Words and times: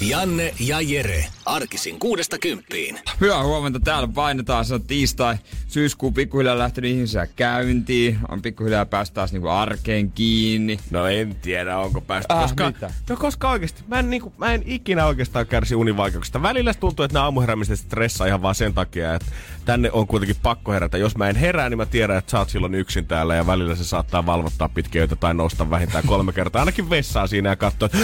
Janne 0.00 0.54
ja 0.60 0.80
Jere. 0.80 1.26
Arkisin 1.46 1.98
kuudesta 1.98 2.38
kymppiin. 2.38 3.00
Hyvää 3.20 3.44
huomenta. 3.44 3.80
Täällä 3.80 4.08
painetaan. 4.14 4.64
Se 4.64 4.74
on 4.74 4.82
tiistai. 4.82 5.36
Syyskuun 5.68 6.14
pikkuhiljaa 6.14 6.58
lähtenyt 6.58 6.90
ihmisiä 6.90 7.26
käyntiin. 7.26 8.18
On 8.28 8.42
pikkuhiljaa 8.42 8.86
päästä 8.86 9.14
taas 9.14 9.32
niinku 9.32 9.48
arkeen 9.48 10.10
kiinni. 10.10 10.78
No 10.90 11.06
en 11.06 11.34
tiedä, 11.34 11.78
onko 11.78 12.00
päästy. 12.00 12.32
Ah, 12.32 12.42
koska, 12.42 12.66
mitä? 12.66 12.90
no 13.08 13.16
koska 13.16 13.50
oikeasti, 13.50 13.82
mä 13.88 13.98
en, 13.98 14.10
niinku, 14.10 14.32
mä 14.38 14.54
en 14.54 14.62
ikinä 14.66 15.06
oikeastaan 15.06 15.46
kärsi 15.46 15.74
univaikeuksista. 15.74 16.42
Välillä 16.42 16.74
tuntuu, 16.74 17.04
että 17.04 17.12
nämä 17.14 17.24
aamuheräämiset 17.24 17.78
stressaa 17.78 18.26
ihan 18.26 18.42
vaan 18.42 18.54
sen 18.54 18.74
takia, 18.74 19.14
että 19.14 19.32
tänne 19.64 19.90
on 19.92 20.06
kuitenkin 20.06 20.36
pakko 20.42 20.72
herätä. 20.72 20.98
Jos 20.98 21.16
mä 21.16 21.28
en 21.28 21.36
herää, 21.36 21.68
niin 21.68 21.78
mä 21.78 21.86
tiedän, 21.86 22.16
että 22.16 22.30
sä 22.30 22.38
oot 22.38 22.50
silloin 22.50 22.74
yksin 22.74 23.06
täällä 23.06 23.34
ja 23.34 23.46
välillä 23.46 23.74
se 23.74 23.84
saattaa 23.84 24.26
valvottaa 24.26 24.68
pitkiöitä 24.68 25.16
tai 25.16 25.34
nousta 25.34 25.70
vähintään 25.70 26.06
kolme 26.06 26.32
kertaa. 26.32 26.62
Ainakin 26.62 26.90
vessaa 26.90 27.26
siinä 27.26 27.48
ja 27.48 27.56
katsoa, 27.56 27.86
että 27.86 27.98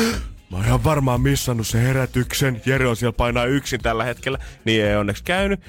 Mä 0.51 0.57
oon 0.57 0.67
ihan 0.67 0.85
varmaan 0.85 1.21
missannut 1.21 1.67
sen 1.67 1.81
herätyksen. 1.81 2.63
Jere 2.67 2.87
on 2.87 2.97
siellä 2.97 3.17
painaa 3.17 3.45
yksin 3.45 3.81
tällä 3.81 4.05
hetkellä. 4.05 4.39
Niin 4.65 4.85
ei 4.85 4.97
onneksi 4.97 5.25
käynyt. 5.25 5.61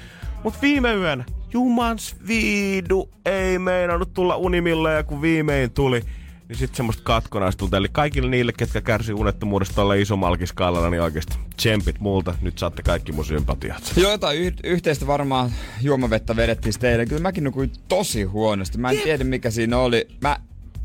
Mut 0.44 0.54
viime 0.62 0.94
yönä, 0.94 1.24
jumans 1.52 2.16
viidu, 2.26 3.10
ei 3.26 3.58
meinannut 3.58 4.14
tulla 4.14 4.36
unimilla 4.36 4.90
ja 4.90 5.02
kun 5.02 5.22
viimein 5.22 5.70
tuli, 5.70 6.02
niin 6.48 6.58
sitten 6.58 6.76
semmoista 6.76 7.02
katkonaista 7.02 7.76
Eli 7.76 7.88
kaikille 7.92 8.30
niille, 8.30 8.52
ketkä 8.52 8.80
kärsii 8.80 9.14
unettomuudesta 9.14 9.74
tuolla 9.74 9.94
isomalkiskaalalla, 9.94 10.90
niin 10.90 11.02
oikeasti 11.02 11.36
tsempit 11.56 12.00
multa. 12.00 12.34
Nyt 12.40 12.58
saatte 12.58 12.82
kaikki 12.82 13.12
mun 13.12 13.24
sympatiat. 13.24 13.92
Joo, 13.96 14.10
jotain 14.10 14.38
yh- 14.38 14.54
yhteistä 14.64 15.06
varmaan 15.06 15.50
juomavettä 15.80 16.36
vedettiin 16.36 16.74
teille. 16.78 17.06
Kyllä 17.06 17.22
mäkin 17.22 17.44
nukuin 17.44 17.72
tosi 17.88 18.22
huonosti. 18.22 18.78
Mä 18.78 18.90
en 18.90 18.98
tiedä 18.98 19.24
mikä 19.24 19.50
siinä 19.50 19.78
oli. 19.78 20.08
Mä 20.20 20.36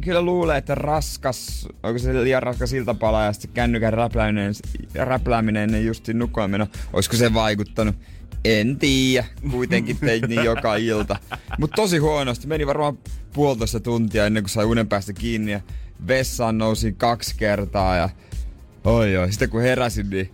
kyllä 0.02 0.22
luulen, 0.22 0.58
että 0.58 0.76
raskas, 0.76 1.68
onko 1.84 2.00
se 2.00 2.24
liian 2.24 2.44
raskas 2.44 2.74
iltapala 2.74 3.24
ja 3.24 3.34
sitten 3.34 3.52
kännykän 3.54 3.94
räplääminen, 3.94 4.54
räplääminen 4.96 5.86
justiin 5.86 6.20
nukkuaminen, 6.20 6.68
olisiko 6.94 7.16
se 7.16 7.34
vaikuttanut? 7.34 7.96
En 8.46 8.78
tiedä. 8.80 9.26
Kuitenkin 9.52 9.98
tein 9.98 10.24
niin 10.28 10.44
joka 10.44 10.76
ilta. 10.76 11.16
Mutta 11.60 11.76
tosi 11.76 11.98
huonosti. 11.98 12.48
Meni 12.48 12.68
varmaan 12.68 12.98
puolitoista 13.34 13.80
tuntia 13.80 14.26
ennen 14.26 14.44
kuin 14.44 14.50
sai 14.50 14.66
unen 14.66 14.88
päästä 14.88 15.14
kiinni 15.14 15.52
ja 15.52 15.62
vessaan 16.08 16.58
nousin 16.58 16.96
kaksi 16.96 17.36
kertaa 17.38 17.96
ja 17.96 18.10
oi 18.84 19.18
oi. 19.18 19.32
Sitten 19.32 19.50
kun 19.50 19.62
heräsin, 19.62 20.10
niin 20.10 20.32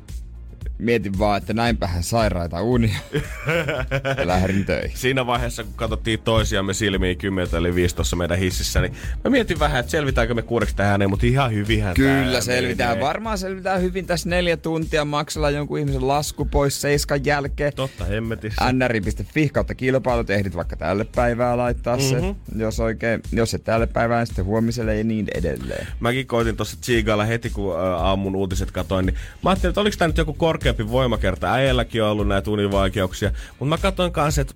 mietin 0.78 1.20
vaan, 1.20 1.38
että 1.38 1.54
näinpähän 1.54 2.04
sairaita 2.04 2.62
unia. 2.62 3.00
ja 4.18 4.28
lähdin 4.28 4.66
töihin. 4.66 4.98
Siinä 4.98 5.26
vaiheessa, 5.26 5.64
kun 5.64 5.74
katsottiin 5.76 6.20
toisiamme 6.20 6.74
silmiin 6.74 7.18
10 7.18 7.56
eli 7.56 7.76
5 7.76 7.96
tuossa 7.96 8.16
meidän 8.16 8.38
hississä, 8.38 8.82
niin 8.82 8.94
mä 9.24 9.30
mietin 9.30 9.60
vähän, 9.60 9.80
että 9.80 9.92
selvitäänkö 9.92 10.34
me 10.34 10.42
kuudeksi 10.42 10.76
tähän 10.76 10.94
ääneen, 10.94 11.10
mutta 11.10 11.26
ihan 11.26 11.54
hyvinhän 11.54 11.94
Kyllä 11.94 12.32
tää 12.32 12.42
selvitään. 12.42 12.90
menee. 12.90 13.04
Varmaan 13.04 13.38
selvitään 13.38 13.82
hyvin 13.82 14.06
tässä 14.06 14.30
neljä 14.30 14.58
tuntia. 14.58 15.06
Maksella 15.06 15.50
jonkun 15.50 15.80
ihmisen 15.80 16.08
lasku 16.08 16.46
pois 16.46 16.82
seiskan 16.82 17.26
jälkeen. 17.26 17.74
Totta 17.76 18.06
hemmetissä. 18.06 18.74
nri.fi 18.74 19.50
kautta 19.50 19.76
kilpailut 19.76 20.30
ehdit 20.30 20.56
vaikka 20.56 20.76
tälle 20.76 21.06
päivää 21.16 21.58
laittaa 21.58 22.00
se, 22.00 22.16
mm-hmm. 22.16 22.62
jos 22.62 22.80
oikein, 22.80 23.22
jos 23.32 23.54
et 23.54 23.64
tälle 23.64 23.88
päivään, 23.88 24.20
niin 24.20 24.28
sitten 24.28 24.46
huomiselle 24.46 24.98
ja 24.98 25.04
niin 25.04 25.28
edelleen. 25.36 25.88
Mäkin 26.00 26.28
koitin 26.28 26.58
tuossa 26.58 26.78
Tsiigailla 26.82 27.26
heti, 27.26 27.50
kun 27.50 27.80
aamun 27.80 28.36
uutiset 28.36 28.72
katoin, 28.72 29.06
niin 29.06 29.16
mä 29.44 29.50
ajattelin, 29.50 29.72
että 29.72 29.82
oliko 29.82 29.96
tämä 29.98 30.08
nyt 30.08 30.18
joku 30.18 30.34
korkeampi 30.64 30.92
voimakerta. 30.92 31.54
Äijälläkin 31.54 32.04
on 32.04 32.10
ollut 32.10 32.28
näitä 32.28 32.52
univaikeuksia. 32.52 33.32
Mutta 33.50 33.66
mä 33.66 33.78
katsoin 33.78 34.12
kanssa, 34.12 34.42
että 34.42 34.54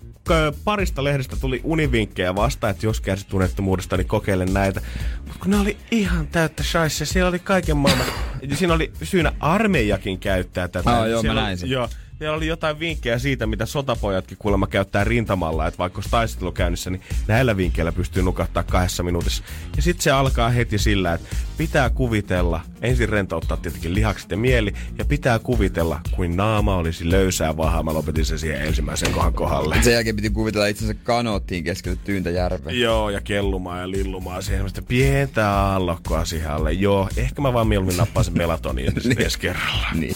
parista 0.64 1.04
lehdestä 1.04 1.36
tuli 1.36 1.62
univinkkejä 1.64 2.36
vastaan, 2.36 2.72
että 2.72 2.86
jos 2.86 3.02
kärsit 3.02 3.34
unettomuudesta, 3.34 3.98
niin 3.98 4.08
kokeile 4.08 4.46
näitä. 4.46 4.82
Mutta 5.26 5.40
kun 5.40 5.52
ne 5.52 5.58
oli 5.60 5.78
ihan 5.92 6.28
täyttä 6.28 6.64
shaissia, 6.64 7.06
siellä 7.08 7.30
oli 7.30 7.40
kaiken 7.40 7.78
maailman. 7.78 8.06
Siinä 8.54 8.74
oli 8.74 8.92
syynä 9.04 9.32
armeijakin 9.40 10.20
käyttää 10.20 10.68
tätä. 10.68 10.90
Aa, 10.98 11.08
joo, 11.08 11.18
mä 11.18 11.22
Siellä 11.22 11.42
näin 11.42 11.52
oli- 11.54 11.58
sen. 11.58 11.70
Joo, 11.70 11.90
siellä 12.18 12.38
oli 12.38 12.48
jotain 12.48 12.80
vinkkejä 12.80 13.20
siitä, 13.20 13.46
mitä 13.48 13.66
sotapojatkin 13.66 14.38
kuulemma 14.38 14.68
käyttää 14.68 15.04
rintamalla, 15.04 15.68
että 15.68 15.78
vaikka 15.78 15.98
olisi 15.98 16.10
taistelu 16.10 16.52
käynnissä, 16.52 16.90
niin 16.90 17.02
näillä 17.28 17.58
vinkkeillä 17.58 17.92
pystyy 17.92 18.24
nukahtaa 18.24 18.64
kahdessa 18.64 19.04
minuutissa. 19.04 19.44
Ja 19.76 19.82
sitten 19.82 20.04
se 20.04 20.12
alkaa 20.12 20.50
heti 20.50 20.78
sillä, 20.78 21.14
että 21.14 21.36
pitää 21.58 21.90
kuvitella, 21.90 22.62
ensin 22.82 23.10
rentouttaa 23.10 23.58
tietenkin 23.58 23.94
lihakset 23.94 24.32
ja 24.32 24.38
mieli, 24.38 24.74
ja 24.98 25.06
pitää 25.06 25.40
kuvitella, 25.40 26.00
kuin 26.16 26.38
naama 26.38 26.76
olisi 26.76 27.12
löysää 27.12 27.58
vahaa. 27.58 27.84
Mä 27.84 27.94
lopetin 27.94 28.26
sen 28.26 28.40
siihen 28.40 28.62
ensimmäisen 28.62 29.12
kohan 29.12 29.34
kohdalle. 29.34 29.78
Sen 29.82 29.94
jälkeen 29.94 30.16
piti 30.16 30.30
kuvitella 30.30 30.68
itsensä 30.68 30.94
kanoottiin 30.94 31.64
keskelle 31.64 31.98
tyyntä 32.04 32.30
järveä. 32.30 32.74
Joo, 32.74 33.10
ja 33.10 33.22
kellumaan 33.22 33.80
ja 33.80 33.92
lillumaan 33.92 34.44
siihen 34.44 34.58
semmoista 34.58 34.82
pientä 34.82 35.52
aallokkoa 35.52 36.26
siihen 36.26 36.52
alle. 36.52 36.74
Joo, 36.74 37.10
ehkä 37.18 37.42
mä 37.42 37.54
vaan 37.54 37.68
mieluummin 37.68 37.98
nappaan 37.98 38.24
sen 38.24 38.38
melatoniin 38.38 38.94
niin. 39.04 39.22
ensi 39.22 39.40
kerralla. 39.40 39.88
Niin. 39.94 40.16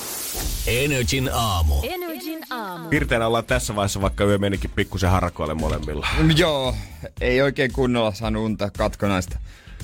Energin 0.67 1.29
aamu. 1.33 1.75
Energin 1.83 2.39
aamu. 2.49 2.89
Pirteenä 2.89 3.27
ollaan 3.27 3.45
tässä 3.45 3.75
vaiheessa, 3.75 4.01
vaikka 4.01 4.23
yö 4.23 4.37
menikin 4.37 4.71
pikkusen 4.75 5.09
harakoille 5.09 5.53
molemmilla. 5.53 6.07
Joo, 6.35 6.75
ei 7.21 7.41
oikein 7.41 7.71
kunnolla 7.73 8.13
saanut 8.13 8.45
unta 8.45 8.71
katkonaista. 8.77 9.39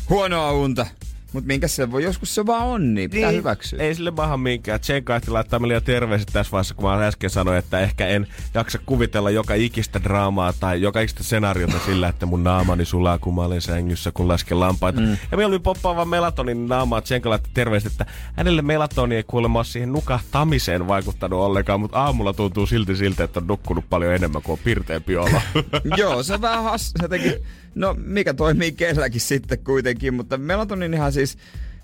Huonoa 0.09 0.51
unta. 0.51 0.85
Mut 1.33 1.45
minkä 1.45 1.67
se 1.67 1.91
voi, 1.91 2.03
joskus 2.03 2.35
se 2.35 2.45
vaan 2.45 2.67
on, 2.67 2.93
niin 2.93 3.09
pitää 3.09 3.29
Niin, 3.29 3.39
hyväksyä. 3.39 3.79
Ei 3.83 3.95
sille 3.95 4.11
maha 4.11 4.37
minkään. 4.37 4.79
Tsenka 4.79 5.15
ehti 5.15 5.31
laittaa 5.31 5.59
meille 5.59 5.81
terveiset 5.81 6.29
tässä 6.33 6.51
vaiheessa, 6.51 6.75
kun 6.75 6.89
mä 6.89 7.07
äsken 7.07 7.29
sanoin, 7.29 7.57
että 7.57 7.79
ehkä 7.79 8.07
en 8.07 8.27
jaksa 8.53 8.79
kuvitella 8.85 9.29
joka 9.29 9.53
ikistä 9.53 10.03
draamaa 10.03 10.53
tai 10.53 10.81
joka 10.81 11.01
ikistä 11.01 11.23
skenaariota 11.23 11.79
sillä, 11.85 12.07
että 12.07 12.25
mun 12.25 12.43
naamani 12.43 12.85
sulaa, 12.85 13.17
kun 13.17 13.35
mä 13.35 13.41
olen 13.41 13.61
sängyssä, 13.61 14.11
kun 14.11 14.27
lasken 14.27 14.59
lampaita. 14.59 15.01
Mm. 15.01 15.17
Ja 15.31 15.37
mieluummin 15.37 15.61
poppaava 15.63 16.05
melatonin 16.05 16.67
naamaa. 16.67 17.01
Tsenka 17.01 17.29
laittoi 17.29 17.51
terveiset, 17.53 17.91
että 17.91 18.05
hänelle 18.35 18.61
melatoni 18.61 19.15
ei 19.15 19.23
kuulemma 19.23 19.63
siihen 19.63 19.93
nukahtamiseen 19.93 20.87
vaikuttanut 20.87 21.39
ollenkaan, 21.39 21.79
mutta 21.79 21.99
aamulla 21.99 22.33
tuntuu 22.33 22.65
silti 22.65 22.95
siltä, 22.95 23.23
että 23.23 23.39
on 23.39 23.47
nukkunut 23.47 23.85
paljon 23.89 24.13
enemmän 24.13 24.41
kuin 24.41 24.53
on 24.59 24.63
pirteempi 24.63 25.17
olo. 25.17 25.41
Joo, 25.97 26.23
se 26.23 26.41
vähän 26.41 26.63
has, 26.63 26.93
jotenkin, 27.01 27.33
no 27.77 27.95
mikä 27.97 28.33
toimii 28.33 28.71
kelläkin 28.71 29.21
sitten 29.21 29.59
kuitenkin, 29.59 30.13
mutta 30.13 30.37
melatoninihan 30.37 31.13
siis, 31.13 31.37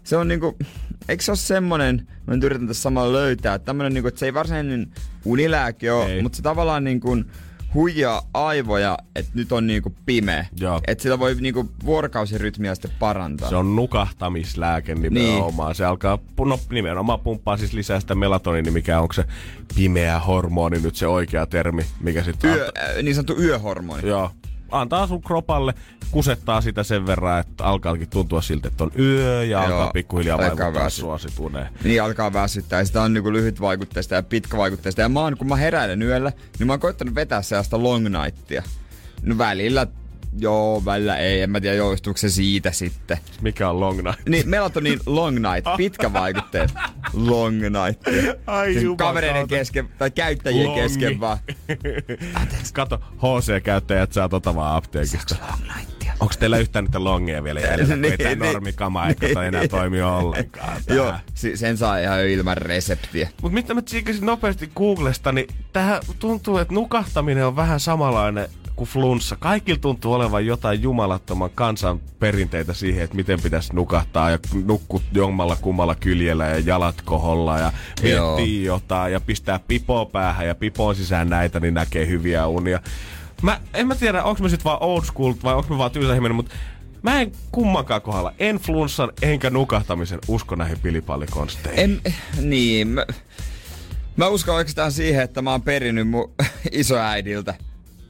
se 0.03 0.17
on 0.17 0.27
niinku, 0.27 0.57
eikö 1.09 1.23
se 1.23 1.31
ole 1.31 1.37
semmonen, 1.37 2.07
mä 2.27 2.35
nyt 2.35 2.43
yritän 2.43 2.67
tässä 2.67 2.81
samalla 2.83 3.13
löytää, 3.13 3.55
että 3.55 3.65
tämmönen 3.65 3.93
niinku, 3.93 4.07
että 4.07 4.19
se 4.19 4.25
ei 4.25 4.33
varsinainen 4.33 4.87
unilääke 5.25 5.91
ole, 5.91 6.21
mutta 6.21 6.35
se 6.35 6.41
tavallaan 6.41 6.83
niinku 6.83 7.17
huijaa 7.73 8.29
aivoja, 8.33 8.97
että 9.15 9.31
nyt 9.33 9.51
on 9.51 9.67
niinku 9.67 9.93
pimeä. 10.05 10.45
Että 10.87 11.01
sillä 11.01 11.19
voi 11.19 11.35
niinku 11.35 11.69
vuorokausirytmiä 11.85 12.75
sitten 12.75 12.91
parantaa. 12.99 13.49
Se 13.49 13.55
on 13.55 13.75
nukahtamislääke 13.75 14.95
nimenomaan. 14.95 15.69
Niin. 15.69 15.75
Se 15.75 15.85
alkaa, 15.85 16.19
no 16.45 16.59
nimenomaan 16.69 17.19
pumppaa 17.19 17.57
siis 17.57 17.73
lisää 17.73 17.99
sitä 17.99 18.15
melatoniini, 18.15 18.71
mikä 18.71 18.99
onko 18.99 19.13
se 19.13 19.25
pimeä 19.75 20.19
hormoni 20.19 20.79
nyt 20.79 20.95
se 20.95 21.07
oikea 21.07 21.45
termi, 21.45 21.85
mikä 21.99 22.23
sitten 22.23 22.55
Yö, 22.55 22.65
äh, 22.65 23.03
niin 23.03 23.15
sanottu 23.15 23.41
yöhormoni. 23.41 24.07
Joo. 24.07 24.31
Antaa 24.73 25.07
sun 25.07 25.21
kropalle, 25.21 25.73
kusettaa 26.11 26.61
sitä 26.61 26.83
sen 26.83 27.07
verran, 27.07 27.39
että 27.39 27.63
alkaakin 27.63 28.09
tuntua 28.09 28.41
siltä, 28.41 28.67
että 28.67 28.83
on 28.83 28.91
yö 28.99 29.43
ja 29.43 29.63
Joo, 29.67 29.77
alkaa 29.77 29.91
pikkuhiljaa 29.93 30.35
alkaa 30.37 30.49
vaikuttaa 30.57 30.83
väsyä. 30.83 31.01
sua 31.01 31.17
sit 31.17 31.39
uneen. 31.39 31.69
Niin 31.83 32.03
alkaa 32.03 32.33
väsyttää. 32.33 32.79
Ja 32.79 32.85
sitä 32.85 33.01
on 33.01 33.13
niinku 33.13 33.33
lyhytvaikutteista 33.33 34.15
ja 34.15 34.23
pitkävaikutteista. 34.23 35.01
Ja 35.01 35.09
mä 35.09 35.19
oon, 35.19 35.37
kun 35.37 35.47
mä 35.47 35.55
heräilen 35.55 36.01
yöllä, 36.01 36.31
niin 36.59 36.67
mä 36.67 36.73
oon 36.73 36.79
koittanut 36.79 37.15
vetää 37.15 37.41
sellaista 37.41 37.83
long 37.83 38.07
nightia. 38.09 38.63
No 39.21 39.37
välillä, 39.37 39.87
joo, 40.39 40.81
välillä 40.85 41.17
ei. 41.17 41.41
En 41.41 41.49
mä 41.49 41.61
tiedä, 41.61 41.75
joustuuko 41.75 42.17
se 42.17 42.29
siitä 42.29 42.71
sitten. 42.71 43.17
Mikä 43.41 43.69
on 43.69 43.79
long 43.79 44.01
night? 44.03 44.29
Niin, 44.29 44.49
melatonin 44.49 44.99
long 45.05 45.35
night, 45.35 45.67
pitkävaikutteet 45.77 46.73
long 47.13 47.55
night. 47.61 48.01
Ai 48.47 48.73
Siis 48.73 48.85
kavereiden 48.97 49.47
kesken, 49.47 49.89
tai 49.97 50.11
käyttäjien 50.11 50.67
Longi. 50.67 50.81
kesken 50.81 51.19
vaan. 51.19 51.37
Kato, 52.73 52.99
HC-käyttäjät 53.17 54.11
saa 54.13 54.29
tota 54.29 54.55
vaan 54.55 54.75
apteekista. 54.75 55.35
Onko 56.19 56.33
teillä 56.39 56.57
yhtään 56.57 56.85
niitä 56.85 57.03
longeja 57.03 57.43
vielä 57.43 57.59
jäljellä, 57.59 57.95
kun 57.95 58.05
ei 58.05 58.17
tää 58.17 58.27
Niin, 58.27 58.39
niin. 58.39 58.53
normikama 58.53 59.07
eikä 59.07 59.27
toi 59.33 59.47
enää 59.47 59.67
toimi 59.67 60.01
ollenkaan. 60.01 60.81
Joo, 60.87 61.13
sen 61.55 61.77
saa 61.77 61.97
ihan 61.99 62.25
ilman 62.27 62.57
reseptiä. 62.57 63.29
Mutta 63.41 63.53
mitä 63.53 63.73
mä 63.73 63.81
tsiikasin 63.81 64.25
nopeasti 64.25 64.71
Googlesta, 64.75 65.31
niin 65.31 65.47
tähän 65.73 66.01
tuntuu, 66.19 66.57
että 66.57 66.73
nukahtaminen 66.73 67.45
on 67.45 67.55
vähän 67.55 67.79
samanlainen 67.79 68.47
kuin 68.75 68.89
flunssa. 68.89 69.35
Kaikilla 69.35 69.79
tuntuu 69.79 70.13
olevan 70.13 70.45
jotain 70.45 70.81
jumalattoman 70.81 71.49
kansan 71.55 71.99
perinteitä 72.19 72.73
siihen, 72.73 73.03
että 73.03 73.15
miten 73.15 73.41
pitäisi 73.41 73.75
nukahtaa 73.75 74.31
ja 74.31 74.39
nukkut 74.65 75.03
jommalla 75.11 75.55
kummalla 75.55 75.95
kyljellä 75.95 76.45
ja 76.45 76.59
jalat 76.59 77.01
koholla 77.01 77.59
ja 77.59 77.71
miettii 78.03 78.63
jotain 78.63 79.13
ja 79.13 79.19
pistää 79.19 79.59
pipoa 79.67 80.05
päähän 80.05 80.47
ja 80.47 80.55
pipoon 80.55 80.95
sisään 80.95 81.29
näitä, 81.29 81.59
niin 81.59 81.73
näkee 81.73 82.07
hyviä 82.07 82.47
unia. 82.47 82.79
Mä, 83.41 83.59
en 83.73 83.87
mä 83.87 83.95
tiedä, 83.95 84.23
onko 84.23 84.43
mä 84.43 84.49
sit 84.49 84.65
vaan 84.65 84.81
old 84.81 85.03
school 85.03 85.33
vai 85.43 85.53
onko 85.53 85.73
mä 85.73 85.77
vaan 85.77 85.91
tylsähiminen, 85.91 86.35
mutta 86.35 86.55
Mä 87.03 87.21
en 87.21 87.31
kummankaan 87.51 88.01
kohdalla, 88.01 88.33
en 88.39 88.57
flunssan 88.57 89.11
enkä 89.21 89.49
nukahtamisen 89.49 90.19
usko 90.27 90.55
näihin 90.55 90.79
pilipallikonsteihin. 90.79 91.79
En, 91.79 92.13
niin, 92.41 92.87
mä, 92.87 93.05
mä 94.15 94.27
uskon 94.27 94.55
oikeastaan 94.55 94.91
siihen, 94.91 95.23
että 95.23 95.41
mä 95.41 95.51
oon 95.51 95.61
perinnyt 95.61 96.07
mun 96.07 96.33
isoäidiltä 96.71 97.55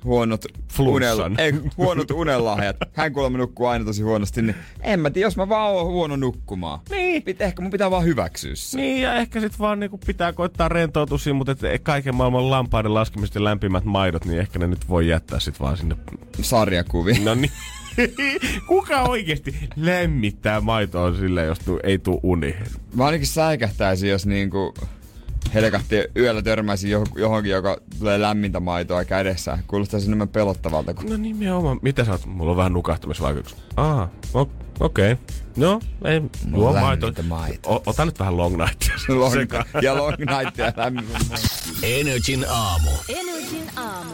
huonot, 0.03 0.45
unel, 0.79 1.19
ei, 1.37 1.53
huonot 1.77 2.11
unelahjat. 2.11 2.75
Hän 2.93 3.13
kuulemma 3.13 3.37
nukkuu 3.37 3.65
aina 3.65 3.85
tosi 3.85 4.03
huonosti, 4.03 4.41
niin 4.41 4.55
en 4.81 4.99
mä 4.99 5.09
tiedä, 5.09 5.25
jos 5.25 5.37
mä 5.37 5.49
vaan 5.49 5.71
oon 5.71 5.85
huono 5.85 6.15
nukkumaan. 6.15 6.79
Niin. 6.89 7.23
Pit, 7.23 7.41
ehkä 7.41 7.61
mun 7.61 7.71
pitää 7.71 7.91
vaan 7.91 8.05
hyväksyä 8.05 8.55
se. 8.55 8.77
Niin, 8.77 9.01
ja 9.01 9.15
ehkä 9.15 9.39
sit 9.39 9.59
vaan 9.59 9.79
niinku 9.79 9.99
pitää 10.05 10.33
koittaa 10.33 10.69
rentoutua 10.69 11.17
siinä, 11.17 11.37
mutta 11.37 11.51
et 11.51 11.83
kaiken 11.83 12.15
maailman 12.15 12.51
lampaiden 12.51 12.93
laskemiset 12.93 13.35
ja 13.35 13.43
lämpimät 13.43 13.83
maidot, 13.83 14.25
niin 14.25 14.39
ehkä 14.39 14.59
ne 14.59 14.67
nyt 14.67 14.89
voi 14.89 15.07
jättää 15.07 15.39
sit 15.39 15.59
vaan 15.59 15.77
sinne. 15.77 15.95
Sarjakuvia. 16.41 17.15
No 17.23 17.35
niin. 17.35 17.51
Kuka 18.67 19.01
oikeesti 19.01 19.55
lämmittää 19.75 20.61
maitoa 20.61 21.13
silleen, 21.13 21.47
jos 21.47 21.59
tu, 21.59 21.79
ei 21.83 21.97
tuu 21.97 22.19
uni? 22.23 22.55
Mä 22.95 23.05
ainakin 23.05 23.27
säikähtäisin, 23.27 24.09
jos 24.09 24.25
niinku 24.25 24.73
helkahti 25.53 25.95
yöllä 26.17 26.41
törmäisin 26.41 26.91
johon- 26.91 27.19
johonkin, 27.19 27.51
joka 27.51 27.77
tulee 27.99 28.21
lämmintä 28.21 28.59
maitoa 28.59 29.05
kädessä. 29.05 29.57
Kuulostaisi 29.67 30.07
enemmän 30.07 30.29
pelottavalta 30.29 30.93
kuin 30.93 31.09
No 31.09 31.17
nimenomaan. 31.17 31.79
Mitä 31.81 32.05
sä 32.05 32.11
oot? 32.11 32.25
Mulla 32.25 32.51
on 32.51 32.57
vähän 32.57 32.73
nukahtamisvaikutuksia. 32.73 33.59
Aa, 33.77 34.09
o- 34.33 34.41
okei. 34.79 35.11
Okay. 35.11 35.15
No, 35.57 35.79
ei, 36.05 36.21
juo 36.55 36.67
on 36.69 36.73
maito. 36.81 37.05
lämmintä 37.05 37.21
maitoa. 37.23 37.75
O- 37.75 37.83
ota 37.85 38.05
nyt 38.05 38.19
vähän 38.19 38.37
long 38.37 38.57
nightia. 38.57 38.95
long, 39.19 39.33
ja 39.81 39.97
long 39.97 40.15
night 40.17 40.57
ja 40.57 40.73
lämmin. 40.75 41.05
Energin 41.83 42.45
aamu. 42.49 42.89
Energin 43.09 43.69
aamu. 43.75 44.13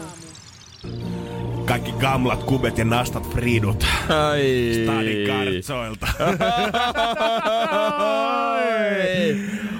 Kaikki 1.64 1.92
gamlat, 1.92 2.42
kubet 2.44 2.78
ja 2.78 2.84
nastat 2.84 3.30
fridut. 3.30 3.86
Ai. 4.08 4.72
Stadin 4.84 5.26
kartsoilta. 5.26 6.06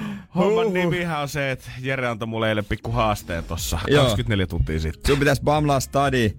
Homman 0.35 0.73
nimihän 0.73 1.21
on 1.21 1.29
se, 1.29 1.51
että 1.51 1.71
Jere 1.81 2.07
antoi 2.07 2.27
mulle 2.27 2.49
eilen 2.49 2.65
pikku 2.65 2.91
haasteen 2.91 3.43
tossa 3.43 3.79
Joo. 3.87 4.03
24 4.03 4.47
tuntia 4.47 4.79
sitten. 4.79 5.07
Sun 5.11 5.19
pitäis 5.19 5.41
Bamlaa 5.41 5.79
Stadi. 5.79 6.33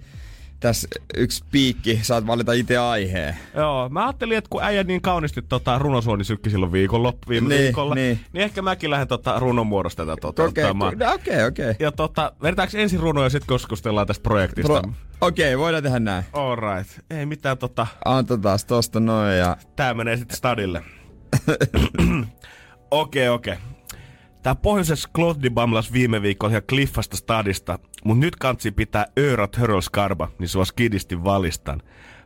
Tässä 0.61 0.89
yksi 1.17 1.45
piikki, 1.51 1.99
saat 2.03 2.27
valita 2.27 2.53
itse 2.53 2.79
aiheen. 2.79 3.37
Joo, 3.55 3.89
mä 3.89 4.05
ajattelin, 4.07 4.39
että 4.39 4.49
kun 4.51 4.63
äijä 4.63 4.85
niin 4.85 5.03
kaunisti 5.03 5.43
tota, 5.43 5.79
runosuoni 5.79 6.25
sykki 6.25 6.51
silloin 6.51 6.73
viikonloppu, 6.73 7.29
viime 7.29 7.49
Niin, 7.49 7.61
viikolla, 7.63 7.95
niin. 7.95 8.21
niin. 8.33 8.43
ehkä 8.43 8.63
mäkin 8.63 8.91
lähden 8.91 9.09
tota, 9.09 9.39
runon 9.39 9.67
muodosta 9.67 10.07
tätä 10.07 10.21
tota, 10.21 10.43
Okei, 10.45 10.65
ottamaan. 10.65 10.99
no 10.99 11.13
okei, 11.13 11.45
okei. 11.45 11.75
Ja 11.79 11.93
tota, 11.93 12.33
vedetäänkö 12.43 12.79
ensin 12.81 13.01
runoja 13.01 13.27
ja 13.27 13.31
sitten 13.31 13.57
keskustellaan 13.57 14.07
tästä 14.07 14.23
projektista? 14.23 14.81
Pro- 14.83 14.93
Okei, 15.21 15.59
voidaan 15.59 15.83
tehdä 15.83 15.99
näin. 15.99 16.25
Alright. 16.33 16.91
Ei 17.11 17.27
mitään 17.27 17.59
tota, 17.59 17.87
Antetaan 18.05 18.59
tosta 18.67 19.01
noin 19.01 19.39
ja... 19.39 19.57
tää 19.77 19.95
menee 19.95 20.17
sitten 20.17 20.37
stadille. 20.37 20.83
Okei, 22.91 23.29
okei. 23.29 23.55
Tää 24.43 24.55
pohjoisessa 24.55 25.09
Klotdi 25.13 25.51
bamlas 25.51 25.93
viime 25.93 26.23
viikolla 26.23 26.51
ihan 26.51 26.63
kliffasta 26.69 27.17
stadista, 27.17 27.79
mut 28.05 28.19
nyt 28.19 28.37
kantsi 28.37 28.71
pitää 28.71 29.07
örat 29.19 29.57
hörölskarba, 29.57 30.29
niin 30.39 30.49
sua 30.49 30.65
skidisti 30.65 31.25
valistan. 31.25 31.83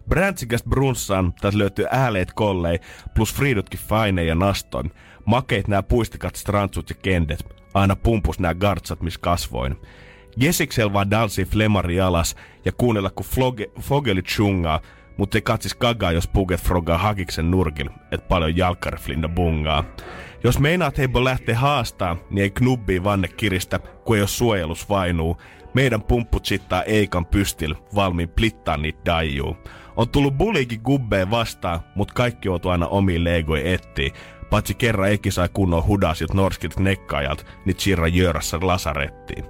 Bräntsikästä 0.09 0.69
brunssaan 0.69 1.33
taas 1.41 1.55
löytyy 1.55 1.87
ääleet 1.91 2.33
kollei, 2.33 2.79
plus 3.15 3.35
friidutkin 3.35 3.81
faine 3.81 4.25
ja 4.25 4.35
nastoin. 4.35 4.93
Makeit 5.25 5.69
nää 5.69 5.83
puistikat 5.83 6.37
strantsut 6.37 6.91
ja 6.91 6.97
kendet. 7.03 7.57
Aina 7.75 7.97
pumpus 7.97 8.39
nää 8.39 8.55
gartsat, 8.55 9.03
missä 9.03 9.21
kasvoin. 9.23 9.77
Jesiksel 10.37 10.93
vaan 10.93 11.11
danssii 11.11 11.45
flemari 11.45 12.01
alas 12.01 12.37
ja 12.65 12.73
kuunnella 12.73 13.11
kun 13.11 13.27
floge, 13.27 13.71
fogeli 13.81 14.23
tjungaa, 14.23 14.81
mutta 15.17 15.39
ei 15.39 15.43
katsis 15.43 15.75
kagaa, 15.75 16.13
jos 16.13 16.29
puget 16.29 16.61
frogaa 16.61 16.99
hakiksen 16.99 17.51
nurkil, 17.51 17.89
et 18.13 18.29
paljon 18.29 18.57
jalkkariflinda 18.57 19.29
bungaa. 19.29 19.85
Jos 20.47 20.59
meinaat 20.59 20.99
heibo 20.99 21.25
lähtee 21.25 21.55
haastaa, 21.55 22.17
niin 22.31 22.43
ei 22.43 22.51
knubbii 22.51 23.05
vanne 23.05 23.29
kiristä, 23.29 23.79
kun 23.79 24.17
ei 24.17 24.23
ole 24.23 24.29
suojelus 24.29 24.89
vainuu. 24.89 25.37
Meidän 25.75 26.03
pumppu 26.03 26.41
chittaa 26.41 26.83
eikan 26.83 27.27
pystil, 27.27 27.75
valmiin 27.95 28.29
plittaa 28.29 28.77
niitä 28.77 29.01
daijuu. 29.07 29.57
On 29.97 30.09
tullut 30.09 30.39
buliikin 30.39 30.81
gubbeen 30.85 31.31
vastaan, 31.31 31.81
mut 31.95 32.13
kaikki 32.13 32.49
joutuu 32.49 32.71
aina 32.71 32.87
omiin 32.87 33.25
legoihin 33.25 33.75
ettiin. 33.75 34.13
Paitsi 34.51 34.75
kerran 34.75 35.13
Eki 35.13 35.31
sai 35.31 35.49
kunnon 35.53 35.87
hudasit 35.87 36.35
norskit 36.35 36.77
nekkaajalta, 36.79 37.45
niin 37.65 37.77
Chirra 37.77 38.09
Jörassa 38.09 38.59
lasarettiin. 38.63 39.45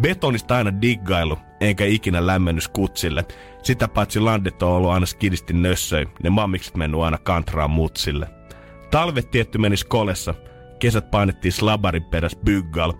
Betonista 0.00 0.56
aina 0.56 0.80
diggailu, 0.82 1.38
enkä 1.60 1.84
ikinä 1.84 2.26
lämmennys 2.26 2.68
kutsille. 2.68 3.24
Sitä 3.62 3.88
paitsi 3.88 4.20
landet 4.20 4.62
on 4.62 4.70
ollut 4.70 4.90
aina 4.90 5.06
skidisti 5.06 5.52
nössöi, 5.52 6.06
ne 6.22 6.30
mammikset 6.30 6.76
mennyt 6.76 7.00
aina 7.00 7.18
kantraan 7.18 7.70
mutsille. 7.70 8.41
Talvet 8.92 9.30
tietty 9.30 9.58
meni 9.58 9.76
skolessa, 9.76 10.34
kesät 10.78 11.10
painettiin 11.10 11.52
slabarin 11.52 12.04
peräs 12.04 12.36
byggal. 12.44 12.92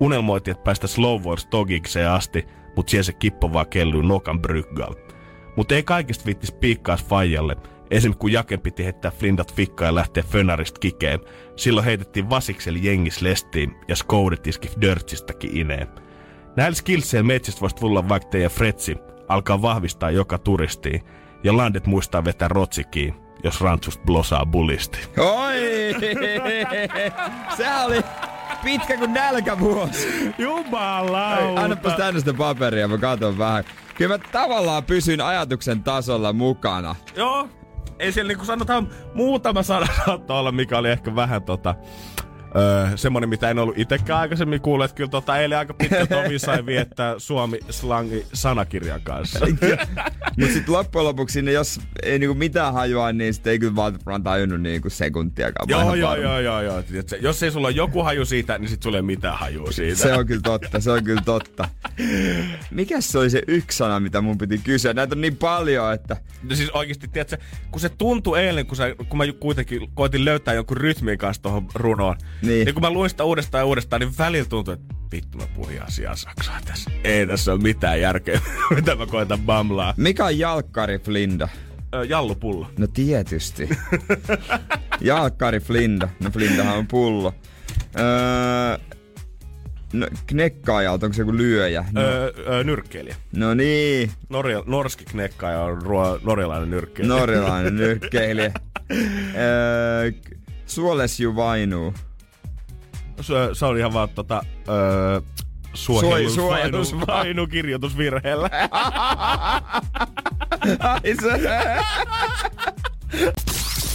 Unelmoitiin, 0.00 0.52
että 0.52 0.64
päästä 0.64 0.86
Slow 0.86 1.22
Wars 1.22 1.46
Togikseen 1.46 2.10
asti, 2.10 2.46
mut 2.76 2.88
siellä 2.88 3.02
se 3.02 3.12
kippo 3.12 3.52
vaan 3.52 3.68
kelluu 3.68 4.02
nokan 4.02 4.40
bryggal. 4.42 4.94
Mut 5.56 5.72
ei 5.72 5.82
kaikista 5.82 6.26
viittis 6.26 6.52
piikkaas 6.52 7.04
faijalle. 7.04 7.56
Esim. 7.90 8.14
kun 8.14 8.32
Jaken 8.32 8.60
piti 8.60 8.84
heittää 8.84 9.10
flindat 9.10 9.54
fikkaa 9.54 9.88
ja 9.88 9.94
lähteä 9.94 10.22
fönarist 10.22 10.78
kikeen. 10.78 11.20
Silloin 11.56 11.84
heitettiin 11.84 12.30
vasikseli 12.30 12.86
jengis 12.86 13.22
lestiin 13.22 13.74
ja 13.88 13.96
skoudet 13.96 14.46
iski 14.46 14.68
dörtsistäkin 14.80 15.56
ineen. 15.56 15.88
Näillä 16.56 16.76
skillseillä 16.76 17.26
metsistä 17.26 17.60
voisi 17.60 17.76
tulla 17.76 18.08
vaikka 18.08 18.28
teidän 18.28 18.50
fretsi 18.50 18.96
alkaa 19.28 19.62
vahvistaa 19.62 20.10
joka 20.10 20.38
turisti. 20.38 21.02
Ja 21.44 21.56
landet 21.56 21.86
muistaa 21.86 22.24
vetää 22.24 22.48
rotsikiin, 22.48 23.14
jos 23.44 23.60
rantsust 23.60 24.02
blosaa 24.04 24.46
bulisti. 24.46 24.98
Oi! 25.18 25.94
Sehän 27.56 27.86
oli 27.86 28.00
pitkä 28.64 28.96
kuin 28.96 29.12
nälkävuosi. 29.12 30.32
Jumalauta! 30.38 31.60
Annapas 31.62 31.94
tänne 31.94 32.20
sitä 32.20 32.34
paperia, 32.34 32.88
mä 32.88 32.98
katon 32.98 33.38
vähän. 33.38 33.64
Kyllä 33.94 34.18
mä 34.18 34.24
tavallaan 34.32 34.84
pysyn 34.84 35.20
ajatuksen 35.20 35.82
tasolla 35.82 36.32
mukana. 36.32 36.94
Joo, 37.16 37.48
ei 37.98 38.12
siellä 38.12 38.28
niinku 38.28 38.44
sanotaan 38.44 38.88
muutama 39.14 39.62
sana 39.62 39.86
saattaa 40.06 40.38
olla, 40.38 40.52
mikä 40.52 40.78
oli 40.78 40.90
ehkä 40.90 41.14
vähän 41.14 41.42
tota... 41.42 41.74
Öö, 42.56 42.96
semmonen, 42.96 43.28
mitä 43.28 43.50
en 43.50 43.58
ollut 43.58 43.78
itekään 43.78 44.20
aikaisemmin 44.20 44.60
kuullut, 44.60 44.84
että 44.84 44.94
kyllä 44.94 45.10
tota, 45.10 45.38
eilen 45.38 45.58
aika 45.58 45.74
pitkä 45.74 46.06
tovi 46.06 46.38
sai 46.38 46.66
viettää 46.66 47.18
suomi-slangi 47.18 48.26
sanakirjan 48.32 49.00
kanssa. 49.02 49.46
Mut 50.38 50.50
sit 50.50 50.68
loppujen 50.68 51.04
lopuksi, 51.04 51.42
niin 51.42 51.54
jos 51.54 51.80
ei 52.02 52.18
niinku 52.18 52.34
mitään 52.34 52.72
hajua, 52.72 53.12
niin 53.12 53.34
sit 53.34 53.46
ei 53.46 53.58
kyllä 53.58 53.74
vaan 54.06 54.22
tajunnut 54.22 54.60
niinku 54.60 54.90
sekuntiakaan. 54.90 55.68
Joo, 55.68 55.94
joo, 55.94 56.16
joo, 56.16 56.40
joo, 56.40 56.62
joo. 56.62 56.82
Jos 57.20 57.42
ei 57.42 57.50
sulla 57.50 57.66
ole 57.66 57.76
joku 57.76 58.02
haju 58.02 58.24
siitä, 58.24 58.58
niin 58.58 58.68
sit 58.68 58.82
sulla 58.82 58.96
ei 58.96 59.02
mitään 59.02 59.38
hajua 59.38 59.72
siitä. 59.72 59.96
Se 59.96 60.12
on 60.12 60.26
kyllä 60.26 60.40
totta, 60.40 60.80
se 60.80 60.90
on 60.90 61.04
kyllä 61.04 61.22
totta. 61.24 61.68
Mikäs 62.70 63.08
se 63.08 63.18
oli 63.18 63.30
se 63.30 63.42
yksi 63.46 63.78
sana, 63.78 64.00
mitä 64.00 64.20
mun 64.20 64.38
piti 64.38 64.58
kysyä? 64.58 64.92
Näitä 64.92 65.14
on 65.14 65.20
niin 65.20 65.36
paljon, 65.36 65.94
että... 65.94 66.16
No 66.42 66.56
siis 66.56 66.70
oikeesti, 66.70 67.08
tiedätkö, 67.08 67.36
kun 67.70 67.80
se 67.80 67.88
tuntui 67.88 68.40
eilen, 68.40 68.66
kun, 68.66 68.76
sä, 68.76 68.94
kun 69.08 69.18
mä 69.18 69.24
kuitenkin 69.40 69.88
koitin 69.94 70.24
löytää 70.24 70.54
jonkun 70.54 70.76
rytmin 70.76 71.18
kanssa 71.18 71.42
tuohon 71.42 71.66
runoon. 71.74 72.16
Niin. 72.42 72.66
Ja 72.66 72.72
kun 72.72 72.82
mä 72.82 72.90
luin 72.90 73.10
sitä 73.10 73.24
uudestaan 73.24 73.60
ja 73.62 73.66
uudestaan, 73.66 74.00
niin 74.00 74.12
välillä 74.18 74.48
tuntui, 74.48 74.74
että 74.74 74.94
vittu 75.12 75.38
mä 75.38 75.44
puhuin 75.54 75.74
ihan 75.74 75.90
sijaan 75.90 76.16
saksaa 76.16 76.58
tässä. 76.64 76.90
Ei 77.04 77.26
tässä 77.26 77.52
ole 77.52 77.60
mitään 77.60 78.00
järkeä, 78.00 78.40
mitä 78.74 78.94
mä 78.94 79.06
koitan 79.06 79.40
bamlaa. 79.40 79.94
Mikä 79.96 80.24
on 80.24 80.38
jalkkari 80.38 80.98
Flinda? 80.98 81.48
Ö, 81.94 82.04
Jallupullo. 82.04 82.66
No 82.78 82.86
tietysti. 82.86 83.68
jalkkari 85.00 85.60
Flinda. 85.60 86.08
No 86.22 86.30
Flindahan 86.30 86.78
on 86.78 86.86
pullo. 86.86 87.34
Öö, 87.98 88.78
no, 89.92 90.06
knekkaajalta, 90.26 91.06
onko 91.06 91.14
se 91.14 91.22
joku 91.22 91.36
lyöjä? 91.36 91.84
No, 91.92 92.00
Öö, 92.00 92.32
öö, 92.46 92.64
nyrkkeilijä. 92.64 93.16
no 93.36 93.54
niin, 93.54 94.10
Norja, 94.28 94.62
norski 94.66 95.04
knekkaaja 95.04 95.60
on 95.60 95.82
ruo, 95.82 96.18
norjalainen 96.22 96.70
nyrkkeilijä. 96.70 97.16
norjalainen 97.18 97.76
nyrkkeilijä. 97.84 98.52
Öö, 99.36 100.12
Suolesju 100.66 101.36
Vainuu. 101.36 101.94
Se, 103.20 103.34
se 103.52 103.66
on 103.66 103.78
ihan 103.78 103.92
vaan 103.94 104.08
tota... 104.08 104.42
Öö, 104.68 105.20
suojellus, 105.74 106.36
Suoj- 106.36 106.50
vainu, 106.50 106.78
vainu 107.06 107.46
kirjoitusvirheellä. 107.46 108.50
Ai 110.80 111.14
se. 111.22 111.40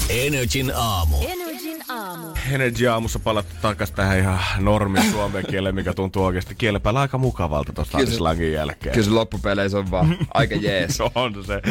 Energin 0.09 0.71
aamu. 0.75 1.17
Energin 1.27 1.81
aamu. 1.89 2.27
Energy 2.51 2.87
aamussa 2.87 3.19
palattu 3.19 3.55
takas 3.61 3.91
tähän 3.91 4.19
ihan 4.19 4.39
normi 4.59 4.99
suomen 5.11 5.45
kieleen, 5.49 5.75
mikä 5.75 5.93
tuntuu 5.93 6.23
oikeasti 6.23 6.55
kielen 6.55 6.81
päällä 6.81 6.99
aika 6.99 7.17
mukavalta 7.17 7.73
tuosta 7.73 8.05
slangin 8.05 8.51
jälkeen. 8.53 8.93
Kyllä 8.93 9.05
se 9.05 9.11
loppupeleissä 9.11 9.77
on 9.77 9.91
vaan 9.91 10.17
aika 10.33 10.55
jees. 10.55 10.97
Se 10.97 11.03
on 11.15 11.45
se. 11.45 11.61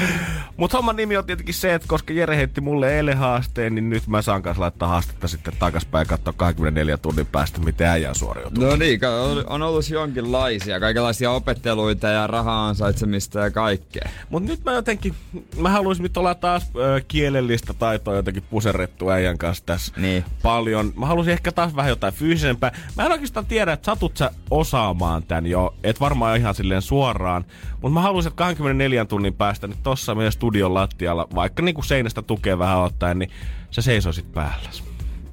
Mutta 0.56 0.76
homman 0.76 0.96
nimi 0.96 1.16
on 1.16 1.24
tietenkin 1.26 1.54
se, 1.54 1.74
että 1.74 1.88
koska 1.88 2.12
Jere 2.12 2.36
heitti 2.36 2.60
mulle 2.60 2.96
eilen 2.96 3.18
haasteen, 3.18 3.74
niin 3.74 3.90
nyt 3.90 4.06
mä 4.06 4.22
saan 4.22 4.42
kanssa 4.42 4.60
laittaa 4.60 4.88
haastetta 4.88 5.28
sitten 5.28 5.54
takaspäin 5.58 6.00
ja 6.02 6.08
katsoa 6.08 6.32
24 6.36 6.96
tunnin 6.96 7.26
päästä, 7.26 7.60
miten 7.60 7.86
äijä 7.86 8.14
suoriutuu. 8.14 8.64
No 8.64 8.76
niin, 8.76 9.00
on- 9.04 9.44
on 9.46 9.62
ollut 9.62 9.90
jonkinlaisia, 9.90 10.80
kaikenlaisia 10.80 11.30
opetteluita 11.30 12.06
ja 12.08 12.26
rahaa 12.26 12.68
ansaitsemista 12.68 13.40
ja 13.40 13.50
kaikkea. 13.50 14.08
Mutta 14.30 14.50
nyt 14.50 14.64
mä 14.64 14.72
jotenkin, 14.72 15.14
mä 15.56 15.70
haluaisin 15.70 16.02
nyt 16.02 16.16
olla 16.16 16.34
taas 16.34 16.62
ö, 16.76 17.00
kielellistä 17.08 17.74
taitoa 17.74 18.14
jotenkin 18.24 18.44
puserrettu 18.50 19.10
äijän 19.10 19.38
kanssa 19.38 19.66
tässä 19.66 19.92
Niin. 19.96 20.24
paljon. 20.42 20.92
Mä 20.96 21.06
haluaisin 21.06 21.32
ehkä 21.32 21.52
taas 21.52 21.76
vähän 21.76 21.88
jotain 21.88 22.14
fyysisempää. 22.14 22.72
Mä 22.96 23.06
en 23.06 23.12
oikeastaan 23.12 23.46
tiedä, 23.46 23.72
että 23.72 23.86
satut 23.86 24.16
sä 24.16 24.30
osaamaan 24.50 25.22
tän 25.22 25.46
jo, 25.46 25.74
et 25.82 26.00
varmaan 26.00 26.38
ihan 26.38 26.54
silleen 26.54 26.82
suoraan. 26.82 27.44
Mutta 27.72 27.88
mä 27.94 28.00
haluaisin, 28.00 28.28
että 28.30 28.38
24 28.38 29.04
tunnin 29.04 29.34
päästä 29.34 29.66
nyt 29.66 29.78
tossa 29.82 30.14
meidän 30.14 30.32
studion 30.32 30.74
lattialla, 30.74 31.28
vaikka 31.34 31.62
niinku 31.62 31.82
seinästä 31.82 32.22
tukee 32.22 32.58
vähän 32.58 32.78
ottaen, 32.78 33.18
niin 33.18 33.30
sä 33.70 33.82
seisoisit 33.82 34.32
päälläs. 34.32 34.84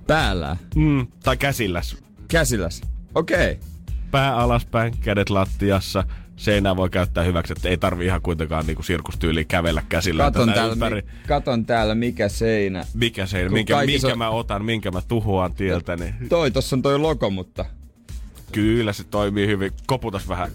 Päällä. 0.07 0.57
Mm, 0.75 1.07
tai 1.24 1.38
käsilläs. 1.38 1.98
Käsilläs. 2.27 2.81
Okei. 3.15 3.51
Okay. 3.51 3.67
Pää 4.12 4.36
alaspäin, 4.36 4.93
kädet 5.01 5.29
lattiassa. 5.29 6.03
Seinää 6.41 6.75
voi 6.75 6.89
käyttää 6.89 7.24
hyväksi, 7.24 7.53
että 7.53 7.69
ei 7.69 7.77
tarvi 7.77 8.05
ihan 8.05 8.21
kuitenkaan 8.21 8.65
niinku 8.65 8.83
sirkustyyliin 8.83 9.48
kävellä 9.48 9.83
käsillä 9.89 10.24
Katon 10.24 10.53
täällä, 10.53 10.74
ympäri. 10.74 10.95
mi- 10.95 11.07
katon 11.27 11.65
täällä 11.65 11.95
mikä 11.95 12.29
seinä. 12.29 12.86
Mikä 12.93 13.25
se, 13.25 13.43
Kun 13.43 13.53
minkä, 13.53 13.86
minkä 13.86 14.07
on- 14.07 14.17
mä 14.17 14.29
otan, 14.29 14.65
minkä 14.65 14.91
mä 14.91 15.01
tuhoan 15.07 15.53
tieltä, 15.53 15.95
niin 15.95 16.13
Toi, 16.29 16.51
tossa 16.51 16.75
on 16.75 16.81
toi 16.81 17.00
logo, 17.00 17.29
mutta... 17.29 17.65
kyllä 18.51 18.93
se 18.93 19.03
toimii 19.03 19.48
hyvin. 19.48 19.71
Koputas 19.88 20.27
vähän. 20.29 20.51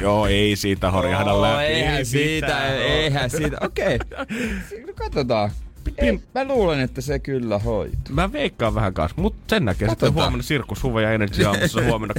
Joo, 0.00 0.26
ei 0.26 0.56
siitä 0.56 0.90
horjahda 0.90 1.42
läpi. 1.42 1.62
Eihän 1.64 1.96
Ei 1.96 2.04
siitä, 2.04 2.46
mitään. 2.46 2.76
eihän 2.76 3.30
siitä. 3.30 3.56
Okei. 3.60 3.96
Okay. 3.96 4.26
No 4.86 4.92
katsotaan. 4.94 5.50
Ei, 6.00 6.20
mä 6.34 6.44
luulen, 6.44 6.80
että 6.80 7.00
se 7.00 7.18
kyllä 7.18 7.58
hoituu. 7.58 8.14
Mä 8.14 8.32
veikkaan 8.32 8.74
vähän 8.74 8.94
kanssa, 8.94 9.20
mutta 9.20 9.40
sen 9.48 9.64
näkee 9.64 9.88
sitten 9.88 9.88
Katsotaan. 9.88 10.14
huomenna 10.14 10.42
Sirkus 10.42 10.82
Huve 10.82 11.02
ja 11.02 11.12
Energy 11.12 11.44
aamussa 11.44 11.82
huomenna 11.82 12.14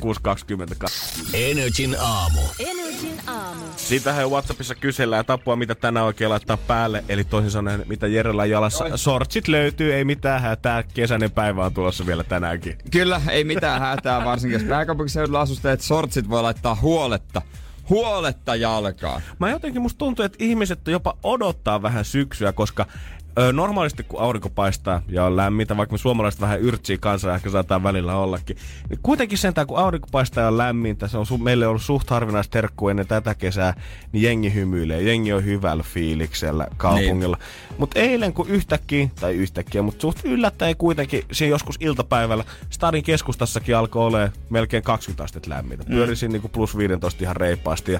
6.20. 0.86 0.92
Energin 1.34 1.96
aamu. 2.00 2.42
Energin 2.60 3.20
aamu. 3.28 3.62
Siitähän 3.76 4.30
Whatsappissa 4.30 4.76
kysellään 4.76 5.26
tapua, 5.26 5.56
mitä 5.56 5.76
tänään 5.76 6.06
oikein 6.06 6.30
laittaa 6.30 6.58
päälle. 6.58 7.04
Eli 7.10 7.24
toisin 7.24 7.52
sanoen, 7.52 7.84
mitä 7.88 8.08
Jerellä 8.08 8.46
jalassa. 8.46 8.98
Sortsit 8.98 9.48
löytyy, 9.48 9.94
ei 9.94 10.06
mitään 10.06 10.42
hätää. 10.42 10.84
Kesäinen 10.84 11.32
päivä 11.32 11.66
on 11.66 11.74
tulossa 11.74 12.06
vielä 12.06 12.24
tänäänkin. 12.24 12.78
Kyllä, 12.92 13.22
ei 13.30 13.44
mitään 13.44 13.82
hätää, 13.82 14.26
varsinkin 14.26 14.60
jos 14.60 14.70
pääkaupunkiseudulla 14.70 15.42
asustajat 15.42 15.82
sortsit 15.82 16.30
voi 16.30 16.42
laittaa 16.42 16.76
huoletta. 16.76 17.42
Huoletta 17.90 18.56
jalkaan. 18.56 19.22
Mä 19.40 19.50
jotenkin 19.50 19.82
musta 19.82 19.98
tuntuu, 19.98 20.26
että 20.26 20.38
ihmiset 20.42 20.80
jopa 20.88 21.18
odottaa 21.24 21.82
vähän 21.82 22.06
syksyä, 22.06 22.52
koska 22.54 22.86
ö, 23.40 23.54
normaalisti 23.54 24.04
kun 24.04 24.22
aurinko 24.22 24.50
paistaa 24.50 25.02
ja 25.08 25.26
on 25.26 25.36
lämmintä, 25.36 25.78
vaikka 25.78 25.94
me 25.94 25.98
suomalaiset 25.98 26.42
vähän 26.42 26.62
yrtsii 26.62 26.98
kanssa 26.98 27.36
ehkä 27.36 27.50
saattaa 27.50 27.84
välillä 27.84 28.16
ollakin, 28.16 28.58
niin 28.90 29.00
kuitenkin 29.04 29.38
sentään 29.38 29.68
kun 29.68 29.78
aurinko 29.78 30.08
paistaa 30.12 30.42
ja 30.42 30.48
on 30.48 30.58
lämmintä, 30.58 31.08
se 31.08 31.18
on 31.18 31.26
su- 31.30 31.44
meille 31.44 31.68
ollut 31.68 31.82
suht 31.82 32.10
harvinaista 32.10 32.52
terkkua 32.52 32.92
ennen 32.92 33.08
tätä 33.08 33.36
kesää, 33.36 33.74
niin 34.12 34.22
jengi 34.22 34.54
hymyilee, 34.54 35.02
jengi 35.02 35.34
on 35.34 35.46
hyvällä 35.46 35.84
fiiliksellä 35.84 36.68
kaupungilla. 36.78 37.38
Niin. 37.38 37.78
Mutta 37.78 38.00
eilen 38.00 38.34
kun 38.34 38.48
yhtäkkiä, 38.48 39.10
tai 39.20 39.34
yhtäkkiä, 39.34 39.82
mutta 39.82 40.02
suht 40.02 40.20
yllättäen 40.24 40.78
kuitenkin 40.78 41.24
siinä 41.32 41.50
joskus 41.50 41.76
iltapäivällä 41.80 42.44
Stadin 42.70 43.04
keskustassakin 43.04 43.78
alkoi 43.78 44.06
olemaan 44.06 44.32
melkein 44.50 44.84
20 44.84 45.24
astetta 45.24 45.50
lämmintä. 45.50 45.84
Pyörisin 45.84 46.32
niinku 46.32 46.50
plus 46.50 46.78
15 46.78 47.24
ihan 47.24 47.36
reippaasti. 47.36 47.92
Ja, 47.92 48.00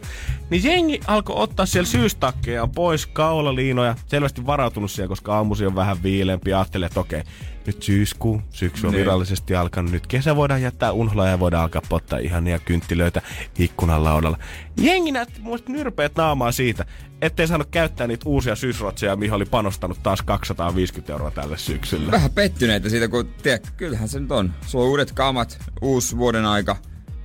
niin 0.50 0.64
jengi 0.64 1.00
alkoi 1.08 1.36
ottaa 1.40 1.66
siellä 1.66 1.88
syystakkeja 1.88 2.68
pois, 2.68 3.06
kaulaliinoja, 3.06 3.96
selvästi 4.08 4.46
varautunut 4.46 4.92
siihen, 4.92 5.10
koska 5.10 5.21
aamusi 5.28 5.66
on 5.66 5.76
vähän 5.76 6.04
viileämpi. 6.04 6.50
Ja 6.50 6.60
ajattelin, 6.60 6.86
että 6.86 7.00
okei, 7.00 7.24
nyt 7.68 7.84
syyskuu, 7.84 8.42
syksy 8.50 8.88
on 8.88 8.94
Niin. 8.94 9.00
virallisesti 9.00 9.56
alkanut. 9.56 9.92
Nyt 9.92 10.08
kesä 10.08 10.36
voidaan 10.36 10.62
jättää 10.62 10.92
unhola 10.92 11.28
ja 11.28 11.40
voidaan 11.40 11.64
alkaa 11.64 11.82
pottaa 11.90 12.20
ihania 12.20 12.60
kynttilöitä 12.60 13.22
ikkunan 13.60 14.04
laudalla. 14.04 14.38
Jengi 14.82 15.12
näytti 15.12 15.42
muista 15.42 15.72
nyrpeät 15.72 16.16
naamaa 16.16 16.52
siitä, 16.52 16.86
ettei 17.22 17.48
saanut 17.48 17.68
käyttää 17.72 18.08
niitä 18.08 18.30
uusia 18.30 18.56
syysrotseja, 18.56 19.16
mihin 19.16 19.34
oli 19.34 19.46
panostanut 19.46 20.04
taas 20.04 20.22
250 20.22 21.14
euroa 21.14 21.32
tälle 21.32 21.58
syksyllä. 21.58 22.12
Vähän 22.12 22.32
pettyneitä 22.32 22.90
siitä, 22.90 23.08
kun 23.08 23.30
tiedät, 23.44 23.74
kyllähän 23.78 24.08
se 24.10 24.20
nyt 24.20 24.32
on. 24.32 24.54
Sulla 24.68 24.86
on 24.86 24.92
uudet 24.92 25.12
kamat, 25.12 25.60
uusi 25.82 26.18
vuoden 26.18 26.46
aika. 26.46 26.76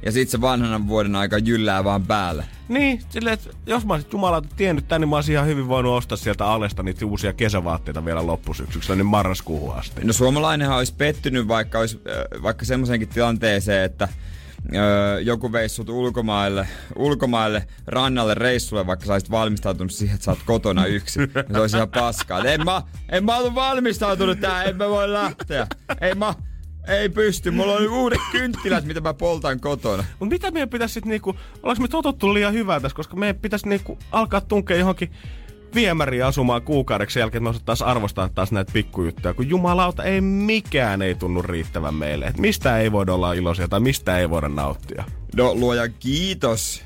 Ja 0.05 0.13
sit 0.13 0.29
se 0.29 0.41
vanhana 0.41 0.87
vuoden 0.89 1.17
aika 1.17 1.39
jyllää 1.39 1.85
vaan 1.85 2.07
päälle. 2.07 2.45
Niin, 2.69 3.01
silleen, 3.09 3.35
että 3.35 3.51
jos 3.67 3.87
mä 3.87 3.95
olisin 3.95 4.11
jumalauta 4.13 4.49
tiennyt 4.57 4.89
tän, 4.89 5.01
niin 5.01 5.09
mä 5.09 5.17
olisin 5.17 5.33
ihan 5.33 5.47
hyvin 5.47 5.69
voinut 5.69 5.93
ostaa 5.93 6.17
sieltä 6.19 6.47
alesta 6.47 6.83
niitä 6.83 7.07
uusia 7.07 7.33
kesävaatteita 7.33 8.05
vielä 8.05 8.27
loppusyksyksi, 8.27 8.97
niin 8.97 9.07
marraskuuhun 9.07 9.75
asti. 9.75 10.05
No 10.05 10.13
suomalainenhan 10.13 10.79
olisi 10.79 10.95
pettynyt 10.99 11.49
vaikka, 11.49 11.79
olisi, 11.79 12.01
vaikka 12.43 12.65
semmoisenkin 12.65 13.09
tilanteeseen, 13.09 13.85
että 13.85 14.09
öö, 14.75 15.21
joku 15.21 15.53
veisi 15.53 15.75
sut 15.75 15.89
ulkomaille, 15.89 16.69
ulkomaille 16.97 17.67
rannalle 17.87 18.35
reissulle, 18.35 18.87
vaikka 18.87 19.07
sä 19.07 19.13
olisit 19.13 19.31
valmistautunut 19.31 19.93
siihen, 19.93 20.15
että 20.15 20.25
sä 20.25 20.31
oot 20.31 20.43
kotona 20.47 20.87
yksin. 20.87 21.31
Se 21.53 21.61
olisi 21.61 21.77
ihan 21.77 21.89
paskaa. 21.89 22.45
En 22.45 22.65
mä, 22.65 22.83
en 23.09 23.25
mä 23.25 23.37
ollut 23.37 23.55
valmistautunut 23.55 24.41
tähän, 24.41 24.67
en 24.67 24.77
mä 24.77 24.89
voi 24.89 25.13
lähteä. 25.13 25.67
Ei 26.01 26.15
mä, 26.15 26.35
ei 26.89 27.09
pysty. 27.09 27.51
Mulla 27.51 27.73
on 27.73 27.89
uudet 27.89 28.21
kynttilät, 28.33 28.85
mitä 28.85 29.01
mä 29.01 29.15
poltan 29.15 29.61
kotona. 29.61 30.05
Mutta 30.19 30.35
mitä 30.35 30.51
meidän 30.51 30.69
pitäisi 30.69 30.95
sitten 30.95 31.11
niinku, 31.11 31.37
ollaanko 31.63 31.83
me 31.83 31.89
totuttu 31.89 32.35
liian 32.35 32.53
hyvää 32.53 32.81
tässä, 32.81 32.97
koska 32.97 33.17
meidän 33.17 33.37
pitäisi 33.37 33.69
niinku 33.69 33.99
alkaa 34.13 34.41
tunkea 34.41 34.77
johonkin 34.77 35.11
viemäriin 35.75 36.25
asumaan 36.25 36.63
kuukaudeksi 36.63 37.19
jälkeen, 37.19 37.39
että 37.39 37.45
me 37.45 37.49
osattaisiin 37.51 37.89
arvostaa 37.89 38.29
taas 38.29 38.53
näitä 38.53 38.73
pikkujuttuja, 38.73 39.35
kun 39.35 39.49
jumalauta 39.49 40.05
ei 40.05 40.21
mikään 40.21 41.03
ei 41.03 41.15
tunnu 41.15 41.43
riittävän 41.43 41.95
meille. 41.95 42.27
Et 42.27 42.39
mistä 42.39 42.79
ei 42.79 42.93
voida 42.93 43.15
olla 43.15 43.33
iloisia 43.33 43.69
tai 43.69 43.81
mistä 43.81 44.19
ei 44.19 44.31
voida 44.31 44.49
nauttia. 44.49 45.05
No 45.37 45.55
luoja 45.55 45.89
kiitos. 45.89 46.83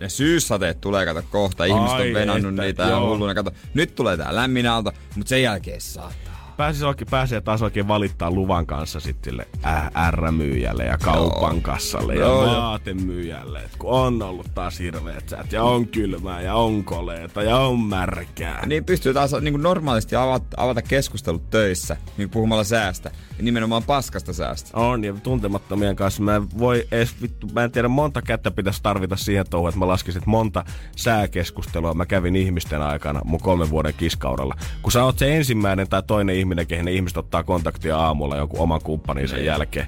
Ne 0.00 0.08
syyssateet 0.08 0.80
tulee 0.80 1.06
kato 1.06 1.22
kohta. 1.30 1.64
Ihmiset 1.64 1.96
Ai 1.96 2.08
on 2.08 2.14
venannut 2.14 2.52
että, 2.52 2.62
niitä 2.62 2.82
ja 2.82 3.00
hulluna. 3.00 3.34
Kato, 3.34 3.50
nyt 3.74 3.94
tulee 3.94 4.16
tää 4.16 4.34
lämmin 4.34 4.66
aalto, 4.66 4.92
mutta 5.16 5.28
sen 5.28 5.42
jälkeen 5.42 5.80
saattaa. 5.80 6.31
Pääsis 6.62 6.82
oikein, 6.82 7.08
pääsee 7.10 7.40
taas 7.40 7.62
oikein 7.62 7.88
valittaa 7.88 8.30
luvan 8.30 8.66
kanssa 8.66 9.00
sitten 9.00 9.30
sille 9.32 9.48
ä- 9.64 10.10
R-myyjälle 10.10 10.84
ja 10.84 10.98
kaupan 10.98 11.62
kassalle 11.62 12.14
ja 12.14 12.20
Joo, 12.20 12.44
joo. 12.44 12.56
vaatemyyjälle. 12.62 13.58
Et 13.58 13.76
kun 13.78 13.90
on 13.90 14.22
ollut 14.22 14.54
taas 14.54 14.78
hirveet 14.78 15.28
säät 15.28 15.52
ja 15.52 15.64
on 15.64 15.86
kylmää 15.86 16.40
ja 16.40 16.54
on 16.54 16.84
koleeta 16.84 17.42
ja 17.42 17.56
on 17.56 17.80
märkää. 17.80 18.66
Niin 18.66 18.84
pystyy 18.84 19.14
taas 19.14 19.32
niin 19.40 19.52
kuin 19.54 19.62
normaalisti 19.62 20.16
avata, 20.16 20.46
avata 20.56 20.82
keskustelut 20.82 21.50
töissä, 21.50 21.96
niin 22.16 22.30
puhumalla 22.30 22.64
säästä. 22.64 23.10
Ja 23.38 23.44
nimenomaan 23.44 23.82
paskasta 23.82 24.32
säästä. 24.32 24.78
On, 24.78 25.04
ja 25.04 25.14
tuntemattomien 25.22 25.96
kanssa 25.96 26.22
mä 26.22 26.36
en 26.36 26.58
voi 26.58 26.86
edes 26.92 27.22
vittu, 27.22 27.46
mä 27.52 27.64
en 27.64 27.72
tiedä 27.72 27.88
monta 27.88 28.22
kättä 28.22 28.50
pitäisi 28.50 28.82
tarvita 28.82 29.16
siihen 29.16 29.46
touhuun, 29.50 29.68
että 29.68 29.78
mä 29.78 29.88
laskisin 29.88 30.18
että 30.18 30.30
monta 30.30 30.64
sääkeskustelua 30.96 31.94
mä 31.94 32.06
kävin 32.06 32.36
ihmisten 32.36 32.82
aikana 32.82 33.20
mun 33.24 33.40
kolmen 33.40 33.70
vuoden 33.70 33.94
kiskaudella. 33.96 34.54
Kun 34.82 34.92
sä 34.92 35.04
oot 35.04 35.18
se 35.18 35.36
ensimmäinen 35.36 35.88
tai 35.88 36.02
toinen 36.06 36.36
ihminen, 36.36 36.51
kehen 36.68 36.84
ne 36.84 36.92
ihmiset 36.92 37.16
ottaa 37.16 37.42
kontaktia 37.42 37.96
aamulla 37.96 38.36
jonkun 38.36 38.60
oman 38.60 38.80
kumppanin 38.82 39.28
sen 39.28 39.44
jälkeen, 39.44 39.86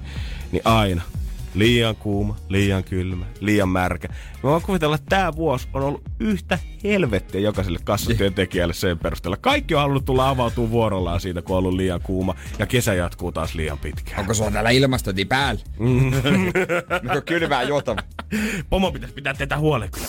niin 0.51 0.61
aina. 0.65 1.01
Liian 1.55 1.95
kuuma, 1.95 2.35
liian 2.49 2.83
kylmä, 2.83 3.25
liian 3.39 3.69
märkä. 3.69 4.07
Mä 4.43 4.49
voin 4.49 4.61
kuvitella, 4.61 4.95
että 4.95 5.05
tää 5.09 5.35
vuosi 5.35 5.67
on 5.73 5.83
ollut 5.83 6.01
yhtä 6.19 6.59
helvettiä 6.83 7.41
jokaiselle 7.41 7.79
kassatyöntekijälle 7.83 8.73
sen 8.73 8.99
perusteella. 8.99 9.37
Kaikki 9.37 9.75
on 9.75 9.81
halunnut 9.81 10.05
tulla 10.05 10.29
avautua 10.29 10.69
vuorollaan 10.69 11.21
siitä, 11.21 11.41
kun 11.41 11.55
on 11.55 11.57
ollut 11.57 11.73
liian 11.73 12.01
kuuma, 12.01 12.35
ja 12.59 12.65
kesä 12.65 12.93
jatkuu 12.93 13.31
taas 13.31 13.55
liian 13.55 13.77
pitkään. 13.77 14.19
Onko 14.19 14.33
sulla 14.33 14.51
täällä 14.51 14.69
ilmastointi 14.69 15.25
päällä? 15.25 15.61
Onko 17.03 17.21
kylmää 17.31 17.63
juotava? 17.63 18.01
Pomo 18.69 18.91
pitäisi 18.91 19.15
pitää 19.15 19.33
tätä 19.33 19.57
huolen 19.57 19.91
kyllä. 19.91 20.07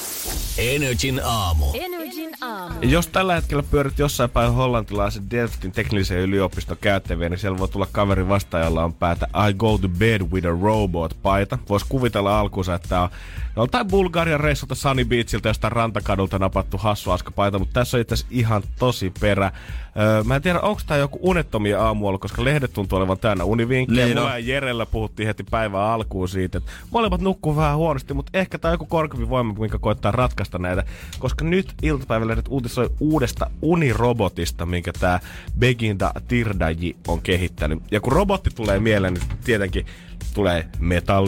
Energin 0.58 1.20
aamu. 1.24 1.64
Energin 1.74 2.30
aamu. 2.40 2.74
Jos 2.82 3.06
tällä 3.06 3.34
hetkellä 3.34 3.62
pyörit 3.62 3.98
jossain 3.98 4.30
päin 4.30 4.52
hollantilaisen 4.52 5.30
Delftin 5.30 5.72
teknillisen 5.72 6.18
yliopiston 6.18 6.76
käyttäviä, 6.80 7.28
niin 7.28 7.38
siellä 7.38 7.58
voi 7.58 7.68
tulla 7.68 7.88
kaveri 7.92 8.28
vastaan, 8.28 8.64
jolla 8.64 8.84
on 8.84 8.94
päätä 8.94 9.26
I 9.48 9.54
go 9.54 9.78
to 9.78 9.88
bed 9.88 10.22
with 10.22 10.46
a 10.46 10.58
robot 10.62 11.16
paita. 11.36 11.58
Voisi 11.68 11.86
kuvitella 11.88 12.40
alkuunsa, 12.40 12.74
että 12.74 12.88
tää 12.88 13.02
on 13.02 13.08
joltain 13.56 13.86
Bulgarian 13.86 14.40
reissulta 14.40 14.74
Sunny 14.74 15.04
Beachiltä 15.04 15.48
jostain 15.48 15.72
rantakadulta 15.72 16.38
napattu 16.38 16.78
hassu 16.78 17.10
aska 17.10 17.30
paita, 17.30 17.58
mutta 17.58 17.80
tässä 17.80 17.96
on 17.96 18.00
itse 18.00 18.14
asiassa 18.14 18.34
ihan 18.34 18.62
tosi 18.78 19.12
perä. 19.20 19.52
Öö, 19.98 20.24
mä 20.24 20.36
en 20.36 20.42
tiedä, 20.42 20.60
onko 20.60 20.80
tämä 20.86 20.98
joku 20.98 21.18
unettomia 21.22 21.82
aamu 21.82 22.06
ollut, 22.08 22.20
koska 22.20 22.44
lehdet 22.44 22.72
tuntuu 22.72 22.98
olevan 22.98 23.18
täynnä 23.18 23.44
univinkkejä. 23.44 24.06
Niin 24.06 24.18
Mulla 24.18 24.38
ja 24.38 24.38
Jerellä 24.38 24.86
puhuttiin 24.86 25.26
heti 25.26 25.44
päivän 25.50 25.80
alkuun 25.80 26.28
siitä, 26.28 26.58
että 26.58 26.70
molemmat 26.90 27.20
nukkuu 27.20 27.56
vähän 27.56 27.76
huonosti, 27.76 28.14
mutta 28.14 28.38
ehkä 28.38 28.58
tämä 28.58 28.70
on 28.70 28.74
joku 28.74 28.86
korkeampi 28.86 29.28
voima, 29.28 29.54
minkä 29.58 29.78
koittaa 29.78 30.12
ratkaista 30.12 30.58
näitä. 30.58 30.84
Koska 31.18 31.44
nyt 31.44 31.74
iltapäivällä 31.82 32.06
päivälehdet 32.08 32.48
uutisoi 32.48 32.90
uudesta 33.00 33.50
unirobotista, 33.62 34.66
minkä 34.66 34.92
tämä 35.00 35.20
Beginda 35.58 36.12
Tirdaji 36.28 36.96
on 37.08 37.22
kehittänyt. 37.22 37.82
Ja 37.90 38.00
kun 38.00 38.12
robotti 38.12 38.50
tulee 38.50 38.78
mieleen, 38.78 39.14
niin 39.14 39.24
tietenkin 39.44 39.86
tulee 40.34 40.68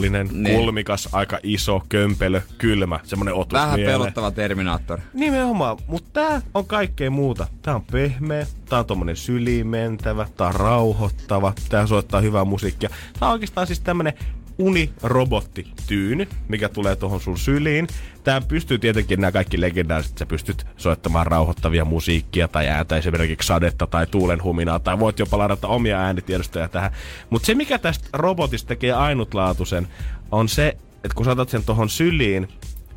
metallinen, 0.01 0.43
Niin. 0.43 0.55
kulmikas, 0.59 1.09
aika 1.11 1.39
iso, 1.43 1.81
kömpelö, 1.89 2.41
kylmä, 2.57 2.99
semmonen 3.03 3.33
otus 3.33 3.53
Vähän 3.53 3.79
mieleen. 3.79 3.99
pelottava 4.01 4.31
Terminaattor. 4.31 4.99
Nimenomaan, 5.13 5.77
mutta 5.87 6.09
tää 6.13 6.41
on 6.53 6.65
kaikkea 6.65 7.11
muuta. 7.11 7.47
Tää 7.61 7.75
on 7.75 7.83
pehmeä, 7.91 8.47
tää 8.69 8.79
on 8.79 8.85
tommonen 8.85 9.15
syliin 9.15 9.67
mentävä, 9.67 10.27
tää 10.37 10.47
on 10.47 10.55
rauhoittava, 10.55 11.53
tää 11.69 11.87
soittaa 11.87 12.21
hyvää 12.21 12.45
musiikkia. 12.45 12.89
Tää 13.19 13.29
on 13.29 13.33
oikeastaan 13.33 13.67
siis 13.67 13.79
tämmönen 13.79 14.13
unirobottityyny, 14.59 16.27
mikä 16.47 16.69
tulee 16.69 16.95
tuohon 16.95 17.21
sun 17.21 17.37
syliin. 17.37 17.87
Tää 18.23 18.41
pystyy 18.41 18.79
tietenkin 18.79 19.21
nämä 19.21 19.31
kaikki 19.31 19.61
legendaariset, 19.61 20.17
sä 20.17 20.25
pystyt 20.25 20.67
soittamaan 20.77 21.27
rauhoittavia 21.27 21.85
musiikkia 21.85 22.47
tai 22.47 22.67
ääntä 22.67 22.97
esimerkiksi 22.97 23.47
sadetta 23.47 23.87
tai 23.87 24.07
tuulen 24.07 24.43
huminaa 24.43 24.79
tai 24.79 24.99
voit 24.99 25.19
jopa 25.19 25.37
ladata 25.37 25.67
omia 25.67 25.99
äänitiedostoja 25.99 26.67
tähän. 26.67 26.91
Mutta 27.29 27.45
se 27.45 27.55
mikä 27.55 27.77
tästä 27.77 28.09
robotista 28.13 28.67
tekee 28.67 28.93
ainutlaatuisen 28.93 29.87
on 30.31 30.49
se, 30.49 30.77
että 31.03 31.15
kun 31.15 31.25
saatat 31.25 31.49
sen 31.49 31.63
tuohon 31.63 31.89
syliin, 31.89 32.47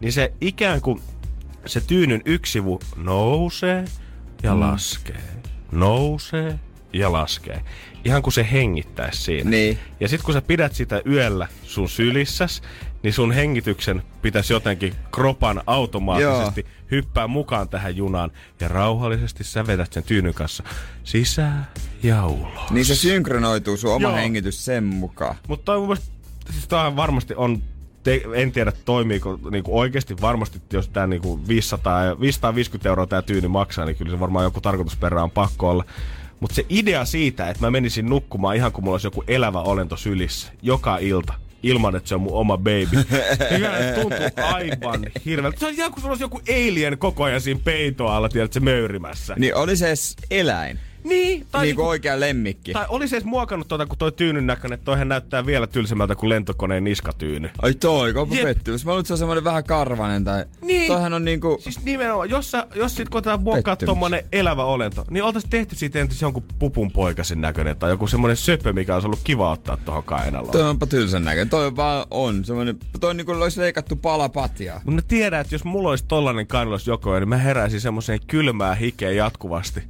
niin 0.00 0.12
se 0.12 0.33
ikään 0.40 0.81
kuin 0.81 1.00
se 1.66 1.81
tyynyn 1.81 2.23
yksi 2.25 2.52
sivu 2.52 2.81
nousee 2.97 3.85
ja 4.42 4.61
laskee. 4.61 5.23
Nousee 5.73 6.59
ja 6.92 7.12
laskee. 7.12 7.64
Ihan 8.04 8.23
kuin 8.23 8.32
se 8.32 8.47
hengittäisi 8.52 9.23
siinä. 9.23 9.50
Niin. 9.50 9.78
Ja 10.00 10.09
sitten 10.09 10.25
kun 10.25 10.35
sä 10.35 10.42
pidät 10.42 10.75
sitä 10.75 11.02
yöllä 11.06 11.49
sun 11.62 11.88
sylissäs, 11.88 12.62
niin 13.02 13.12
sun 13.12 13.32
hengityksen 13.32 14.02
pitäisi 14.23 14.52
jotenkin 14.52 14.94
kropan 15.12 15.62
automaattisesti 15.66 16.61
Joo. 16.61 16.71
hyppää 16.90 17.26
mukaan 17.26 17.68
tähän 17.68 17.97
junaan. 17.97 18.30
Ja 18.61 18.68
rauhallisesti 18.68 19.44
sä 19.44 19.66
vedät 19.66 19.92
sen 19.92 20.02
tyynyn 20.02 20.35
kanssa 20.35 20.62
sisään 21.04 21.66
ja 22.02 22.26
ulos. 22.26 22.71
Niin 22.71 22.85
se 22.85 22.94
synkronoituu 22.94 23.76
sun 23.76 23.94
oma 23.94 24.09
Joo. 24.09 24.16
hengitys 24.16 24.64
sen 24.64 24.85
mukaan. 24.85 25.37
Mutta 25.49 25.64
toi 25.64 25.78
mun 25.78 25.88
mielestä, 25.88 26.06
siis 26.50 26.68
varmasti 26.97 27.35
on, 27.35 27.62
te, 28.02 28.23
en 28.35 28.52
tiedä 28.52 28.73
toimiiko 28.85 29.38
niinku 29.50 29.78
oikeasti 29.78 30.16
varmasti, 30.21 30.62
jos 30.73 30.88
tää 30.88 31.06
niinku 31.06 31.40
500, 31.49 32.04
ja- 32.04 32.21
550 32.21 32.88
euroa 32.88 33.06
tää 33.06 33.23
tyyny 33.23 33.49
maksaa, 33.49 33.85
niin 33.85 33.97
kyllä 33.97 34.11
se 34.11 34.21
varmaan 34.21 34.44
joku 34.44 34.61
tarkoitusperä 34.61 35.23
on 35.23 35.30
pakko 35.30 35.71
olla. 35.71 35.85
Mutta 36.42 36.54
se 36.54 36.66
idea 36.68 37.04
siitä, 37.04 37.50
että 37.50 37.62
mä 37.62 37.70
menisin 37.70 38.06
nukkumaan 38.06 38.56
ihan 38.56 38.72
kuin 38.72 38.84
mulla 38.84 38.94
olisi 38.94 39.06
joku 39.06 39.25
elävä 39.28 39.61
olento 39.61 39.96
sylissä 39.96 40.52
joka 40.62 40.99
ilta, 40.99 41.34
ilman 41.62 41.96
että 41.96 42.08
se 42.08 42.14
on 42.14 42.20
mun 42.20 42.32
oma 42.32 42.58
baby. 42.58 42.96
Niin 43.50 43.94
tuntuu 44.02 44.44
aivan 44.54 45.06
hirveältä. 45.25 45.58
Se 45.58 45.66
on 45.66 45.72
ihan 45.72 45.90
kuin 45.90 46.00
sulla 46.00 46.12
olisi 46.12 46.25
joku 46.25 46.40
alien 46.49 46.99
koko 46.99 47.25
ajan 47.25 47.40
siinä 47.40 47.61
peitoalla, 47.64 48.28
tiedät, 48.28 48.52
se 48.52 48.61
möyrimässä. 48.61 49.34
Niin 49.38 49.54
oli 49.54 49.76
se 49.76 49.94
eläin. 50.30 50.78
Niin, 51.04 51.47
tai 51.50 51.64
niin 51.64 51.76
kuin 51.76 51.87
oikea 51.87 52.21
lemmikki. 52.21 52.73
tai 52.73 52.87
oli 52.88 53.09
se 53.09 53.16
edes 53.16 53.25
muokannut 53.25 53.68
tuota, 53.68 53.87
kun 53.87 53.99
toi 53.99 54.12
tyynyn 54.12 54.47
näköinen, 54.47 54.75
että 54.75 54.85
toihan 54.85 55.09
näyttää 55.09 55.47
vielä 55.47 55.66
tylsemmältä 55.66 56.14
kuin 56.14 56.30
lentokoneen 56.30 56.85
niskatyyny. 56.85 57.50
Ai 57.62 57.75
toi, 57.75 58.12
onpa 58.16 58.35
Jep. 58.35 58.44
pettymys. 58.44 58.85
Mä 58.85 58.90
luulen, 58.90 59.00
että 59.00 59.09
se 59.09 59.14
on 59.14 59.18
semmoinen 59.18 59.44
vähän 59.44 59.64
karvanen 59.64 60.25
tai... 60.25 60.44
Niin. 60.62 60.87
Toihan 60.92 61.12
on 61.12 61.25
niinku... 61.25 61.59
Siis 61.61 61.85
nimenomaan, 61.85 62.30
jos, 62.30 62.50
sä, 62.50 62.66
jos 62.75 62.97
sit 62.97 63.09
koetaan 63.09 63.42
muokkaa 63.42 63.76
tommonen 63.76 64.25
elävä 64.32 64.64
olento, 64.64 65.04
niin 65.11 65.25
oltais 65.25 65.47
tehty 65.50 65.76
siitä 65.76 65.99
entis 65.99 66.23
jonkun 66.23 66.44
pupun 66.59 66.90
poikasen 66.90 67.40
näköinen 67.40 67.76
tai 67.76 67.90
joku 67.90 68.06
semmonen 68.06 68.37
söpö, 68.37 68.73
mikä 68.73 68.94
olisi 68.94 69.06
ollut 69.06 69.21
kiva 69.25 69.50
ottaa 69.50 69.76
tohon 69.76 70.04
kainaloon. 70.04 70.52
Toi 70.52 70.62
onpa 70.62 70.87
tylsän 70.87 71.25
näköinen. 71.25 71.50
Toi 71.50 71.76
vaan 71.76 72.06
on. 72.11 72.44
Semmoinen, 72.44 72.78
toi 73.00 73.14
niinku 73.14 73.32
olisi 73.32 73.61
leikattu 73.61 73.97
pala 73.97 74.28
patjaa. 74.28 74.76
Mutta 74.85 74.90
mä 74.90 75.02
tiedän, 75.09 75.40
että 75.40 75.54
jos 75.54 75.64
mulla 75.64 75.90
olisi 75.90 76.04
tollanen 76.09 76.47
kainelos 76.47 76.87
joko, 76.87 77.18
niin 77.18 77.28
mä 77.28 77.37
heräisin 77.37 77.80
semmoiseen 77.80 78.21
kylmää 78.26 78.75
hikeä 78.75 79.11
jatkuvasti. 79.11 79.82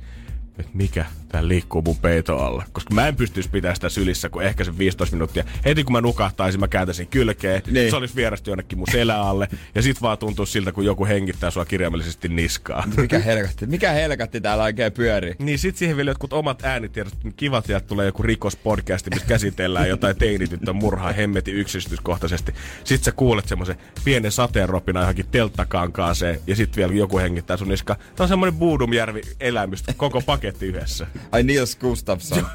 Että 0.59 0.71
mikä 0.75 1.07
tää 1.33 1.49
liikkuu 1.49 1.83
mun 1.83 1.97
peito 1.97 2.39
alla. 2.39 2.65
Koska 2.73 2.95
mä 2.95 3.09
en 3.09 3.17
pystyisi 3.17 3.51
pitämään 3.51 3.77
sitä 3.77 3.89
sylissä 3.89 4.29
kuin 4.29 4.47
ehkä 4.47 4.65
sen 4.65 4.79
15 4.79 5.17
minuuttia. 5.17 5.45
Heti 5.65 5.85
kun 5.85 5.93
mä 5.93 6.01
nukahtaisin, 6.01 6.61
mä 6.61 6.69
kääntäisin 6.69 7.07
kylkeen. 7.07 7.63
Niin. 7.71 7.91
Se 7.91 7.97
olisi 7.97 8.17
vierasti 8.17 8.51
jonnekin 8.51 8.79
mun 8.79 8.87
selä 8.93 9.23
alle. 9.23 9.49
Ja 9.75 9.83
sit 9.83 10.03
vaan 10.03 10.19
tuntuu 10.19 10.47
siltä, 10.47 10.73
kun 10.73 10.85
joku 10.85 11.07
hengittää 11.07 11.51
sua 11.51 11.65
kirjaimellisesti 11.65 12.29
niskaa. 12.29 12.85
Mikä 12.97 13.19
helkatti? 13.19 13.67
Mikä 13.67 13.91
helkatti 13.91 14.41
täällä 14.41 14.65
oikein 14.65 14.93
pyörii? 14.93 15.35
Niin 15.39 15.59
sit 15.59 15.77
siihen 15.77 15.97
vielä 15.97 16.11
jotkut 16.11 16.33
omat 16.33 16.65
äänitiedot. 16.65 17.13
Kiva, 17.37 17.59
että 17.59 17.67
sieltä 17.67 17.87
tulee 17.87 18.07
joku 18.07 18.23
rikospodcasti, 18.23 19.11
missä 19.11 19.27
käsitellään 19.27 19.89
jotain 19.89 20.17
teinityttön 20.17 20.77
murhaa 20.77 21.13
hemmetin 21.13 21.55
yksityiskohtaisesti. 21.55 22.55
Sit 22.85 23.05
sä 23.05 23.13
kuulet 23.13 23.49
semmoisen 23.49 23.77
pienen 24.05 24.33
sateenropina 24.33 25.01
johonkin 25.01 25.27
telttakankaaseen 25.31 26.41
ja 26.47 26.57
sit 26.57 26.77
vielä 26.77 26.93
joku 26.93 27.19
hengittää 27.19 27.57
sun 27.57 27.69
niskaa. 27.69 27.97
Tää 27.97 28.25
on 28.25 28.29
semmonen 28.29 28.55
Buudumjärvi 28.55 29.21
elämys, 29.41 29.85
koko 29.97 30.21
paketti 30.21 30.67
yhdessä. 30.67 31.07
Ai 31.33 31.43
Nils 31.43 31.77
Gustafsson. 31.77 32.47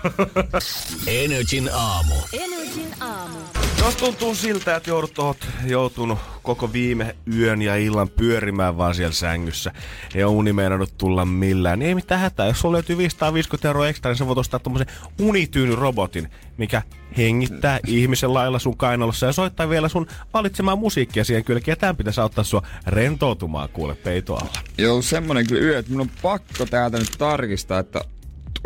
Energin 1.08 1.70
aamu. 1.74 2.16
Energin 2.34 2.94
aamu. 3.00 3.38
Jos 3.80 3.96
tuntuu 3.96 4.36
siltä, 4.36 4.76
että 4.76 4.90
joudut 4.90 5.14
tohot 5.14 5.38
joutunut 5.66 6.20
koko 6.44 6.74
viime 6.74 7.16
yön 7.34 7.62
ja 7.62 7.76
illan 7.76 8.10
pyörimään 8.10 8.78
vaan 8.78 8.96
siellä 8.96 9.14
sängyssä, 9.14 9.72
ei 10.16 10.24
ole 10.24 10.36
uni 10.36 10.54
meinannut 10.54 10.98
tulla 10.98 11.26
millään, 11.26 11.80
niin 11.80 11.90
ei 11.90 11.96
mitään 11.96 12.22
hätää. 12.22 12.48
Jos 12.48 12.60
sulla 12.60 12.74
löytyy 12.74 12.98
550 12.98 13.68
euroa 13.68 13.88
ekstra, 13.88 14.12
niin 14.12 14.18
sä 14.18 14.28
voit 14.28 14.38
ostaa 14.38 14.60
tommosen 14.60 14.88
unityynyrobotin, 15.22 16.30
mikä 16.58 16.82
hengittää 17.18 17.80
ihmisen 17.88 18.34
lailla 18.34 18.60
sun 18.60 18.78
kainalossa 18.78 19.26
ja 19.26 19.32
soittaa 19.32 19.70
vielä 19.70 19.90
sun 19.90 20.08
valitsemaa 20.34 20.76
musiikkia 20.76 21.24
siihen 21.24 21.44
kylkeen. 21.44 21.74
Ja 21.74 21.76
tämän 21.76 21.98
pitäisi 21.98 22.22
auttaa 22.22 22.44
sua 22.44 22.62
rentoutumaan 22.88 23.70
kuule 23.70 23.96
peitoalla. 23.96 24.50
Joo, 24.78 25.02
semmonen 25.02 25.48
kyllä 25.48 25.62
yö, 25.62 25.80
että 25.80 25.92
mun 25.92 26.02
on 26.02 26.10
pakko 26.22 26.66
täältä 26.66 26.98
nyt 26.98 27.12
tarkistaa, 27.18 27.80
että 27.80 28.02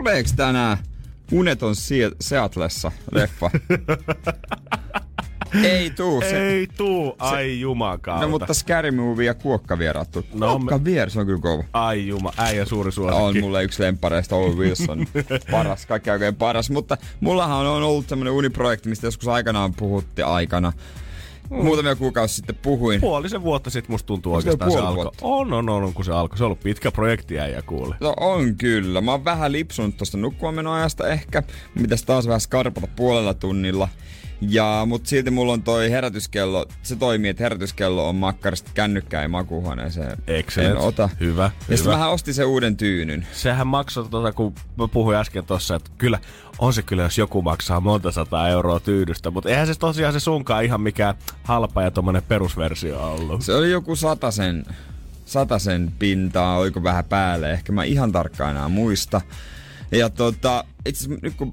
tuleeko 0.04 0.30
tänään 0.36 0.78
Uneton 1.32 1.76
Seatlessa 2.20 2.92
leffa? 3.12 3.52
Ei 5.64 5.90
tuu. 5.90 6.22
Se, 6.22 6.48
Ei 6.48 6.68
tuu, 6.78 7.16
ai 7.20 7.60
jumakauta. 7.60 8.22
no 8.26 8.30
mutta 8.30 8.54
Scary 8.54 8.92
Movie 8.92 9.26
ja 9.26 9.34
Kuokkavieraat 9.34 10.12
tuu. 10.12 10.24
No, 10.34 10.48
me- 10.60 10.60
Kuokkavier, 10.60 11.10
se 11.10 11.20
on 11.20 11.26
kyllä 11.26 11.42
kova. 11.42 11.64
Ai 11.74 12.08
juma, 12.08 12.34
äijä 12.38 12.66
suuri 12.66 12.92
suosikki. 12.92 13.24
On 13.24 13.40
mulle 13.40 13.64
yksi 13.64 13.84
lempareista 13.84 14.36
Owen 14.36 14.58
Wilson. 14.58 15.08
paras, 15.52 15.86
kaikki 15.86 16.10
oikein 16.10 16.36
paras. 16.36 16.70
Mutta 16.70 16.98
mullahan 17.20 17.66
on 17.68 17.84
ollut 17.84 18.10
semmonen 18.10 18.34
uniprojekti, 18.34 18.90
mistä 18.90 19.08
joskus 19.08 19.28
aikanaan 19.28 19.74
puhutti 19.74 20.22
aikana. 20.22 20.74
Muutamia 21.52 21.96
kuukausi 21.96 22.36
sitten 22.36 22.56
puhuin. 22.56 23.02
Puolisen 23.02 23.44
vuotta 23.44 23.70
sitten 23.70 23.92
musta 23.92 24.08
tuntuu 24.08 24.32
se 24.32 24.36
oikeastaan 24.36 24.72
se 24.72 24.78
puoli 24.78 24.88
alkoi. 24.88 25.12
On, 25.22 25.54
on, 25.54 25.70
on, 25.70 25.94
kun 25.94 26.06
se 26.06 26.12
alkoi. 26.12 26.38
Se 26.38 26.44
on 26.44 26.46
ollut 26.46 26.60
pitkä 26.60 26.92
projekti 26.92 27.40
äijä 27.40 27.62
kuule. 27.62 27.96
No 28.00 28.14
on 28.20 28.56
kyllä. 28.56 29.02
Mä 29.02 29.12
oon 29.12 29.26
vähän 29.26 29.52
lipsunut 29.52 29.98
tosta 29.98 30.18
nukkuamenoajasta 30.18 31.08
ehkä. 31.08 31.44
Mitäs 31.76 32.04
taas 32.04 32.28
vähän 32.28 32.42
skarpata 32.42 32.88
puolella 32.96 33.34
tunnilla. 33.34 33.88
Ja, 34.41 34.84
mut 34.88 35.06
silti 35.06 35.32
mulla 35.32 35.54
on 35.54 35.63
toi 35.63 35.91
herätyskello, 35.91 36.65
se 36.84 36.95
toimii, 36.95 37.30
että 37.30 37.43
herätyskello 37.43 38.10
on 38.10 38.15
makkarista 38.15 38.71
kännykkää 38.73 39.21
ja 39.21 39.30
makuuhuoneeseen. 39.30 40.17
Excellent. 40.27 40.75
En 40.77 40.82
ota. 40.82 41.10
Hyvä, 41.19 41.43
Ja 41.43 41.51
hyvä. 41.67 41.77
sitten 41.77 41.97
mä 41.97 42.08
ostin 42.10 42.34
sen 42.34 42.47
uuden 42.47 42.77
tyynyn. 42.77 43.27
Sehän 43.32 43.67
maksoi, 43.67 44.08
tota, 44.10 44.32
kun 44.32 44.54
mä 44.77 44.88
puhuin 44.88 45.17
äsken 45.17 45.45
tossa, 45.45 45.75
että 45.75 45.91
kyllä 45.97 46.19
on 46.60 46.73
se 46.73 46.82
kyllä, 46.82 47.04
jos 47.04 47.17
joku 47.17 47.41
maksaa 47.41 47.80
monta 47.80 48.12
sataa 48.12 48.49
euroa 48.49 48.80
tyydystä, 48.80 49.32
mutta 49.32 49.49
eihän 49.49 49.67
se 49.67 49.75
tosiaan 49.80 50.13
se 50.13 50.19
sunkaan 50.19 50.65
ihan 50.65 50.82
mikään 50.82 51.15
halpa 51.43 51.82
ja 51.82 51.91
tommonen 51.91 52.23
perusversio 52.23 52.99
ollut. 53.13 53.41
Se 53.41 53.54
oli 53.56 53.71
joku 53.71 53.95
satasen, 53.95 54.65
satasen 55.25 55.91
pintaa, 55.99 56.58
oiko 56.58 56.84
vähän 56.84 57.06
päälle, 57.06 57.51
ehkä 57.51 57.71
mä 57.71 57.84
ihan 57.84 58.12
tarkkaan 58.12 58.51
enää 58.51 58.69
muista. 58.69 59.21
Ja 59.91 60.10
tota, 60.10 60.63
itse 60.86 61.10
nyt 61.21 61.34
kun 61.38 61.51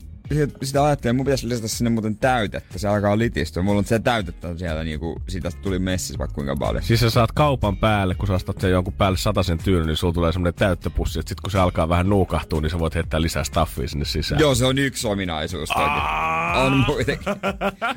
sitä- 0.63 0.85
ajattelin, 0.85 1.17
mun 1.17 1.27
pitäisi 1.27 1.49
lisätä 1.49 1.69
sinne 1.69 1.91
muuten 1.91 2.17
täytettä, 2.17 2.79
se 2.79 2.89
alkaa 2.89 3.19
litistyä. 3.19 3.63
Mulla 3.63 3.79
on 3.79 3.85
se 3.85 3.99
täytettä 3.99 4.57
siellä 4.59 4.85
niinku, 4.85 5.23
siitä 5.29 5.51
tuli 5.63 5.79
messissä 5.79 6.19
vaikka 6.19 6.35
kuinka 6.35 6.57
paljon. 6.57 6.83
Siis 6.85 7.01
sä 7.01 7.11
saat 7.11 7.33
kaupan 7.33 7.77
päälle, 7.77 8.15
kun 8.15 8.27
sä 8.27 8.35
ostat 8.35 8.61
sen 8.61 8.71
jonkun 8.71 8.93
päälle 8.93 9.19
satasen 9.19 9.59
tyynyn, 9.59 9.87
niin 9.87 9.97
sulla 9.97 10.15
tulee 10.15 10.33
semmonen 10.33 10.55
täyttöpussi, 10.55 11.19
että 11.19 11.29
sit 11.29 11.41
kun 11.41 11.51
se 11.51 11.59
alkaa 11.59 11.89
vähän 11.89 12.09
nuukahtua, 12.09 12.61
niin 12.61 12.71
sä 12.71 12.79
voit 12.79 12.95
heittää 12.95 13.23
lisää 13.23 13.45
staffia 13.45 13.89
sinne 13.89 14.05
sisään. 14.05 14.41
Joo, 14.41 14.55
se 14.55 14.65
on 14.65 14.79
yksi 14.79 15.07
ominaisuus. 15.09 15.71
On 16.67 16.85
muitakin. 16.87 17.25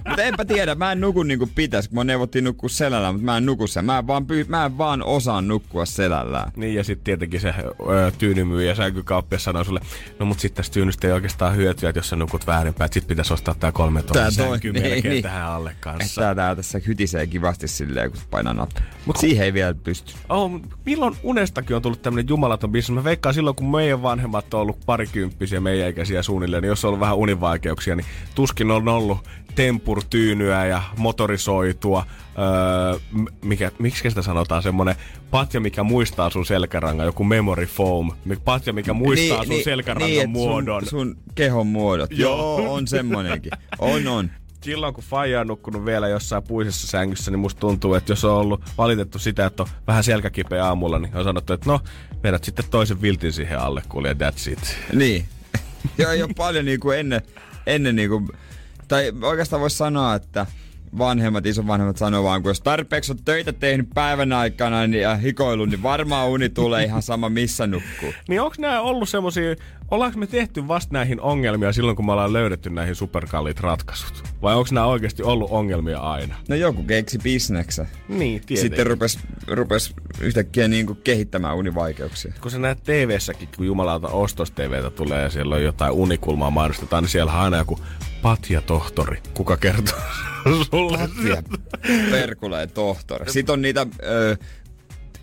mutta 0.08 0.24
enpä 0.24 0.46
tiedä, 0.46 0.76
mä 0.76 0.92
en 0.92 1.02
nuku 1.02 1.24
niinku 1.24 1.50
pitäis, 1.56 1.88
kun 1.88 1.96
mä 1.96 2.04
neuvottiin 2.04 2.44
nukkua 2.44 2.70
selällä, 2.70 3.12
mutta 3.12 3.26
mä 3.26 3.38
en 3.38 3.46
nuku 3.46 3.68
sen. 3.68 3.86
Mä 3.86 3.98
en 3.98 4.08
vaan, 4.08 4.26
pyy- 4.26 4.46
mä 4.50 4.66
en 4.66 4.78
vaan 4.78 5.04
osaan 5.04 5.48
nukkua 5.48 5.86
selällään. 5.86 6.52
Niin 6.56 6.76
ja 6.76 6.84
sitten 6.84 7.04
tietenkin 7.04 7.40
se 7.42 7.54
öö, 7.90 8.12
tyynymyyjä 8.18 8.70
ja 8.72 8.76
sänkykauppias 8.76 9.44
sanoo 9.44 9.64
sulle, 9.64 9.80
no 10.20 10.26
mut 10.26 10.40
sitten 10.40 10.58
tästä 10.58 10.74
tyynystä 10.74 11.08
ei 11.08 11.14
oikeastaan 11.14 11.56
hyötyä, 11.56 11.90
että 11.90 12.00
jos 12.00 12.10
sä 12.10 12.16
nukut 12.22 12.48
väärinpäin, 12.48 12.86
että 12.86 12.94
sit 12.94 13.08
pitäisi 13.08 13.34
ostaa 13.34 13.56
tää 13.60 13.72
kolme 13.72 14.04
Tää 14.04 14.32
sänky 14.32 14.72
niin, 14.72 14.84
melkein 14.84 15.12
niin. 15.12 15.24
tähän 15.24 15.52
alle 15.52 15.76
kanssa. 15.80 16.22
Tää, 16.22 16.36
tää 16.36 16.56
tässä 16.56 16.80
hytisee 16.88 17.28
kivasti 17.28 17.68
silleen, 17.68 18.12
kun 18.12 18.20
painaa 18.30 18.54
nappi. 18.54 18.82
Mut 19.06 19.18
siihen 19.18 19.46
ei 19.46 19.54
vielä 19.54 19.74
pysty. 19.74 20.14
Oh, 20.30 20.52
milloin 20.86 21.16
unestakin 21.24 21.76
on 21.76 21.82
tullut 21.82 22.02
tämmönen 22.02 22.30
jumalaton 22.30 22.72
bisnes? 22.72 22.96
Mä 22.96 23.04
veikkaan 23.04 23.36
silloin, 23.36 23.56
kun 23.56 23.72
meidän 23.72 24.02
vanhemmat 24.02 24.54
on 24.54 24.62
ollut 24.62 24.80
parikymppisiä, 24.86 25.60
meidän 25.60 25.90
ikäisiä 25.90 26.24
suunnilleen, 26.24 26.62
niin 26.62 26.68
jos 26.70 26.86
on 26.86 26.90
ollut 26.90 27.00
vähän 27.00 27.18
univaikeuksia, 27.18 27.96
niin 27.96 28.06
tuskin 28.36 28.72
on 28.72 28.88
ollut 28.88 29.18
tempurtyynyä 29.56 30.66
ja 30.66 30.82
motorisoitua, 30.98 32.06
öö, 32.38 33.26
mikä, 33.42 33.72
miksi 33.80 34.10
sitä 34.10 34.22
sanotaan, 34.22 34.64
semmonen 34.64 34.96
patja, 35.32 35.60
mikä 35.60 35.84
muistaa 35.84 36.30
sun 36.30 36.46
selkärangan, 36.46 37.06
joku 37.06 37.24
memory 37.24 37.66
foam, 37.66 38.12
patja, 38.46 38.74
mikä 38.74 38.94
muistaa 38.94 39.44
niin, 39.44 39.54
sun 39.54 39.64
selkärangan 39.64 40.10
niin, 40.10 40.30
muodon. 40.30 40.82
Sun, 40.86 40.90
sun 40.90 41.18
kehon 41.36 41.68
muodot. 41.68 42.12
Joo. 42.12 42.38
Joo, 42.38 42.74
on 42.74 42.88
semmonenkin. 42.88 43.52
On, 43.80 44.08
on. 44.08 44.32
silloin 44.64 44.94
kun 44.94 45.04
Faija 45.04 45.42
on 45.42 45.48
nukkunut 45.48 45.86
vielä 45.86 46.08
jossain 46.08 46.44
puisessa 46.44 46.88
sängyssä, 46.88 47.32
niin 47.32 47.40
musta 47.40 47.60
tuntuu, 47.60 47.94
että 47.94 48.12
jos 48.12 48.26
on 48.26 48.32
ollut 48.32 48.64
valitettu 48.78 49.20
sitä, 49.20 49.46
että 49.46 49.64
on 49.64 49.70
vähän 49.88 50.04
selkäkipeä 50.04 50.66
aamulla, 50.66 51.00
niin 51.00 51.16
on 51.16 51.24
sanottu, 51.24 51.54
että 51.54 51.70
no, 51.70 51.80
vedät 52.24 52.44
sitten 52.44 52.66
toisen 52.72 53.02
viltin 53.02 53.34
siihen 53.34 53.60
alle, 53.60 53.84
kuulija, 53.90 54.14
that's 54.14 54.52
it. 54.52 54.78
Niin. 54.94 55.26
Joo, 55.98 56.12
ei 56.12 56.24
ole 56.24 56.34
paljon 56.38 56.66
niinku 56.66 56.92
ennen, 56.92 57.22
ennen 57.66 57.96
niinku, 57.96 58.28
tai 58.92 59.14
oikeastaan 59.22 59.62
voisi 59.62 59.78
sanoa, 59.78 60.16
että 60.16 60.46
vanhemmat, 60.98 61.46
isovanhemmat 61.46 61.98
sanoo 61.98 62.24
vaan, 62.24 62.42
kun 62.42 62.50
jos 62.50 62.62
tarpeeksi 62.62 63.12
on 63.12 63.18
töitä 63.26 63.54
tehnyt 63.54 63.90
päivän 63.94 64.34
aikana 64.34 64.88
niin, 64.88 65.02
ja 65.02 65.16
hikoillut, 65.16 65.70
niin 65.70 65.84
varmaan 65.84 66.30
uni 66.30 66.50
tulee 66.50 66.84
ihan 66.84 67.02
sama 67.02 67.30
missä 67.30 67.68
nukkuu. 67.68 68.14
Niin 68.30 68.42
onko 68.42 68.56
nämä 68.60 68.82
ollut 68.82 69.10
semmosia, 69.10 69.56
ollaanko 69.92 70.20
me 70.20 70.28
tehty 70.28 70.68
vasta 70.68 70.94
näihin 70.94 71.22
ongelmia 71.22 71.74
silloin, 71.74 71.96
kun 71.96 72.06
me 72.06 72.12
ollaan 72.12 72.34
löydetty 72.34 72.70
näihin 72.70 72.96
superkalliit 72.96 73.60
ratkaisut? 73.60 74.24
Vai 74.42 74.56
onko 74.56 74.70
nämä 74.72 74.86
oikeasti 74.86 75.24
ollut 75.24 75.52
ongelmia 75.52 76.00
aina? 76.00 76.36
No 76.50 76.56
joku 76.56 76.84
keksi 76.84 77.20
bisneksen. 77.24 77.88
Niin, 78.08 78.20
tietenkin. 78.20 78.58
Sitten 78.58 78.88
rupes, 78.88 79.20
rupes 79.48 79.94
yhtäkkiä 80.22 80.68
niinku 80.68 80.96
kehittämään 80.96 81.56
univaikeuksia. 81.56 82.34
kun 82.42 82.52
sä 82.52 82.60
näet 82.60 82.84
TV-säkin, 82.84 83.50
kun 83.58 83.66
jumalauta 83.66 84.08
ostos 84.08 84.52
TVtä 84.52 84.90
tulee 84.90 85.22
ja 85.22 85.30
siellä 85.30 85.56
on 85.56 85.64
jotain 85.64 85.94
unikulmaa 85.94 86.52
mainostetaan, 86.52 87.04
niin 87.04 87.12
siellä 87.12 87.32
on 87.32 87.40
aina 87.40 87.58
joku 87.58 87.80
patjatohtori, 88.22 89.22
kuka 89.34 89.58
kertoo 89.58 90.00
sulle. 90.72 91.00
Ja 91.30 91.44
perkuleen 92.12 92.70
tohtori. 92.70 93.32
Sitten 93.32 93.54
on 93.54 93.62
niitä 93.62 93.88
ö, 94.04 94.38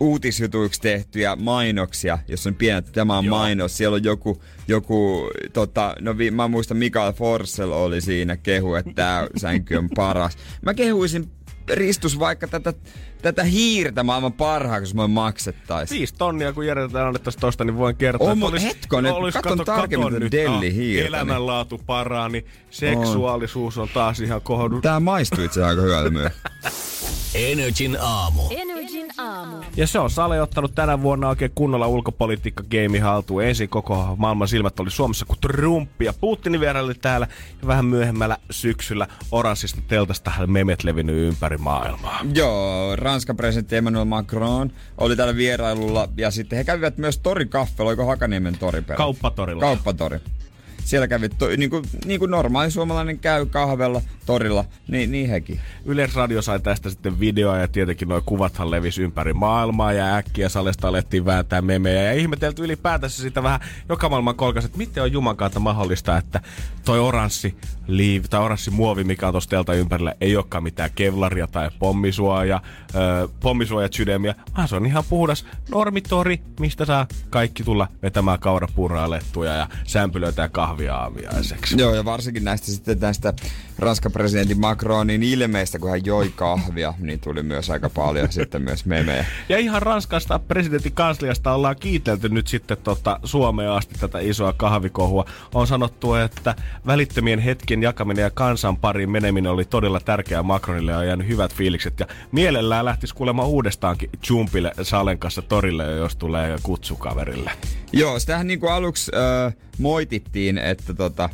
uutisjutuiksi 0.01 0.81
tehtyjä 0.81 1.37
mainoksia, 1.37 2.19
jos 2.29 2.47
on 2.47 2.55
pienet, 2.55 2.93
tämä 2.93 3.19
on 3.19 3.25
Joo. 3.25 3.39
mainos. 3.39 3.77
Siellä 3.77 3.95
on 3.95 4.05
joku, 4.05 4.43
joku 4.69 5.31
tota, 5.53 5.95
no 6.01 6.19
vi, 6.19 6.31
mä 6.31 6.49
muistan 6.49 6.77
Mikael 6.77 7.13
Forssell 7.13 7.73
oli 7.73 8.01
siinä 8.01 8.37
kehu, 8.37 8.75
että 8.75 8.93
tämä 8.95 9.27
sänky 9.37 9.77
on 9.77 9.89
paras. 9.95 10.37
Mä 10.63 10.75
kehuisin 10.75 11.31
Ristus 11.73 12.19
vaikka 12.19 12.49
tätä, 12.49 12.73
tätä 13.23 13.45
hiirtä 13.45 14.03
maailman 14.03 14.33
parhaaksi, 14.33 14.91
jos 14.91 14.95
me 14.95 15.07
maksettaisiin. 15.07 15.99
Viisi 15.99 16.15
tonnia, 16.19 16.53
kun 16.53 16.67
järjestetään 16.67 17.07
annettaisiin 17.07 17.41
tosta, 17.41 17.65
niin 17.65 17.79
voin 17.79 17.97
kertoa. 17.97 18.27
On, 18.27 18.39
että 18.39 18.51
mut 18.51 18.63
hetkonen, 18.63 19.15
katon 19.33 19.59
tarkemmin 19.65 20.09
tätä 20.09 20.21
nyt, 20.21 20.33
Delli-hiirtä, 20.33 21.07
niin- 21.07 21.07
Elämänlaatu 21.07 21.81
parani, 21.87 22.45
seksuaalisuus 22.71 23.79
on 23.79 23.89
taas 23.95 24.21
ihan 24.21 24.41
kohdannut. 24.43 24.83
Tää 24.83 25.01
maistuu 25.01 25.45
itse 25.45 25.65
aika 25.65 25.83
hyvältä 25.83 26.11
myös. 26.11 26.33
Energin 27.35 27.99
aamu. 28.01 28.43
Energin 28.51 29.07
aamu. 29.19 29.57
Ja 29.77 29.87
se 29.87 29.99
on 29.99 30.11
Sale 30.11 30.43
ottanut 30.43 30.75
tänä 30.75 31.03
vuonna 31.03 31.29
oikein 31.29 31.51
kunnolla 31.55 31.87
ulkopolitiikka 31.87 32.65
game 32.71 32.99
haltuun. 32.99 33.45
Ensin 33.45 33.69
koko 33.69 34.15
maailman 34.17 34.49
silmät 34.49 34.81
oli 34.81 34.91
Suomessa 34.91 35.27
kuin 35.27 35.39
Trump 35.41 36.03
ja 36.03 36.13
Putinin 36.13 36.61
vieraili 36.61 36.95
täällä. 36.95 37.29
Ja 37.63 37.67
vähän 37.67 37.85
myöhemmällä 37.85 38.37
syksyllä 38.51 39.07
oranssista 39.33 39.81
teltasta 39.89 40.33
memet 40.47 40.85
levinnyt 40.85 41.17
ympäri 41.17 41.57
maailmaa. 41.59 42.21
Joo, 42.35 42.97
Ranskan 43.09 43.37
presidentti 43.37 43.77
Emmanuel 43.77 44.05
Macron 44.05 44.73
oli 44.99 45.17
täällä 45.17 45.37
vierailulla 45.37 46.09
ja 46.17 46.31
sitten 46.31 46.57
he 46.57 46.65
kävivät 46.65 46.99
myös 46.99 47.19
torikaffella, 47.19 47.89
oliko 47.89 48.07
Hakaniemen 48.07 48.59
tori 48.59 48.83
perä? 48.83 48.97
Kauppatorilla. 48.97 49.61
Kauppatori. 49.61 50.21
Siellä 50.89 51.09
kävi, 51.09 51.29
to, 51.29 51.49
niin, 51.57 51.71
kuin, 51.71 51.85
niin 52.05 52.19
kuin 52.19 52.31
normaali 52.31 52.71
suomalainen 52.71 53.19
käy 53.19 53.47
kahvella 53.47 54.03
torilla, 54.27 54.65
niin, 54.89 55.13
niin 55.13 55.31
hekin. 55.31 55.61
Yleisradio 55.85 56.43
sai 56.43 56.61
tästä 56.61 56.91
sitten 56.91 57.21
videoa 57.21 57.59
ja 57.59 57.69
tietenkin 57.69 58.09
nuo 58.09 58.23
kuvathan 58.27 58.71
levisi 58.71 59.03
ympäri 59.03 59.33
maailmaa 59.33 59.93
ja 59.93 60.17
äkkiä 60.17 60.49
salesta 60.49 60.89
alettiin 60.89 61.25
vääntää 61.25 61.63
memejä 61.63 62.03
ja 62.03 62.13
ihmetelty 62.13 62.65
ylipäätänsä 62.65 63.23
sitä 63.23 63.43
vähän 63.43 63.61
joka 63.89 64.09
maailman 64.09 64.35
kolkas, 64.35 64.65
että 64.65 64.79
miten 64.79 65.03
on 65.03 65.13
Juman 65.13 65.37
kautta 65.37 65.61
mahdollista, 65.61 66.17
että 66.17 66.41
toi 66.85 66.99
oranssi 66.99 67.57
liiv, 67.87 68.25
tai 68.31 68.41
oranssi 68.41 68.71
muovi, 68.71 69.05
mikä 69.05 69.27
on 69.27 69.33
tuossa 69.33 69.51
teltan 69.51 69.77
ympärillä, 69.77 70.15
ei 70.21 70.37
olekaan 70.37 70.63
mitään 70.63 70.91
kevlaria 70.95 71.47
tai 71.47 71.71
pommisuoja, 71.79 72.63
ö, 72.95 73.29
pommisuojat 73.41 73.93
sydämiä, 73.93 74.35
vaan 74.57 74.69
se 74.69 74.77
on 74.77 74.87
ihan 74.87 75.05
puhdas 75.09 75.47
normitori, 75.71 76.41
mistä 76.61 76.85
saa 76.85 77.07
kaikki 77.31 77.65
tulla 77.65 77.89
vetämään 78.03 78.39
kaurapuuraa 78.39 79.11
lettuja 79.11 79.55
ja 79.55 79.69
sämpylöitä 79.85 80.43
ja 80.43 80.49
kahvia 80.49 80.78
aamiaiseksi. 80.87 81.77
Joo, 81.79 81.95
ja 81.95 82.05
varsinkin 82.05 82.45
näistä 82.45 82.67
sitten 82.67 83.01
näistä 83.01 83.35
Ranskan 83.79 84.13
presidentin 84.13 84.61
Macronin 84.61 85.23
ilmeistä, 85.23 85.79
kun 85.79 85.91
hän 85.91 86.05
joi 86.05 86.33
kahvia, 86.37 86.95
niin 86.99 87.21
tuli 87.21 87.43
myös 87.43 87.71
aika 87.71 87.89
paljon 87.91 88.33
sitten 88.33 88.63
myös 88.63 88.85
memejä. 88.87 89.25
Ja 89.49 89.59
ihan 89.59 89.83
Ranskasta 89.83 90.39
presidentin 90.39 90.93
kansliasta 90.93 91.53
ollaan 91.53 91.77
kiitelty 91.81 92.29
nyt 92.29 92.47
sitten 92.47 92.77
tota 92.85 93.21
Suomeen 93.25 93.71
asti 93.71 93.95
tätä 94.01 94.19
isoa 94.19 94.53
kahvikohua. 94.53 95.25
On 95.55 95.67
sanottu, 95.67 96.15
että 96.15 96.55
välittömien 96.87 97.39
hetken 97.39 97.83
jakaminen 97.83 98.23
ja 98.23 98.31
kansan 98.31 98.77
pariin 98.77 99.11
meneminen 99.11 99.53
oli 99.53 99.65
todella 99.65 100.01
tärkeää 100.01 100.43
Macronille 100.43 100.93
ja 100.93 100.99
on 100.99 101.07
jäänyt 101.07 101.29
hyvät 101.29 101.55
fiilikset. 101.55 102.01
Ja 102.01 102.07
mielellään 102.33 102.85
lähtisi 102.85 103.15
kuulemaan 103.15 103.49
uudestaankin 103.49 104.11
Jumpille 104.29 104.73
Salen 104.83 105.19
kanssa 105.19 105.43
torille, 105.43 105.85
jos 105.93 106.17
tulee 106.17 106.57
kutsu 106.63 106.97
kaverille. 106.97 107.51
Joo, 107.93 108.19
sitähän 108.19 108.47
niin 108.47 108.61
kuin 108.61 108.73
aluksi 108.73 109.13
äh, 109.15 109.55
moitittiin, 109.79 110.58
että 110.59 110.95
tota, 110.95 111.31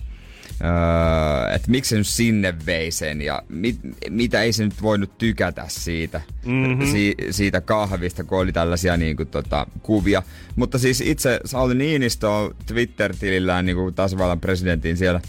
Öö, 0.64 1.54
että 1.54 1.70
miksi 1.70 1.88
se 1.88 1.96
nyt 1.96 2.06
sinne 2.06 2.54
vei 2.66 2.90
sen 2.90 3.22
ja 3.22 3.42
mit, 3.48 3.78
mitä 4.10 4.42
ei 4.42 4.52
se 4.52 4.64
nyt 4.64 4.82
voinut 4.82 5.18
tykätä 5.18 5.64
siitä, 5.68 6.20
mm-hmm. 6.44 6.86
si, 6.86 7.14
siitä 7.30 7.60
kahvista, 7.60 8.24
kun 8.24 8.38
oli 8.38 8.52
tällaisia 8.52 8.96
niin 8.96 9.16
kuin, 9.16 9.28
tota, 9.28 9.66
kuvia. 9.82 10.22
Mutta 10.56 10.78
siis 10.78 11.00
itse 11.00 11.40
Sauli 11.44 11.74
Niinistö 11.74 12.30
on 12.30 12.54
Twitter-tilillään 12.66 13.66
niin 13.66 13.76
kuin 13.76 13.94
tasavallan 13.94 14.40
presidentin 14.40 14.96
siellä 14.96 15.20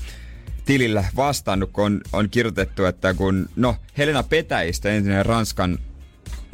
tilillä 0.66 1.04
vastannut, 1.16 1.70
kun 1.74 1.86
on, 1.86 2.02
on 2.14 2.30
kirjoitettu, 2.30 2.86
että 2.86 3.14
kun, 3.14 3.50
no 3.56 3.76
Helena 3.98 4.24
Petäistä, 4.24 4.90
entinen 4.90 5.26
Ranskan 5.26 5.78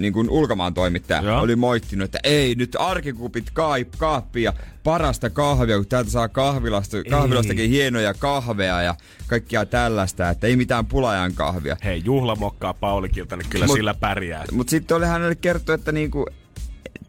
niin 0.01 0.13
kuin 0.13 0.29
ulkomaan 0.29 0.73
toimittaja 0.73 1.21
Joo. 1.21 1.41
oli 1.41 1.55
moittinut, 1.55 2.05
että 2.05 2.19
ei 2.23 2.55
nyt 2.55 2.77
arkikupit 2.79 3.49
kaip, 3.53 3.89
kaappia, 3.97 4.53
parasta 4.83 5.29
kahvia, 5.29 5.77
kun 5.77 5.87
täältä 5.87 6.09
saa 6.09 6.27
kahvilasta, 6.27 6.97
kahvilastakin 7.09 7.69
hienoja 7.69 8.13
kahveja 8.13 8.81
ja 8.81 8.95
kaikkia 9.27 9.65
tällaista, 9.65 10.29
että 10.29 10.47
ei 10.47 10.55
mitään 10.55 10.85
pulajan 10.85 11.33
kahvia. 11.33 11.77
Hei, 11.83 12.01
juhlamokkaa 12.05 12.73
Paulikilta, 12.73 13.37
niin 13.37 13.49
kyllä 13.49 13.65
Mut- 13.65 13.73
sillä 13.73 13.93
pärjää. 13.93 14.45
Mutta 14.51 14.71
sitten 14.71 14.97
oli 14.97 15.05
hänelle 15.05 15.35
kertoo, 15.35 15.75
että 15.75 15.91
niinku, 15.91 16.25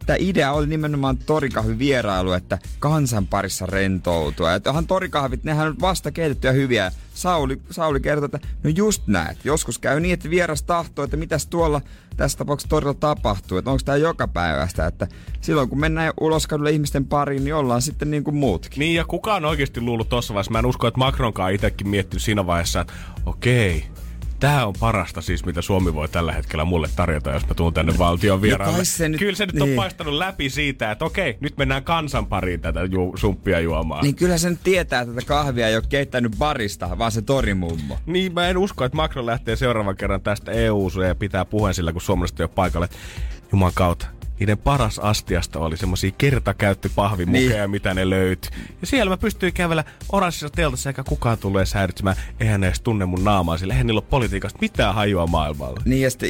tämä 0.05 0.17
idea 0.19 0.51
oli 0.51 0.67
nimenomaan 0.67 1.17
torikahvin 1.17 1.79
vierailu, 1.79 2.31
että 2.31 2.59
kansan 2.79 3.27
parissa 3.27 3.65
rentoutua. 3.65 4.53
Että 4.53 4.69
onhan 4.69 4.87
torikahvit, 4.87 5.43
nehän 5.43 5.67
on 5.67 5.75
vasta 5.81 6.11
keitettyjä 6.11 6.53
hyviä. 6.53 6.91
Sauli, 7.13 7.61
Sauli 7.71 7.99
kertoi, 7.99 8.25
että 8.25 8.39
no 8.63 8.69
just 8.69 9.07
näet. 9.07 9.45
Joskus 9.45 9.79
käy 9.79 9.99
niin, 9.99 10.13
että 10.13 10.29
vieras 10.29 10.63
tahtoo, 10.63 11.05
että 11.05 11.17
mitäs 11.17 11.47
tuolla 11.47 11.81
tässä 12.17 12.37
tapauksessa 12.37 12.69
torilla 12.69 12.93
tapahtuu. 12.93 13.57
Että 13.57 13.71
onko 13.71 13.81
tämä 13.85 13.95
joka 13.95 14.27
päivästä. 14.27 14.87
Että 14.87 15.07
silloin 15.41 15.69
kun 15.69 15.79
mennään 15.79 16.13
ulos 16.19 16.47
kadulle 16.47 16.71
ihmisten 16.71 17.05
pariin, 17.05 17.43
niin 17.43 17.55
ollaan 17.55 17.81
sitten 17.81 18.11
niin 18.11 18.23
kuin 18.23 18.35
muutkin. 18.35 18.79
Niin, 18.79 18.95
ja 18.95 19.05
kuka 19.05 19.35
on 19.35 19.45
oikeasti 19.45 19.81
luullut 19.81 20.09
tuossa 20.09 20.33
vaiheessa? 20.33 20.51
Mä 20.51 20.59
en 20.59 20.65
usko, 20.65 20.87
että 20.87 20.97
Macronkaan 20.97 21.53
itsekin 21.53 21.87
miettinyt 21.87 22.23
siinä 22.23 22.45
vaiheessa, 22.45 22.81
että 22.81 22.93
okei, 23.25 23.85
Tämä 24.43 24.65
on 24.65 24.73
parasta 24.79 25.21
siis, 25.21 25.45
mitä 25.45 25.61
Suomi 25.61 25.93
voi 25.93 26.09
tällä 26.09 26.31
hetkellä 26.31 26.65
mulle 26.65 26.89
tarjota, 26.95 27.31
jos 27.31 27.47
mä 27.47 27.53
tuun 27.53 27.73
tänne 27.73 27.97
valtion 27.97 28.41
vieraalle. 28.41 28.75
kai 28.75 28.85
se 28.85 29.09
nyt- 29.09 29.19
Kyllä 29.19 29.35
se 29.35 29.45
nyt 29.45 29.61
on 29.61 29.67
niin. 29.67 29.75
paistanut 29.75 30.13
läpi 30.13 30.49
siitä, 30.49 30.91
että 30.91 31.05
okei, 31.05 31.37
nyt 31.39 31.57
mennään 31.57 31.83
kansan 31.83 32.25
pariin 32.25 32.61
tätä 32.61 32.79
ju- 32.83 33.13
sumppia 33.15 33.59
juomaan. 33.59 34.03
Niin 34.03 34.15
kyllä 34.15 34.37
sen 34.37 34.59
tietää, 34.63 35.01
että 35.01 35.13
tätä 35.13 35.27
kahvia 35.27 35.67
ei 35.67 35.75
ole 35.75 35.83
keittänyt 35.89 36.35
barista, 36.37 36.97
vaan 36.97 37.11
se 37.11 37.21
torimummo. 37.21 37.97
Niin, 38.05 38.33
mä 38.33 38.47
en 38.47 38.57
usko, 38.57 38.85
että 38.85 38.95
Macron 38.95 39.25
lähtee 39.25 39.55
seuraavan 39.55 39.95
kerran 39.97 40.21
tästä 40.21 40.51
eu 40.51 40.91
ja 41.07 41.15
pitää 41.15 41.45
puheen 41.45 41.73
sillä, 41.73 41.91
kun 41.93 42.01
suomalaiset 42.01 42.39
ei 42.39 42.43
ole 42.43 42.51
paikalle. 42.55 42.89
Juman 43.51 43.71
kautta. 43.75 44.07
Niiden 44.43 44.57
paras 44.57 44.99
astiasta 44.99 45.59
oli 45.59 45.77
semmosia 45.77 46.11
kertakäyttöpahvimukeja, 46.17 47.63
niin. 47.63 47.71
mitä 47.71 47.93
ne 47.93 48.09
löytyi. 48.09 48.51
Ja 48.81 48.87
siellä 48.87 49.09
mä 49.09 49.17
pystyin 49.17 49.53
kävellä 49.53 49.83
oranssissa 50.11 50.49
teltassa, 50.49 50.89
eikä 50.89 51.03
kukaan 51.03 51.37
tullut 51.37 51.59
edes 51.59 51.73
häiritsemään. 51.73 52.15
Eihän 52.39 52.61
ne 52.61 52.67
edes 52.67 52.81
tunne 52.81 53.05
mun 53.05 53.23
naamaa, 53.23 53.57
sillä 53.57 53.73
eihän 53.73 53.87
niillä 53.87 53.99
ole 53.99 54.07
politiikasta 54.09 54.57
mitään 54.61 54.95
hajua 54.95 55.27
maailmalla. 55.27 55.81
Niin 55.85 56.01
ja 56.01 56.09
sitten 56.09 56.29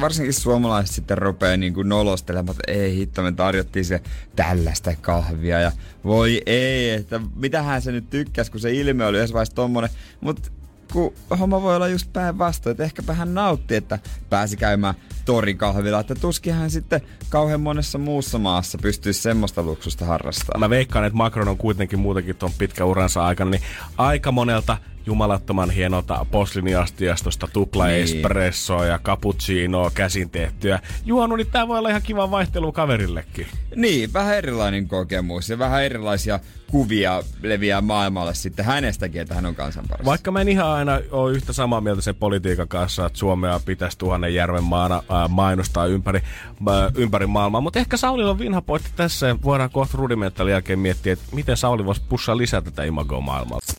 varsinkin 0.00 0.32
suomalaiset 0.32 0.94
sitten 0.94 1.18
rupeaa 1.18 1.56
niin 1.56 1.74
kuin 1.74 1.88
nolostelemaan, 1.88 2.56
että 2.60 2.72
ei 2.72 2.96
hitto, 2.96 3.22
me 3.22 3.32
tarjottiin 3.32 3.84
se 3.84 4.00
tällaista 4.36 4.96
kahvia 5.00 5.60
ja 5.60 5.72
voi 6.04 6.42
ei, 6.46 6.90
että 6.90 7.20
mitähän 7.36 7.82
se 7.82 7.92
nyt 7.92 8.10
tykkäs, 8.10 8.50
kun 8.50 8.60
se 8.60 8.72
ilme 8.72 9.06
oli 9.06 9.18
vaiheessa 9.18 9.54
tommonen. 9.54 9.90
Mutta 10.20 10.50
kun 10.92 11.14
homma 11.40 11.62
voi 11.62 11.76
olla 11.76 11.88
just 11.88 12.12
päinvastoin, 12.12 12.70
että 12.70 12.84
ehkäpä 12.84 13.14
hän 13.14 13.34
nautti, 13.34 13.76
että 13.76 13.98
pääsi 14.30 14.56
käymään 14.56 14.94
torikahvila, 15.24 16.00
että 16.00 16.14
tuskin 16.14 16.54
hän 16.54 16.70
sitten 16.70 17.00
kauhean 17.28 17.60
monessa 17.60 17.98
muussa 17.98 18.38
maassa 18.38 18.78
pystyisi 18.82 19.22
semmoista 19.22 19.62
luksusta 19.62 20.04
harrastamaan. 20.04 20.60
Mä 20.60 20.70
veikkaan, 20.70 21.04
että 21.04 21.16
Macron 21.16 21.48
on 21.48 21.58
kuitenkin 21.58 21.98
muutenkin 21.98 22.36
tuon 22.36 22.52
pitkä 22.58 22.84
uransa 22.84 23.26
aikana, 23.26 23.50
niin 23.50 23.62
aika 23.98 24.32
monelta 24.32 24.76
jumalattoman 25.06 25.70
hienolta 25.70 26.26
posliniastiastosta 26.30 27.48
tupla 27.52 27.86
Niin. 27.86 28.02
espressoa 28.02 28.86
ja 28.86 28.98
cappuccinoa 28.98 29.90
käsin 29.94 30.30
tehtyä 30.30 30.80
juonut, 31.04 31.36
niin 31.38 31.50
tää 31.52 31.68
voi 31.68 31.78
olla 31.78 31.88
ihan 31.88 32.02
kiva 32.02 32.30
vaihtelu 32.30 32.72
kaverillekin. 32.72 33.46
Niin, 33.76 34.12
vähän 34.12 34.36
erilainen 34.36 34.88
kokemus 34.88 35.48
ja 35.50 35.58
vähän 35.58 35.84
erilaisia 35.84 36.40
kuvia 36.70 37.22
leviää 37.42 37.80
maailmalle 37.80 38.34
sitten 38.34 38.64
hänestäkin, 38.64 39.20
että 39.20 39.34
hän 39.34 39.46
on 39.46 39.54
kansan 39.54 39.84
paras. 39.88 40.04
Vaikka 40.06 40.30
mä 40.30 40.40
en 40.40 40.48
ihan 40.48 40.68
aina 40.68 41.00
ole 41.10 41.32
yhtä 41.32 41.52
samaa 41.52 41.80
mieltä 41.80 42.02
sen 42.02 42.14
politiikan 42.14 42.68
kanssa, 42.68 43.06
että 43.06 43.18
Suomea 43.18 43.60
pitäisi 43.66 43.98
tuhannen 43.98 44.34
järven 44.34 44.64
maana 44.64 45.02
ää, 45.08 45.28
mainostaa 45.28 45.86
ympäri, 45.86 46.20
ää, 46.68 46.90
ympäri 46.94 47.26
maailmaa, 47.26 47.60
mutta 47.60 47.78
ehkä 47.78 47.96
Saulilla 47.96 48.30
on 48.30 48.38
vinha 48.38 48.62
pointti 48.62 48.90
tässä 48.96 49.26
ja 49.26 49.36
voidaan 49.42 49.70
kohta 49.70 49.98
rudimentaalin 49.98 50.52
jälkeen 50.52 50.78
miettiä, 50.78 51.12
että 51.12 51.24
miten 51.34 51.56
Sauli 51.56 51.84
voisi 51.86 52.02
pussaa 52.08 52.36
lisää 52.36 52.60
tätä 52.60 52.84
imagoa 52.84 53.20
maailmalta. 53.20 53.72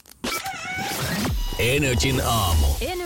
Energin 1.59 2.19
aamu. 2.21 2.67
Energin 2.79 2.81
aamu. 2.81 3.02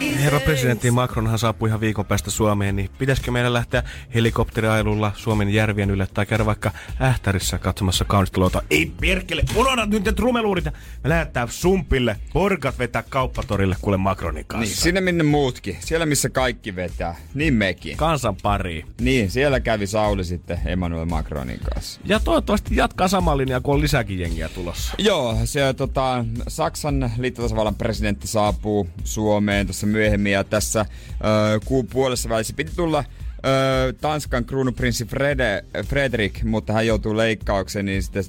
Herra 0.00 0.40
presidentti 0.40 0.90
Macronhan 0.90 1.38
saapui 1.38 1.68
ihan 1.68 1.80
viikon 1.80 2.06
päästä 2.06 2.30
Suomeen, 2.30 2.76
niin 2.76 2.90
pitäisikö 2.98 3.30
meidän 3.30 3.52
lähteä 3.52 3.82
helikopteriailulla 4.14 5.12
Suomen 5.16 5.48
järvien 5.48 5.90
ylle 5.90 6.06
tai 6.14 6.26
käydä 6.26 6.46
vaikka 6.46 6.70
Ähtärissä 7.02 7.58
katsomassa 7.58 8.04
kaunista 8.04 8.40
luota? 8.40 8.62
Ei 8.70 8.92
perkele, 9.00 9.42
unohdat 9.56 9.90
nyt 9.90 10.04
ne 10.04 10.12
trumeluurit 10.12 10.64
me 10.64 10.72
lähdetään 11.04 11.48
sumpille, 11.48 12.16
porkat 12.32 12.78
vetää 12.78 13.04
kauppatorille 13.08 13.76
kuule 13.80 13.96
Macronin 13.96 14.44
kanssa. 14.46 14.66
Niin, 14.66 14.76
sinne 14.76 15.00
minne 15.00 15.24
muutkin. 15.24 15.76
Siellä 15.80 16.06
missä 16.06 16.28
kaikki 16.28 16.76
vetää. 16.76 17.16
Niin 17.34 17.54
mekin. 17.54 17.96
Kansan 17.96 18.36
pariin. 18.36 18.86
Niin, 19.00 19.30
siellä 19.30 19.60
kävi 19.60 19.86
Sauli 19.86 20.24
sitten 20.24 20.58
Emmanuel 20.64 21.04
Macronin 21.04 21.60
kanssa. 21.74 22.00
Ja 22.04 22.20
toivottavasti 22.20 22.76
jatkaa 22.76 23.08
samaa 23.08 23.36
linjaa, 23.36 23.60
kun 23.60 23.74
on 23.74 23.80
lisääkin 23.80 24.18
jengiä 24.18 24.48
tulossa. 24.48 24.94
Joo, 24.98 25.38
se 25.44 25.74
tota, 25.76 26.24
Saksan 26.48 27.12
liittotasavallan 27.18 27.74
presidentti 27.74 28.26
saapuu 28.26 28.88
Suomeen 29.04 29.66
tuossa 29.66 29.85
myöhemmin. 29.86 30.32
Ja 30.32 30.44
tässä 30.44 30.80
ö, 30.80 31.60
kuun 31.64 31.86
puolessa 31.86 32.28
välissä 32.28 32.54
piti 32.56 32.72
tulla 32.76 33.04
ö, 33.46 33.92
Tanskan 34.00 34.44
kruunuprinssi 34.44 35.04
Frede, 35.04 35.64
Fredrik, 35.86 36.42
mutta 36.44 36.72
hän 36.72 36.86
joutuu 36.86 37.16
leikkaukseen, 37.16 37.86
niin 37.86 38.02
sitten 38.02 38.24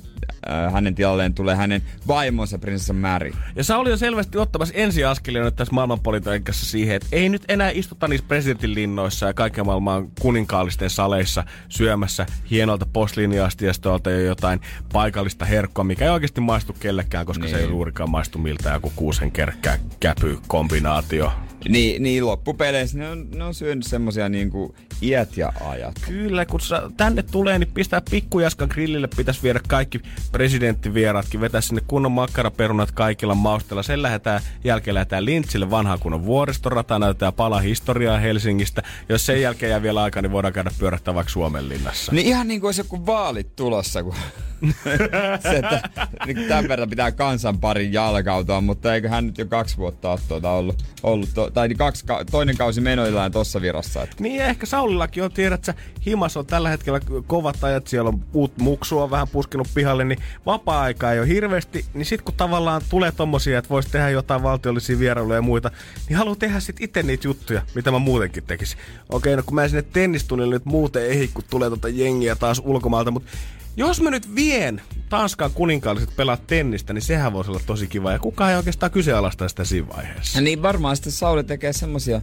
hänen 0.71 0.95
tilalleen 0.95 1.33
tulee 1.33 1.55
hänen 1.55 1.81
vaimonsa 2.07 2.59
prinsessa 2.59 2.93
Mary. 2.93 3.31
Ja 3.55 3.63
Sauli 3.63 3.91
on 3.91 3.97
selvästi 3.97 4.37
ottamassa 4.37 4.73
ensiaskelia 4.77 5.43
nyt 5.43 5.55
tässä 5.55 5.73
maailmanpolitiikassa 5.73 6.65
siihen, 6.65 6.95
että 6.95 7.07
ei 7.11 7.29
nyt 7.29 7.41
enää 7.47 7.69
istuta 7.69 8.07
niissä 8.07 8.27
presidentin 8.27 8.75
linnoissa 8.75 9.25
ja 9.25 9.33
kaiken 9.33 9.65
maailman 9.65 10.07
kuninkaallisten 10.19 10.89
saleissa 10.89 11.43
syömässä 11.69 12.25
hienolta 12.51 12.85
posliiniastiastolta 12.93 14.09
jo 14.11 14.19
jotain 14.19 14.61
paikallista 14.93 15.45
herkkoa, 15.45 15.83
mikä 15.83 16.05
ei 16.05 16.11
oikeasti 16.11 16.41
maistu 16.41 16.73
kellekään, 16.79 17.25
koska 17.25 17.43
niin. 17.43 17.51
se 17.51 17.57
ei 17.57 17.63
Niin. 17.63 17.71
juurikaan 17.73 18.09
maistu 18.09 18.37
miltä 18.39 18.69
joku 18.69 18.93
kuusen 18.95 19.31
kerkkää 19.31 19.77
käpy 19.99 20.37
kombinaatio. 20.47 21.31
Niin, 21.69 22.03
niin 22.03 22.25
loppupeleissä 22.25 22.97
ne 22.97 23.09
on, 23.09 23.27
ne 23.31 23.43
on 23.43 23.53
syönyt 23.53 23.85
semmosia 23.85 24.29
niinku 24.29 24.75
iät 25.01 25.37
ja 25.37 25.53
ajat. 25.61 25.95
Kyllä, 26.07 26.45
kun 26.45 26.61
sä 26.61 26.81
tänne 26.97 27.23
tulee, 27.23 27.59
niin 27.59 27.71
pistää 27.73 28.01
pikkujaskan 28.11 28.67
grillille, 28.71 29.07
pitäisi 29.17 29.43
viedä 29.43 29.59
kaikki 29.67 30.01
presidenttivieraatkin, 30.31 31.41
vetää 31.41 31.61
sinne 31.61 31.81
kunnon 31.87 32.11
makkaraperunat 32.11 32.91
kaikilla 32.91 33.35
maustella. 33.35 33.83
Sen 33.83 34.01
lähdetään, 34.01 34.41
jälkeen 34.63 34.95
lähdetään 34.95 35.25
Lintsille 35.25 35.69
vanhaan 35.69 35.99
kunnon 35.99 36.25
vuoristorata, 36.25 36.99
näytetään 36.99 37.33
pala 37.33 37.59
historiaa 37.59 38.17
Helsingistä. 38.17 38.83
Jos 39.09 39.25
sen 39.25 39.41
jälkeen 39.41 39.69
jää 39.69 39.81
vielä 39.81 40.03
aikaa, 40.03 40.21
niin 40.21 40.31
voidaan 40.31 40.53
käydä 40.53 40.71
pyörähtää 40.79 41.15
vaikka 41.15 41.33
Suomen 41.33 41.69
linnassa. 41.69 42.11
Niin 42.11 42.27
ihan 42.27 42.47
niin 42.47 42.61
kuin 42.61 42.67
olisi 42.67 42.81
joku 42.81 43.05
vaalit 43.05 43.55
tulossa, 43.55 44.03
kun 44.03 44.15
se, 45.43 45.57
että 45.57 45.81
niin 46.25 46.47
tämän 46.47 46.67
verran 46.67 46.89
pitää 46.89 47.11
kansan 47.11 47.59
parin 47.59 47.93
jalkautua, 47.93 48.61
mutta 48.61 48.93
eikö 48.93 49.09
hän 49.09 49.25
nyt 49.25 49.37
jo 49.37 49.45
kaksi 49.45 49.77
vuotta 49.77 50.11
ole 50.11 50.19
tuota 50.27 50.51
ollut, 50.51 50.83
ollut 51.03 51.29
to, 51.33 51.46
tai 51.53 51.67
niin 51.67 51.77
kaksi, 51.77 52.05
ka- 52.05 52.25
toinen 52.31 52.57
kausi 52.57 52.81
menoillaan 52.81 53.31
tossa 53.31 53.61
virassa. 53.61 54.03
Että. 54.03 54.15
Niin 54.19 54.41
ehkä 54.41 54.65
Saulillakin 54.65 55.23
on, 55.23 55.31
tiedät 55.31 55.63
sä, 55.63 55.73
himas 56.05 56.37
on 56.37 56.45
tällä 56.45 56.69
hetkellä 56.69 56.99
kovat 57.27 57.63
ajat, 57.63 57.87
siellä 57.87 58.09
on 58.09 58.23
uut 58.33 58.57
muksua 58.57 59.09
vähän 59.11 59.27
puskenut 59.27 59.67
pihalle, 59.73 60.05
niin 60.05 60.19
vapaa-aikaa 60.45 61.13
ei 61.13 61.19
ole 61.19 61.27
hirveästi, 61.27 61.85
niin 61.93 62.05
sit 62.05 62.21
kun 62.21 62.33
tavallaan 62.33 62.81
tulee 62.89 63.11
tommosia, 63.11 63.59
että 63.59 63.69
voisi 63.69 63.89
tehdä 63.89 64.09
jotain 64.09 64.43
valtiollisia 64.43 64.99
vierailuja 64.99 65.37
ja 65.37 65.41
muita, 65.41 65.71
niin 66.09 66.17
haluan 66.17 66.37
tehdä 66.37 66.59
sit 66.59 66.75
itse 66.79 67.03
niitä 67.03 67.27
juttuja, 67.27 67.61
mitä 67.75 67.91
mä 67.91 67.99
muutenkin 67.99 68.43
tekisin. 68.43 68.79
Okei, 69.09 69.35
no 69.35 69.43
kun 69.43 69.55
mä 69.55 69.67
sinne 69.67 69.81
tennistunnille 69.81 70.55
nyt 70.55 70.65
muuten 70.65 71.07
ehdi, 71.07 71.27
kun 71.27 71.43
tulee 71.49 71.69
tota 71.69 71.89
jengiä 71.89 72.35
taas 72.35 72.61
ulkomailta, 72.65 73.11
mutta 73.11 73.31
jos 73.77 74.01
mä 74.01 74.09
nyt 74.09 74.35
vien 74.35 74.81
Tanskan 75.09 75.51
kuninkaalliset 75.51 76.15
pelaat 76.15 76.47
tennistä, 76.47 76.93
niin 76.93 77.01
sehän 77.01 77.33
voisi 77.33 77.51
olla 77.51 77.61
tosi 77.65 77.87
kiva. 77.87 78.11
Ja 78.11 78.19
kukaan 78.19 78.51
ei 78.51 78.57
oikeastaan 78.57 78.91
kyseenalaista 78.91 79.49
sitä 79.49 79.63
siinä 79.63 79.87
vaiheessa. 79.95 80.37
Ja 80.37 80.41
niin 80.41 80.61
varmaan 80.61 80.95
sitten 80.95 81.11
Sauli 81.11 81.43
tekee 81.43 81.73
semmosia 81.73 82.21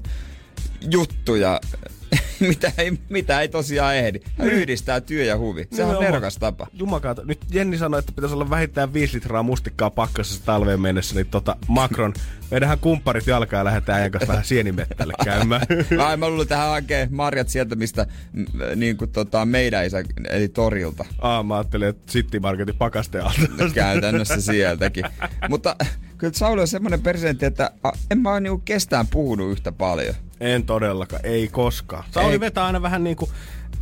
juttuja, 0.91 1.61
mitä 2.49 2.73
ei, 2.79 2.93
mitä 3.09 3.41
ei 3.41 3.49
tosiaan 3.49 3.97
ehdi. 3.97 4.21
Hän 4.39 4.49
yhdistää 4.49 5.01
työ 5.01 5.25
ja 5.25 5.39
huvi. 5.39 5.69
Sehän 5.73 5.97
on 5.97 6.03
nerokas 6.03 6.37
tapa. 6.37 6.67
Jumakaata. 6.73 7.23
Nyt 7.25 7.41
Jenni 7.51 7.79
sanoi, 7.79 7.99
että 7.99 8.13
pitäisi 8.13 8.35
olla 8.35 8.51
vähintään 8.51 8.93
5 8.93 9.15
litraa 9.15 9.43
mustikkaa 9.43 9.91
pakkasessa 9.91 10.45
talveen 10.45 10.81
mennessä, 10.81 11.15
niin 11.15 11.27
tota 11.27 11.57
Macron, 11.69 12.15
meidänhän 12.51 12.79
kumpparit 12.79 13.27
jalkaa 13.27 13.61
ja 13.61 13.65
lähdetään 13.65 13.99
äijän 13.99 14.11
kanssa 14.11 14.29
vähän 14.29 14.45
sienimettälle 14.45 15.13
käymään. 15.25 15.67
Ai 16.07 16.17
mä 16.17 16.29
luulen, 16.29 16.43
että 16.43 16.57
hän 16.57 16.69
hakee 16.71 17.09
marjat 17.11 17.49
sieltä, 17.49 17.77
mistä 17.77 18.07
mm, 18.33 18.47
niin 18.77 18.97
kuin 18.97 19.11
tota, 19.11 19.45
meidän 19.45 19.87
isä, 19.87 20.05
eli 20.31 20.49
torilta. 20.49 21.05
Aa, 21.19 21.43
mä 21.43 21.57
ajattelin, 21.57 21.89
että 21.89 22.13
City 22.13 22.41
Marketin 22.41 22.77
pakasteen 22.77 23.25
alta. 23.25 23.71
Käytännössä 23.75 24.41
sieltäkin. 24.41 25.05
Mutta 25.49 25.77
kyllä 26.19 26.33
Sauli 26.33 26.61
on 26.61 26.69
semmoinen 26.69 27.03
presidentti, 27.03 27.47
että 27.47 27.71
a, 27.83 27.91
en 28.11 28.19
mä 28.19 28.31
ole 28.31 28.41
niinku 28.41 28.63
kestään 28.65 29.07
puhunut 29.07 29.53
yhtä 29.53 29.73
paljon. 29.73 30.15
En 30.45 30.65
todellakaan, 30.65 31.23
ei 31.25 31.49
koskaan. 31.49 32.05
Sauli 32.11 32.33
Ei. 32.33 32.41
vetää 32.41 32.65
aina 32.67 32.83
vähän 32.83 33.05
niinku 33.05 33.29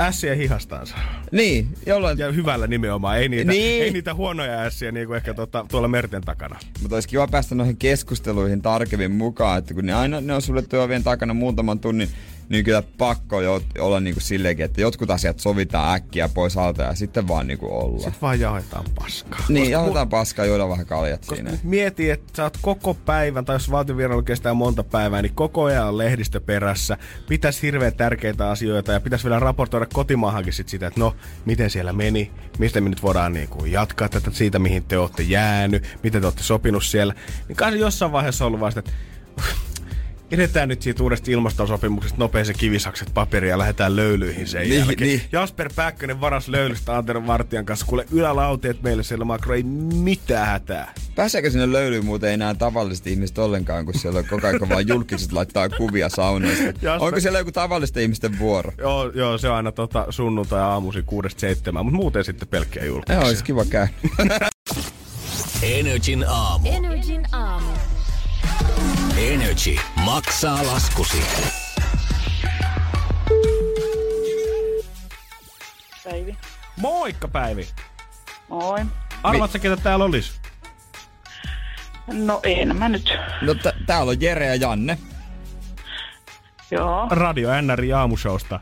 ässiä 0.00 0.34
hihastaansa. 0.34 0.96
Niin, 1.32 1.68
jollain... 1.86 2.18
Ja 2.18 2.32
hyvällä 2.32 2.66
nimenomaan, 2.66 3.18
ei 3.18 3.28
niitä, 3.28 3.50
Niin. 3.52 3.82
ei 3.82 3.90
niitä 3.90 4.14
huonoja 4.14 4.60
ässiä 4.62 4.92
niinku 4.92 5.14
ehkä 5.14 5.34
tota, 5.34 5.66
tuolla 5.70 5.88
merten 5.88 6.22
takana. 6.22 6.58
Mutta 6.82 6.96
olisi 6.96 7.08
kiva 7.08 7.28
päästä 7.28 7.54
noihin 7.54 7.76
keskusteluihin 7.76 8.62
tarkemmin 8.62 9.10
mukaan, 9.10 9.58
että 9.58 9.74
kun 9.74 9.86
ne 9.86 9.94
aina 9.94 10.20
ne 10.20 10.34
on 10.34 10.42
sulle 10.42 10.62
työvien 10.62 11.02
takana 11.02 11.34
muutaman 11.34 11.78
tunnin, 11.78 12.08
niin 12.52 12.64
kyllä 12.64 12.82
pakko 12.98 13.40
jo 13.40 13.60
olla 13.78 14.00
niinku 14.00 14.20
silleenkin, 14.20 14.64
että 14.64 14.80
jotkut 14.80 15.10
asiat 15.10 15.38
sovitaan 15.38 15.94
äkkiä 15.94 16.28
pois 16.28 16.56
alta 16.56 16.82
ja 16.82 16.94
sitten 16.94 17.28
vaan 17.28 17.46
niinku 17.46 17.66
olla. 17.70 17.98
Sitten 17.98 18.20
vaan 18.22 18.40
jaetaan 18.40 18.84
paskaa. 18.94 19.40
Niin, 19.48 19.62
Koska 19.62 19.72
jauhetaan 19.72 20.08
paskaa, 20.08 20.44
juodaan 20.44 20.70
vähän 20.70 20.86
kaljat 20.86 21.20
Koska 21.20 21.34
siinä. 21.34 21.58
mieti, 21.62 22.10
että 22.10 22.32
sä 22.36 22.42
oot 22.42 22.58
koko 22.62 22.94
päivän, 22.94 23.44
tai 23.44 23.56
jos 23.56 23.70
valtionvierailu 23.70 24.22
kestää 24.22 24.54
monta 24.54 24.84
päivää, 24.84 25.22
niin 25.22 25.34
koko 25.34 25.64
ajan 25.64 25.88
on 25.88 25.98
lehdistö 25.98 26.40
perässä. 26.40 26.96
Pitäisi 27.28 27.62
hirveän 27.62 27.94
tärkeitä 27.94 28.50
asioita 28.50 28.92
ja 28.92 29.00
pitäisi 29.00 29.24
vielä 29.24 29.38
raportoida 29.38 29.86
kotimaahankin 29.92 30.52
sit 30.52 30.68
sitä, 30.68 30.86
että 30.86 31.00
no, 31.00 31.16
miten 31.44 31.70
siellä 31.70 31.92
meni, 31.92 32.30
mistä 32.58 32.80
me 32.80 32.88
nyt 32.88 33.02
voidaan 33.02 33.32
niin 33.32 33.48
kuin 33.48 33.72
jatkaa 33.72 34.08
tätä 34.08 34.30
siitä, 34.30 34.58
mihin 34.58 34.84
te 34.84 34.98
olette 34.98 35.22
jäänyt, 35.22 35.98
miten 36.02 36.20
te 36.20 36.26
olette 36.26 36.42
sopinut 36.42 36.84
siellä. 36.84 37.14
Niin 37.48 37.56
kai 37.56 37.78
jossain 37.78 38.12
vaiheessa 38.12 38.44
on 38.44 38.46
ollut 38.46 38.60
vasta, 38.60 38.80
että 38.80 38.92
Edetään 40.32 40.68
nyt 40.68 40.82
siitä 40.82 41.02
uudesta 41.02 41.30
ilmastosopimuksesta 41.30 42.18
nopein 42.18 42.46
se 42.46 42.54
kivisakset 42.54 43.10
paperia 43.14 43.50
ja 43.50 43.58
lähdetään 43.58 43.96
löylyihin 43.96 44.48
sen 44.48 44.62
Niin, 44.62 44.78
jälkeen. 44.78 45.08
niin. 45.08 45.22
Jasper 45.32 45.70
Pääkkönen 45.76 46.20
varas 46.20 46.48
löylystä 46.48 46.96
Antero 46.96 47.26
Vartijan 47.26 47.64
kanssa. 47.66 47.86
Kuule 47.86 48.06
ylälauteet 48.10 48.82
meille 48.82 49.02
siellä 49.02 49.24
makro, 49.24 49.54
ei 49.54 49.62
mitään 49.62 50.46
hätää. 50.46 50.92
Pääseekö 51.14 51.50
sinne 51.50 51.72
löylyyn 51.72 52.04
muuten 52.04 52.30
enää 52.32 52.54
tavalliset 52.54 53.06
ihmiset 53.06 53.38
ollenkaan, 53.38 53.84
kun 53.84 53.94
siellä 53.98 54.18
on 54.18 54.26
koko 54.26 54.46
ajan 54.46 54.68
vaan 54.68 54.88
julkiset 54.88 55.32
laittaa 55.32 55.68
kuvia 55.68 56.08
saunoista? 56.08 56.64
Jasper- 56.64 57.00
Onko 57.02 57.20
siellä 57.20 57.38
joku 57.38 57.52
tavallisten 57.52 58.02
ihmisten 58.02 58.38
vuoro? 58.38 58.72
Joo, 58.78 59.10
joo, 59.14 59.38
se 59.38 59.48
on 59.48 59.56
aina 59.56 59.72
tota, 59.72 60.06
sunnuntai 60.10 60.60
aamuisin 60.60 61.04
kuudesta 61.04 61.40
seitsemään, 61.40 61.84
mutta 61.86 61.96
muuten 61.96 62.24
sitten 62.24 62.48
pelkkiä 62.48 62.84
julkisia. 62.84 63.14
Joo, 63.20 63.26
olisi 63.28 63.44
kiva 63.44 63.64
käydä. 63.64 63.90
Energin 65.62 66.24
aamu. 66.28 66.68
Energin 66.72 67.22
aamu. 67.32 67.66
Energy 69.18 69.76
maksaa 70.04 70.66
laskusi. 70.66 71.22
Päivi. 76.04 76.36
Moikka 76.76 77.28
Päivi! 77.28 77.68
Moi. 78.48 78.80
Arvaatko 79.22 79.58
ketä 79.58 79.76
täällä 79.76 80.04
olisi? 80.04 80.32
No 82.12 82.40
en 82.42 82.76
mä 82.76 82.88
nyt. 82.88 83.12
No 83.40 83.54
t- 83.54 83.86
täällä 83.86 84.10
on 84.10 84.20
Jere 84.20 84.46
ja 84.46 84.54
Janne. 84.54 84.98
Joo. 86.70 87.06
Radio 87.10 87.50
NRI 87.62 87.92
aamushowsta. 87.92 88.60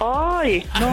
Ai, 0.00 0.62
no 0.80 0.86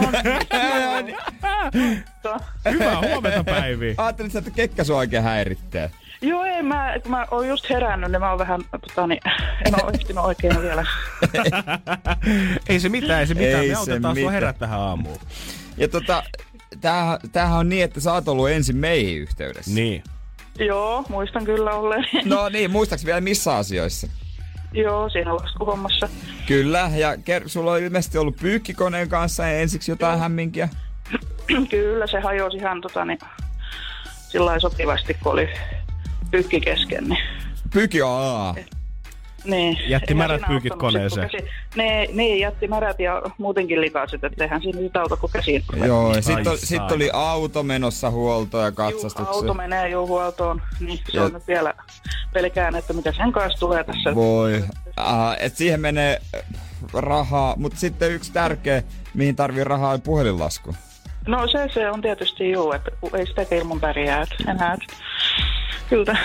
Hyvää 2.70 3.00
huomenta 3.00 3.44
Päivi. 3.44 3.94
Ajattelit, 3.98 4.32
sä, 4.32 4.38
että 4.38 4.50
kekkä 4.50 4.84
sua 4.84 4.98
oikein 4.98 5.22
häirittää. 5.22 5.90
Joo, 6.22 6.44
ei, 6.44 6.62
mä, 6.62 6.94
kun 7.02 7.10
mä 7.10 7.26
oon 7.30 7.48
just 7.48 7.70
herännyt, 7.70 8.10
niin 8.12 8.20
mä 8.20 8.30
oon 8.30 8.38
vähän, 8.38 8.60
tota, 8.70 9.06
niin, 9.06 9.20
en 9.66 9.84
oo 9.84 9.90
ehtinyt 9.94 10.24
oikein 10.24 10.62
vielä. 10.62 10.86
ei 12.68 12.80
se 12.80 12.88
mitään, 12.88 13.20
ei 13.20 13.26
se 13.26 13.34
mitään. 13.34 13.62
Ei 13.62 13.68
Me 13.68 13.74
se 13.74 13.78
autetaan 13.80 14.02
sua 14.02 14.14
mitään. 14.14 14.32
herät 14.32 14.58
tähän 14.58 14.80
aamuun. 14.80 15.18
Ja 15.76 15.88
tota, 15.88 16.22
tämähän, 16.80 17.18
tämähän 17.32 17.58
on 17.58 17.68
niin, 17.68 17.84
että 17.84 18.00
sä 18.00 18.12
oot 18.12 18.28
ollut 18.28 18.50
ensin 18.50 18.76
meihin 18.76 19.18
yhteydessä. 19.18 19.70
Niin. 19.74 20.04
Joo, 20.58 21.04
muistan 21.08 21.44
kyllä 21.44 21.70
olleen. 21.70 22.04
No 22.24 22.48
niin, 22.48 22.70
muistaaks 22.70 23.04
vielä 23.04 23.20
missä 23.20 23.56
asioissa? 23.56 24.06
Joo, 24.72 25.08
siinä 25.08 25.34
laskuhommassa. 25.36 26.08
Kyllä, 26.46 26.90
ja 26.94 27.14
ker- 27.14 27.48
sulla 27.48 27.72
on 27.72 27.80
ilmeisesti 27.82 28.18
ollut 28.18 28.36
pyykkikoneen 28.36 29.08
kanssa 29.08 29.48
ensiksi 29.48 29.92
jotain 29.92 30.18
hämminkiä. 30.18 30.68
kyllä, 31.70 32.06
se 32.06 32.20
hajosi 32.20 32.56
ihan 32.56 32.80
tota, 32.80 33.04
niin, 33.04 33.18
sillä 34.28 34.46
lailla 34.46 34.60
sopivasti, 34.60 35.14
kun 35.14 35.32
oli 35.32 35.48
pykki 36.30 36.60
kesken. 36.60 37.04
Niin, 37.08 37.22
Pyykki 37.72 38.02
aa. 38.02 38.54
niin. 39.44 39.78
Jätti 39.88 40.14
märät 40.14 40.42
pyykit 40.48 40.72
koneeseen. 40.74 41.30
Käsi, 41.30 41.44
ne, 41.76 42.06
niin, 42.12 42.40
jätti 42.40 42.68
märät 42.68 43.00
ja 43.00 43.22
muutenkin 43.38 43.80
likaiset, 43.80 44.24
että 44.24 44.44
eihän 44.44 44.62
siinä 44.62 44.78
sitä 44.80 45.00
auta 45.00 45.16
kuin 45.16 45.32
käsiin. 45.32 45.62
Joo, 45.86 46.14
ja 46.14 46.22
sitten 46.22 46.58
sit 46.58 46.90
oli 46.92 47.10
auto 47.12 47.62
menossa 47.62 48.10
huoltoon 48.10 48.62
ja 48.64 48.68
Juu, 48.68 48.74
katsastukseen. 48.76 49.28
auto 49.28 49.54
menee 49.54 49.88
jo 49.88 50.06
huoltoon, 50.06 50.62
niin 50.80 50.98
se 51.10 51.18
Ja- 51.18 51.22
on 51.24 51.32
nyt 51.32 51.46
vielä 51.48 51.74
pelkään, 52.32 52.76
että 52.76 52.92
mitä 52.92 53.12
sen 53.12 53.32
kanssa 53.32 53.58
tulee 53.60 53.84
tässä. 53.84 54.14
Voi. 54.14 54.58
Uh, 55.00 55.04
et 55.38 55.56
siihen 55.56 55.80
menee 55.80 56.20
rahaa, 56.92 57.54
mutta 57.56 57.78
sitten 57.78 58.10
yksi 58.12 58.32
tärkeä, 58.32 58.82
mihin 59.14 59.36
tarvii 59.36 59.64
rahaa, 59.64 59.92
on 59.92 60.00
puhelinlasku. 60.00 60.74
No 61.26 61.48
se, 61.48 61.68
se 61.74 61.90
on 61.90 62.00
tietysti 62.00 62.50
juu, 62.50 62.72
että 62.72 62.90
ei 63.18 63.26
sitä 63.26 63.42
ilman 63.50 63.80
pärjää 63.80 64.22
et 64.22 64.48
enää. 64.48 64.74
et 64.74 64.96
Kyllä. 65.88 66.16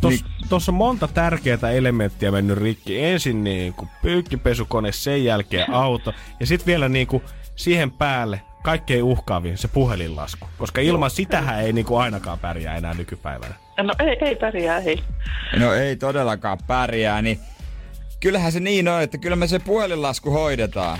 Tuossa 0.00 0.26
tos 0.48 0.68
on 0.68 0.74
monta 0.74 1.08
tärkeää 1.08 1.70
elementtiä 1.74 2.30
mennyt 2.30 2.58
rikki. 2.58 3.04
Ensin 3.04 3.44
niin 3.44 3.72
kuin 3.72 3.88
pyykkipesukone, 4.02 4.92
sen 4.92 5.24
jälkeen 5.24 5.70
auto 5.70 6.14
ja 6.40 6.46
sitten 6.46 6.66
vielä 6.66 6.88
niin 6.88 7.06
kuin 7.06 7.22
siihen 7.56 7.90
päälle 7.90 8.40
kaikkein 8.62 9.02
uhkaavin 9.02 9.58
se 9.58 9.68
puhelinlasku. 9.68 10.48
Koska 10.58 10.80
ilman 10.80 11.10
sitähän 11.10 11.60
ei 11.60 11.72
niin 11.72 11.86
kuin 11.86 12.00
ainakaan 12.00 12.38
pärjää 12.38 12.76
enää 12.76 12.94
nykypäivänä. 12.94 13.54
No 13.82 13.94
ei, 13.98 14.16
ei 14.20 14.36
pärjää, 14.36 14.78
ei. 14.78 15.02
No 15.58 15.72
ei 15.72 15.96
todellakaan 15.96 16.58
pärjää, 16.66 17.22
niin 17.22 17.38
kyllähän 18.20 18.52
se 18.52 18.60
niin 18.60 18.88
on, 18.88 19.02
että 19.02 19.18
kyllä 19.18 19.36
me 19.36 19.46
se 19.46 19.58
puhelinlasku 19.58 20.30
hoidetaan. 20.30 20.98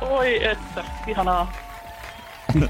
Oi 0.00 0.44
että, 0.44 0.84
ihanaa. 1.06 1.52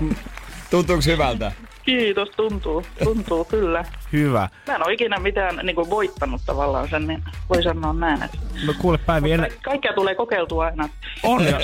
Tuntuuko 0.71 1.03
hyvältä? 1.07 1.53
Kiitos, 1.85 2.29
tuntuu, 2.37 2.85
tuntuu 3.05 3.45
kyllä. 3.45 3.85
Hyvä. 4.13 4.49
Mä 4.67 4.75
en 4.75 4.85
ole 4.87 4.93
ikinä 4.93 5.19
mitään 5.19 5.61
niin 5.63 5.77
kuin 5.77 5.91
voittanut 5.91 6.43
tavallaan 6.47 6.89
sen, 6.91 7.07
niin 7.07 7.25
voi 7.49 7.63
sanoa 7.63 7.93
näin, 7.93 8.23
että 8.23 8.39
No 8.67 8.75
kuule 8.79 8.99
Päivi, 8.99 9.33
enää, 9.33 9.47
Kaik- 9.47 9.63
kaikkea 9.63 9.93
tulee 9.93 10.15
kokeiltua 10.15 10.65
aina. 10.65 10.89
on 11.23 11.45
ja, 11.45 11.61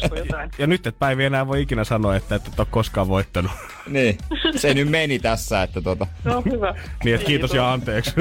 ja 0.58 0.66
nyt 0.66 0.86
et 0.86 0.98
Päivi 0.98 1.24
enää 1.24 1.46
voi 1.46 1.62
ikinä 1.62 1.84
sanoa, 1.84 2.16
että 2.16 2.34
et 2.34 2.42
ole 2.58 2.66
koskaan 2.70 3.08
voittanut. 3.08 3.52
Niin, 3.86 4.18
se 4.56 4.74
nyt 4.74 4.88
meni 4.88 5.18
tässä, 5.18 5.62
että 5.62 5.80
tota... 5.80 6.06
No 6.24 6.42
hyvä. 6.52 6.74
Niin, 7.04 7.14
että 7.14 7.26
kiitos 7.26 7.54
ja 7.54 7.72
anteeksi. 7.72 8.12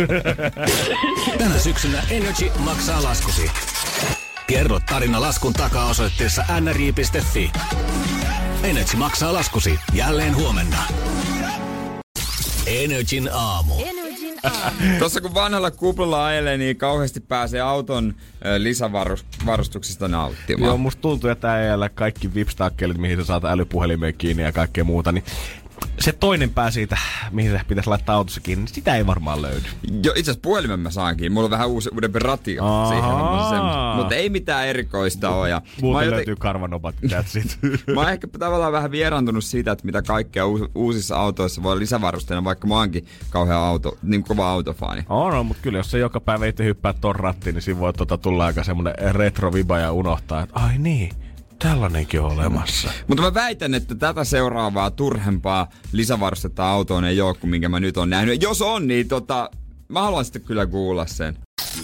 Tänä 1.39 1.57
syksynä 1.57 2.03
Energy 2.11 2.51
maksaa 2.59 3.03
laskusi. 3.03 3.51
Kerro 4.47 4.79
tarina 4.89 5.21
laskun 5.21 5.53
takaa 5.53 5.85
osoitteessa 5.89 6.45
nri.fi. 6.61 7.51
Energy 8.63 8.97
maksaa 8.97 9.33
laskusi 9.33 9.79
jälleen 9.93 10.35
huomenna. 10.35 10.77
Energin 12.67 13.29
aamu. 13.33 13.73
Energin 13.85 14.33
aamu. 14.43 14.99
Tuossa 14.99 15.21
kun 15.21 15.33
vanhalla 15.33 15.71
kuplalla 15.71 16.25
ajelee, 16.25 16.57
niin 16.57 16.77
kauheasti 16.77 17.19
pääsee 17.19 17.61
auton 17.61 18.15
lisävarustuksista 18.57 20.07
nauttimaan. 20.07 20.67
Joo, 20.67 20.77
musta 20.77 21.01
tuntuu, 21.01 21.29
että 21.29 21.53
äijällä 21.53 21.89
kaikki 21.89 22.33
vipstakkelit, 22.33 22.97
mihin 22.97 23.17
sä 23.17 23.23
saat 23.23 23.45
älypuhelimeen 23.45 24.13
kiinni 24.17 24.43
ja 24.43 24.51
kaikkea 24.51 24.83
muuta, 24.83 25.11
niin 25.11 25.23
se 25.99 26.11
toinen 26.11 26.49
pää 26.49 26.71
siitä, 26.71 26.97
mihin 27.31 27.51
se 27.51 27.61
pitäisi 27.67 27.89
laittaa 27.89 28.15
autossa 28.15 28.41
kiinni, 28.41 28.65
niin 28.65 28.75
sitä 28.75 28.95
ei 28.95 29.07
varmaan 29.07 29.41
löydy. 29.41 29.67
Jo, 30.03 30.11
itse 30.11 30.21
asiassa 30.21 30.39
puhelimen 30.41 30.79
mä 30.79 30.91
saankin. 30.91 31.31
Mulla 31.31 31.45
on 31.45 31.51
vähän 31.51 31.69
uusi, 31.69 31.89
uudempi 31.93 32.19
ratio 32.19 32.65
Ahaa. 32.65 32.89
siihen. 32.89 33.13
Mutta 33.95 34.15
ei 34.15 34.29
mitään 34.29 34.67
erikoista 34.67 35.29
ole. 35.29 35.49
Ja 35.49 35.59
mä, 35.59 35.81
Muuten 35.81 36.07
oon 36.07 36.15
löytyy 36.15 36.35
karvanopat, 36.35 36.95
that's 37.05 37.39
it. 37.39 37.57
mä 37.95 38.01
oon 38.01 38.09
ehkä 38.09 38.27
tavallaan 38.39 38.73
vähän 38.73 38.91
vieraantunut 38.91 39.43
siitä, 39.43 39.71
että 39.71 39.85
mitä 39.85 40.01
kaikkea 40.01 40.45
uus, 40.45 40.61
uusissa 40.75 41.15
autoissa 41.15 41.63
voi 41.63 41.71
olla 41.71 41.79
lisävarusteena, 41.79 42.43
vaikka 42.43 42.67
mä 42.67 42.75
oonkin 42.75 43.05
kauhean 43.29 43.59
auto, 43.59 43.97
niin 44.03 44.23
kova 44.23 44.51
autofaani. 44.51 45.05
On, 45.09 45.33
on, 45.33 45.45
mutta 45.45 45.63
kyllä 45.63 45.79
jos 45.79 45.91
se 45.91 45.97
joka 45.97 46.19
päivä 46.19 46.45
itse 46.45 46.63
hyppää 46.63 46.93
ton 46.93 47.15
rattiin, 47.15 47.53
niin 47.53 47.61
siinä 47.61 47.79
voi 47.79 47.93
tota 47.93 48.17
tulla 48.17 48.45
aika 48.45 48.63
semmonen 48.63 48.93
retroviba 49.11 49.79
ja 49.79 49.91
unohtaa, 49.91 50.43
että 50.43 50.59
ai 50.59 50.77
niin, 50.77 51.09
tällainenkin 51.59 52.21
on 52.21 52.31
olemassa. 52.31 52.91
Mutta 53.07 53.23
mä 53.23 53.33
väitän, 53.33 53.73
että 53.73 53.95
tätä 53.95 54.23
seuraavaa 54.23 54.91
turhempaa 54.91 55.69
lisävarustetta 55.91 56.69
autoon 56.69 57.05
ei 57.05 57.21
ole 57.21 57.35
kuin 57.35 57.51
minkä 57.51 57.69
mä 57.69 57.79
nyt 57.79 57.97
on 57.97 58.09
nähnyt. 58.09 58.41
Jos 58.41 58.61
on, 58.61 58.87
niin 58.87 59.07
tota, 59.07 59.49
mä 59.87 60.01
haluan 60.01 60.25
sitten 60.25 60.41
kyllä 60.41 60.65
kuulla 60.65 61.05
sen. 61.05 61.37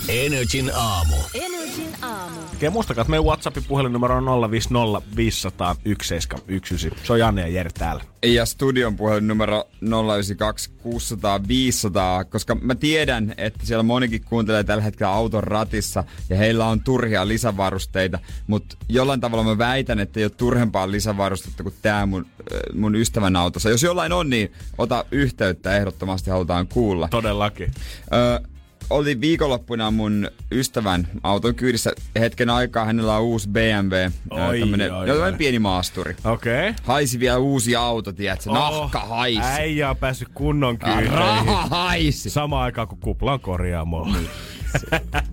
Energin 0.07 0.71
aamu. 0.75 1.15
Energin 1.33 1.95
aamu. 2.01 2.39
Ja 2.61 2.71
muistakaa, 2.71 3.01
että 3.01 3.09
meidän 3.09 3.25
WhatsAppin 3.25 3.63
puhelinnumero 3.67 4.15
on 4.15 4.51
050 4.51 5.01
500 5.15 5.75
1719. 5.75 7.07
Se 7.07 7.13
on 7.13 7.19
Janne 7.19 7.41
ja 7.41 7.47
Jere 7.47 7.69
täällä. 7.73 8.03
Ja 8.23 8.45
studion 8.45 8.95
puhelin 8.95 9.27
numero 9.27 9.63
092 9.81 10.69
600 10.69 11.47
500, 11.47 12.25
koska 12.25 12.55
mä 12.55 12.75
tiedän, 12.75 13.33
että 13.37 13.65
siellä 13.65 13.83
monikin 13.83 14.23
kuuntelee 14.23 14.63
tällä 14.63 14.83
hetkellä 14.83 15.13
auton 15.13 15.43
ratissa 15.43 16.03
ja 16.29 16.37
heillä 16.37 16.65
on 16.65 16.83
turhia 16.83 17.27
lisävarusteita, 17.27 18.19
mutta 18.47 18.77
jollain 18.89 19.21
tavalla 19.21 19.43
mä 19.43 19.57
väitän, 19.57 19.99
että 19.99 20.19
ei 20.19 20.23
ole 20.23 20.29
turhempaa 20.29 20.91
lisävarustetta 20.91 21.63
kuin 21.63 21.75
tämä 21.81 22.05
mun, 22.05 22.25
äh, 22.39 22.75
mun 22.75 22.95
ystävän 22.95 23.35
autossa. 23.35 23.69
Jos 23.69 23.83
jollain 23.83 24.13
on, 24.13 24.29
niin 24.29 24.51
ota 24.77 25.05
yhteyttä, 25.11 25.77
ehdottomasti 25.77 26.29
halutaan 26.29 26.67
kuulla. 26.67 27.07
Todellakin. 27.07 27.71
Ö, 28.13 28.41
oli 28.89 29.21
viikonloppuna 29.21 29.91
mun 29.91 30.31
ystävän 30.51 31.07
auton 31.23 31.55
kyydissä 31.55 31.91
hetken 32.19 32.49
aikaa. 32.49 32.85
Hänellä 32.85 33.15
on 33.15 33.23
uusi 33.23 33.49
BMW. 33.49 33.95
ö, 33.95 34.11
Oi, 34.47 34.59
tämmönen, 34.59 34.93
oi, 34.93 35.11
oi. 35.21 35.33
pieni 35.33 35.59
maasturi. 35.59 36.15
Okei. 36.25 36.69
Okay. 36.69 36.83
Haisi 36.83 37.19
vielä 37.19 37.37
uusi 37.37 37.75
auto, 37.75 38.11
tiedätkö? 38.11 38.49
Nahka 38.49 38.99
haisi. 38.99 39.41
Äijä 39.43 39.89
on 39.89 39.97
päässyt 39.97 40.27
kunnon 40.33 40.77
kyytiin. 40.77 41.11
Raha 41.11 41.67
haisi. 41.67 42.29
Samaan 42.29 42.63
aikaan 42.63 42.87
kuin 42.87 42.99
kupla 42.99 43.33
on 43.33 43.39
korjaamolla. 43.39 44.17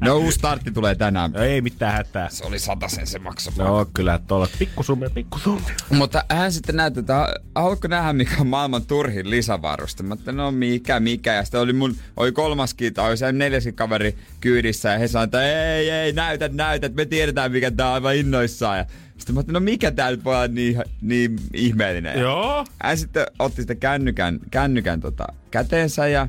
No 0.01 0.17
uusi 0.17 0.39
startti 0.39 0.71
tulee 0.71 0.95
tänään. 0.95 1.33
No 1.33 1.41
ei 1.41 1.61
mitään 1.61 1.93
hätää. 1.93 2.29
Se 2.29 2.45
oli 2.45 2.59
sen 2.89 3.07
se 3.07 3.19
maksaa. 3.19 3.53
No 3.59 3.87
kyllä, 3.95 4.21
tuolla 4.27 4.49
pikkusummia, 4.59 5.11
pikkusummia. 5.11 5.75
Mutta 5.91 6.25
hän 6.29 6.53
sitten 6.53 6.77
näytti, 6.77 7.01
että 7.01 7.35
haluatko 7.55 7.89
nähdä 7.89 8.13
mikä 8.13 8.37
on 8.41 8.47
maailman 8.47 8.87
turhin 8.87 9.31
lisävaruste? 9.31 10.03
Mä 10.03 10.15
että 10.15 10.33
no 10.33 10.51
mikä, 10.51 11.01
mikä. 11.01 11.35
Ja 11.35 11.45
sitten 11.45 11.61
oli 11.61 11.73
mun, 11.73 11.97
oli 12.17 12.33
kolmaskin 12.33 12.95
tai 12.95 13.09
oli 13.09 13.17
se 13.17 13.33
neljäskin 13.33 13.75
kaveri 13.75 14.17
kyydissä 14.41 14.93
ja 14.93 14.99
he 14.99 15.09
sanoivat, 15.09 15.29
että 15.29 15.75
ei, 15.75 15.91
ei, 15.91 16.13
näytät, 16.13 16.53
näytät, 16.53 16.95
me 16.95 17.05
tiedetään 17.05 17.53
mikä 17.53 17.71
tää 17.71 17.89
on 17.89 17.95
aivan 17.95 18.17
innoissaan. 18.17 18.79
Ja 18.79 18.85
sitten 19.19 19.35
mä 19.35 19.39
ajattelin, 19.39 19.55
no 19.55 19.61
mikä 19.61 19.91
tää 19.91 20.11
nyt 20.11 20.25
voi 20.25 20.35
olla 20.35 20.49
niin, 20.49 20.83
niin 21.01 21.39
ihmeellinen. 21.55 22.21
Joo. 22.21 22.67
Hän 22.83 22.99
sitten 22.99 23.27
otti 23.39 23.63
sitä 23.63 23.75
kännykän, 23.75 24.41
kännykän 24.51 25.01
tota, 25.01 25.27
käteensä 25.51 26.09
ja 26.09 26.29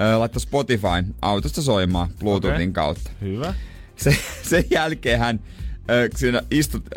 ö, 0.00 0.18
laittoi 0.18 0.40
Spotifyn 0.40 1.14
autosta 1.22 1.62
soimaan 1.62 2.08
Bluetoothin 2.20 2.62
Okei. 2.68 2.72
kautta. 2.72 3.10
Hyvä. 3.20 3.54
Se, 3.96 4.16
sen 4.42 4.64
jälkeen 4.70 5.18
hän 5.18 5.40
ö, 5.90 6.08
siinä 6.16 6.42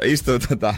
istuu 0.03 0.39
tota, 0.49 0.75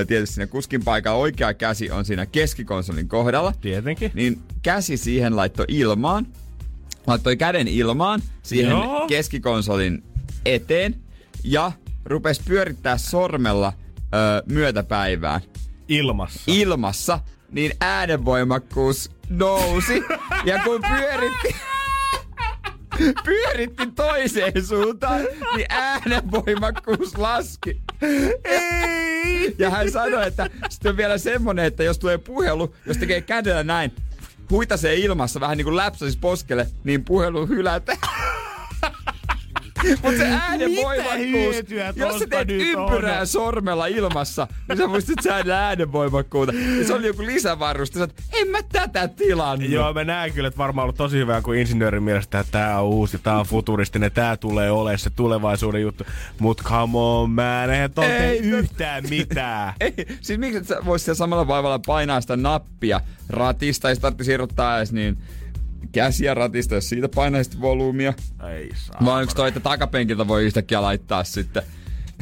ö, 0.00 0.04
tietysti 0.04 0.34
siinä 0.34 0.46
kuskin 0.46 0.84
paikalla. 0.84 1.18
Oikea 1.18 1.54
käsi 1.54 1.90
on 1.90 2.04
siinä 2.04 2.26
keskikonsolin 2.26 3.08
kohdalla. 3.08 3.52
Tietenkin. 3.60 4.10
Niin 4.14 4.40
käsi 4.62 4.96
siihen 4.96 5.36
laittoi 5.36 5.64
ilmaan. 5.68 6.26
Laittoi 7.06 7.36
käden 7.36 7.68
ilmaan 7.68 8.22
siihen 8.42 8.70
Joo. 8.70 9.06
keskikonsolin 9.08 10.02
eteen. 10.44 10.94
Ja 11.44 11.72
rupesi 12.04 12.42
pyörittää 12.44 12.98
sormella 12.98 13.72
ö, 13.98 14.42
myötäpäivään 14.52 15.40
Ilmassa. 15.88 16.40
ilmassa, 16.46 17.20
niin 17.50 17.72
äänenvoimakkuus 17.80 19.10
nousi. 19.28 20.04
Ja 20.44 20.58
kun 20.64 20.82
pyöritti, 20.82 21.56
pyöritti 23.24 23.86
toiseen 23.94 24.66
suuntaan, 24.66 25.20
niin 25.56 25.66
äänenvoimakkuus 25.68 27.18
laski. 27.18 27.80
Ei! 28.44 29.54
Ja 29.58 29.70
hän 29.70 29.90
sanoi, 29.90 30.26
että 30.26 30.50
sitten 30.68 30.90
on 30.90 30.96
vielä 30.96 31.18
semmonen, 31.18 31.64
että 31.64 31.82
jos 31.82 31.98
tulee 31.98 32.18
puhelu, 32.18 32.74
jos 32.86 32.96
tekee 32.96 33.20
kädellä 33.20 33.62
näin, 33.62 33.92
huitasee 34.50 34.94
ilmassa 34.94 35.40
vähän 35.40 35.56
niin 35.56 35.64
kuin 35.64 35.76
läpsäsis 35.76 36.16
poskelle, 36.16 36.66
niin 36.84 37.04
puhelu 37.04 37.46
hylätään. 37.46 37.98
Mutta 40.02 40.18
se 40.18 40.26
äänen 40.26 40.70
Mitä 40.70 40.82
voimakkuus, 40.82 41.56
jos 41.96 42.18
sä 42.18 42.26
teet 42.26 42.48
ympyrää 42.50 43.20
on? 43.20 43.26
sormella 43.26 43.86
ilmassa, 43.86 44.46
niin 44.68 44.78
sä 44.78 44.86
muistit 44.86 45.18
säädellä 45.22 45.66
äänen 45.66 45.92
voimakkuutta. 45.92 46.54
Ja 46.78 46.84
se 46.86 46.94
oli 46.94 47.06
joku 47.06 47.22
lisävaruste, 47.26 47.98
sä 47.98 48.00
oot, 48.00 48.14
en 48.32 48.48
mä 48.48 48.58
tätä 48.72 49.08
tilannut. 49.08 49.70
Joo, 49.70 49.92
mä 49.92 50.04
näen 50.04 50.32
kyllä, 50.32 50.48
että 50.48 50.58
varmaan 50.58 50.82
ollut 50.84 50.96
tosi 50.96 51.16
hyvä, 51.18 51.42
kun 51.42 51.56
insinöörin 51.56 52.02
mielestä, 52.02 52.40
että 52.40 52.52
tää 52.52 52.80
on 52.80 52.86
uusi, 52.86 53.18
tää 53.18 53.40
on 53.40 53.46
futuristinen, 53.46 54.12
tää 54.12 54.36
tulee 54.36 54.70
olemaan 54.70 54.98
se 54.98 55.10
tulevaisuuden 55.10 55.82
juttu. 55.82 56.04
Mut 56.38 56.62
come 56.62 56.98
on, 56.98 57.30
man, 57.30 57.70
eihän 57.70 57.92
tuolta 57.92 58.12
Ei, 58.12 58.42
tee 58.42 58.50
yhtään 58.50 59.04
mitään. 59.10 59.74
Ei, 59.80 59.94
siis 60.20 60.38
miksi 60.38 60.58
et 60.58 60.66
sä 60.66 60.78
vois 60.84 61.04
siellä 61.04 61.16
samalla 61.16 61.48
vaivalla 61.48 61.80
painaa 61.86 62.20
sitä 62.20 62.36
nappia 62.36 63.00
ratista, 63.28 63.88
ja 63.88 63.94
sitten 63.94 64.10
tarvitsisi 64.10 64.32
irrottaa 64.32 64.78
edes 64.78 64.92
niin 64.92 65.18
käsiä 65.92 66.34
ratista, 66.34 66.74
jos 66.74 66.88
siitä 66.88 67.08
painaisit 67.14 67.60
volyymia. 67.60 68.14
Ei 68.54 68.70
saa. 68.74 69.00
Vai 69.04 69.20
onko 69.22 69.34
toi, 69.36 69.48
että 69.48 69.60
takapenkiltä 69.60 70.28
voi 70.28 70.44
yhtäkkiä 70.44 70.82
laittaa 70.82 71.24
sitten 71.24 71.62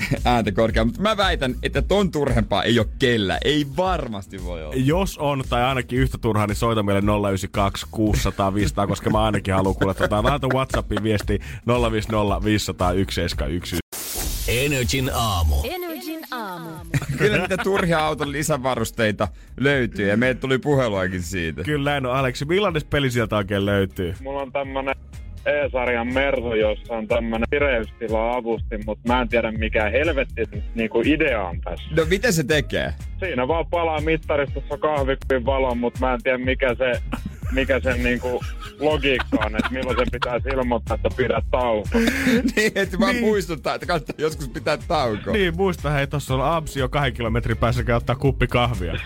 ääntä 0.25 0.53
korkeaa. 0.53 0.85
Mutta 0.85 1.03
mä 1.03 1.17
väitän, 1.17 1.55
että 1.63 1.83
ton 1.83 2.11
turhempaa 2.11 2.63
ei 2.63 2.79
ole 2.79 2.89
kellä. 2.99 3.39
Ei 3.45 3.67
varmasti 3.77 4.45
voi 4.45 4.65
olla. 4.65 4.75
Jos 4.77 5.19
on, 5.19 5.45
tai 5.49 5.63
ainakin 5.63 5.99
yhtä 5.99 6.19
turhaa, 6.19 6.47
niin 6.47 6.57
soita 6.57 6.83
meille 6.83 7.03
092 7.29 7.87
600 7.91 8.55
500, 8.55 8.87
koska 8.87 9.11
mä 9.11 9.25
ainakin 9.25 9.55
haluan 9.55 9.75
kuulla. 9.75 9.95
Tota, 9.95 10.23
laita 10.23 10.49
Whatsappiin 10.55 11.03
viesti 11.03 11.39
050 11.67 12.45
500 12.45 12.89
171. 12.89 13.77
Energin 14.49 15.11
aamu. 15.15 15.57
Energin 15.65 16.21
aamu. 16.31 16.71
Kyllä 17.19 17.39
niitä 17.39 17.57
turhia 17.57 17.99
auton 17.99 18.33
lisävarusteita 18.33 19.29
löytyy 19.57 20.09
ja 20.09 20.17
meille 20.17 20.41
tuli 20.41 20.59
puheluakin 20.59 21.23
siitä. 21.23 21.63
Kyllä 21.63 21.95
on, 21.95 22.07
Aleksi. 22.07 22.45
Millainen 22.45 22.83
peli 22.91 23.11
sieltä 23.11 23.37
oikein 23.37 23.67
löytyy? 23.67 24.15
Mulla 24.23 24.43
on 24.43 24.53
tämmönen 24.53 24.95
E-sarjan 25.47 26.13
Mersu, 26.15 26.55
jossa 26.55 26.95
on 26.95 27.09
tämmönen 27.09 27.47
vireystila-avustin, 27.51 28.83
mutta 28.87 29.09
mä 29.09 29.21
en 29.21 29.29
tiedä 29.29 29.53
mikä 29.53 29.91
helvetti 29.91 30.43
niinku 30.75 31.03
idea 31.05 31.43
on 31.43 31.61
tässä. 31.61 31.85
No 31.97 32.05
miten 32.05 32.33
se 32.33 32.45
tekee? 32.45 32.95
Siinä 33.19 33.49
vaan 33.49 33.67
palaa 33.67 34.01
mittaristossa 34.01 34.79
kahvikupin 34.79 35.47
valon, 35.47 35.79
mutta 35.79 36.01
mä 36.01 36.15
en 36.15 36.23
tiedä 36.23 36.39
mikä 36.39 36.75
se, 36.75 36.93
mikä 37.55 37.81
sen 37.81 38.03
niinku 38.03 38.41
logiikka 38.81 39.37
on, 39.47 39.57
että 39.57 39.71
milloin 39.71 39.97
sen 39.97 40.07
pitää 40.13 40.41
ilmoittaa, 40.53 40.95
että 40.95 41.09
pidä 41.17 41.43
tauko. 41.51 41.89
niin, 42.57 42.73
että 42.75 42.99
vaan 43.01 43.17
muistuttaa, 43.17 43.75
että 43.75 43.87
kannattaa 43.87 44.15
joskus 44.19 44.49
pitää 44.49 44.77
taukoa. 44.77 45.33
Niin, 45.33 45.57
muista, 45.57 45.91
hei, 45.91 46.07
tossa 46.07 46.35
on 46.35 46.45
Amsi 46.45 46.81
jo 46.81 46.89
kahden 46.89 47.13
kilometrin 47.13 47.57
päässä 47.57 47.85
käy 47.85 47.97
ottaa 47.97 48.17
kuppi 48.17 48.47
kahvia. 48.47 48.93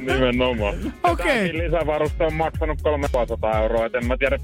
Nimenomaan. 0.00 0.74
Okei. 1.02 1.26
Tämäkin 1.26 1.58
lisävaruste 1.58 2.24
on 2.24 2.34
maksanut 2.34 2.82
300 2.82 3.62
euroa, 3.62 3.86
et 3.86 3.94
en 3.94 4.06
mä 4.06 4.16
tiedä, 4.16 4.38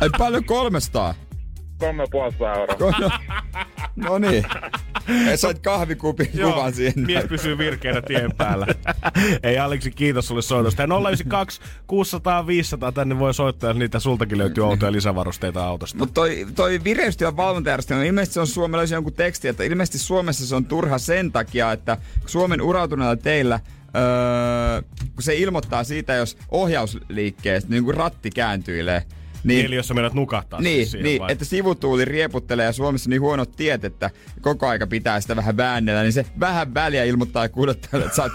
Ai 0.00 0.10
paljon 0.18 0.44
300? 0.44 1.14
350 1.78 2.60
euroa. 2.60 2.98
No, 2.98 3.10
no 3.96 4.18
niin. 4.18 4.44
Ja 5.30 5.36
Sait 5.36 5.58
kahvikupin 5.58 6.28
kuvan 6.42 6.74
siihen. 6.74 7.06
mies 7.06 7.24
pysyy 7.24 7.58
virkeänä 7.58 8.02
tien 8.02 8.32
päällä. 8.36 8.66
Ei 9.42 9.58
Aleksi, 9.58 9.90
kiitos 9.90 10.28
sulle 10.28 10.42
soitosta. 10.42 10.82
Ja 10.82 10.86
092 10.86 11.60
600 11.86 12.46
500 12.46 12.92
tänne 12.92 13.18
voi 13.18 13.34
soittaa, 13.34 13.70
jos 13.70 13.76
niitä 13.76 13.98
sultakin 13.98 14.38
löytyy 14.38 14.64
outoja 14.64 14.92
lisävarusteita 14.92 15.66
autosta. 15.66 15.98
Mutta 15.98 16.14
toi, 16.14 16.46
toi 16.54 16.84
vireystilan 16.84 17.36
valvontajärjestelmä, 17.36 18.04
ilmeisesti 18.04 18.34
se 18.34 18.40
on 18.40 18.46
Suomella 18.46 18.78
löysin 18.78 18.94
jonkun 18.94 19.12
teksti, 19.12 19.48
että 19.48 19.64
ilmeisesti 19.64 19.98
Suomessa 19.98 20.46
se 20.46 20.56
on 20.56 20.64
turha 20.64 20.98
sen 20.98 21.32
takia, 21.32 21.72
että 21.72 21.96
Suomen 22.26 22.62
urautuneella 22.62 23.16
teillä 23.16 23.60
Öö, 23.96 24.82
kun 25.14 25.22
se 25.22 25.34
ilmoittaa 25.34 25.84
siitä, 25.84 26.14
jos 26.14 26.38
ohjausliikkeestä 26.50 27.70
niin 27.70 27.84
kuin 27.84 27.96
ratti 27.96 28.30
kääntyilee, 28.30 29.02
Niin, 29.46 29.66
Eli 29.66 29.76
jos 29.76 29.92
menet 29.94 30.14
nukahtaa 30.14 30.60
Niin, 30.60 30.86
siis 30.86 31.02
niin 31.02 31.20
vai? 31.20 31.32
että 31.32 31.44
sivutuuli 31.44 32.04
rieputtelee 32.04 32.66
ja 32.66 32.72
Suomessa 32.72 33.10
niin 33.10 33.20
huonot 33.20 33.52
tiet, 33.56 33.84
että 33.84 34.10
koko 34.40 34.68
aika 34.68 34.86
pitää 34.86 35.20
sitä 35.20 35.36
vähän 35.36 35.56
väännellä, 35.56 36.02
niin 36.02 36.12
se 36.12 36.26
vähän 36.40 36.74
väliä 36.74 37.04
ilmoittaa 37.04 37.48
kuljettajalle, 37.48 38.06
että 38.06 38.16
sä 38.16 38.22
oot 38.22 38.32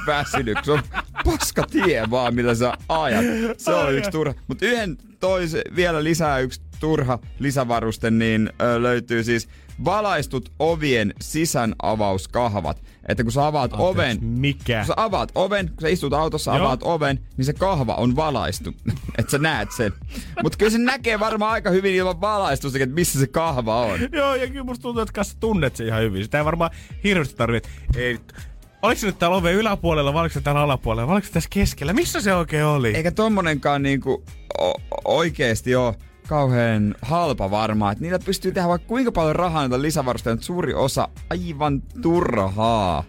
Se 0.64 0.72
on 0.72 0.82
paska 1.26 1.64
tie 1.72 2.04
vaan, 2.10 2.36
millä 2.36 2.56
sä 2.56 2.74
ajat. 2.90 3.26
Se 3.58 3.72
on 3.72 3.94
yksi 3.94 4.12
turha. 4.12 4.34
Mutta 4.48 4.66
yhden 4.66 4.98
toisen, 5.20 5.62
vielä 5.76 6.04
lisää 6.04 6.40
yksi 6.40 6.62
turha 6.80 7.20
lisävaruste, 7.40 8.12
niin 8.12 8.50
ö, 8.62 8.82
löytyy 8.82 9.24
siis 9.24 9.50
valaistut 9.86 10.52
ovien 10.60 11.14
sisänavauskahvat. 11.22 12.84
Että 13.08 13.24
kun 13.24 13.32
sä 13.32 13.48
avaat 13.48 13.74
Anteeksi, 13.74 13.92
oven, 13.92 14.24
mikä? 14.24 14.78
kun 14.78 14.88
sä 14.88 14.94
avaat 14.98 15.32
oven, 15.36 15.68
kun 15.68 15.78
sä 15.82 15.88
istut 15.88 16.14
autossa, 16.14 16.56
Joo. 16.56 16.66
avaat 16.66 16.80
oven, 16.84 17.20
niin 17.38 17.46
se 17.46 17.54
kahva 17.54 17.96
on 17.96 18.16
valaistu. 18.16 18.74
että 19.18 19.32
sä 19.32 19.38
näet 19.38 19.72
sen. 19.72 19.94
Mutta 20.44 20.58
kyllä 20.58 20.70
se 20.70 20.78
näkee 20.78 21.20
varmaan 21.20 21.52
aika 21.52 21.70
hyvin 21.70 21.96
ilman 21.96 22.22
valaistusta, 22.22 22.78
että 22.82 22.96
missä 22.96 23.20
se 23.20 23.28
kahva 23.28 23.82
on. 23.82 24.00
Joo, 24.12 24.36
ja 24.36 24.48
kyllä 24.48 24.64
musta 24.64 24.82
tuntuu, 24.82 25.02
että 25.02 25.14
kanssa 25.14 25.38
tunnet 25.40 25.76
sen 25.76 25.88
ihan 25.88 26.02
hyvin. 26.02 26.24
Sitä 26.24 26.38
ei 26.38 26.46
varmaan 26.46 26.72
hirveästi 27.04 27.36
tarvitse. 27.36 27.70
Ei, 27.96 28.20
oliko 28.82 29.00
se 29.00 29.08
nyt 29.08 29.20
täällä 29.20 29.38
oven 29.38 29.56
yläpuolella 29.56 30.14
vai 30.14 30.22
oliko 30.22 30.34
se 30.34 30.42
täällä 30.42 30.62
alapuolella 30.62 31.08
vai 31.08 31.14
oliko 31.14 31.28
se 31.28 31.34
tässä 31.34 31.50
keskellä? 31.54 31.94
Missä 31.94 32.22
se 32.22 32.34
oikein 32.36 32.66
oli? 32.66 32.96
Eikä 32.96 33.12
tommonenkaan 33.12 33.84
niinku 33.84 34.24
o- 34.62 34.82
oikeesti 35.06 35.76
oo 35.76 35.96
kauhean 36.28 36.96
halpa 37.02 37.52
varmaan. 37.52 37.92
Että 37.92 38.04
niillä 38.04 38.20
pystyy 38.20 38.52
tehdä 38.52 38.68
vaikka 38.68 38.88
kuinka 38.88 39.12
paljon 39.12 39.36
rahaa 39.36 39.62
näitä 39.62 39.82
lisävarusteita, 39.82 40.36
mutta 40.36 40.46
suuri 40.46 40.74
osa 40.74 41.08
aivan 41.30 41.82
turhaa. 42.02 43.04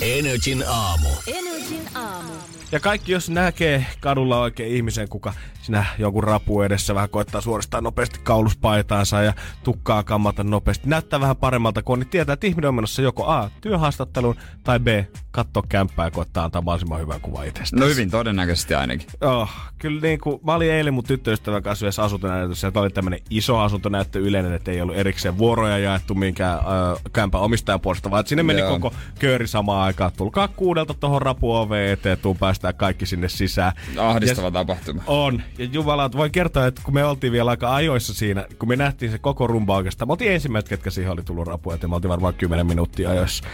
Energin 0.00 0.64
aamu. 0.68 1.08
Energin 1.26 1.88
aamu. 1.94 2.35
Ja 2.72 2.80
kaikki, 2.80 3.12
jos 3.12 3.30
näkee 3.30 3.86
kadulla 4.00 4.40
oikein 4.40 4.76
ihmisen, 4.76 5.08
kuka 5.08 5.32
sinä 5.62 5.84
jonkun 5.98 6.24
rapu 6.24 6.62
edessä 6.62 6.94
vähän 6.94 7.10
koittaa 7.10 7.40
suoristaa 7.40 7.80
nopeasti 7.80 8.20
kauluspaitaansa 8.22 9.22
ja 9.22 9.32
tukkaa 9.64 10.02
kammata 10.02 10.44
nopeasti. 10.44 10.88
Näyttää 10.88 11.20
vähän 11.20 11.36
paremmalta, 11.36 11.82
kun 11.82 11.98
niin 11.98 12.08
tietää, 12.08 12.32
että 12.32 12.46
ihminen 12.46 12.68
on 12.68 12.74
menossa 12.74 13.02
joko 13.02 13.26
A, 13.26 13.50
työhaastatteluun, 13.60 14.36
tai 14.64 14.80
B, 14.80 14.86
katsoa 15.30 15.62
kämppää 15.68 16.06
ja 16.06 16.10
koittaa 16.10 16.44
antaa 16.44 16.62
mahdollisimman 16.62 17.00
hyvän 17.00 17.20
kuvan 17.20 17.46
itsestään. 17.46 17.80
No 17.80 17.86
hyvin 17.86 18.10
todennäköisesti 18.10 18.74
ainakin. 18.74 19.08
Oh, 19.20 19.50
kyllä 19.78 20.00
niin 20.00 20.20
kuin, 20.20 20.40
mä 20.44 20.54
olin 20.54 20.72
eilen 20.72 20.94
mun 20.94 21.04
tyttöystävän 21.04 21.62
kanssa 21.62 21.86
yhdessä 21.86 22.02
asuntonäytössä, 22.02 22.68
että 22.68 22.80
oli 22.80 22.90
tämmönen 22.90 23.20
iso 23.30 23.58
asuntonäyttö 23.58 24.18
yleinen, 24.18 24.52
että 24.52 24.70
ei 24.70 24.80
ollut 24.80 24.96
erikseen 24.96 25.38
vuoroja 25.38 25.78
jaettu 25.78 26.14
minkään 26.14 26.58
äh, 26.58 26.64
kämpän 27.12 27.40
omistajan 27.40 27.80
puolesta, 27.80 28.10
vaan 28.10 28.20
että 28.20 28.28
sinne 28.28 28.42
meni 28.42 28.60
Joo. 28.60 28.70
koko 28.70 28.94
kööri 29.18 29.46
samaan 29.46 29.82
aikaan. 29.82 30.12
Tulkaa 30.16 30.48
kuudelta 30.48 30.94
tohon 30.94 31.22
rapuoveen 31.22 31.92
eteen, 31.92 32.18
tuu 32.18 32.34
päästään 32.56 32.74
kaikki 32.74 33.06
sinne 33.06 33.28
sisään. 33.28 33.72
Ahdistava 33.98 34.46
Ja- 34.46 34.50
tapahtuma. 34.50 35.02
on. 35.06 35.42
Ja 35.58 35.64
Jumala, 35.72 36.10
voin 36.12 36.32
kertoa, 36.32 36.66
että 36.66 36.82
kun 36.84 36.94
me 36.94 37.04
oltiin 37.04 37.32
vielä 37.32 37.50
aika 37.50 37.74
ajoissa 37.74 38.14
siinä, 38.14 38.46
kun 38.58 38.68
me 38.68 38.76
nähtiin 38.76 39.12
se 39.12 39.18
koko 39.18 39.46
rumba 39.46 39.76
oikeastaan. 39.76 40.08
Me 40.08 40.12
oltiin 40.12 40.32
ensimmäiset, 40.32 40.68
ketkä 40.68 40.90
siihen 40.90 41.12
oli 41.12 41.22
tullut 41.22 41.46
rapua, 41.46 41.74
että 41.74 41.88
me 41.88 41.94
oltiin 41.94 42.08
varmaan 42.10 42.34
10 42.34 42.66
minuuttia 42.66 43.10
ajoissa. 43.10 43.44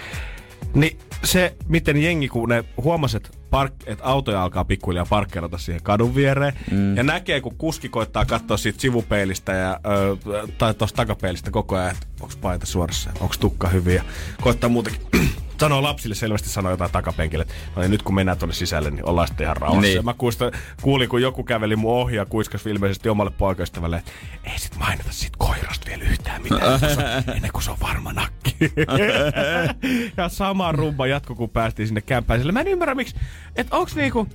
Niin 0.74 0.98
se, 1.24 1.56
miten 1.68 2.02
jengi, 2.02 2.28
kun 2.28 2.48
ne 2.48 2.64
huomasi, 2.82 3.16
että, 3.16 3.30
park, 3.52 3.72
että 3.86 4.04
autoja 4.04 4.42
alkaa 4.42 4.64
pikkuhiljaa 4.64 5.06
parkkeerata 5.10 5.58
siihen 5.58 5.82
kadun 5.82 6.14
viereen, 6.14 6.52
mm. 6.70 6.96
ja 6.96 7.02
näkee, 7.02 7.40
kun 7.40 7.54
kuski 7.58 7.88
koittaa 7.88 8.24
katsoa 8.24 8.56
siitä 8.56 8.80
sivupeilistä 8.80 9.52
ja, 9.52 9.80
ö, 9.86 10.16
tai 10.58 10.74
tuosta 10.74 10.96
takapeilistä 10.96 11.50
koko 11.50 11.76
ajan, 11.76 11.90
että 11.90 12.06
onko 12.20 12.34
paita 12.40 12.66
suorassa, 12.66 13.10
onko 13.20 13.34
tukka 13.40 13.68
hyvin, 13.68 13.94
ja 13.94 14.02
koittaa 14.40 14.70
muutenkin 14.70 15.02
sanoo 15.62 15.82
lapsille 15.82 16.14
selvästi 16.14 16.48
sanoo 16.48 16.70
jotain 16.70 16.90
takapenkille, 16.90 17.42
että 17.42 17.54
no 17.76 17.82
niin, 17.82 17.90
nyt 17.90 18.02
kun 18.02 18.14
mennään 18.14 18.38
tuonne 18.38 18.54
sisälle, 18.54 18.90
niin 18.90 19.08
ollaan 19.08 19.28
sitten 19.28 19.44
ihan 19.44 19.56
rauhassa. 19.56 19.80
Niin. 19.80 19.96
Ja 19.96 20.02
mä 20.02 20.14
kuista, 20.14 20.50
kuulin, 20.82 21.08
kun 21.08 21.22
joku 21.22 21.44
käveli 21.44 21.76
mun 21.76 21.92
ohi 21.92 22.16
ja 22.16 22.26
kuiskas 22.26 22.66
ilmeisesti 22.66 23.08
omalle 23.08 23.30
poikaystävälle, 23.38 23.96
että 23.96 24.12
ei 24.44 24.58
sit 24.58 24.76
mainita 24.76 25.12
siitä 25.12 25.36
koirasta 25.38 25.86
vielä 25.86 26.04
yhtään 26.04 26.42
mitään, 26.42 26.80
se 26.80 26.86
on, 26.86 27.34
ennen 27.36 27.52
kuin 27.52 27.62
se 27.62 27.70
on 27.70 27.76
varma 27.82 28.12
nakki. 28.12 28.56
ja 30.16 30.28
sama 30.28 30.72
rumba 30.72 31.06
jatko, 31.06 31.34
kun 31.34 31.50
päästiin 31.50 31.86
sinne 31.86 32.00
kämpään. 32.00 32.40
Sille 32.40 32.52
mä 32.52 32.60
en 32.60 32.68
ymmärrä, 32.68 32.94
miksi, 32.94 33.16
että 33.56 33.76
onks 33.76 33.96
niinku, 33.96 34.28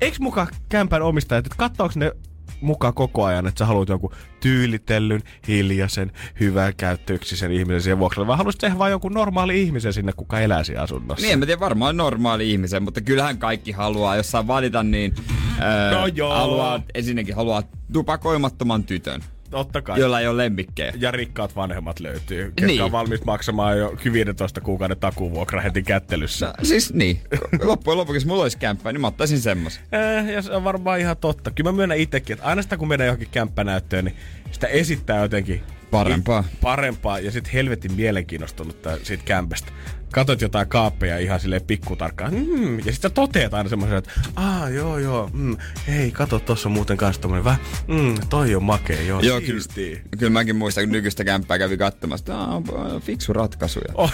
eiks 0.00 0.20
muka 0.20 0.46
kämpän 0.68 1.02
omistajat, 1.02 1.46
että 1.46 1.58
kattooks 1.58 1.96
ne 1.96 2.12
mukaan 2.60 2.94
koko 2.94 3.24
ajan, 3.24 3.46
että 3.46 3.58
sä 3.58 3.66
haluat 3.66 3.88
jonkun 3.88 4.12
tyylitellyn, 4.40 5.22
hiljaisen, 5.48 6.12
hyvän 6.40 6.72
käyttöyksisen 6.76 7.52
ihmisen 7.52 7.82
siihen 7.82 7.98
vuokralle, 7.98 8.26
vai 8.26 8.36
haluaisit 8.36 8.60
tehdä 8.60 8.78
vain 8.78 8.90
jonkun 8.90 9.12
normaali 9.14 9.62
ihmisen 9.62 9.92
sinne, 9.92 10.12
kuka 10.12 10.40
elää 10.40 10.64
siinä 10.64 10.82
asunnossa? 10.82 11.22
Niin, 11.26 11.32
en 11.32 11.38
mä 11.38 11.46
tiedä, 11.46 11.60
varmaan 11.60 11.96
normaali 11.96 12.50
ihmisen, 12.50 12.82
mutta 12.82 13.00
kyllähän 13.00 13.38
kaikki 13.38 13.72
haluaa, 13.72 14.16
jos 14.16 14.30
saa 14.30 14.46
valita, 14.46 14.82
niin 14.82 15.14
öö, 15.62 15.98
No 15.98 16.06
joo. 16.06 16.34
haluaa, 16.34 16.82
ensinnäkin 16.94 17.36
haluaa 17.36 17.62
tupakoimattoman 17.92 18.84
tytön, 18.84 19.20
Totta 19.50 19.82
kai. 19.82 20.00
jolla 20.00 20.20
ei 20.20 20.26
ole 20.26 20.36
lemmikkejä. 20.44 20.92
Ja 20.98 21.10
rikkaat 21.10 21.56
vanhemmat 21.56 22.00
löytyy, 22.00 22.44
ketkä 22.44 22.66
Niin. 22.66 22.82
on 22.82 22.92
valmis 22.92 23.24
maksamaan 23.24 23.78
jo 23.78 23.94
15 24.12 24.60
kuukauden 24.60 24.96
takuvuokra 25.00 25.60
heti 25.60 25.82
kättelyssä. 25.82 26.46
No, 26.46 26.52
siis 26.64 26.94
niin. 26.94 27.20
Loppujen 27.62 27.98
lopuksi, 27.98 28.26
mulla 28.26 28.42
olisi 28.42 28.58
kämppä, 28.58 28.92
niin 28.92 29.00
mä 29.00 29.06
ottaisin 29.06 29.40
semmos. 29.40 29.80
Eh, 29.92 30.26
ja 30.34 30.42
se 30.42 30.52
on 30.52 30.64
varmaan 30.64 31.00
ihan 31.00 31.16
totta. 31.16 31.50
Kyllä 31.50 31.70
mä 31.72 31.76
myönnän 31.76 31.98
itsekin, 31.98 32.34
että 32.34 32.46
aina 32.46 32.62
sitä 32.62 32.76
kun 32.76 32.88
mennään 32.88 33.06
johonkin 33.06 33.28
kämppänäyttöön, 33.32 34.04
niin 34.04 34.16
sitä 34.50 34.66
esittää 34.66 35.22
jotenkin 35.22 35.62
Parempaa. 35.90 36.44
Parempaa 36.60 37.18
ja 37.18 37.30
sitten 37.30 37.52
helvetin 37.52 37.92
mielenkiinnostunut 37.92 38.76
siitä 39.02 39.22
kämpästä. 39.24 39.72
Katot 40.12 40.40
jotain 40.40 40.68
kaappeja 40.68 41.18
ihan 41.18 41.40
silleen 41.40 41.62
pikkutarkkaan. 41.62 42.34
Mm, 42.34 42.78
ja 42.78 42.92
sitten 42.92 43.12
toteat 43.12 43.54
aina 43.54 43.68
semmoisen, 43.70 43.98
että 43.98 44.10
aa 44.36 44.68
joo 44.68 44.98
joo, 44.98 45.30
mm, 45.32 45.56
hei 45.88 46.10
kato 46.10 46.38
tossa 46.38 46.68
on 46.68 46.72
muuten 46.72 46.96
kanssa 46.96 47.22
tommonen 47.22 47.44
vähän, 47.44 47.60
mm, 47.88 48.14
toi 48.28 48.54
on 48.54 48.62
makea, 48.62 49.02
joo, 49.02 49.20
Joo, 49.20 49.40
siistii. 49.40 49.90
kyllä, 49.96 50.04
kyllä 50.18 50.30
mäkin 50.30 50.56
muistan, 50.56 50.84
kun 50.84 50.92
nykyistä 50.92 51.24
kämppää 51.24 51.58
kävi 51.58 51.76
katsomassa, 51.76 52.22
että 52.22 52.36
"Aa, 52.36 52.56
on 52.56 52.64
fiksu 53.02 53.32
ratkaisuja. 53.32 53.92
Oh. 53.94 54.12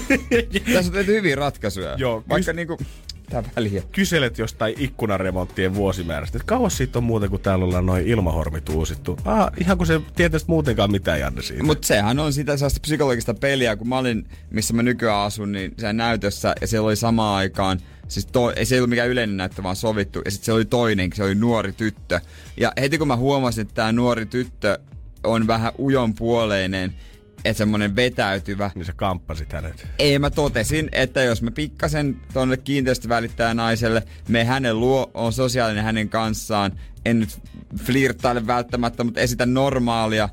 Tässä 0.74 0.88
on 0.90 0.92
tehty 0.92 1.12
hyviä 1.14 1.36
ratkaisuja. 1.36 1.94
Joo, 1.98 2.24
Vaikka 2.28 2.52
niinku, 2.52 2.78
tää 3.30 3.42
väliä. 3.56 3.82
Kyselet 3.92 4.38
jostain 4.38 4.74
ikkunaremonttien 4.78 5.74
vuosimäärästä, 5.74 6.38
että 6.38 6.46
kauas 6.46 6.76
siitä 6.76 6.98
on 6.98 7.04
muuten, 7.04 7.30
kun 7.30 7.40
täällä 7.40 7.64
ollaan 7.64 7.86
noin 7.86 8.06
ilmahormit 8.06 8.68
uusittu. 8.68 9.18
Ah, 9.24 9.50
ihan 9.60 9.78
kun 9.78 9.86
se 9.86 10.00
tietysti 10.14 10.50
muutenkaan 10.50 10.90
mitään 10.90 11.20
Janne 11.20 11.42
siitä. 11.42 11.62
Mutta 11.62 11.86
sehän 11.86 12.18
on 12.18 12.32
sitä 12.32 12.56
sellaista 12.56 12.80
psykologista 12.80 13.34
peliä, 13.34 13.76
kun 13.76 13.88
mä 13.88 13.98
olin, 13.98 14.26
missä 14.50 14.74
mä 14.74 14.82
nykyään 14.82 15.20
asun, 15.20 15.52
niin 15.52 15.74
se 15.78 15.92
näytössä, 15.92 16.54
ja 16.60 16.66
siellä 16.66 16.86
oli 16.86 16.96
samaan 16.96 17.36
aikaan, 17.36 17.80
siis 18.08 18.26
to, 18.26 18.50
ei 18.50 18.66
se 18.66 18.74
ei 18.74 18.80
ollut 18.80 18.90
mikään 18.90 19.08
yleinen 19.08 19.36
näyttö, 19.36 19.62
vaan 19.62 19.76
sovittu, 19.76 20.22
ja 20.24 20.30
sitten 20.30 20.46
se 20.46 20.52
oli 20.52 20.64
toinen, 20.64 21.10
se 21.14 21.24
oli 21.24 21.34
nuori 21.34 21.72
tyttö. 21.72 22.20
Ja 22.56 22.72
heti 22.80 22.98
kun 22.98 23.08
mä 23.08 23.16
huomasin, 23.16 23.62
että 23.62 23.74
tämä 23.74 23.92
nuori 23.92 24.26
tyttö 24.26 24.78
on 25.24 25.46
vähän 25.46 25.72
ujonpuoleinen, 25.78 26.94
että 27.44 27.58
semmonen 27.58 27.96
vetäytyvä, 27.96 28.70
Niin 28.74 28.84
sä 28.84 28.92
kamppasit 28.96 29.52
hänet. 29.52 29.86
ei 29.98 30.18
mä 30.18 30.30
totesin, 30.30 30.88
että 30.92 31.22
jos 31.22 31.42
mä 31.42 31.50
pikkasen 31.50 32.16
tonne 32.32 32.56
kiinteistövälittäjä 32.56 33.54
naiselle, 33.54 34.02
me 34.28 34.44
hänen 34.44 34.80
luo, 34.80 35.10
on 35.14 35.32
sosiaalinen 35.32 35.84
hänen 35.84 36.08
kanssaan, 36.08 36.72
en 37.04 37.20
nyt 37.20 37.38
flirttaile 37.84 38.46
välttämättä, 38.46 39.04
mutta 39.04 39.20
esitän 39.20 39.54
normaalia, 39.54 40.28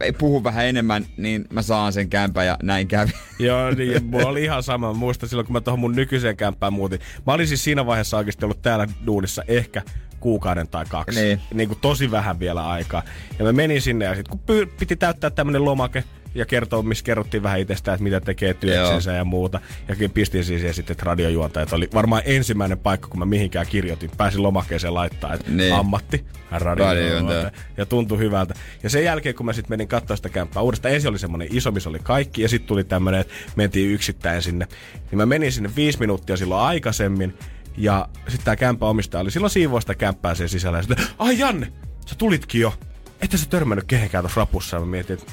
ei 0.00 0.12
puhu 0.12 0.44
vähän 0.44 0.66
enemmän, 0.66 1.06
niin 1.16 1.44
mä 1.52 1.62
saan 1.62 1.92
sen 1.92 2.10
kämpän 2.10 2.46
ja 2.46 2.56
näin 2.62 2.88
kävi. 2.88 3.10
Joo, 3.38 3.70
niin, 3.70 4.04
mulla 4.04 4.28
oli 4.28 4.44
ihan 4.44 4.62
sama. 4.62 4.92
Mä 4.92 4.98
Muistan 4.98 5.28
silloin, 5.28 5.46
kun 5.46 5.52
mä 5.52 5.60
tuohon 5.60 5.80
mun 5.80 5.96
nykyiseen 5.96 6.36
kämppään 6.36 6.72
muutin. 6.72 7.00
Mä 7.26 7.32
olin 7.32 7.46
siis 7.46 7.64
siinä 7.64 7.86
vaiheessa 7.86 8.16
oikeasti 8.16 8.44
ollut 8.44 8.62
täällä 8.62 8.88
duunissa 9.06 9.42
ehkä 9.48 9.82
kuukauden 10.20 10.68
tai 10.68 10.84
kaksi. 10.88 11.20
Niin. 11.20 11.40
niin 11.54 11.68
kuin 11.68 11.78
tosi 11.80 12.10
vähän 12.10 12.38
vielä 12.38 12.68
aikaa. 12.68 13.02
Ja 13.38 13.44
mä 13.44 13.52
menin 13.52 13.82
sinne 13.82 14.04
ja 14.04 14.14
sitten 14.14 14.38
kun 14.38 14.56
py- 14.56 14.70
piti 14.78 14.96
täyttää 14.96 15.30
tämmönen 15.30 15.64
lomake 15.64 16.04
ja 16.34 16.46
kertoa, 16.46 16.82
missä 16.82 17.04
kerrottiin 17.04 17.42
vähän 17.42 17.60
itsestään, 17.60 17.94
että 17.94 18.04
mitä 18.04 18.20
tekee 18.20 18.54
työksensä 18.54 19.12
ja 19.12 19.24
muuta. 19.24 19.60
Ja 19.88 20.08
pistin 20.08 20.44
siis 20.44 20.62
ja 20.62 20.72
sitten 20.72 20.96
radiojuontajat 21.02 21.72
oli 21.72 21.88
varmaan 21.94 22.22
ensimmäinen 22.24 22.78
paikka, 22.78 23.08
kun 23.08 23.18
mä 23.18 23.24
mihinkään 23.26 23.66
kirjoitin. 23.66 24.10
Pääsin 24.16 24.42
lomakkeeseen 24.42 24.94
laittaa, 24.94 25.34
että 25.34 25.50
Niin. 25.50 25.74
ammatti, 25.74 26.24
Radiojuontaja. 26.50 26.88
radiojuontaja. 26.88 27.50
Ja 27.76 27.86
tuntui 27.86 28.18
hyvältä. 28.18 28.54
Ja 28.82 28.90
sen 28.90 29.04
jälkeen, 29.04 29.34
kun 29.34 29.46
mä 29.46 29.52
sitten 29.52 29.72
menin 29.72 29.88
katsoa 29.88 30.16
sitä 30.16 30.28
kämppää 30.28 30.62
uudestaan, 30.62 30.94
ensin 30.94 31.10
oli 31.10 31.18
semmonen 31.18 31.48
iso, 31.50 31.70
missä 31.70 31.90
oli 31.90 31.98
kaikki, 32.02 32.42
ja 32.42 32.48
sitten 32.48 32.68
tuli 32.68 32.84
tämmönen, 32.84 33.20
että 33.20 33.34
mentiin 33.56 33.90
yksittäin 33.90 34.42
sinne. 34.42 34.66
Niin 35.10 35.16
mä 35.16 35.26
menin 35.26 35.52
sinne 35.52 35.70
viisi 35.76 36.00
minuuttia 36.00 36.36
silloin 36.36 36.62
aikaisemmin, 36.62 37.34
ja 37.76 38.08
sitten 38.28 38.44
tää 38.44 38.56
kämppä 38.56 38.86
omistaja 38.86 39.22
oli 39.22 39.30
silloin 39.30 39.50
siivoista 39.50 39.94
kämppää 39.94 40.34
sen 40.34 40.48
sisällä, 40.48 40.78
ja 40.78 40.82
sitten, 40.82 41.06
ai 41.18 41.38
Janne, 41.38 41.72
sä 42.06 42.14
tulitkin 42.14 42.60
jo. 42.60 42.74
Että 43.22 43.36
sä 43.36 43.46
törmännyt 43.50 43.84
kehenkään 43.86 44.24
tuossa 44.24 44.40
rapussa, 44.40 44.76
ja 44.76 44.80
mä 44.80 44.86
mietin, 44.86 45.14
että 45.18 45.32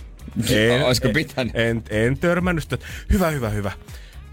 Olisiko 0.85 1.09
pitänyt? 1.09 1.55
En, 1.55 1.83
en 1.89 2.17
törmännyt 2.17 2.63
sitä. 2.63 2.77
Hyvä, 3.11 3.29
hyvä, 3.29 3.49
hyvä. 3.49 3.71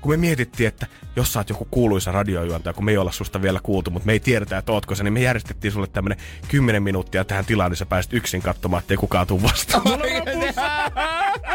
Kun 0.00 0.12
me 0.12 0.16
mietittiin, 0.16 0.68
että 0.68 0.86
jos 1.16 1.32
sä 1.32 1.40
oot 1.40 1.48
joku 1.48 1.68
kuuluisa 1.70 2.12
radiojuontaja, 2.12 2.74
kun 2.74 2.84
me 2.84 2.90
ei 2.90 2.96
olla 2.98 3.12
susta 3.12 3.42
vielä 3.42 3.60
kuultu, 3.62 3.90
mutta 3.90 4.06
me 4.06 4.12
ei 4.12 4.20
tiedetä, 4.20 4.58
että 4.58 4.72
ootko 4.72 4.94
se, 4.94 5.04
niin 5.04 5.12
me 5.12 5.20
järjestettiin 5.20 5.72
sulle 5.72 5.86
tämmönen 5.86 6.18
10 6.48 6.82
minuuttia 6.82 7.24
tähän 7.24 7.44
tilaan, 7.44 7.70
niin 7.70 7.76
sä 7.76 7.86
pääsit 7.86 8.12
yksin 8.12 8.42
katsomaan, 8.42 8.80
ettei 8.80 8.96
kukaan 8.96 9.26
tuu 9.26 9.42
vastaan. 9.42 9.82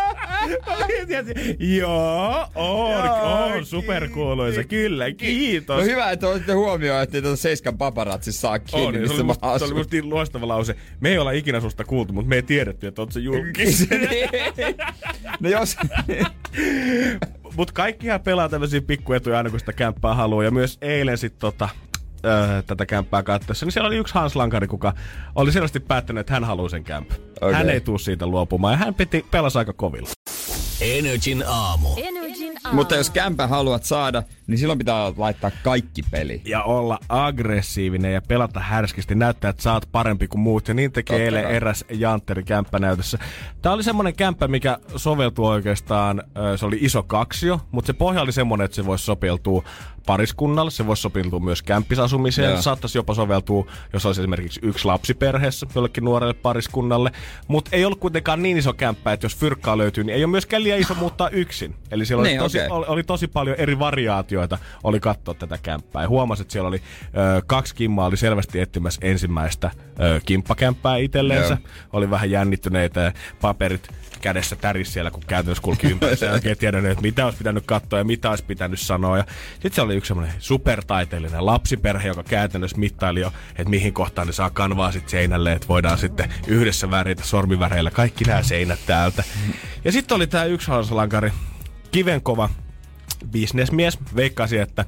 Joo, 1.60 2.48
on, 2.56 3.10
on 3.10 3.66
superkuuluisa, 3.66 4.64
kyllä, 4.64 5.12
kiitos. 5.12 5.78
No 5.78 5.84
hyvä, 5.84 6.12
että 6.12 6.28
otitte 6.28 6.54
huomioon, 6.54 7.04
että 7.04 7.22
tuota 7.22 7.38
Seiskan 7.38 7.78
paparatsissa 7.78 8.42
saa 8.42 8.60
kiinni, 8.60 8.88
on, 8.88 8.94
se, 8.94 9.00
missä 9.00 9.14
oli 9.14 9.24
mä 9.24 9.28
musta, 9.28 9.48
se 9.48 9.48
oli 9.48 9.56
asun. 9.56 9.78
musta 9.78 9.96
niin 9.96 10.10
loistava 10.10 10.48
lause. 10.48 10.76
Me 11.00 11.10
ei 11.10 11.18
olla 11.18 11.32
ikinä 11.32 11.62
susta 11.62 11.84
kuultu, 11.84 12.14
mutta 12.14 12.30
me 12.30 12.36
ei 12.36 12.44
tiedetty, 12.44 12.88
että 12.88 13.02
oot 13.02 13.12
se 13.12 13.20
julkis. 13.20 13.88
no 15.40 15.50
jos... 15.50 15.78
Mutta 17.56 17.74
kaikkihan 17.74 18.22
pelaa 18.22 18.50
tämmöisiä 18.50 18.82
pikkuetuja 18.82 19.38
aina, 19.38 19.50
kun 19.50 19.60
sitä 19.60 19.74
kämppää 19.74 20.14
haluaa. 20.14 20.44
Ja 20.44 20.52
myös 20.52 20.78
eilen 20.82 21.18
sitten 21.18 21.40
tota, 21.40 21.70
öö, 22.26 22.62
tätä 22.62 22.86
kämppää 22.86 23.24
katsoessa, 23.24 23.66
niin 23.66 23.74
siellä 23.74 23.88
oli 23.88 23.98
yksi 23.98 24.14
Hans 24.14 24.36
Lankari, 24.36 24.68
kuka 24.68 24.94
oli 25.36 25.52
selvästi 25.52 25.80
päättänyt, 25.80 26.22
että 26.22 26.34
hän 26.34 26.44
haluaa 26.44 26.70
sen 26.70 26.84
kämppä. 26.84 27.16
Okei. 27.42 27.54
Hän 27.54 27.70
ei 27.70 27.82
tuu 27.82 27.98
siitä 27.98 28.28
luopumaan 28.28 28.74
ja 28.74 28.78
hän 28.78 28.96
piti 28.96 29.26
pelasi 29.32 29.58
aika 29.58 29.74
kovilla. 29.74 30.10
Energin 30.82 31.44
aamu. 31.48 31.90
Energin 31.98 32.58
aamu. 32.64 32.76
Mutta 32.76 32.96
jos 32.96 33.10
kämpä 33.10 33.48
haluat 33.48 33.84
saada, 33.84 34.24
niin 34.50 34.58
silloin 34.58 34.80
pitää 34.80 35.14
laittaa 35.18 35.52
kaikki 35.64 36.02
peli. 36.12 36.42
Ja 36.46 36.64
olla 36.64 37.00
aggressiivinen 37.10 38.14
ja 38.14 38.22
pelata 38.22 38.60
härskisti, 38.60 39.16
näyttää, 39.16 39.50
että 39.50 39.64
sä 39.64 39.74
oot 39.74 39.90
parempi 39.92 40.28
kuin 40.28 40.42
muut. 40.42 40.68
Ja 40.68 40.74
niin 40.74 40.92
teki 40.92 41.14
Totta 41.14 41.24
eilen 41.24 41.44
kai. 41.44 41.56
eräs 41.56 41.86
Jantteri 41.90 42.44
kämppänäytössä. 42.44 43.18
Tää 43.62 43.72
oli 43.74 43.84
semmonen 43.84 44.16
kämppä, 44.16 44.48
mikä 44.48 44.78
soveltuu 44.96 45.46
oikeastaan, 45.46 46.24
se 46.56 46.66
oli 46.66 46.78
iso 46.82 47.04
kaksio, 47.04 47.62
mutta 47.72 47.88
se 47.88 47.94
pohja 47.94 48.22
oli 48.22 48.32
semmonen, 48.32 48.66
että 48.66 48.76
se 48.76 48.86
voisi 48.86 49.06
sopeutua 49.06 49.64
pariskunnalle, 50.06 50.72
se 50.72 50.88
voisi 50.88 51.02
sopeutua 51.02 51.40
myös 51.40 51.62
kämppisasumiseen, 51.62 52.52
Joo. 52.52 52.62
saattaisi 52.62 52.98
jopa 52.98 53.14
soveltua, 53.14 53.66
jos 53.94 54.06
olisi 54.06 54.22
esimerkiksi 54.22 54.60
yksi 54.64 54.86
lapsi 54.86 55.14
perheessä 55.14 55.68
jollekin 55.76 56.06
nuorelle 56.06 56.34
pariskunnalle. 56.34 57.12
Mutta 57.48 57.70
ei 57.74 57.86
ollut 57.86 58.00
kuitenkaan 58.00 58.44
niin 58.44 58.58
iso 58.58 58.74
kämppä, 58.74 59.14
että 59.14 59.26
jos 59.26 59.36
fyrkkaa 59.38 59.78
löytyy, 59.78 60.04
niin 60.04 60.16
ei 60.16 60.24
ole 60.24 60.32
myöskään 60.32 60.64
liian 60.64 60.80
iso 60.80 60.94
muuttaa 60.94 61.30
yksin. 61.30 61.76
Eli 61.92 62.06
siellä 62.06 62.22
oli, 62.22 62.30
Niin, 62.30 62.40
tosi, 62.40 62.58
okei. 62.60 62.70
oli, 62.70 62.86
oli 62.88 63.04
tosi 63.04 63.28
paljon 63.28 63.56
eri 63.60 63.80
variaatioita, 63.80 64.39
oli 64.84 65.00
katsoa 65.00 65.34
tätä 65.34 65.58
kämppää. 65.64 66.02
Ja 66.02 66.10
huomasi, 66.10 66.42
että 66.42 66.52
siellä 66.52 66.68
oli 66.68 66.82
ö, 67.38 67.42
kaksi 67.48 67.76
kimmaa 67.76 68.06
oli 68.06 68.18
selvästi 68.18 68.60
etsimässä 68.60 69.02
ensimmäistä 69.04 69.72
ö, 70.00 70.22
kimppakämppää 70.26 70.98
itselleensä. 70.98 71.54
Joo. 71.54 71.72
Oli 71.94 72.10
vähän 72.10 72.32
jännittyneitä 72.32 73.00
ja 73.00 73.12
paperit 73.42 73.90
kädessä 74.22 74.56
täris 74.56 74.94
siellä, 74.94 75.12
kun 75.12 75.24
käytännössä 75.28 75.62
kulki 75.62 75.88
ympäri. 75.88 76.16
Se 76.16 76.32
oikein 76.32 76.58
tiedänyt, 76.58 76.92
että 76.92 77.02
mitä 77.02 77.26
olisi 77.26 77.38
pitänyt 77.38 77.64
katsoa 77.66 78.00
ja 78.00 78.06
mitä 78.06 78.30
olisi 78.30 78.44
pitänyt 78.44 78.80
sanoa. 78.80 79.18
Ja 79.18 79.24
sitten 79.52 79.72
siellä 79.74 79.88
oli 79.88 79.96
yksi 79.96 80.08
semmoinen 80.08 80.36
supertaiteellinen 80.40 81.46
lapsiperhe, 81.46 82.08
joka 82.08 82.24
käytännössä 82.24 82.78
mittaili 82.78 83.20
jo, 83.20 83.34
että 83.50 83.70
mihin 83.70 83.94
kohtaan 83.94 84.28
ne 84.28 84.34
saa 84.34 84.50
kanvaa 84.50 84.92
sit 84.92 85.10
seinälle, 85.10 85.52
että 85.52 85.68
voidaan 85.68 85.98
sitten 85.98 86.34
yhdessä 86.48 86.92
väritä 86.92 87.24
sormiväreillä 87.24 87.92
kaikki 87.92 88.24
nämä 88.24 88.44
seinät 88.44 88.80
täältä. 88.86 89.24
Ja 89.86 89.92
sitten 89.92 90.16
oli 90.16 90.28
tämä 90.28 90.44
yksi 90.44 90.68
hansalankari, 90.68 91.32
kivenkova 91.92 92.50
bisnesmies. 93.32 93.98
Veikkasi, 94.16 94.58
että 94.58 94.86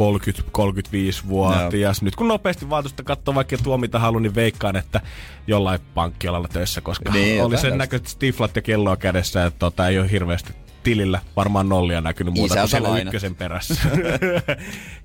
30-35-vuotias. 0.00 2.02
Nyt 2.02 2.16
kun 2.16 2.28
nopeasti 2.28 2.70
vaatusta 2.70 3.02
katsoo 3.02 3.34
vaikka 3.34 3.56
tuo 3.62 3.78
mitä 3.78 3.98
haluan, 3.98 4.22
niin 4.22 4.34
veikkaan, 4.34 4.76
että 4.76 5.00
jollain 5.46 5.80
pankkialalla 5.94 6.48
töissä, 6.48 6.80
koska 6.80 7.12
Niin, 7.12 7.44
oli 7.44 7.58
sen 7.58 7.78
näköiset 7.78 8.08
stiflat 8.08 8.56
ja 8.56 8.62
kelloa 8.62 8.96
kädessä, 8.96 9.46
että 9.46 9.58
tota, 9.58 9.88
ei 9.88 9.98
ole 9.98 10.10
hirveästi 10.10 10.52
tilillä 10.82 11.20
varmaan 11.36 11.68
nollia 11.68 12.00
näkynyt 12.00 12.34
muuta 12.34 12.54
kuin 12.54 12.58
Isältä 12.58 12.70
siellä 12.70 12.88
lainattu. 12.88 13.08
ykkösen 13.08 13.34
perässä. 13.34 13.74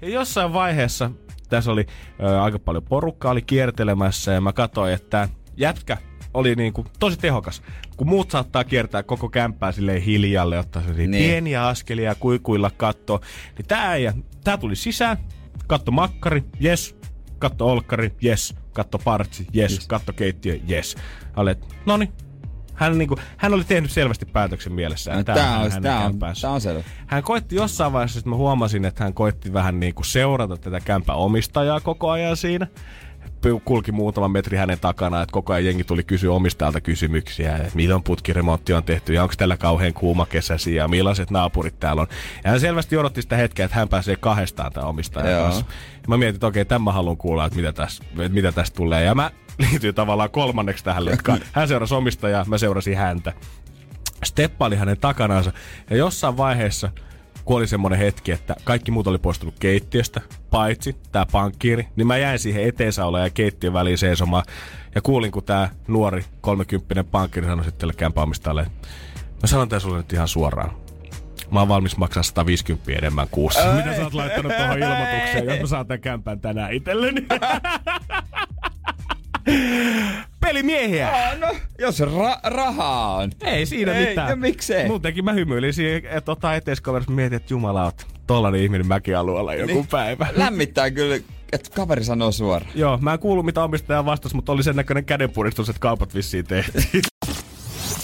ja 0.02 0.10
jossain 0.10 0.54
vaiheessa 0.54 1.12
tässä 1.50 1.72
oli 1.72 1.86
ö, 2.24 2.42
aika 2.42 2.60
paljon 2.60 2.84
porukkaa 2.84 3.32
oli 3.32 3.42
kiertelemässä 3.42 4.32
ja 4.32 4.42
mä 4.42 4.54
katsoin, 4.54 4.94
että 4.94 5.30
jätkä 5.58 5.98
oli 6.34 6.56
niinku 6.56 6.86
tosi 7.00 7.18
tehokas. 7.18 7.62
Kun 7.98 8.10
muut 8.10 8.32
saattaa 8.32 8.64
kiertää 8.64 9.04
koko 9.04 9.30
kämppää 9.30 9.72
silleen 9.72 10.02
hiljalle, 10.02 10.60
ottaa 10.60 10.82
Niin. 10.82 11.12
niin. 11.12 11.24
pieniä 11.24 11.68
askelia 11.68 12.10
ja 12.10 12.16
kuikuilla 12.16 12.72
katto, 12.78 13.22
niin 13.58 13.68
tää, 13.68 13.98
ja, 13.98 14.14
tää 14.44 14.58
tuli 14.58 14.76
sisään, 14.76 15.18
katto 15.68 15.92
makkari, 15.92 16.44
yes, 16.64 16.96
katto 17.40 17.68
olkkari, 17.68 18.14
yes, 18.26 18.56
katto 18.74 18.98
partsi, 18.98 19.48
yes, 19.56 19.72
yes. 19.72 19.88
katto 19.88 20.14
keittiö, 20.14 20.60
yes. 20.70 20.96
Olet, 21.36 21.76
noni. 21.86 22.12
Hän, 22.74 22.98
niinku, 22.98 23.16
hän 23.38 23.54
oli 23.54 23.64
tehnyt 23.64 23.92
selvästi 23.92 24.26
päätöksen 24.26 24.74
mielessään. 24.74 25.16
No, 25.16 25.20
että 25.20 25.34
tää 25.34 25.60
on 25.60 25.82
tää 25.82 26.06
on, 26.06 26.20
tää 26.20 26.52
on 26.52 26.62
selvä. 26.62 26.84
Hän 27.08 27.24
koitti 27.24 27.56
jossain 27.56 27.94
vaiheessa, 27.94 28.20
että 28.20 28.30
mä 28.30 28.36
huomasin, 28.36 28.86
että 28.86 29.04
hän 29.04 29.14
koitti 29.14 29.54
vähän 29.54 29.80
niin 29.80 29.96
kuin 29.96 30.06
seurata 30.06 30.58
tätä 30.58 30.80
kämpän 30.80 31.16
omistajaa 31.16 31.80
koko 31.80 32.10
ajan 32.10 32.38
siinä. 32.38 32.68
Kulki 33.66 33.92
muutaman 33.92 34.32
metri 34.32 34.58
hänen 34.58 34.80
takana, 34.80 35.22
että 35.22 35.34
koko 35.34 35.54
ajan 35.54 35.66
jengi 35.66 35.84
tuli 35.84 36.04
kysyä 36.04 36.32
omistajalta 36.32 36.82
kysymyksiä, 36.82 37.58
että 37.58 37.76
milloin 37.76 38.04
putkiremontti 38.04 38.74
on 38.74 38.84
tehty 38.84 39.14
ja 39.14 39.24
onko 39.24 39.36
tällä 39.38 39.58
kauhean 39.58 39.94
kuuma 39.94 40.26
kesäsi 40.26 40.76
ja 40.76 40.88
millaiset 40.88 41.32
naapurit 41.32 41.80
täällä 41.80 42.02
on. 42.02 42.08
Ja 42.44 42.50
hän 42.50 42.60
selvästi 42.60 42.98
odotti 42.98 43.22
sitä 43.22 43.38
hetkeä, 43.38 43.66
että 43.66 43.78
hän 43.78 43.90
pääsee 43.90 44.16
kahdestaan 44.16 44.72
tämän 44.72 44.90
omistajan 44.90 45.32
Joo. 45.32 45.44
kanssa. 45.44 45.66
Ja 45.94 46.08
mä 46.08 46.18
mietin, 46.18 46.36
että 46.36 46.48
okei, 46.48 46.66
tämän 46.66 46.82
mä 46.82 46.92
haluan 46.92 47.18
kuulla, 47.18 47.46
että 47.46 47.56
mitä 47.56 47.74
tästä, 47.74 48.06
että 48.10 48.30
mitä 48.30 48.52
tästä 48.52 48.76
tulee. 48.76 49.04
Ja 49.04 49.16
mä 49.16 49.32
liityin 49.72 49.96
tavallaan 49.96 50.32
kolmanneksi 50.32 50.84
tähän 50.84 51.06
letkaan. 51.06 51.40
Hän 51.52 51.68
seurasi 51.68 51.96
omistajaa, 51.96 52.46
mä 52.48 52.58
seurasin 52.58 52.98
häntä. 52.98 53.34
Steppa 54.24 54.66
oli 54.66 54.76
hänen 54.76 54.98
takanansa. 54.98 55.54
Ja 55.90 55.98
jossain 55.98 56.38
vaiheessa 56.38 56.92
kun 57.46 57.58
oli 57.58 57.68
semmonen 57.68 58.00
hetki, 58.00 58.32
että 58.32 58.56
kaikki 58.64 58.92
muut 58.92 59.08
oli 59.08 59.18
poistunut 59.18 59.56
keittiöstä, 59.60 60.22
paitsi 60.50 60.96
tämä 61.12 61.26
pankkiiri, 61.32 61.88
niin 61.96 62.08
mä 62.08 62.18
jäin 62.18 62.40
siihen 62.40 62.64
eteensaulaan 62.64 63.24
ja 63.24 63.30
keittiön 63.30 63.74
väliin 63.74 63.98
seisomaan. 63.98 64.44
Ja 64.96 65.02
kuulin, 65.02 65.32
kun 65.32 65.44
tämä 65.44 65.70
nuori 65.88 66.26
30 66.42 67.04
pankkiiri 67.04 67.48
sanoi 67.48 67.66
sitten 67.66 67.80
tälle 67.80 67.94
kämpäämistalle, 67.94 68.62
että 68.62 68.88
mä 69.42 69.48
sanon 69.48 69.70
tää 69.70 69.80
sulle 69.80 69.98
nyt 69.98 70.14
ihan 70.14 70.28
suoraan. 70.28 70.72
Mä 71.52 71.60
oon 71.60 71.70
valmis 71.70 71.98
maksaa 71.98 72.24
150 72.24 72.92
enemmän 72.92 73.28
kuussa. 73.32 73.74
Mitä 73.74 73.96
sä 73.96 74.04
oot 74.04 74.14
laittanut 74.14 74.54
tuohon 74.58 74.80
ilmoitukseen, 74.80 75.46
jos 75.46 75.60
mä 75.60 75.68
saan 75.68 75.88
tän 75.88 76.02
kämpän 76.02 76.40
tänään 76.40 76.74
itselleni? 76.74 77.26
Pelimiehiä! 80.42 81.10
Ah, 81.30 81.40
no, 81.40 81.56
jos 81.80 82.00
ra- 82.00 82.40
rahaa 82.44 83.16
on. 83.16 83.32
Ei 83.42 83.66
siinä 83.66 83.94
Ei, 83.94 84.08
mitään. 84.10 84.30
ja 84.30 84.36
miksei? 84.36 84.88
Muutenkin 84.88 85.26
mä 85.26 85.34
hymyilin 85.34 85.74
siihen, 85.74 85.98
että 86.06 86.22
tota 86.22 86.56
eteiskaverissa 86.56 87.12
mietin, 87.12 87.36
että 87.36 87.54
jumala 87.54 87.84
oot 87.84 88.08
tollanen 88.28 88.62
ihminen 88.62 88.88
mäkialueella 88.88 89.54
joku 89.54 89.74
Niin. 89.74 89.88
päivä. 89.88 90.28
Lämmittää 90.36 90.92
kyllä, 90.92 91.16
että 91.52 91.70
kaveri 91.76 92.04
sanoo 92.04 92.32
suoraan. 92.32 92.72
Joo, 92.76 92.98
mä 93.02 93.14
en 93.14 93.20
kuullut 93.20 93.46
mitä 93.46 93.64
omistaja 93.64 94.06
vastasi, 94.06 94.36
mutta 94.36 94.52
oli 94.52 94.64
sen 94.64 94.76
näköinen 94.76 95.06
kädenpuristus, 95.06 95.70
että 95.70 95.80
kaupat 95.80 96.16
vissiin 96.16 96.46
tehtiin. 96.46 97.04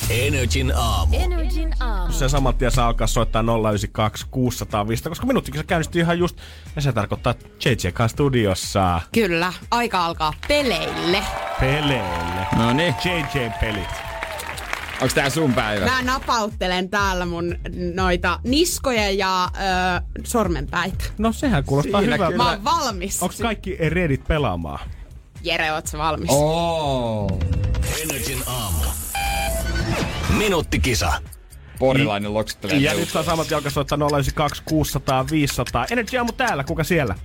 Energin 0.10 0.72
aamu. 0.76 1.16
Energin 1.20 1.70
aamu. 1.80 1.87
Se 2.10 2.30
saman 2.30 2.56
tien 2.56 2.72
saa 2.72 2.88
alkaa 2.88 3.08
soittaa 3.08 3.42
092 3.42 4.26
600 4.32 4.88
500, 4.88 5.10
koska 5.10 5.26
minuuttikin 5.26 5.60
se 5.62 5.66
käynnistyy 5.68 6.02
ihan 6.02 6.20
just, 6.20 6.38
ja 6.76 6.82
se 6.82 6.92
tarkoittaa 6.92 7.34
JJK 7.66 8.00
studiossa 8.08 9.02
Kyllä, 9.14 9.54
aika 9.72 10.06
alkaa 10.06 10.34
peleille. 10.48 11.24
peleille. 11.60 12.48
No 12.58 12.74
niin, 12.74 12.96
JJ-pelit. 13.06 13.90
onks 15.02 15.14
tää 15.14 15.30
sun 15.30 15.54
päivä? 15.54 15.86
Mä 15.86 16.02
napauttelen 16.02 16.90
täällä 16.90 17.26
mun 17.26 17.56
noita 17.94 18.40
niskoja 18.44 19.12
ja 19.12 19.46
ö, 19.46 20.02
sormenpäitä. 20.24 21.04
No 21.18 21.32
sehän 21.32 21.64
kuulostaa 21.64 22.02
Siinä 22.02 22.16
hyvältä. 22.16 22.32
kyllä. 22.32 22.44
Mä 22.44 22.50
oon 22.50 22.64
valmis. 22.64 23.24
Onko 23.24 23.36
kaikki 23.42 23.78
readit 23.90 24.28
pelaamaan? 24.28 24.80
Jere, 25.44 25.72
oot 25.72 25.88
sä 25.88 25.98
valmis? 25.98 26.30
Oh. 26.34 27.40
Energin 28.04 28.44
aamu. 28.48 28.80
Minuuttikisa. 30.38 31.14
Porilainen 31.80 32.34
loksuttelee. 32.34 32.78
Ja 32.78 32.94
nyt 32.94 33.10
saa 33.10 33.24
samat 33.24 33.52
jalka 33.52 33.70
soittaa 33.70 33.98
092 33.98 34.62
600 34.66 35.26
500. 35.32 35.86
Energy 35.92 36.18
aamu 36.18 36.32
täällä, 36.32 36.64
kuka 36.64 36.84
siellä? 36.84 37.16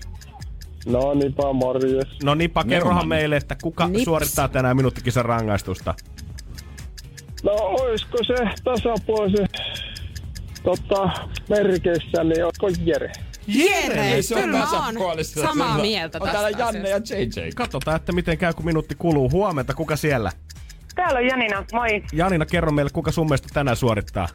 No 0.87 1.15
niinpä, 1.15 1.53
morjes. 1.53 2.09
No 2.23 2.35
niinpä, 2.35 2.65
kerrohan 2.65 2.95
Neumann. 2.95 3.09
meille, 3.09 3.37
että 3.37 3.57
kuka 3.63 3.89
Nips. 3.89 4.05
suorittaa 4.05 4.49
tänään 4.49 4.77
minuuttikisan 4.77 5.25
rangaistusta. 5.25 5.95
No 7.43 7.53
oisko 7.53 8.19
se 8.25 8.35
tasapuolisen 8.65 9.49
tota, 10.63 11.11
merkeissä, 11.49 12.25
niin 12.25 12.45
olisiko 12.45 12.69
Jere? 12.85 13.13
Jere, 13.47 14.13
Ei 14.13 14.23
se 14.23 14.35
on 14.35 14.43
kyllä 14.43 14.59
tasapuolista. 14.59 15.41
samaa 15.41 15.69
Se 15.69 15.75
on- 15.75 15.81
mieltä 15.81 16.19
On 16.19 16.23
tästä 16.23 16.33
täällä 16.41 16.59
Janne 16.59 16.93
asiasta. 16.93 17.41
ja 17.41 17.45
JJ. 17.47 17.51
Katsotaan, 17.55 17.97
että 17.97 18.13
miten 18.13 18.39
käy, 18.39 18.53
kun 18.53 18.65
minuutti 18.65 18.95
kuluu. 18.95 19.31
Huomenta, 19.31 19.75
kuka 19.75 19.97
siellä? 19.97 20.33
Täällä 20.95 21.19
on 21.19 21.27
Janina, 21.27 21.65
moi. 21.73 22.03
Janina, 22.13 22.47
kerro 22.47 22.73
meille, 22.73 22.91
kuka 22.91 23.13
sun 23.13 23.27
mielestä 23.27 23.49
tänään 23.53 23.77
suorittaa? 23.77 24.29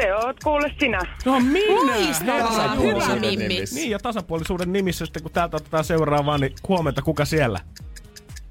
Se 0.00 0.14
oot 0.14 0.36
kuule 0.44 0.72
sinä. 0.80 1.00
No 1.24 1.40
minä! 1.40 1.96
Loistavaa, 1.96 2.36
hyvä 2.36 2.48
Tasapuolisuuden 2.48 3.20
Mimmi. 3.20 3.48
nimissä. 3.48 3.76
Niin, 3.76 3.90
ja 3.90 3.98
tasapuolisuuden 3.98 4.72
nimissä 4.72 5.06
sitten, 5.06 5.22
kun 5.22 5.32
täältä 5.32 5.56
otetaan 5.56 5.84
seuraavaan, 5.84 6.40
niin 6.40 6.52
huomenta, 6.68 7.02
kuka 7.02 7.24
siellä? 7.24 7.60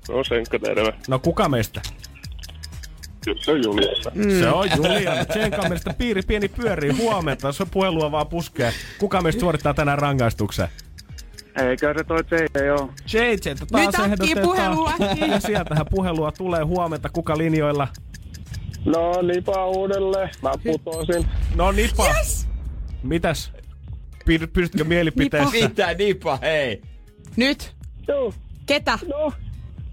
No 0.10 0.24
senkö 0.24 0.60
terve. 0.60 0.94
No 1.08 1.20
kuka 1.20 1.50
meistä? 1.50 1.82
Se 3.42 3.52
on 3.52 3.64
Juliassa. 3.64 4.12
Mm. 4.16 4.30
Se 4.40 4.50
on 4.50 4.70
Julian. 4.78 5.28
Tsenkan 5.28 5.64
mielestä 5.64 5.94
piiri 5.94 6.22
pieni 6.22 6.48
pyörii 6.48 6.92
huomenta. 6.92 7.52
Se 7.52 7.66
puhelua 7.66 8.12
vaan 8.12 8.28
puskee. 8.28 8.74
Kuka 9.00 9.22
meistä 9.22 9.40
suorittaa 9.40 9.74
tänään 9.74 10.00
rangaistuksen? 10.00 10.68
Eikä 11.56 11.94
se 11.98 12.04
toi 12.04 12.24
JJ 12.32 12.66
joo. 12.66 12.90
JJ, 13.14 13.56
taas 13.72 14.10
Nyt 14.10 14.22
äkkiä 14.22 14.36
puhelua. 14.44 14.94
Ja 15.28 15.40
sieltähän 15.40 15.86
puhelua 15.90 16.32
tulee 16.32 16.64
huomenta. 16.64 17.10
Kuka 17.10 17.38
linjoilla? 17.38 17.88
No 18.86 19.22
niinpä 19.22 19.66
uudelleen. 19.66 20.30
Mä 20.42 20.52
putosin. 20.64 21.28
No 21.56 21.72
nipa. 21.72 22.08
Yes. 22.18 22.48
Mitäs? 23.04 23.52
Py- 24.30 24.48
Pystytkö 24.54 24.84
mielipiteessä? 24.84 25.68
Mitä 25.68 25.94
nipa, 25.94 26.38
hei. 26.42 26.82
Nyt, 27.36 27.76
Joo, 28.08 28.34
ketä? 28.66 29.00
no. 29.08 29.34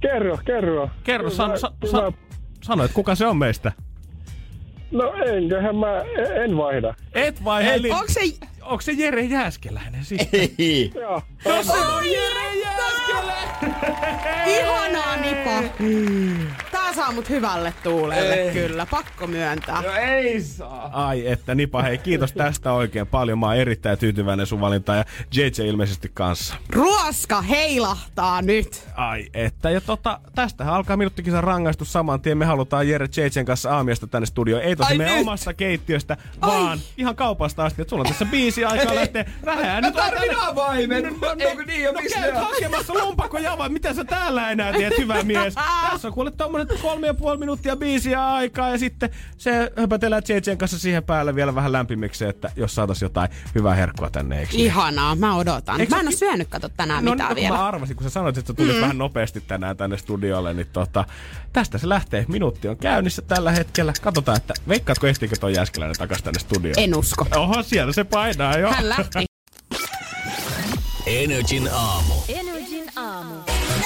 Kerro, 0.01 0.39
kerro. 0.45 0.91
Kerro, 1.05 1.31
san, 1.31 1.59
sa, 1.59 1.73
hyvä. 1.87 1.91
sa, 1.99 2.13
sano, 2.63 2.85
että 2.85 2.95
kuka 2.95 3.15
se 3.15 3.27
on 3.27 3.37
meistä? 3.37 3.73
No 4.91 5.13
enköhän 5.27 5.77
mä, 5.77 5.99
en- 6.01 6.43
en 6.43 6.57
vaihda. 6.57 6.95
Et 7.15 7.45
vai 7.45 7.65
Heli? 7.65 7.91
Onko 7.91 8.05
se... 8.09 8.21
Onko 8.63 8.81
se 8.81 8.93
Jere 8.93 9.23
Jääskeläinen 9.23 10.05
sitten? 10.05 10.41
Ei. 10.59 10.93
Joo. 10.95 11.23
No 11.45 11.63
se 11.63 11.73
on 11.73 12.05
Jere 12.11 12.55
Jääskeläinen! 12.55 13.75
Ihanaa, 14.47 15.17
Nipa. 15.17 15.63
Tää 16.95 17.05
saa 17.05 17.13
mut 17.13 17.29
hyvälle 17.29 17.75
tuulelle, 17.83 18.35
Ei. 18.35 18.53
kyllä. 18.53 18.87
Pakko 18.87 19.27
myöntää. 19.27 19.83
No 19.83 19.91
ei 19.93 20.41
saa. 20.41 20.91
Ai 21.07 21.27
että 21.27 21.55
Nipa, 21.55 21.83
hei 21.83 21.99
kiitos 21.99 22.33
tästä 22.33 22.73
oikein 22.73 23.07
paljon. 23.07 23.39
Mä 23.39 23.47
oon 23.47 23.57
erittäin 23.57 23.99
tyytyväinen 23.99 24.47
sun 24.47 24.61
valintaan 24.61 24.99
ja 24.99 25.05
JJ 25.35 25.69
ilmeisesti 25.69 26.11
kanssa. 26.15 26.55
Ruoska 26.71 27.43
heilahtaa 27.43 28.43
nyt. 28.43 28.89
Ai 28.95 29.27
että, 29.35 29.71
ja 29.71 29.81
tota, 29.81 30.21
tästähän 30.35 30.75
alkaa 30.75 30.97
minuuttikisan 30.97 31.45
rangaistus 31.45 31.93
saman 31.93 32.21
tien. 32.21 32.39
Me 32.39 32.45
halutaan 32.45 32.89
Jere 32.89 33.07
JJn 33.17 33.45
kanssa 33.47 33.77
aamiasta 33.77 34.07
tänne 34.07 34.27
studioon. 34.27 34.63
Ei 34.63 34.77
tosi 34.77 34.95
meidän 34.99 35.15
nyt? 35.17 35.23
omasta 35.27 35.55
keittiöstä, 35.55 36.17
Ai. 36.41 36.51
vaan 36.51 36.79
ihan 36.97 37.17
kaupasta 37.17 37.65
asti. 37.65 37.83
Että 37.83 37.91
sulla 37.91 38.01
on 38.01 38.09
tässä 38.09 38.25
biisi 38.27 38.65
aikaa 38.65 38.95
lähteä. 38.95 39.25
Rähää 39.43 39.81
nyt 39.81 39.95
tarvin 39.95 40.21
tänne- 40.21 40.37
avaimen. 40.47 41.05
Eikö 41.39 41.65
niin 41.65 41.83
jo, 41.83 41.93
No 41.93 42.01
hakemassa 42.41 42.93
mitä 43.69 43.95
sä 43.95 44.05
täällä 44.05 44.51
enää 44.51 44.73
teet, 44.73 44.99
hyvä 44.99 45.23
mies? 45.23 45.55
Tässä 45.91 46.09
on 46.09 46.15
kuule 46.15 46.31
tommonen 46.31 46.67
kolme 46.83 47.07
ja 47.07 47.15
puoli 47.15 47.39
minuuttia 47.39 47.77
biisiä 47.77 48.27
aikaa 48.27 48.71
ja 48.71 48.79
sitten 48.79 49.11
se 49.39 49.73
höpötellään 49.77 50.23
JJn 50.29 50.59
kanssa 50.59 50.79
siihen 50.79 51.03
päälle 51.03 51.35
vielä 51.35 51.55
vähän 51.55 51.73
lämpimiksi, 51.73 52.25
että 52.25 52.51
jos 52.57 52.75
saatais 52.75 53.03
jotain 53.03 53.29
hyvää 53.55 53.75
herkkua 53.75 54.11
tänne, 54.11 54.41
eikö 54.41 54.53
niin? 54.53 54.67
Ihanaa, 54.67 55.15
mä 55.15 55.37
odotan. 55.37 55.81
Eikö 55.81 55.95
mä 55.95 56.01
en 56.01 56.07
oo 56.07 56.13
syönyt, 56.13 56.49
kato 56.49 56.69
tänään 56.69 57.05
No 57.05 57.11
mitään 57.11 57.29
niin, 57.29 57.37
kun 57.37 57.43
vielä. 57.43 57.57
mä 57.57 57.67
arvasin, 57.69 57.97
kun 57.97 58.05
sä 58.05 58.11
sanoit, 58.11 58.39
että 58.39 58.55
tulit 58.55 58.77
mm. 58.77 58.81
vähän 58.81 58.99
nopeasti 58.99 59.41
tänään 59.41 59.77
tänne 59.77 59.99
studiolle, 59.99 60.55
niin 60.55 60.67
tota, 60.73 61.05
tästä 61.53 61.79
se 61.79 61.89
lähtee. 61.89 62.25
Minuutti 62.29 62.69
on 62.69 62.77
käynnissä 62.77 63.23
tällä 63.23 63.53
hetkellä. 63.53 63.93
Katsotaan, 64.03 64.37
että 64.37 64.55
veikkaatko 64.69 65.07
ehtiikö 65.07 65.37
toi 65.37 65.55
Jääskeläinen 65.55 65.99
takas 65.99 66.23
tänne 66.23 66.41
studioon? 66.41 66.75
En 66.79 66.97
usko. 66.97 67.27
Oho, 67.37 67.63
siellä 67.63 67.93
se 67.93 68.05
painaa 68.05 68.59
jo. 68.59 68.73
Hän 68.73 68.89
lähti. 68.89 69.19
Energin 71.07 71.69
aamu. 71.73 72.15
Aamu. 72.15 72.52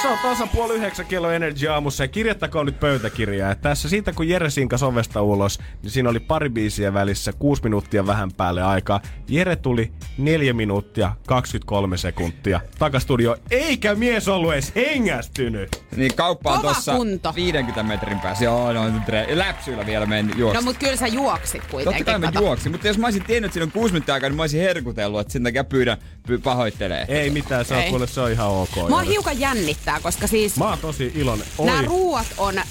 Se 0.03 0.09
on 0.09 0.18
tasa 0.22 0.47
puoli 0.47 0.74
yhdeksän 0.74 1.07
kello 1.07 1.30
Energy 1.30 1.68
aamussa 1.68 2.05
ja 2.05 2.09
kirjattakoon 2.09 2.66
nyt 2.66 2.80
pöytäkirjaa. 2.80 3.51
että 3.53 3.68
Tässä 3.68 3.88
siitä 3.88 4.12
kun 4.12 4.28
Jere 4.28 4.51
sinkas 4.51 4.82
ovesta 4.82 5.22
ulos, 5.22 5.59
niin 5.82 5.90
siinä 5.90 6.11
oli 6.11 6.20
pari 6.20 6.49
biisiä 6.49 6.94
välissä, 6.94 7.32
kuusi 7.32 7.62
minuuttia 7.62 8.07
vähän 8.07 8.32
päälle 8.32 8.62
aikaa. 8.62 9.01
Jere 9.28 9.57
tuli 9.57 9.92
neljä 10.18 10.53
minuuttia 10.53 11.12
23 11.26 11.97
sekuntia 11.97 12.61
takastudio, 12.78 13.36
eikä 13.51 13.94
mies 13.94 14.28
ollut 14.28 14.53
edes 14.53 14.72
hengästynyt. 14.76 15.82
Niin 15.97 16.14
kauppa 16.14 16.53
on 16.53 16.97
kunto. 16.97 17.32
50 17.34 17.82
metrin 17.82 18.20
päässä. 18.20 18.44
Joo, 18.44 18.72
no 18.72 18.82
läpsyillä 19.28 19.86
vielä 19.86 20.07
meni 20.07 20.32
juoksu. 20.36 20.61
No 20.61 20.64
mut 20.64 20.78
kyllä 20.78 20.97
sä 20.97 21.07
juoksit 21.07 21.66
kuitenkin. 21.70 22.05
Totta 22.07 22.20
kai 22.20 22.32
mä 22.32 22.40
juoksin, 22.40 22.72
mutta 22.72 22.86
jos 22.86 22.99
mä 22.99 23.07
olisin 23.07 23.24
tiennyt, 23.24 23.49
että 23.49 23.53
siinä 23.55 23.64
on 23.64 23.72
kuusi 23.72 23.92
minuuttia 23.92 24.14
aikaa, 24.14 24.28
niin 24.28 24.36
mä 24.36 24.42
olisin 24.42 24.61
herkutellut, 24.61 25.20
että 25.20 25.32
sen 25.32 25.42
takia 25.42 25.64
pyydän, 25.64 25.99
py- 26.28 26.38
pahoittelee. 26.38 27.05
Ei 27.09 27.30
mitään, 27.30 27.64
se 27.64 27.74
on 27.74 27.84
kuule, 27.84 28.07
se 28.07 28.20
on 28.20 28.30
ihan 28.32 28.49
ok. 28.49 28.76
Mua 28.88 29.03
Jere. 29.03 29.12
hiukan 29.12 29.40
jännittää, 29.87 30.01
koska 30.01 30.26
siis 30.26 30.57
Mä 30.57 30.68
oon 30.68 30.78
tosi 30.78 31.12
iloinen. 31.14 31.47
nämä 31.64 31.78
Oi, 31.78 31.84
ruuat 31.87 32.26
on 32.39 32.59
ö, 32.59 32.62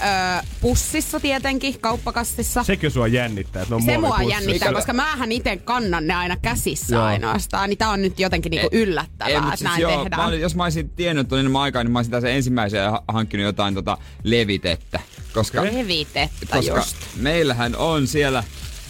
pussissa 0.61 1.19
tietenkin, 1.19 1.79
kauppakassissa. 1.79 2.63
sekö 2.63 2.89
sua 2.89 3.07
jännittää, 3.07 3.61
että 3.61 3.71
ne 3.71 3.75
on 3.75 3.81
Se 3.83 3.97
mua 3.97 4.21
jännittää, 4.21 4.69
Mikä- 4.69 4.73
koska 4.73 4.93
mähän 4.93 5.31
itse 5.31 5.57
kannan 5.57 6.07
ne 6.07 6.13
aina 6.13 6.37
käsissä 6.41 6.95
Joo. 6.95 7.03
ainoastaan. 7.05 7.69
Niin 7.69 7.77
tää 7.77 7.89
on 7.89 8.01
nyt 8.01 8.19
jotenkin 8.19 8.49
niinku 8.49 8.69
yllättävää, 8.71 9.29
Ei, 9.29 9.35
että 9.35 9.49
siis 9.49 9.61
näin 9.63 9.81
joo, 9.81 9.91
tehdään. 9.91 10.21
Mä 10.21 10.27
olin, 10.27 10.41
jos 10.41 10.55
mä 10.55 10.63
olisin 10.63 10.89
tiennyt, 10.89 11.25
että 11.25 11.35
on 11.35 11.39
enemmän 11.39 11.61
aikaa, 11.61 11.83
niin 11.83 11.91
mä 11.91 11.99
olisin 11.99 12.11
tässä 12.11 12.29
ensimmäisenä 12.29 12.91
ha- 12.91 13.03
hankkinut 13.07 13.45
jotain 13.45 13.73
tota 13.73 13.97
levitettä. 14.23 14.99
Koska, 15.33 15.63
Levitettä 15.63 16.55
koska 16.57 16.77
just. 16.77 16.95
meillähän 17.15 17.75
on 17.75 18.07
siellä 18.07 18.43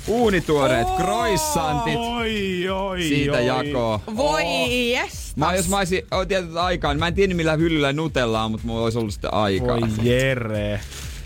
uunituoreet 0.07 0.87
croissantit 0.97 1.95
Oi, 1.95 2.69
oi, 2.69 3.01
siitä 3.01 3.37
oi. 3.37 3.45
jakoo. 3.45 4.01
Voi 4.15 4.43
jestas. 4.91 5.35
Mä, 5.35 5.55
jos 5.55 5.69
mä 5.69 5.77
olisin 5.77 6.07
oh, 6.11 6.27
tietyt 6.27 6.57
aikaa, 6.57 6.93
niin 6.93 6.99
mä 6.99 7.07
en 7.07 7.13
tiedä 7.13 7.33
millä 7.33 7.55
hyllyllä 7.55 7.93
nutellaan, 7.93 8.51
mutta 8.51 8.67
mulla 8.67 8.83
olisi 8.83 8.97
ollut 8.97 9.13
sitten 9.13 9.33
aikaa. 9.33 9.81
Voi 9.81 9.89
Jere. 10.01 10.79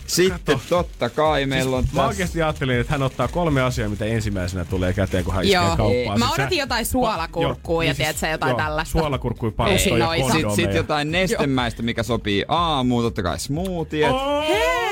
Sitten 0.08 0.62
totta 0.70 1.10
kai 1.10 1.46
meillä 1.46 1.78
on 1.78 1.84
Mä 1.84 1.88
tässä... 1.88 2.08
oikeasti 2.08 2.42
ajattelin, 2.42 2.80
että 2.80 2.94
hän 2.94 3.04
ottaa 3.04 3.28
kolme 3.28 3.62
asiaa, 3.62 3.90
mitä 3.90 4.06
ensimmäisenä 4.06 4.66
tulee 4.66 4.94
käteen, 4.94 5.24
kun 5.24 5.34
hän 5.34 5.44
iskee 5.44 5.62
Joo. 5.62 5.78
kauppaan. 5.78 6.20
Mä 6.20 6.26
Sit 6.26 6.40
odotin 6.40 6.58
jotain 6.58 6.86
suolakurkkua 6.86 7.84
ja 7.84 7.96
tiedätkö 7.96 8.20
sä, 8.20 8.30
jotain 8.30 8.56
tällaista. 8.56 8.92
Suolakurkkui 8.92 9.52
palstoja. 9.52 9.80
Sitten 9.80 10.22
kondomeja. 10.22 10.56
sit 10.56 10.74
jotain 10.74 11.12
nestemäistä, 11.12 11.84
mikä 11.84 12.04
sopii 12.04 12.46
aamuun, 12.48 13.04
totta 13.04 13.24
kai 13.24 13.40
smoothie. 13.40 14.10
Oh! 14.10 14.48
Hei! 14.48 14.89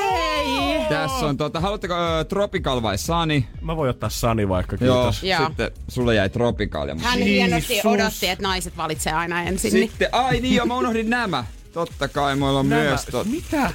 Tässä 0.90 1.26
on 1.26 1.38
tota, 1.38 1.60
haluatteko 1.60 1.94
ö, 1.94 2.24
Tropical 2.24 2.82
vai 2.82 2.98
Sunny? 2.98 3.44
Mä 3.62 3.76
voin 3.78 3.90
ottaa 3.90 4.10
Sani 4.10 4.50
vaikka, 4.50 4.78
Joo, 4.82 4.96
kiitos. 5.04 5.24
Joo. 5.24 5.46
sitten 5.48 5.72
sulle 5.88 6.16
jäi 6.16 6.30
Tropical. 6.30 6.88
Ja 6.88 6.96
Hän 6.96 7.20
Jeesus. 7.20 7.26
hienosti 7.34 7.82
odotti, 7.86 8.28
että 8.28 8.44
naiset 8.44 8.78
valitsee 8.78 9.14
aina 9.14 9.42
ensin. 9.44 9.74
Niin. 9.74 9.90
Sitten, 9.90 10.10
ai 10.12 10.40
niin 10.40 10.56
joo, 10.56 10.66
mä 10.66 10.78
unohdin 10.78 11.10
nämä. 11.10 11.44
Totta 11.74 12.08
kai, 12.08 12.36
meillä 12.36 12.60
on 12.60 12.70
Nämä- 12.70 12.82
myös, 12.82 13.06
to, 13.06 13.24
Mitä? 13.24 13.72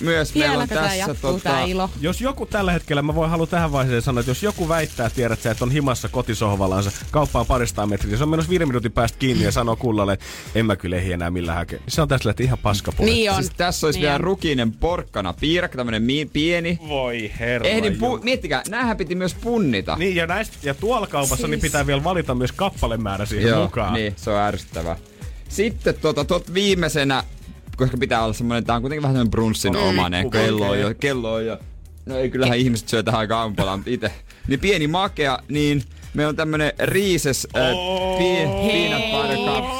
Myös 0.00 0.34
meillä 0.34 0.50
on 0.52 0.52
Vieläkö 0.58 0.74
tässä 0.74 0.94
jatkuu 0.96 1.32
tota, 1.32 1.42
tää 1.42 1.64
ilo? 1.64 1.90
Jos 2.00 2.20
joku 2.20 2.46
tällä 2.46 2.72
hetkellä, 2.72 3.02
mä 3.02 3.14
voin 3.14 3.30
halua 3.30 3.46
tähän 3.46 3.72
vaiheeseen 3.72 4.02
sanoa, 4.02 4.20
että 4.20 4.30
jos 4.30 4.42
joku 4.42 4.68
väittää, 4.68 5.10
tiedät 5.10 5.40
sä, 5.42 5.50
että 5.50 5.64
on 5.64 5.70
himassa 5.70 6.08
kotisohvallansa, 6.08 6.90
kauppaan 7.10 7.46
paristaan 7.46 7.88
metriä, 7.88 8.16
se 8.16 8.22
on 8.22 8.28
menossa 8.28 8.50
viiden 8.50 8.68
minuutin 8.68 8.92
päästä 8.92 9.18
kiinni 9.18 9.44
ja 9.44 9.52
sanoo 9.52 9.76
kullalle, 9.76 10.12
että 10.12 10.26
en 10.54 10.66
mä 10.66 10.76
kyllä 10.76 10.96
ehdi 10.96 11.12
enää 11.12 11.30
millään 11.30 11.58
hakea. 11.58 11.78
Se 11.88 12.02
on 12.02 12.08
tässä, 12.08 12.34
ihan 12.40 12.58
paskapuoli. 12.58 13.10
Niin 13.10 13.30
on. 13.30 13.36
Siis 13.36 13.52
tässä 13.56 13.86
olisi 13.86 13.98
niin 13.98 14.02
vielä 14.02 14.14
on. 14.14 14.20
rukinen 14.20 14.72
porkkana 14.72 15.32
piirakka, 15.32 15.76
tämmönen 15.76 16.02
mi- 16.02 16.30
pieni. 16.32 16.78
Voi 16.88 17.30
herra 17.40 17.68
Ehdin 17.68 17.92
pu- 17.92 18.24
miettikää, 18.24 18.62
näähän 18.68 18.96
piti 18.96 19.14
myös 19.14 19.34
punnita. 19.34 19.96
Niin, 19.96 20.16
ja, 20.16 20.26
näistä, 20.26 20.56
ja 20.62 20.74
tuolla 20.74 21.06
kaupassa 21.06 21.36
siis... 21.36 21.50
niin 21.50 21.60
Siis- 21.60 21.72
pitää 21.72 21.86
vielä 21.86 22.04
valita 22.04 22.34
myös 22.34 22.52
kappalemäärä 22.52 23.26
siihen 23.26 23.48
Joo, 23.50 23.62
mukaan. 23.62 23.94
niin, 23.94 24.12
se 24.16 24.30
on 24.30 24.38
ärsyttävää. 24.40 24.96
Sitten 25.48 25.94
tota, 26.00 26.24
tot 26.24 26.54
viimeisenä, 26.54 27.24
koska 27.76 27.96
pitää 27.96 28.22
olla 28.24 28.32
semmoinen, 28.32 28.64
tää 28.64 28.76
on 28.76 28.82
kuitenkin 28.82 29.02
vähän 29.02 29.14
semmoinen 29.14 29.30
brunssin 29.30 29.76
omanen, 29.76 30.26
Okei. 30.26 30.44
kello 30.46 30.70
on 30.70 30.80
jo, 30.80 30.94
kello 31.00 31.34
on 31.34 31.46
jo. 31.46 31.58
No 32.06 32.16
ei, 32.16 32.30
kyllähän 32.30 32.58
ihmiset 32.58 32.88
syö 32.88 33.02
tähän 33.02 33.18
aika 33.20 33.38
aamupalaan, 33.40 33.78
mutta 33.78 33.90
itse. 33.90 34.12
Niin 34.48 34.60
pieni 34.60 34.86
makea, 34.86 35.38
niin 35.48 35.82
meillä 36.14 36.28
on 36.30 36.36
tämmönen 36.36 36.72
Riises 36.78 37.48
äh, 37.56 37.62
pi- 38.18 38.68
peanut 38.72 39.02
butter 39.10 39.36
cups. 39.36 39.76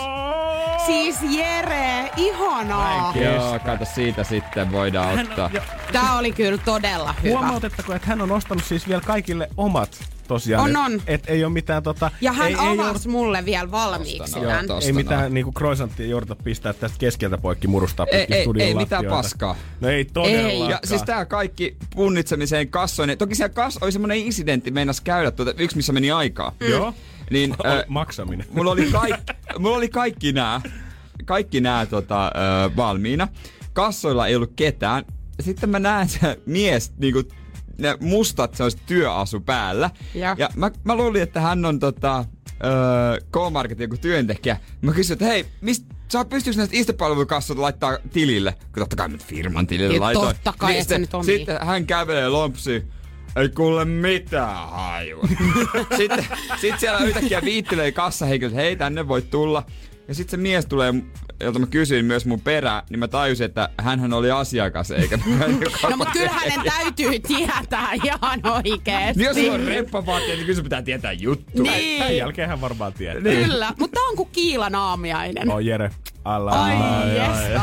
Siis 0.87 1.17
Jere, 1.31 2.11
ihanaa. 2.17 3.15
Joo, 3.17 3.59
kato 3.65 3.85
siitä 3.95 4.25
sitten 4.25 4.73
voidaan 4.73 5.19
ottaa. 5.19 5.51
ja- 5.53 5.63
Tää 5.93 6.19
oli 6.19 6.33
kyllä 6.33 6.59
todella 6.59 7.15
hyvä. 7.23 7.33
Huomautettako, 7.39 7.95
että 7.95 8.09
hän 8.09 8.21
on 8.23 8.33
ostanut 8.33 8.65
siis 8.65 8.89
vielä 8.89 9.01
kaikille 9.01 9.49
omat 9.57 10.05
tosiaan. 10.29 10.65
On, 10.65 10.71
et- 10.71 10.77
on. 10.77 11.03
Et 11.07 11.25
ei 11.27 11.45
ole 11.45 11.53
mitään 11.53 11.83
tota... 11.83 12.11
Ja 12.21 12.33
hän 12.33 12.49
ei, 12.49 12.57
avasi 12.59 13.09
mulle 13.09 13.45
vielä 13.45 13.71
valmiiksi 13.71 14.41
tän. 14.41 14.43
Joo, 14.43 14.81
Ei 14.87 14.93
mitään 14.93 15.35
niinku 15.35 15.53
croissanttia 15.53 16.07
jouduta 16.07 16.37
pistää 16.37 16.73
tästä 16.73 16.99
keskeltä 16.99 17.39
poikki 17.39 17.67
murustaa 17.69 18.07
Ei, 18.13 18.27
ei, 18.31 18.47
ei 18.59 18.75
mitään 18.75 19.05
paskaa. 19.05 19.57
No 19.81 19.89
ei 19.89 20.05
todellakaan. 20.05 20.71
Ja 20.71 20.79
siis 20.85 21.03
tää 21.03 21.25
kaikki 21.25 21.77
punnitsemiseen 21.95 22.69
kassoinen. 22.69 23.19
Toki 23.19 23.35
siellä 23.35 23.55
kas 23.55 23.79
oli 23.81 23.93
semmonen 23.93 24.19
incidentti 24.19 24.71
meinas 24.71 25.01
käydä 25.01 25.31
tuota, 25.31 25.55
yksi 25.59 25.77
missä 25.77 25.93
meni 25.93 26.11
aikaa. 26.11 26.53
Joo. 26.61 26.95
Niin, 27.31 27.51
äh, 27.67 27.85
maksaminen. 27.89 28.47
mulla 28.51 28.71
oli, 28.71 28.91
kaik, 28.93 29.15
mulla 29.59 29.77
oli 29.77 29.89
kaikki 29.89 30.33
nää, 30.33 30.61
kaikki 31.25 31.61
nää 31.61 31.87
tota, 31.87 32.27
ö, 32.27 32.31
valmiina. 32.77 33.29
Kassoilla 33.73 34.27
ei 34.27 34.37
ollut 34.37 34.53
ketään. 34.57 35.05
Sitten 35.41 35.71
mä 35.71 35.79
näen 35.79 36.09
se 36.09 36.41
mies, 36.47 36.93
niinku, 36.99 37.23
ne 37.79 37.97
mustat 38.01 38.55
sellaiset 38.55 38.81
työasu 38.87 39.41
päällä. 39.41 39.91
Ja. 40.15 40.37
ja 40.39 40.49
mä, 40.57 40.71
mä 40.85 40.97
luulin, 40.97 41.23
että 41.23 41.41
hän 41.41 41.65
on 41.65 41.79
tota, 41.79 42.25
ö, 42.65 43.21
K-Marketin 43.33 43.85
joku 43.85 43.97
työntekijä. 43.97 44.57
Mä 44.83 44.93
kysyin, 44.93 45.15
että 45.15 45.25
hei, 45.25 45.47
mistä 45.61 45.95
Sä 46.13 46.25
pystyykö 46.25 46.57
näistä 46.57 46.77
istepalvelukassoita 46.77 47.63
laittaa 47.63 47.99
tilille? 48.13 48.53
Kun 48.53 48.81
totta 48.81 48.97
kai 48.97 49.09
nyt 49.09 49.25
firman 49.25 49.67
tilille 49.67 49.99
laitoin. 49.99 50.29
totta 50.29 50.55
kai, 50.59 50.73
sä 50.73 50.79
sitten, 50.81 51.01
nyt 51.01 51.15
on 51.15 51.25
sitten 51.25 51.59
hän 51.67 51.87
kävelee 51.87 52.29
lompsi. 52.29 52.83
Ei 53.37 53.49
kuule 53.49 53.85
mitään 53.85 54.69
hajua. 54.69 55.29
sitten 55.99 56.27
sit 56.61 56.81
siellä 56.81 56.99
yhtäkkiä 56.99 57.43
viittelee 57.45 57.93
kassahenkilöt, 57.93 58.53
että 58.53 58.63
hei 58.63 58.77
tänne 58.77 59.09
voi 59.09 59.23
tulla. 59.23 59.67
Ja 60.09 60.15
sitten 60.15 60.31
se 60.31 60.43
mies 60.43 60.67
tulee, 60.67 60.95
jolta 61.41 61.59
mä 61.59 61.67
kysyin 61.67 62.05
myös 62.05 62.27
mun 62.27 62.41
perää, 62.41 62.83
niin 62.91 62.99
mä 62.99 63.09
tajusin, 63.09 63.45
että 63.45 63.69
hän 63.79 64.13
oli 64.13 64.31
asiakas 64.31 64.91
eikä 64.91 65.19
No 65.91 65.97
mut 65.97 66.09
kyllä 66.13 66.31
hänen 66.31 66.61
täytyy 66.65 67.19
tietää 67.19 67.93
ihan 68.05 68.41
oikeesti. 68.47 69.19
Niin 69.19 69.27
jos 69.27 69.37
sulla 69.37 69.53
on 69.55 69.65
remppavaatteet, 69.65 70.37
niin 70.39 70.47
kyllä 70.47 70.63
pitää 70.63 70.83
tietää 70.83 71.13
juttu. 71.13 71.63
Niin. 71.63 71.99
Tämän 71.99 72.17
jälkeen 72.17 72.49
hän 72.49 72.61
varmaan 72.61 72.93
tietää. 72.93 73.23
Kyllä, 73.23 73.73
mutta 73.79 73.95
tää 73.95 74.05
on 74.05 74.17
kuin 74.17 74.29
kiilan 74.33 74.75
aamiainen. 74.75 75.51
Oh 75.51 75.59
Jere, 75.59 75.91
alla. 76.25 76.51
Ai 76.51 77.17
jesta. 77.17 77.63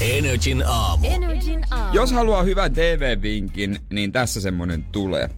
Energin 0.00 0.62
aamu. 0.66 1.06
Energin 1.06 1.64
aamu. 1.70 1.94
Jos 1.94 2.12
haluaa 2.12 2.42
hyvän 2.42 2.72
TV-vinkin, 2.72 3.78
niin 3.90 4.12
tässä 4.12 4.40
semmonen 4.40 4.84
tulee. 4.84 5.30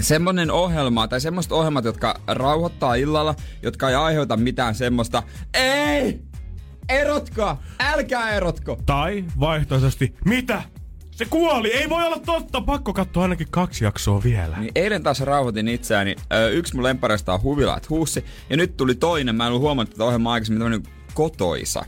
Semmonen 0.00 0.50
ohjelma, 0.50 1.08
tai 1.08 1.20
semmoiset 1.20 1.52
ohjelmat, 1.52 1.84
jotka 1.84 2.14
rauhoittaa 2.26 2.94
illalla, 2.94 3.34
jotka 3.62 3.88
ei 3.88 3.94
aiheuta 3.94 4.36
mitään 4.36 4.74
semmoista, 4.74 5.22
ei! 5.54 6.20
Erotko! 6.88 7.56
Älkää 7.80 8.30
erotko! 8.30 8.78
Tai 8.86 9.24
vaihtoehtoisesti, 9.40 10.14
mitä? 10.24 10.62
Se 11.10 11.24
kuoli, 11.24 11.72
ei 11.72 11.88
voi 11.88 12.06
olla 12.06 12.18
totta, 12.26 12.60
pakko 12.60 12.92
katsoa 12.92 13.22
ainakin 13.22 13.46
kaksi 13.50 13.84
jaksoa 13.84 14.22
vielä. 14.22 14.58
Niin 14.58 14.72
eilen 14.74 15.02
taas 15.02 15.20
rauhoitin 15.20 15.68
itseäni. 15.68 16.16
Ö, 16.32 16.50
yksi 16.50 16.74
mun 16.74 16.84
lempareista 16.84 17.34
on 17.34 17.42
Huvilaat 17.42 17.90
Huussi, 17.90 18.24
ja 18.50 18.56
nyt 18.56 18.76
tuli 18.76 18.94
toinen. 18.94 19.34
Mä 19.34 19.44
en 19.44 19.48
ollut 19.48 19.62
huomannut 19.62 19.90
tätä 19.90 20.04
ohjelmaa 20.04 20.32
aikaisemmin, 20.32 20.60
tämmönen 20.62 20.82
kotoisa. 21.14 21.84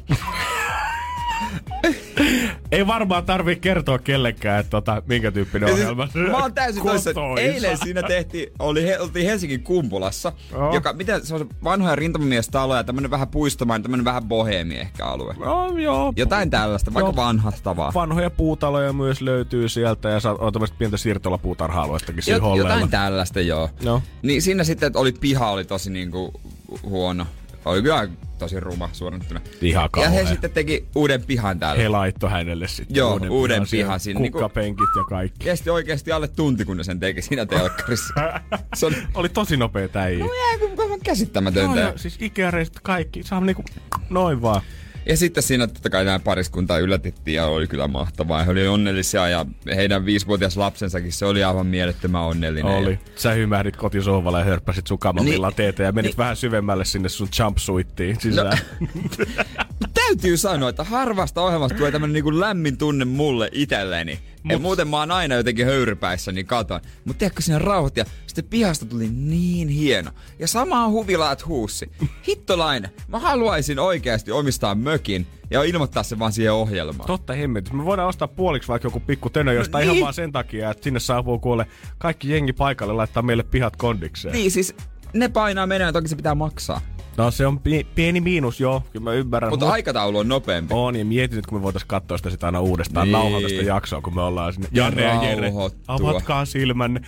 Ei 2.73 2.87
varmaan 2.87 3.25
tarvii 3.25 3.57
kertoa 3.57 3.99
kellekään, 3.99 4.61
että 4.61 4.71
tota, 4.71 5.03
minkä 5.07 5.33
tyyppinen 5.33 5.69
Ja 5.69 5.75
siis 5.75 5.89
ohjelma. 5.89 6.09
Mä 6.31 6.39
oon 6.39 6.55
täysin 6.55 6.83
toissa. 6.83 7.11
Eilen 7.41 7.79
siinä 7.79 8.03
tehtiin, 8.03 8.53
oli, 8.59 8.87
he, 8.87 8.99
oltiin 8.99 9.27
Helsingin 9.27 9.63
Kumpulassa, 9.63 10.33
Joo. 10.53 10.75
joka, 10.75 10.93
miten 10.93 11.27
se 11.27 11.35
on 11.35 11.41
se 11.41 11.47
vanhoja 11.65 11.97
rintamamiestalo 11.97 12.77
ja 12.77 12.85
tämmönen 12.85 13.11
vähän 13.11 13.29
puistomainen, 13.29 13.83
tämmönen 13.83 14.05
vähän 14.05 14.25
boheemi 14.25 14.77
ehkä 14.77 15.07
alue. 15.07 15.35
No, 15.39 15.79
joo. 15.79 16.13
Jotain 16.17 16.51
tällaista, 16.51 16.95
vaikka 16.95 17.09
Joo. 17.09 17.27
vanhastavaa. 17.27 17.93
Vanhoja 17.95 18.31
puutaloja 18.31 18.93
myös 18.93 19.21
löytyy 19.21 19.69
sieltä 19.69 20.09
ja 20.09 20.19
on 20.39 20.53
tämmöistä 20.53 20.77
pientä 20.79 20.97
siirtolapuutarha-alueistakin 20.97 22.23
siinä 22.23 22.47
Jot, 22.47 22.57
jotain 22.57 22.91
tällaista, 22.91 23.41
joo. 23.41 23.71
No. 23.85 24.03
Niin 24.23 24.43
siinä 24.43 24.65
sitten, 24.65 24.87
että 24.87 24.99
oli 24.99 25.13
piha 25.13 25.51
oli 25.51 25.65
tosi 25.65 25.91
niinku 25.91 26.41
huono. 26.83 27.27
Oli 27.65 27.83
kyllä 27.83 28.09
tosi 28.39 28.61
ruma 28.61 28.89
suorannettuna. 28.93 29.41
Ihan 29.61 29.83
Ja 29.85 29.89
kauhea. 29.89 30.11
he 30.11 30.27
sitten 30.27 30.51
teki 30.51 30.87
uuden 30.95 31.23
pihan 31.25 31.59
täällä. 31.59 31.83
He 31.83 31.89
laittoi 31.89 32.31
hänelle 32.31 32.69
sitten 32.69 32.97
Joo, 32.97 33.21
uuden 33.31 33.55
pihan 33.55 33.67
siihen, 33.67 33.87
pihan 33.87 34.01
sinne, 34.01 34.21
niinku- 34.21 34.39
Kukkapenkit 34.39 34.89
ja 34.97 35.05
kaikki. 35.09 35.45
Kesti 35.45 35.71
oikeasti 35.71 36.13
alle 36.13 36.29
tunti, 36.29 36.65
kun 36.65 36.77
ne 36.77 36.85
sen 36.85 37.01
teki 37.01 37.23
siinä 37.23 37.47
telkkarissa. 37.47 38.15
Se 38.75 38.87
oli 38.87 38.97
Oli 39.15 39.29
tosi 39.29 39.57
nopea 39.57 39.89
äijä. 39.95 40.25
no, 40.25 40.31
aivan 40.83 41.01
käsittämätöntä. 41.05 41.81
Joo, 41.81 41.89
joo, 41.89 41.99
siis 41.99 42.19
Ikea-reisit 42.21 42.81
kaikki. 42.83 43.23
Saa 43.23 43.41
niinku 43.41 43.65
noin 44.11 44.43
vaan. 44.43 44.63
Ja 45.07 45.17
sitten 45.17 45.43
siinä 45.43 45.67
totta 45.67 45.91
kai 45.91 46.05
nämä 46.05 46.19
pariskunta 46.19 46.79
yllätettiin 46.79 47.35
ja 47.35 47.47
oli 47.47 47.67
kyllä 47.67 47.89
mahtavaa. 47.89 48.43
He 48.45 48.51
oli 48.51 48.67
onnellisia 48.69 49.29
ja 49.29 49.47
heidän 49.77 50.05
viisivuotias 50.05 50.57
lapsensakin, 50.57 51.13
se 51.13 51.25
oli 51.27 51.45
aivan 51.45 51.67
mielettömän 51.67 52.23
onnellinen. 52.23 52.73
Oli. 52.73 52.99
Sä 53.17 53.33
hymähdit 53.33 53.77
kotisohvalle 53.77 54.39
ja 54.39 54.45
hörppäsit 54.45 54.87
sun 54.87 54.99
kamomilla 54.99 55.49
Niin. 55.49 55.57
teetä 55.57 55.83
ja 55.83 55.93
menit 55.93 56.09
Niin. 56.11 56.17
vähän 56.19 56.37
syvemmälle 56.37 56.85
sinne 56.85 57.09
sun 57.09 57.29
jumpsuittiin 57.39 58.21
sisään. 58.21 58.59
No. 58.81 58.87
Täytyy 59.95 60.37
sanoa, 60.37 60.69
että 60.69 60.85
harvasta 60.85 61.43
ohjelmasta 61.43 61.79
tulee 61.79 61.93
tämmönen 61.93 62.13
niinku 62.13 62.41
lämmin 62.41 62.79
tunne 62.79 63.05
mulle 63.05 63.49
itselleni. 63.53 64.19
Mut. 64.43 64.53
Ja 64.53 64.59
muuten 64.59 64.89
mä 64.89 64.99
oon 64.99 65.11
aina 65.11 65.35
jotenkin 65.35 65.67
höyrypäissä, 65.67 66.33
niin 66.33 66.47
katon. 66.47 66.81
Mutta 67.05 67.19
tiedätkö, 67.19 67.43
siinä 67.43 67.59
rauhoitti 67.59 68.01
ja 68.01 68.07
sitten 68.27 68.45
pihasta 68.45 68.87
tuli 68.87 69.09
niin 69.09 69.69
hieno. 69.69 70.11
Ja 70.39 70.49
sama 70.49 70.85
on 70.85 70.93
huvilaat 70.93 71.47
huussi. 71.47 71.91
Hittolainen, 72.29 72.91
mä 73.09 73.19
haluaisin 73.19 73.79
oikeasti 73.79 74.31
omistaa 74.31 74.75
mökin 74.75 75.27
ja 75.51 75.63
ilmoittaa 75.63 76.03
se 76.03 76.19
vaan 76.19 76.33
siihen 76.33 76.53
ohjelmaan. 76.53 77.07
Totta 77.07 77.33
hemmetis. 77.33 77.73
Me 77.73 77.85
voidaan 77.85 78.09
ostaa 78.09 78.29
puoliksi 78.29 78.69
vaikka 78.69 78.87
joku 78.87 79.01
pikku 79.01 79.31
tönö 79.31 79.53
jostain 79.53 79.81
No 79.81 79.85
ihan 79.85 79.95
niin. 79.95 80.03
vaan 80.03 80.15
sen 80.15 80.33
takia, 80.33 80.71
että 80.71 80.85
sinne 80.85 81.01
saapuu 81.01 81.39
kuule 81.39 81.67
kaikki 81.99 82.31
jengi 82.31 82.53
paikalle 82.53 82.93
laittaa 82.95 83.23
meille 83.23 83.43
pihat 83.43 83.77
kondikseen. 83.77 84.33
Niin 84.33 84.51
siis 84.51 84.75
ne 85.13 85.29
painaa 85.29 85.67
menemään, 85.67 85.95
toki 85.95 86.09
se 86.09 86.17
pitää 86.17 86.35
maksaa. 86.35 86.81
No 87.17 87.31
se 87.31 87.47
on 87.47 87.59
pi- 87.59 87.87
pieni 87.95 88.21
miinus, 88.21 88.61
joo. 88.61 88.83
Kyllä 88.93 89.05
mä 89.05 89.13
ymmärrän. 89.13 89.51
Mutta 89.53 89.67
Mut- 89.67 89.73
aikataulu 89.73 90.19
on 90.19 90.29
nopeampi. 90.29 90.75
On, 90.75 90.97
ja 90.97 91.05
mietin 91.05 91.37
nyt, 91.37 91.47
kun 91.47 91.59
me 91.59 91.63
voitais 91.63 91.85
katsoa 91.85 92.17
sitä 92.17 92.31
sit 92.31 92.45
aina 92.45 92.61
uudestaan 92.61 93.07
Niin. 93.09 93.13
niin. 93.13 93.23
nauhalta 93.25 93.49
sitä 93.49 93.63
jaksoa, 93.63 94.01
kun 94.01 94.15
me 94.15 94.23
ollaan 94.23 94.53
sinne. 94.53 94.69
Jare 94.73 95.03
ja 95.03 95.25
Jere, 95.25 95.53
avatkaa 95.89 96.45
silmänne. 96.45 97.01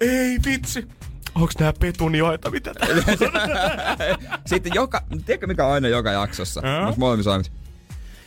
Ei 0.00 0.38
vitsi. 0.44 0.88
Onks 1.34 1.58
nää 1.58 1.72
petunioita? 1.80 2.50
Mitä? 2.50 2.72
Sitten 4.46 4.72
joka, 4.74 5.02
tiedätkö 5.26 5.46
mikä 5.46 5.66
on 5.66 5.72
aina 5.72 5.88
joka 5.88 6.10
jaksossa? 6.12 6.60
Noissa 6.60 7.00
molemmissa. 7.00 7.40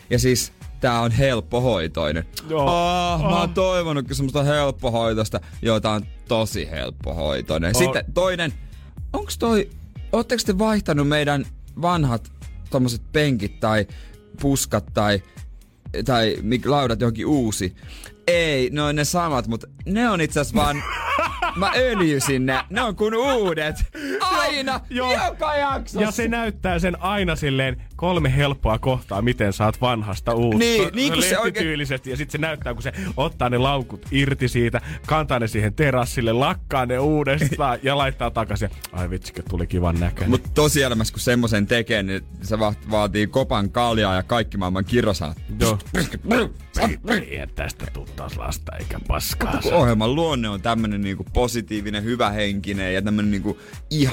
Ja 0.09 0.19
siis 0.19 0.53
tää 0.79 0.99
on 1.01 1.11
helppohoitoinen. 1.11 2.25
Joo. 2.49 2.61
Oh, 2.63 3.21
mä 3.21 3.27
oon 3.39 3.49
Oh. 3.49 3.53
toivonutkin 3.53 4.15
semmoista 4.15 4.43
helppohoitosta. 4.43 5.39
Joo, 5.61 5.79
tää 5.79 5.91
on 5.91 6.05
tosi 6.27 6.69
helppohoitoinen. 6.71 7.71
Oh. 7.75 7.79
Sitten 7.79 8.05
toinen, 8.13 8.53
onks 9.13 9.37
toi, 9.37 9.69
ootteko 10.11 10.43
te 10.45 10.57
vaihtanut 10.57 11.07
meidän 11.07 11.45
vanhat 11.81 12.31
tommoset 12.69 13.01
penkit 13.11 13.59
tai 13.59 13.87
puskat 14.41 14.85
tai, 14.93 15.23
tai 16.05 16.37
mik, 16.41 16.65
laudat 16.65 17.01
johonkin 17.01 17.25
uusi? 17.25 17.75
Ei, 18.27 18.69
ne 18.69 18.81
on 18.81 18.95
ne 18.95 19.05
samat, 19.05 19.47
mutta 19.47 19.67
ne 19.85 20.09
on 20.09 20.21
itse 20.21 20.39
asiassa 20.39 20.55
vaan 20.55 20.83
mä 21.55 21.71
öljysin 21.75 22.45
ne. 22.45 22.63
Ne 22.69 22.81
on 22.81 22.95
kuin 22.95 23.15
uudet. 23.15 23.75
Aina, 24.39 24.79
Joo. 24.89 25.25
joka 25.25 25.55
jaksossa. 25.55 26.01
Ja 26.01 26.11
se 26.11 26.27
näyttää 26.27 26.79
sen 26.79 27.01
aina 27.01 27.35
silleen 27.35 27.81
kolme 27.95 28.35
helppoa 28.35 28.79
kohtaa, 28.79 29.21
miten 29.21 29.53
saat 29.53 29.81
vanhasta 29.81 30.33
uutta. 30.33 30.57
Niin, 30.57 30.89
niin 30.93 31.13
kuin 31.13 31.23
se 31.23 31.39
oikein- 31.39 31.79
Ja 31.81 32.17
sitten 32.17 32.31
se 32.31 32.37
näyttää, 32.37 32.73
kun 32.73 32.83
se 32.83 32.91
ottaa 33.17 33.49
ne 33.49 33.57
laukut 33.57 34.05
irti 34.11 34.47
siitä, 34.47 34.81
kantaa 35.07 35.39
ne 35.39 35.47
siihen 35.47 35.73
terassille, 35.73 36.31
lakkaa 36.33 36.85
ne 36.85 36.99
uudestaan 36.99 37.79
ja 37.83 37.97
laittaa 37.97 38.31
takaisin. 38.31 38.69
Ai 38.91 39.09
vitsikö, 39.09 39.43
tuli 39.49 39.67
kivan 39.67 39.99
näköinen. 39.99 40.29
Mutta 40.29 40.49
tosielämässä, 40.53 41.13
kun 41.13 41.19
semmoisen 41.21 41.67
tekee, 41.67 42.03
niin 42.03 42.21
se 42.41 42.59
va- 42.59 42.73
vaatii 42.91 43.27
kopan 43.27 43.71
kaljaa 43.71 44.15
ja 44.15 44.23
kaikki 44.23 44.57
maailman 44.57 44.85
kirrosanat. 44.85 45.37
Joo. 45.59 45.79
Ei 47.09 47.47
tästä 47.55 47.85
tuu 47.93 48.05
taas 48.15 48.37
lasta 48.37 48.75
eikä 48.75 48.99
paskaa. 49.07 49.59
Ohjelman 49.71 50.15
luonne 50.15 50.49
on 50.49 50.61
tämmönen 50.61 51.01
niinku 51.01 51.25
positiivinen, 51.33 52.03
hyvähenkinen 52.03 52.93
ja 52.93 53.01
tämmönen 53.01 53.31
niinku 53.31 53.57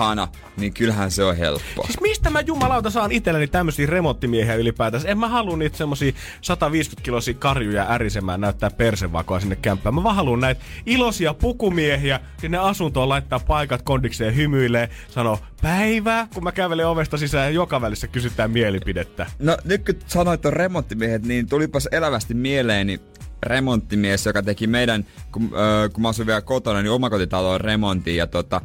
ihana, 0.09 0.28
niin 0.56 0.74
kyllähän 0.74 1.11
se 1.11 1.24
on 1.24 1.36
helppoa. 1.36 1.84
Siis 1.84 2.00
mistä 2.00 2.30
mä 2.30 2.40
jumalauta 2.40 2.90
saan 2.90 3.12
itselleni 3.12 3.46
tämmöisiä 3.46 3.86
remonttimiehiä 3.86 4.54
ylipäätänsä? 4.54 5.09
En 5.09 5.18
mä 5.18 5.28
halua 5.28 5.56
niitä 5.56 5.76
semmosia 5.76 6.12
150 6.40 7.04
kilosia 7.04 7.34
karjuja 7.34 7.86
ärisemään 7.90 8.40
näyttää 8.40 8.70
persevakoa 8.70 9.40
sinne 9.40 9.56
kämppään. 9.56 9.94
Mä 9.94 10.02
vaan 10.02 10.16
haluan 10.16 10.40
näitä 10.40 10.61
iloisia 10.86 11.34
pukumiehiä 11.34 12.20
sinne 12.40 12.59
asuntoon 12.59 13.09
laittaa 13.09 13.40
paikat 13.40 13.82
kondikseen 13.82 14.36
hymyilee, 14.36 14.90
sanoo 15.09 15.38
päivää, 15.62 16.28
kun 16.34 16.44
mä 16.44 16.52
kävelen 16.52 16.86
ovesta 16.86 17.16
sisään 17.16 17.44
ja 17.44 17.50
joka 17.50 17.80
välissä 17.80 18.09
kysytään 18.09 18.50
mielipidettä. 18.50 19.26
No 19.38 19.56
nyt 19.64 19.84
kun 19.84 19.94
sanoit 20.06 20.46
on 20.46 20.52
remonttimiehet, 20.52 21.22
niin 21.22 21.48
tulipas 21.48 21.88
elävästi 21.92 22.34
mieleeni 22.34 23.00
remonttimies, 23.42 24.26
joka 24.26 24.42
teki 24.42 24.66
meidän, 24.66 25.06
kun, 25.32 25.50
öö, 25.59 25.88
kun 25.88 26.02
mä 26.02 26.09
asuin 26.09 26.26
vielä 26.26 26.40
kotona, 26.40 26.82
niin 26.82 26.90
omakotitalon 26.90 27.61
remontin. 27.61 28.16
Ja 28.16 28.26
tota, 28.26 28.61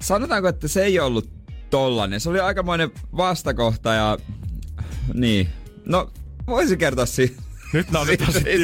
sanotaanko, 0.00 0.48
että 0.48 0.68
se 0.68 0.84
ei 0.84 1.00
ollut 1.00 1.30
tollanen. 1.70 2.20
Se 2.20 2.28
oli 2.28 2.40
aikamoinen 2.40 2.90
vastakohta 3.16 3.94
ja 3.94 4.18
niin. 5.14 5.48
No, 5.84 6.10
voisin 6.46 6.78
kertoa 6.78 7.06
siitä. 7.06 7.42
Nyt 7.72 7.90
nautitaan 7.90 8.32
sitten. 8.32 8.56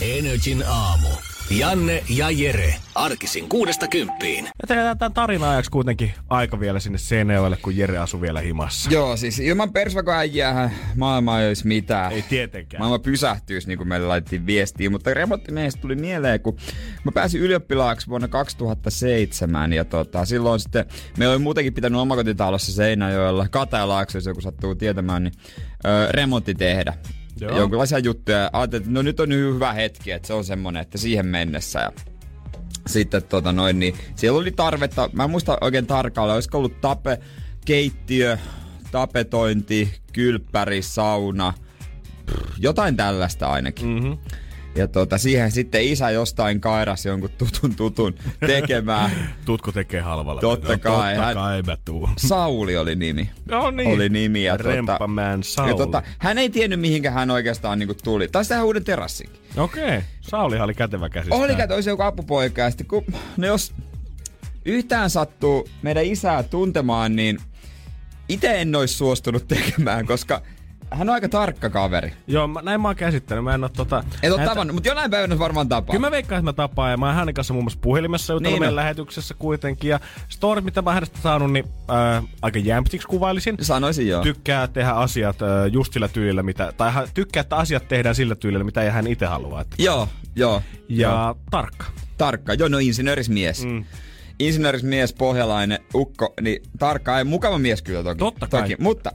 Energin 0.00 0.64
aamu. 0.66 1.08
Janne 1.50 2.04
ja 2.08 2.30
Jere. 2.30 2.74
Arkisin 2.94 3.48
kuudesta 3.48 3.88
kymppiin. 3.88 4.44
Ja 4.44 4.66
tehdään 4.68 4.98
tämän 4.98 5.12
tarinan 5.12 5.48
ajaksi 5.48 5.70
kuitenkin 5.70 6.12
aika 6.28 6.60
vielä 6.60 6.80
sinne 6.80 6.98
Seinäjoelle, 6.98 7.56
kun 7.56 7.76
Jere 7.76 7.98
asuu 7.98 8.20
vielä 8.20 8.40
himassa. 8.40 8.90
Joo, 8.90 9.16
siis 9.16 9.38
ilman 9.38 9.72
persvakoäijäähän 9.72 10.70
maailma 10.96 11.40
ei 11.40 11.48
olisi 11.48 11.66
mitään. 11.66 12.12
Ei 12.12 12.22
tietenkään. 12.22 12.80
Maailma 12.80 12.98
pysähtyisi, 12.98 13.68
niin 13.68 13.78
kuin 13.78 13.88
meille 13.88 14.06
laitettiin 14.06 14.46
viestiä, 14.46 14.90
mutta 14.90 15.14
remonttimiehestä 15.14 15.80
tuli 15.80 15.94
mieleen, 15.94 16.40
kun 16.40 16.56
mä 17.04 17.12
pääsin 17.12 17.40
ylioppilaaksi 17.40 18.06
vuonna 18.06 18.28
2007 18.28 19.72
ja 19.72 19.84
tota, 19.84 20.24
silloin 20.24 20.60
sitten 20.60 20.84
meillä 21.18 21.32
oli 21.32 21.42
muutenkin 21.42 21.74
pitänyt 21.74 22.00
omakotitalossa 22.00 22.72
Seinäjoella, 22.72 23.48
Katajalaakso, 23.48 24.18
jos 24.18 24.26
joku 24.26 24.40
sattuu 24.40 24.74
tietämään, 24.74 25.24
niin 25.24 25.34
remontti 26.10 26.54
tehdä. 26.54 26.94
Joo. 27.40 27.58
Jonkinlaisia 27.58 27.98
juttuja. 27.98 28.50
Ajattelin, 28.52 28.82
että 28.82 28.92
no 28.92 29.02
nyt 29.02 29.20
on 29.20 29.32
hyvä 29.32 29.72
hetki, 29.72 30.10
että 30.10 30.26
se 30.26 30.34
on 30.34 30.44
semmonen, 30.44 30.82
että 30.82 30.98
siihen 30.98 31.26
mennessä. 31.26 31.80
Ja 31.80 31.92
sitten 32.86 33.22
tota 33.22 33.52
noin, 33.52 33.78
niin 33.78 33.94
siellä 34.16 34.38
oli 34.38 34.50
tarvetta, 34.50 35.10
mä 35.12 35.24
en 35.24 35.30
muista 35.30 35.58
oikein 35.60 35.86
tarkalleen, 35.86 36.34
olisiko 36.34 36.58
ollut 36.58 36.80
tape, 36.80 37.18
keittiö, 37.64 38.38
tapetointi, 38.90 39.94
kylppäri, 40.12 40.82
sauna, 40.82 41.52
pff, 42.26 42.58
jotain 42.58 42.96
tällaista 42.96 43.46
ainakin. 43.46 43.88
Mm-hmm. 43.88 44.18
Ja 44.74 44.88
tota, 44.88 45.18
siihen 45.18 45.50
sitten 45.50 45.82
isä 45.84 46.10
jostain 46.10 46.60
kairas 46.60 47.06
jonkun 47.06 47.30
tutun 47.38 47.76
tutun 47.76 48.14
tekemään. 48.46 49.10
Tutko 49.44 49.72
tekee 49.72 50.00
halvalla. 50.00 50.40
Totta 50.40 50.72
No, 50.72 50.78
kai, 50.78 51.14
Totta 51.14 51.24
hän- 51.24 51.34
kai 51.34 51.62
mä 51.62 51.76
tuun. 51.84 52.10
Sauli 52.16 52.76
oli 52.76 52.94
nimi. 52.96 53.30
No 53.48 53.70
niin. 53.70 53.88
Oli 53.94 54.08
nimi. 54.08 54.44
Ja 54.44 54.56
Remppaman 54.56 55.42
Sauli. 55.42 55.70
ja 55.70 55.76
tota, 55.76 56.02
hän 56.18 56.38
ei 56.38 56.50
tiennyt 56.50 56.80
mihinkä 56.80 57.10
hän 57.10 57.30
oikeastaan 57.30 57.78
niinku 57.78 57.94
tuli. 58.04 58.28
Taisi 58.28 58.48
tehdä 58.48 58.64
uuden 58.64 58.84
terassinkin. 58.84 59.40
Okei. 59.56 59.84
Okay. 59.84 60.02
Saulihan 60.20 60.64
oli 60.64 60.74
kätevä 60.74 61.08
käsistä. 61.08 61.34
Oli 61.36 61.54
kato, 61.54 61.74
olisi 61.74 61.90
joku 61.90 62.02
apupoika. 62.02 62.62
Ja 62.62 62.70
sitten 62.70 62.86
kun, 62.86 63.04
no 63.36 63.46
jos 63.46 63.72
yhtään 64.64 65.10
sattuu 65.10 65.68
meidän 65.82 66.04
isää 66.04 66.42
tuntemaan, 66.42 67.16
niin 67.16 67.38
itse 68.28 68.60
en 68.60 68.74
olisi 68.76 68.94
suostunut 68.94 69.48
tekemään, 69.48 70.06
koska 70.06 70.42
hän 70.90 71.08
on 71.08 71.14
aika 71.14 71.28
tarkka 71.28 71.70
kaveri. 71.70 72.12
Joo, 72.26 72.46
mä, 72.48 72.62
näin 72.62 72.80
mä 72.80 72.88
oon 72.88 72.96
käsittänyt. 72.96 73.44
Mä 73.44 73.54
en 73.54 73.64
oo 73.64 73.68
tota... 73.68 74.04
Et 74.22 74.30
näitä- 74.30 74.44
tavannut, 74.44 74.74
mutta 74.74 74.88
jonain 74.88 75.10
päivänä 75.10 75.38
varmaan 75.38 75.68
tapaa. 75.68 75.92
Kyllä 75.92 76.06
mä 76.06 76.10
veikkaan, 76.10 76.38
että 76.38 76.44
mä 76.44 76.52
tapaan 76.52 76.90
ja 76.90 76.96
mä 76.96 77.06
oon 77.06 77.14
hänen 77.14 77.34
kanssa 77.34 77.54
muun 77.54 77.64
muassa 77.64 77.78
puhelimessa 77.82 78.32
jutellut 78.32 78.52
Niin 78.52 78.60
meidän 78.62 78.72
on. 78.72 78.76
lähetyksessä 78.76 79.34
kuitenkin. 79.38 79.90
Ja 79.90 80.00
story, 80.28 80.60
mitä 80.60 80.82
mä 80.82 80.92
hänestä 80.92 81.18
saanut, 81.22 81.52
niin 81.52 81.64
äh, 81.90 82.24
aika 82.42 82.58
jämptiksi 82.58 83.08
kuvailisin. 83.08 83.56
Sanoisin 83.60 84.08
joo. 84.08 84.22
Tykkää 84.22 84.66
tehdä 84.68 84.90
asiat 84.90 85.42
äh, 85.42 85.48
just 85.72 85.92
sillä 85.92 86.08
tyylillä, 86.08 86.42
mitä, 86.42 86.72
tai 86.76 86.92
hän 86.92 87.08
tykkää, 87.14 87.40
että 87.40 87.56
asiat 87.56 87.88
tehdään 87.88 88.14
sillä 88.14 88.34
tyylillä, 88.34 88.64
mitä 88.64 88.82
ei 88.82 88.90
hän 88.90 89.06
itse 89.06 89.26
halua. 89.26 89.60
Että. 89.60 89.76
Joo, 89.78 90.08
joo. 90.36 90.62
Ja 90.88 91.08
joo. 91.10 91.36
tarkka. 91.50 91.84
Tarkka. 92.18 92.54
Joo, 92.54 92.68
no 92.68 92.78
insinöörismies. 92.78 93.64
Mm. 93.64 93.84
Insinöörismies, 94.38 95.12
pohjalainen, 95.12 95.78
ukko, 95.94 96.34
niin 96.40 96.62
tarkka 96.78 97.18
ja 97.18 97.24
mukava 97.24 97.58
mies 97.58 97.82
kyllä 97.82 98.02
toki. 98.02 98.18
Totta 98.18 98.46
kai. 98.46 98.62
Toki, 98.62 98.76
mutta 98.78 99.12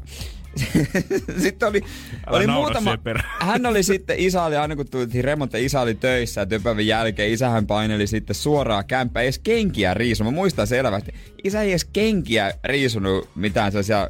sitten 1.44 1.70
oli, 1.70 1.82
Älä 2.28 2.38
oli 2.38 2.48
muutama, 2.48 2.98
hän 3.40 3.66
oli 3.66 3.84
sitten, 3.84 4.20
isä 4.20 4.44
oli 4.44 4.56
aina 4.56 4.76
kun 4.76 4.90
tultiin 4.90 5.24
remontti, 5.24 5.66
isä 5.66 5.82
oli 5.82 5.96
töissä 5.96 6.42
ja 6.42 6.46
työpäivän 6.46 6.88
jälkeen 6.88 7.32
isähän 7.32 7.68
paineli 7.68 8.08
sitten 8.08 8.36
suoraan 8.36 8.86
kämppä, 8.86 9.22
ei 9.22 9.26
edes 9.26 9.40
kenkiä 9.40 9.94
riisunut. 9.94 10.34
Mä 10.34 10.36
muistan 10.36 10.68
selvästi, 10.68 11.14
isä 11.44 11.62
ei 11.62 11.70
edes 11.70 11.86
kenkiä 11.86 12.54
riisunut 12.64 13.30
mitään 13.36 13.72
sellaisia 13.72 14.10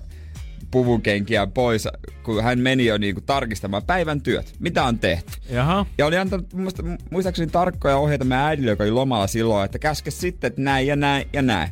puvukenkiä 0.72 1.48
pois, 1.48 1.88
kun 2.24 2.44
hän 2.44 2.60
meni 2.60 2.86
jo 2.86 2.98
niinku 2.98 3.22
tarkistamaan 3.22 3.84
päivän 3.84 4.22
työt, 4.22 4.54
mitä 4.60 4.84
on 4.84 5.00
tehty. 5.00 5.32
Jaha. 5.50 5.86
Ja 5.98 6.06
oli 6.06 6.18
antanut 6.18 6.54
muista, 6.54 6.84
muistaakseni 7.12 7.52
tarkkoja 7.52 7.98
ohjeita 7.98 8.26
meidän 8.26 8.46
äidille, 8.46 8.70
joka 8.70 8.84
oli 8.84 8.92
lomalla 8.92 9.28
silloin, 9.28 9.66
että 9.66 9.80
käske 9.80 10.12
sitten, 10.12 10.48
että 10.48 10.62
näin 10.62 10.88
ja 10.88 10.96
näin 10.96 11.28
ja 11.34 11.42
näin. 11.42 11.70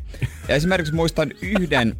Ja 0.47 0.55
esimerkiksi 0.55 0.93
muistan 0.93 1.31
yhden, 1.41 1.95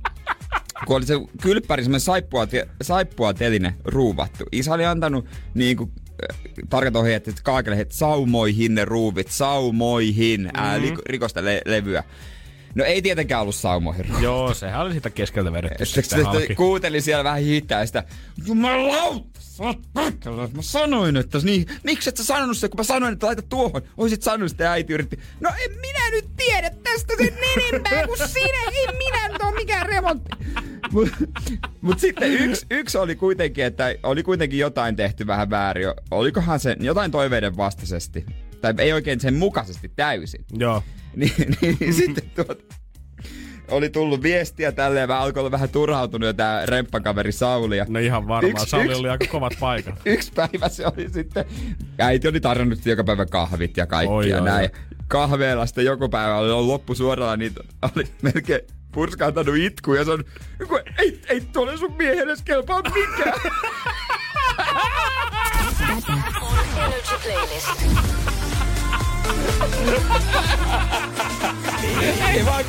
kun 0.88 0.95
oli 0.95 1.05
se 1.05 1.13
kylppäri, 1.41 1.84
semmoinen 1.84 1.99
saippua, 1.99 2.47
saippua 2.82 3.34
teline 3.34 3.76
ruuvattu. 3.86 4.43
Isä 4.51 4.74
oli 4.74 4.86
antanut 4.86 5.26
niin 5.53 5.78
kuin, 5.78 5.91
tarkat 6.69 6.95
ohjeet, 6.95 7.28
että 7.28 7.41
kaikille, 7.43 7.80
että 7.80 7.95
saumoihin 7.95 8.76
ne 8.76 8.86
ruuvit, 8.86 9.28
saumoihin, 9.28 10.41
mm-hmm. 10.41 10.63
ää, 10.63 10.80
rikosta 11.05 11.45
le- 11.45 11.61
levyä. 11.65 12.03
No 12.76 12.84
ei 12.84 13.01
tietenkään 13.01 13.41
ollut 13.41 13.55
saumoihin 13.55 14.05
ruuvit. 14.05 14.24
Joo, 14.24 14.53
sehän 14.53 14.82
oli 14.82 14.93
sitä 14.93 15.09
keskeltä 15.09 15.53
vedetty 15.53 15.86
Sitten 15.86 16.03
sitten 16.03 16.26
halki. 16.26 16.39
sitten 16.39 16.55
kuuntelin 16.55 17.01
siellä 17.01 17.24
vähän 17.24 17.41
hitää 17.41 17.86
sitä. 17.86 18.03
Jumalauta. 18.45 19.39
Mä 20.55 20.61
sanoin, 20.61 21.17
että 21.17 21.38
niin, 21.43 21.65
miksi 21.84 22.09
et 22.09 22.17
sä 22.17 22.24
sanonut 22.24 22.57
sitä, 22.57 22.69
kun 22.69 22.80
mä 22.80 22.84
sanoin, 22.84 23.13
että 23.13 23.26
laita 23.28 23.41
tuohon. 23.41 23.82
Oisit 23.97 24.21
sanonut 24.21 24.49
sitä 24.49 24.71
äiti 24.71 24.93
yritti. 24.93 25.19
No 25.39 25.49
en 25.65 25.71
minä 25.71 26.09
nyt 26.11 26.26
tiedä 26.38 26.69
tästä 26.69 27.13
sen 27.17 27.34
enempää 27.57 28.07
kuin 28.07 28.17
sinä. 28.30 28.71
Ei 28.71 28.88
minä 28.97 29.28
nyt 29.28 29.41
ole 29.41 29.55
mikään 29.55 29.86
remontti. 29.86 30.30
Mut, 30.91 31.09
mut 31.82 31.99
sitten 31.99 32.32
yksi, 32.34 32.65
yksi 32.71 32.97
oli 32.97 33.15
kuitenkin, 33.15 33.65
että 33.65 33.95
oli 34.03 34.24
kuitenkin 34.24 34.59
jotain 34.59 34.95
tehty 34.95 35.28
vähän 35.28 35.49
väärin. 35.49 35.88
Olikohan 36.11 36.59
se 36.59 36.76
jotain 36.80 37.11
toiveiden 37.11 37.57
vastaisesti. 37.57 38.26
Tai 38.61 38.74
ei 38.78 38.93
oikein 38.93 39.19
sen 39.19 39.34
mukaisesti 39.34 39.91
täysin. 39.95 40.45
Joo. 40.57 40.84
niin, 41.20 41.32
niin, 41.61 41.78
niin 41.80 41.93
sitten 41.93 42.30
tuot, 42.36 42.64
oli 43.72 43.89
tullut 43.89 44.22
viestiä 44.24 44.72
tälleen, 44.72 45.09
mä 45.09 45.20
alkoi 45.20 45.39
olla 45.41 45.51
vähän 45.51 45.70
turhautunut 45.70 46.28
jo 46.28 46.34
tää 46.34 46.66
remppakaveri 46.66 47.32
Sauli. 47.32 47.78
Ja 47.78 47.86
No 47.89 47.99
ihan 47.99 48.28
varmaan. 48.28 48.51
Yksi- 48.51 48.70
Sauli 48.70 48.86
yksi- 48.86 48.99
oli 48.99 49.09
aika 49.09 49.26
kovat 49.28 49.53
paikat. 49.59 49.95
yksi 50.05 50.32
päivä 50.36 50.70
se 50.70 50.86
oli 50.86 51.09
sitten, 51.09 51.45
äiti 51.99 52.28
oli 52.28 52.39
tarjonnut 52.39 52.86
joka 52.86 53.03
päivä 53.03 53.26
kahvit 53.26 53.78
ja 53.78 53.86
kaikki 53.88 54.14
Oi, 54.14 54.30
ja 54.30 54.38
oi, 54.41 54.45
näin. 54.49 54.70
oi. 54.76 54.82
Kahveella 55.07 55.66
sitten 55.66 55.86
joku 55.86 56.09
päivä 56.09 56.38
oli 56.38 56.51
ollut 56.51 56.68
loppusuoralla, 56.68 57.38
niin 57.38 57.53
oli 57.95 58.03
melkein 58.22 58.61
purskahtanut 58.91 59.55
itku 59.57 59.93
ja 59.93 60.03
sanonut, 60.05 60.28
"Kun 60.68 60.80
ei, 60.99 61.22
ei 61.30 61.41
tuolle 61.41 61.78
sun 61.78 61.93
miehelle 61.97 62.34
kelpaa 62.45 62.82
mikään. 62.82 63.39
Energy 66.86 67.16
Playlist. 67.24 68.32
Ei 72.33 72.45
vaan 72.45 72.65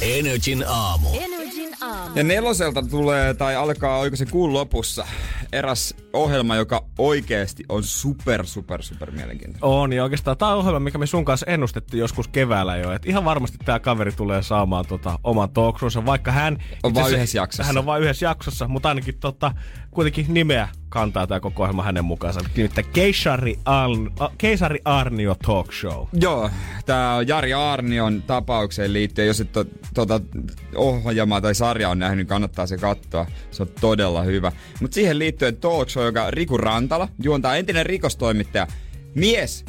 Energin 0.00 0.64
aamu. 0.68 1.08
Energin 1.12 1.70
aamu. 1.80 2.10
Ja 2.14 2.24
neloselta 2.24 2.82
tulee, 2.82 3.34
tai 3.34 3.56
alkaa, 3.56 3.98
oiko 3.98 4.16
se 4.16 4.26
kuun 4.26 4.52
lopussa, 4.52 5.06
eräs 5.52 5.94
ohjelma, 6.12 6.56
joka 6.56 6.84
oikeesti 6.98 7.64
on 7.68 7.82
super, 7.82 8.46
super, 8.46 8.82
super 8.82 9.10
mielenkiintoinen. 9.10 9.64
On, 9.64 9.92
ja 9.92 10.02
oikeastaan 10.02 10.36
tämä 10.36 10.52
on 10.52 10.58
ohjelma, 10.58 10.80
mikä 10.80 10.98
me 10.98 11.06
sun 11.06 11.24
kanssa 11.24 11.46
ennustettiin 11.46 12.00
joskus 12.00 12.28
keväällä 12.28 12.76
jo. 12.76 12.92
Et 12.92 13.06
ihan 13.06 13.24
varmasti 13.24 13.58
tämä 13.64 13.80
kaveri 13.80 14.12
tulee 14.12 14.42
saamaan 14.42 14.86
tota, 14.86 15.18
oman 15.24 15.50
talkshowsa, 15.50 16.06
vaikka 16.06 16.32
hän... 16.32 16.58
On 16.82 16.94
vain 16.94 17.14
yhdessä 17.14 17.38
jaksossa. 17.38 17.64
Hän 17.64 17.78
on 17.78 17.86
vain 17.86 18.02
yhdessä 18.02 18.26
jaksossa, 18.26 18.68
mutta 18.68 18.88
ainakin 18.88 19.18
tota, 19.18 19.52
kuitenkin 19.90 20.26
nimeä 20.28 20.68
kantaa 20.94 21.26
tämä 21.26 21.40
koko 21.40 21.62
ohjelma 21.62 21.82
hänen 21.82 22.04
mukaansa. 22.04 22.40
Nimittäin 22.56 22.86
Keisari, 22.92 23.58
Al- 23.64 24.10
A- 24.20 24.30
Keisari 24.38 24.78
Arnio 24.84 25.36
Talk 25.46 25.72
Show. 25.72 26.06
Joo, 26.12 26.50
tää 26.86 27.14
on 27.14 27.28
Jari 27.28 27.52
Arnion 27.54 28.22
tapaukseen 28.22 28.92
liittyen. 28.92 29.28
Jos 29.28 29.40
et 29.40 29.52
to, 29.52 29.64
tota 29.94 30.20
ohjelmaa 30.76 31.40
tai 31.40 31.54
sarjaa 31.54 31.90
on 31.90 31.98
nähnyt, 31.98 32.16
niin 32.16 32.26
kannattaa 32.26 32.66
se 32.66 32.76
katsoa. 32.76 33.26
Se 33.50 33.62
on 33.62 33.68
todella 33.80 34.22
hyvä. 34.22 34.52
Mutta 34.80 34.94
siihen 34.94 35.18
liittyen 35.18 35.56
talk 35.56 35.88
show, 35.88 36.04
joka 36.04 36.30
Riku 36.30 36.56
Rantala 36.56 37.08
juontaa 37.22 37.56
entinen 37.56 37.86
rikostoimittaja. 37.86 38.66
Mies, 39.14 39.64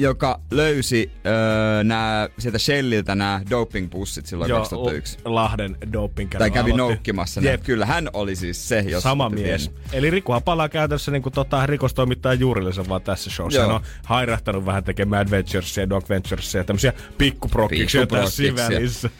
joka 0.00 0.40
löysi 0.50 1.10
öö, 1.26 1.84
nää, 1.84 2.28
sieltä 2.38 2.58
Shelliltä 2.58 3.14
nämä 3.14 3.40
dopingpussit 3.50 4.26
silloin 4.26 4.50
2001. 4.50 5.18
L- 5.24 5.34
Lahden 5.34 5.76
doping 5.92 6.30
Tai 6.30 6.50
kävi 6.50 6.72
noukkimassa 6.72 7.40
ne. 7.40 7.58
Kyllä, 7.58 7.86
hän 7.86 8.08
oli 8.12 8.36
siis 8.36 8.68
se, 8.68 8.80
jos 8.80 9.02
Sama 9.02 9.28
mies. 9.30 9.68
tiennyt. 9.68 9.82
Eli 9.92 10.10
Rikuhan 10.10 10.42
palaa 10.42 10.68
käytännössä 10.68 11.10
niin 11.10 11.22
kuin, 11.22 11.32
tota, 11.32 11.66
rikostoimittaja 11.66 12.34
juurillisen 12.34 12.88
vaan 12.88 13.02
tässä 13.02 13.30
showssa. 13.30 13.60
Joo. 13.60 13.66
Hän 13.66 13.76
on 13.76 13.82
hairahtanut 14.04 14.66
vähän 14.66 14.84
tekemään 14.84 15.26
Adventuresia, 15.26 15.88
Dog 15.88 16.08
Venturesia 16.08 16.60
ja 16.60 16.64
tämmöisiä 16.64 16.92
pikkuprokkiksia 17.18 18.06
tässä 18.06 18.42
välissä. 18.56 19.10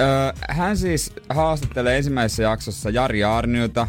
Öö, 0.00 0.06
hän 0.48 0.76
siis 0.76 1.12
haastattelee 1.28 1.96
ensimmäisessä 1.96 2.42
jaksossa 2.42 2.90
Jari 2.90 3.24
Arniota 3.24 3.88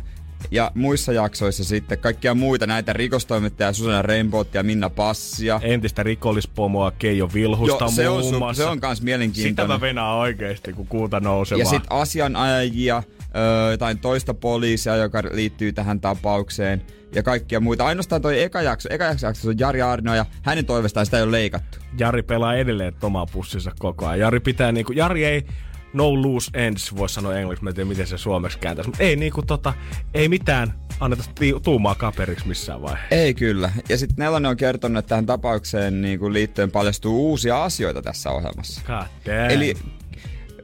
ja 0.51 0.71
muissa 0.75 1.13
jaksoissa 1.13 1.63
sitten 1.63 1.97
kaikkia 1.99 2.33
muita 2.33 2.67
näitä 2.67 2.93
rikostoimittajia, 2.93 3.73
Susanna 3.73 4.01
Rainbowt 4.01 4.53
ja 4.53 4.63
Minna 4.63 4.89
Passia. 4.89 5.59
Entistä 5.63 6.03
rikollispomoa 6.03 6.91
Keijo 6.91 7.29
Vilhusta 7.33 7.83
Joo, 7.83 7.91
se 7.91 8.09
on, 8.09 8.21
muun 8.21 8.37
muassa. 8.37 8.63
se 8.63 8.69
on 8.69 8.79
kans 8.79 8.97
Sitä 8.97 9.05
mielenkiintoinen. 9.05 9.75
mä 9.75 9.81
venään 9.81 10.15
oikeesti, 10.15 10.73
kun 10.73 10.87
kuuta 10.87 11.19
nousee 11.19 11.57
Ja 11.57 11.65
sitten 11.65 11.91
asianajajia, 11.91 13.03
öö, 13.35 13.71
jotain 13.71 13.99
toista 13.99 14.33
poliisia, 14.33 14.95
joka 14.95 15.23
liittyy 15.31 15.73
tähän 15.73 15.99
tapaukseen. 16.01 16.81
Ja 17.15 17.23
kaikkia 17.23 17.59
muita. 17.59 17.85
Ainoastaan 17.85 18.21
toi 18.21 18.41
eka 18.43 18.61
jakso, 18.61 18.89
eka 18.91 19.05
jakso 19.05 19.49
on 19.49 19.59
Jari 19.59 19.81
Arnio 19.81 20.13
ja 20.15 20.25
hänen 20.41 20.65
toivestaan 20.65 21.05
sitä 21.05 21.17
ei 21.17 21.23
ole 21.23 21.31
leikattu. 21.31 21.77
Jari 21.97 22.23
pelaa 22.23 22.55
edelleen 22.55 22.93
omaa 23.01 23.25
pussinsa 23.25 23.71
koko 23.79 24.05
ajan. 24.07 24.19
Jari 24.19 24.39
pitää 24.39 24.71
niinku, 24.71 24.91
Jari 24.91 25.25
ei 25.25 25.45
no 25.93 26.21
loose 26.21 26.51
ends, 26.53 26.95
voisi 26.95 27.15
sanoa 27.15 27.35
englanniksi, 27.35 27.63
mä 27.63 27.69
en 27.69 27.75
tiedä 27.75 27.89
miten 27.89 28.07
se 28.07 28.17
suomeksi 28.17 28.59
kääntäisi, 28.59 28.89
mutta 28.89 29.03
ei 29.03 29.15
niinku 29.15 29.41
tota, 29.41 29.73
ei 30.13 30.29
mitään 30.29 30.73
anneta 30.99 31.23
tuumaa 31.63 31.95
kaperiksi 31.95 32.47
missään 32.47 32.81
vaiheessa. 32.81 33.15
Ei 33.15 33.33
kyllä. 33.33 33.71
Ja 33.89 33.97
sitten 33.97 34.15
Nelonen 34.17 34.49
on 34.49 34.57
kertonut, 34.57 34.99
että 34.99 35.09
tähän 35.09 35.25
tapaukseen 35.25 36.01
niin 36.01 36.19
kuin 36.19 36.33
liittyen 36.33 36.71
paljastuu 36.71 37.29
uusia 37.29 37.63
asioita 37.63 38.01
tässä 38.01 38.31
ohjelmassa. 38.31 38.81
God 38.87 38.95
damn. 39.25 39.49
Eli 39.49 39.73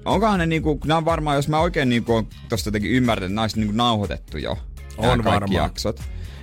onkohan 0.05 0.39
ne 0.39 0.45
niinku, 0.45 0.79
nämä 0.85 0.97
on 0.97 1.05
varmaan, 1.05 1.35
jos 1.35 1.47
mä 1.47 1.59
oikein 1.59 1.89
niinku 1.89 2.15
on 2.15 2.27
tosta 2.49 2.67
jotenkin 2.67 2.91
ymmärtänyt, 2.91 3.25
että 3.31 3.35
nämä 3.35 3.43
olisi 3.43 3.59
niinku 3.59 3.75
nauhoitettu 3.75 4.37
jo. 4.37 4.57
nämä 4.97 5.13
On 5.13 5.23
kaikki 5.23 5.25
varmaan. 5.25 5.53
jaksot. 5.53 5.99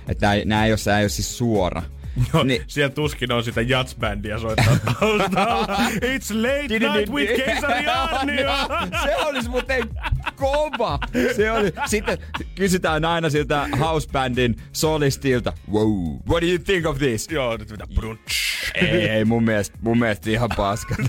Että 0.07 0.27
nämä, 0.27 0.41
nämä, 0.45 0.65
ei 0.65 0.71
ole, 0.71 0.97
ei 0.97 1.03
ole 1.03 1.09
siis 1.09 1.37
suora. 1.37 1.81
Joo, 2.33 2.43
Niin. 2.43 2.61
Siellä 2.67 2.89
tuskin 2.95 3.31
on 3.31 3.43
sitä 3.43 3.61
jatsbändiä 3.61 4.39
soittaa 4.39 4.77
taustalla. 4.85 5.77
It's 5.95 6.33
late 6.35 6.79
night 6.79 7.13
with 7.13 7.35
Keisari 7.45 7.87
Arnio. 8.11 8.51
Se 9.03 9.15
olisi 9.15 9.49
muuten 9.49 9.89
kova. 10.35 10.99
Se 11.35 11.51
oli. 11.51 11.71
Sitten 11.85 12.17
kysytään 12.55 13.05
aina 13.05 13.29
siltä 13.29 13.69
housebandin 13.79 14.55
solistilta. 14.73 15.53
Wow, 15.71 16.17
what 16.29 16.41
do 16.41 16.47
you 16.47 16.57
think 16.65 16.85
of 16.85 16.97
this? 16.97 17.27
Joo, 17.31 17.57
nyt 17.57 17.71
mitä 17.71 17.87
brunch. 17.95 18.21
ei, 18.75 19.09
ei, 19.09 19.25
mun 19.25 19.43
mielestä, 19.43 19.77
mun 19.81 19.99
mielestä 19.99 20.29
ihan 20.29 20.49
paska. 20.57 20.95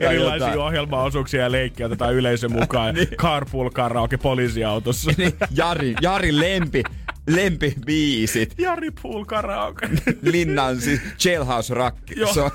Erilaisia 0.00 0.34
jotain. 0.46 0.58
ohjelmaosuuksia 0.58 1.40
ja 1.42 1.52
leikkejä 1.52 1.86
otetaan 1.86 2.14
yleisön 2.14 2.52
mukaan. 2.52 2.94
Carpool 3.16 3.70
karaoke 3.70 4.16
poliisiautossa. 4.16 5.10
Niin, 5.16 5.32
Jari, 5.50 5.94
Jari 6.00 6.40
lempi, 6.40 6.82
lempibiisit. 7.26 8.54
Jari 8.58 8.90
Pool 9.02 9.24
karaoke. 9.24 9.88
Linnan 10.22 10.80
siis 10.80 11.00
Jailhouse 11.24 11.74
Rock. 11.74 11.96
Joo. 12.16 12.50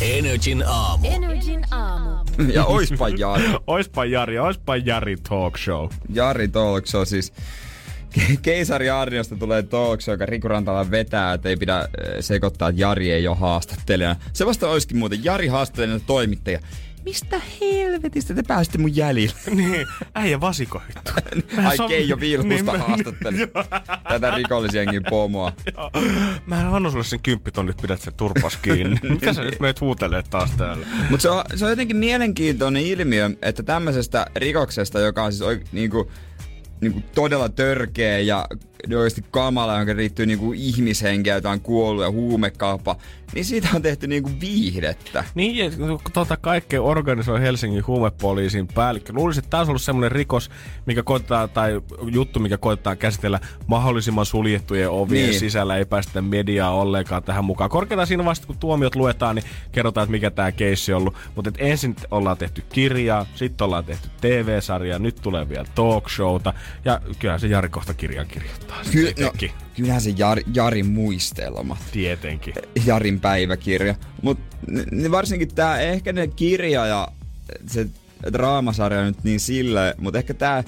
Energin 0.00 0.64
aamu. 0.66 1.08
Energin 1.10 1.64
aamu. 1.70 2.24
ja 2.52 2.64
oispa 2.64 3.08
Jari. 3.08 3.44
oispa 3.66 4.04
Jari, 4.04 4.38
oispa 4.38 4.76
Jari 4.76 5.16
talk 5.16 5.58
show. 5.58 5.88
Jari 6.14 6.48
Talk 6.48 6.86
Show 6.86 7.04
siis. 7.04 7.32
Ke- 8.18 8.36
Keisari 8.42 8.90
Arniosta 8.90 9.36
tulee 9.36 9.62
talk 9.62 10.00
show, 10.00 10.12
joka 10.14 10.26
Riku 10.26 10.48
Rantala 10.48 10.90
vetää, 10.90 11.32
että 11.32 11.48
ei 11.48 11.56
pidä 11.56 11.76
äh, 11.78 11.86
sekoittaa, 12.20 12.68
että 12.68 12.80
Jari 12.80 13.12
ei 13.12 13.28
ole 13.28 13.36
haastattelijana. 13.36 14.16
Se 14.32 14.46
vasta 14.46 14.68
olisikin 14.68 14.96
muuten 14.96 15.24
Jari 15.24 15.46
haastattelijana 15.46 16.00
toimittaja. 16.06 16.60
Mistä 17.08 17.40
helvetistä 17.60 18.34
te 18.34 18.42
pääsitte 18.42 18.78
mun 18.78 18.96
jäljille? 18.96 19.34
Niin, 19.54 19.86
äijä 20.14 20.40
vasiko 20.40 20.82
hittu. 20.88 21.12
Ai 21.66 21.76
so- 21.76 21.88
Keijo 21.88 22.20
Vilhusta 22.20 22.72
Niin, 22.72 22.80
haastatteli. 22.80 23.38
Joo. 23.54 23.64
Tätä 24.08 24.30
rikollisienkin 24.30 25.02
pomoa. 25.10 25.52
Mä 26.46 26.60
en 26.60 26.66
anna 26.66 26.90
sulle 26.90 27.04
sen 27.04 27.20
kymppiton, 27.22 27.66
nyt 27.66 27.76
pidät 27.82 28.00
sen 28.00 28.14
turpas 28.14 28.56
kiinni. 28.56 28.96
Mitä 29.08 29.32
sä 29.32 29.42
nyt 29.42 29.60
meet 29.60 29.80
huutelee 29.80 30.22
taas 30.30 30.50
täällä? 30.50 30.86
Mutta 31.10 31.22
se 31.22 31.30
on, 31.30 31.44
se 31.54 31.64
on 31.64 31.70
jotenkin 31.70 31.96
mielenkiintoinen 31.96 32.82
ilmiö, 32.82 33.30
että 33.42 33.62
tämmöisestä 33.62 34.26
rikoksesta, 34.36 35.00
joka 35.00 35.24
on 35.24 35.32
siis 35.32 35.42
oik, 35.42 35.62
niinku, 35.72 36.10
niinku 36.80 37.02
todella 37.14 37.48
törkeä 37.48 38.18
ja 38.18 38.46
oikeasti 38.86 39.24
kamala, 39.30 39.78
joka 39.78 39.96
liittyy 39.96 40.26
niinku 40.26 40.52
ihmishenkeä, 40.52 41.34
jota 41.34 41.50
on 41.50 41.60
kuollut 41.60 42.04
ja 42.04 42.10
huumekauppa, 42.10 42.96
niin 43.34 43.44
siitä 43.44 43.68
on 43.74 43.82
tehty 43.82 44.06
niinku 44.06 44.30
viihdettä. 44.40 45.24
Niin, 45.34 45.56
ja 45.56 45.70
tota 46.12 46.36
kaikkea 46.36 46.82
organisoi 46.82 47.40
Helsingin 47.40 47.86
huumepoliisin 47.86 48.68
päällikkö. 48.68 49.12
Luulisin, 49.12 49.38
että 49.38 49.50
tämä 49.50 49.60
olisi 49.60 49.70
ollut 49.70 49.82
semmoinen 49.82 50.12
rikos, 50.12 50.50
mikä 50.86 51.02
koittaa, 51.02 51.48
tai 51.48 51.80
juttu, 52.10 52.40
mikä 52.40 52.58
koittaa 52.58 52.96
käsitellä 52.96 53.40
mahdollisimman 53.66 54.26
suljettujen 54.26 54.90
ovien 54.90 55.28
niin. 55.28 55.40
sisällä, 55.40 55.76
ei 55.76 55.84
päästä 55.84 56.22
mediaa 56.22 56.74
ollenkaan 56.74 57.22
tähän 57.22 57.44
mukaan. 57.44 57.70
Korkeintaan 57.70 58.06
siinä 58.06 58.24
vasta, 58.24 58.46
kun 58.46 58.58
tuomiot 58.58 58.96
luetaan, 58.96 59.36
niin 59.36 59.44
kerrotaan, 59.72 60.04
että 60.04 60.12
mikä 60.12 60.30
tämä 60.30 60.52
keissi 60.52 60.92
on 60.92 61.00
ollut. 61.00 61.14
Mutta 61.34 61.50
ensin 61.58 61.96
ollaan 62.10 62.36
tehty 62.36 62.62
kirjaa, 62.68 63.26
sitten 63.34 63.64
ollaan 63.64 63.84
tehty 63.84 64.08
TV-sarjaa, 64.20 64.98
nyt 64.98 65.18
tulee 65.22 65.48
vielä 65.48 65.66
talk 65.74 66.10
showta, 66.10 66.54
ja 66.84 67.00
kyllä 67.18 67.38
se 67.38 67.46
Jari 67.46 67.68
kohta 67.68 67.94
kirjan 67.94 68.26
kirjoittaa. 68.26 68.67
Ky- 68.92 69.12
Se 69.16 69.22
no, 69.22 69.32
kyllähän 69.76 70.00
se 70.00 70.14
Jari, 70.16 70.42
Jarin 70.54 70.86
muistelmat. 70.86 71.78
Tietenkin. 71.92 72.54
Jarin 72.86 73.20
päiväkirja. 73.20 73.94
Mutta 74.22 74.56
varsinkin 75.10 75.54
tämä 75.54 75.78
ehkä 75.80 76.12
ne 76.12 76.26
kirja 76.26 76.86
ja 76.86 77.08
se 77.66 77.86
draamasarja 78.32 79.04
nyt 79.04 79.24
niin 79.24 79.40
sillä, 79.40 79.94
mutta 79.98 80.18
ehkä 80.18 80.34
tämä 80.34 80.64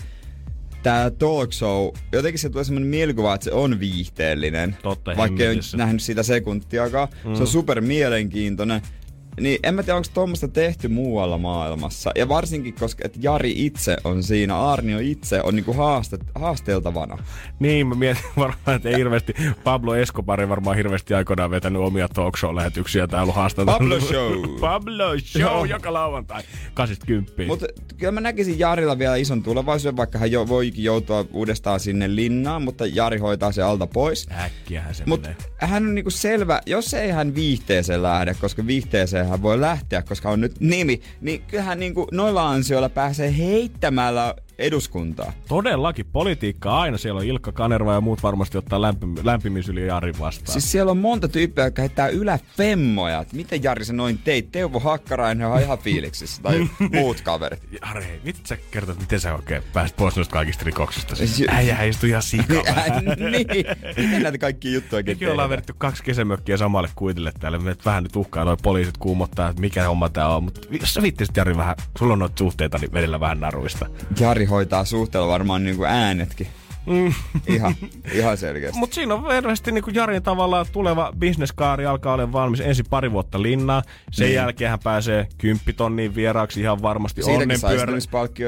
tää 0.83 1.11
talk 1.11 1.53
show, 1.53 1.89
jotenkin 2.13 2.39
se 2.39 2.51
tulee 2.51 2.65
semmoinen 2.65 2.91
mielikuva, 2.91 3.35
että 3.35 3.45
se 3.45 3.53
on 3.53 3.81
viihteellinen. 3.81 4.77
Totta 4.83 5.17
Vaikka 5.17 5.43
ei 5.43 5.49
ole 5.49 5.59
nähnyt 5.77 6.03
sitä 6.03 6.23
sekuntiakaan. 6.23 7.09
Mm. 7.25 7.35
Se 7.35 7.41
on 7.43 7.47
super 7.47 7.81
mielenkiintoinen. 7.81 8.83
Niin 9.41 9.59
en 9.62 9.74
mä 9.74 9.82
tiedä, 9.82 9.97
onko 9.97 10.09
tuommoista 10.14 10.49
tehty 10.49 10.88
muualla 10.88 11.38
maailmassa. 11.38 12.11
Ja 12.14 12.28
varsinkin, 12.28 12.74
koska 12.74 13.03
et 13.07 13.18
Jari 13.20 13.53
itse 13.57 13.97
on 14.05 14.22
siinä, 14.22 14.61
Arnio 14.61 14.99
itse 14.99 15.43
on 15.43 15.55
niinku 15.57 15.72
haastet, 15.72 16.20
haasteltavana. 16.34 17.18
Niin, 17.59 17.86
mä 17.86 17.95
mietin 17.95 18.22
varmaan, 18.36 18.76
että 18.76 18.88
ei 18.88 18.97
hirveästi, 18.97 19.34
Pablo 19.64 19.95
Escobar 19.95 20.49
varmaan 20.49 20.76
hirveästi 20.76 21.14
aikoinaan 21.14 21.51
vetänyt 21.51 21.82
omia 21.82 22.09
talk 22.09 22.36
show-lähetyksiä 22.36 23.07
täällä 23.07 23.32
haastattelussa. 23.32 23.78
Pablo 23.78 24.01
Show. 24.11 24.61
Pablo 24.61 25.18
Show, 25.18 25.41
Joo. 25.43 25.64
joka 25.64 25.93
lauantai. 25.93 26.43
80. 26.74 27.43
Mutta 27.47 27.66
kyllä 27.99 28.12
mä 28.12 28.20
näkisin 28.20 28.59
Jarilla 28.59 28.99
vielä 28.99 29.16
ison 29.16 29.43
tulevaisuuden, 29.43 29.97
vaikka 29.97 30.18
hän 30.18 30.30
jo, 30.32 30.49
voikin 30.49 30.84
joutua 30.84 31.24
uudestaan 31.32 31.80
sinne 31.80 32.14
linnaan, 32.14 32.62
mutta 32.62 32.86
Jari 32.86 33.18
hoitaa 33.18 33.53
se 33.53 33.62
alta 33.62 33.86
pois. 33.86 34.26
Äkkiähän 34.45 34.95
se 34.95 35.05
Mutta 35.07 35.28
menee. 35.28 35.43
hän 35.59 35.86
on 35.86 35.95
niinku 35.95 36.11
selvä, 36.11 36.61
jos 36.66 36.95
ei 36.95 37.11
hän 37.11 37.34
viihteeseen 37.34 38.03
lähde, 38.03 38.34
koska 38.41 38.66
viihteeseen 38.66 39.26
hän 39.31 39.43
voi 39.43 39.61
lähteä, 39.61 40.03
koska 40.03 40.31
on 40.31 40.41
nyt 40.41 40.61
nimi, 40.61 41.01
niin 41.20 41.43
kyllähän 41.43 41.81
niinku 41.81 42.07
noilla 42.12 42.51
ansioilla 42.51 42.89
pääsee 42.89 43.37
heittämällä 43.39 44.35
eduskuntaa. 44.61 45.33
Todellakin 45.49 46.07
politiikka 46.13 46.79
aina. 46.81 46.99
Siellä 46.99 47.19
on 47.19 47.27
Ilkka 47.27 47.53
Kanerva 47.53 47.95
ja 47.95 48.01
muut 48.01 48.23
varmasti 48.23 48.59
ottaa 48.59 48.79
lämpim- 48.79 49.21
lämpimisyli 49.25 49.87
Jari 49.87 50.13
vastaan. 50.21 50.53
Siis 50.53 50.73
siellä 50.73 50.91
on 50.91 50.99
monta 50.99 51.29
tyyppiä, 51.29 51.65
jotka 51.65 51.83
heittää 51.83 52.09
yläfemmoja. 52.09 53.21
Et 53.21 53.33
miten 53.33 53.63
Jari 53.63 53.85
sä 53.85 53.93
noin 53.93 54.19
teit? 54.19 54.53
Teuvo 54.53 54.81
Hakkarainen 54.81 55.47
on 55.47 55.61
ihan 55.61 55.79
fiiliksissä. 55.79 56.43
Tai 56.43 56.69
muut 56.93 57.21
kaverit. 57.21 57.63
Jari, 57.87 58.21
mitä 58.25 58.39
sä 58.45 58.57
kertot, 58.71 59.01
miten 59.01 59.21
sä 59.21 59.35
oikein 59.35 59.63
pääsit 59.73 59.97
pois 59.97 60.17
noista 60.17 60.33
kaikista 60.33 60.65
rikoksista? 60.65 61.17
Siis- 61.17 61.45
äijä 61.49 61.83
istui 61.83 62.09
ihan 62.09 62.23
sikana. 62.31 62.61
niin, 63.31 63.67
miten 63.97 64.23
näitä 64.23 64.39
kaikkia 64.39 64.73
juttuja 64.73 64.99
oikein 64.99 65.17
Mekin 65.17 65.31
ollaan 65.33 65.51
vedetty 65.51 65.75
kaksi 65.79 66.03
kesämökkiä 66.03 66.57
samalle 66.57 66.89
kuitille 66.95 67.33
täällä. 67.41 67.59
Me 67.59 67.77
vähän 67.85 68.03
nyt 68.03 68.17
uhkaa 68.17 68.45
noin 68.45 68.59
poliisit 68.63 68.97
kuumottaa, 68.99 69.49
että 69.49 69.61
mikä 69.61 69.85
homma 69.85 70.09
tää 70.09 70.29
on. 70.29 70.45
Mutta 70.45 70.61
jos 70.81 70.95
sä 70.95 71.03
viittisit 71.03 71.37
Jari 71.37 71.57
vähän, 71.57 71.77
sulla 71.99 72.13
on 72.13 72.19
noita 72.19 72.35
suhteita, 72.39 72.79
niin 72.79 72.93
vedellä 72.93 73.21
vähän 73.21 73.41
naruista. 73.41 73.87
Jari 74.21 74.45
hoitaa 74.51 74.85
suhteella 74.85 75.29
varmaan 75.29 75.65
niinku 75.65 75.85
äänetkin. 75.85 76.47
Mm. 76.87 77.13
Ihan, 77.47 77.75
ihan 78.13 78.37
selkeästi. 78.37 78.79
Mutta 78.79 78.95
siinä 78.95 79.15
on 79.15 79.25
verrasti 79.25 79.73
niin 79.73 79.85
Jarin 79.93 80.23
tavallaan 80.23 80.67
tuleva 80.73 81.13
bisneskaari 81.19 81.87
alkaa 81.87 82.15
olla 82.15 82.33
valmis 82.33 82.61
ensin 82.61 82.87
pari 82.91 83.13
vuotta 83.13 83.43
linnaa. 83.43 83.83
Sen 84.11 84.25
Niin. 84.27 84.35
jälkeen 84.35 84.71
hän 84.71 84.79
pääsee 84.85 85.27
kymppitonniin 85.39 86.15
vieraaksi 86.15 86.61
ihan 86.61 86.83
varmasti. 86.83 87.23
Onnenpyörä, 87.25 87.93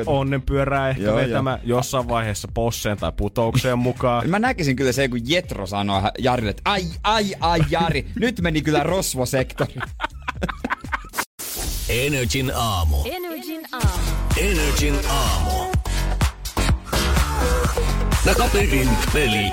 onnenpyörää 0.06 0.88
ehkä 0.88 1.02
Joo, 1.02 1.18
joo. 1.18 1.26
vetämään 1.28 1.58
jossain 1.64 2.08
vaiheessa 2.08 2.48
posseen 2.54 2.96
tai 2.98 3.12
putoukseen 3.16 3.78
mukaan. 3.78 4.28
Mä 4.30 4.38
näkisin 4.38 4.76
kyllä 4.76 4.92
se, 4.92 5.08
kun 5.08 5.20
Jetro 5.24 5.66
sanoo 5.66 6.02
Jarille, 6.18 6.50
että 6.50 6.62
ai, 6.64 6.82
ai, 7.04 7.34
ai, 7.40 7.60
Jari, 7.70 8.06
nyt 8.20 8.40
meni 8.40 8.62
kyllä 8.62 8.82
rosvosektori. 8.82 9.74
Energin 11.88 12.52
aamu. 12.54 12.96
Energin 13.04 13.62
aamu. 13.72 14.10
Energin 14.36 14.94
aamu. 15.10 15.81
Takaperin 18.24 18.88
peli. 19.12 19.52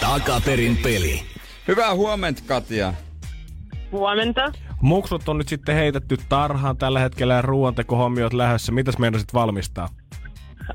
Takaperin 0.00 0.76
peli. 0.76 1.22
Hyvää 1.68 1.94
huomenta, 1.94 2.42
Katja. 2.46 2.94
Huomenta. 3.92 4.52
Muksut 4.80 5.28
on 5.28 5.38
nyt 5.38 5.48
sitten 5.48 5.74
heitetty 5.74 6.16
tarhaan 6.28 6.76
tällä 6.76 7.00
hetkellä 7.00 7.34
ja 7.34 7.42
ruoantekohommiot 7.42 8.32
lähdössä. 8.32 8.72
Mitäs 8.72 8.98
meinasit 8.98 9.34
valmistaa? 9.34 9.88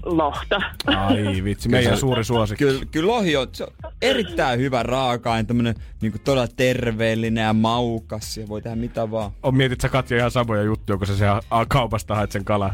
Lohta. 0.03 0.61
Ai 0.85 1.43
vitsi, 1.43 1.69
meidän 1.69 1.97
suuri 1.97 2.23
suosikki. 2.23 2.65
Kyllä, 2.65 2.85
kyllä 2.91 3.07
lohi 3.07 3.35
on, 3.35 3.47
se 3.51 3.63
on 3.63 3.93
erittäin 4.01 4.59
hyvä 4.59 4.83
raaka-aine, 4.83 5.47
tämmönen 5.47 5.75
niin 6.01 6.13
todella 6.23 6.47
terveellinen 6.47 7.43
ja 7.43 7.53
maukas 7.53 8.37
ja 8.37 8.47
voi 8.47 8.61
tehdä 8.61 8.75
mitä 8.75 9.11
vaan. 9.11 9.31
On 9.43 9.55
mietit 9.55 9.81
sä 9.81 9.89
Katja 9.89 10.17
ihan 10.17 10.31
samoja 10.31 10.63
juttuja, 10.63 10.97
kun 10.97 11.07
sä 11.07 11.17
siellä 11.17 11.41
kaupasta 11.67 12.15
haet 12.15 12.31
sen 12.31 12.45
kalan. 12.45 12.71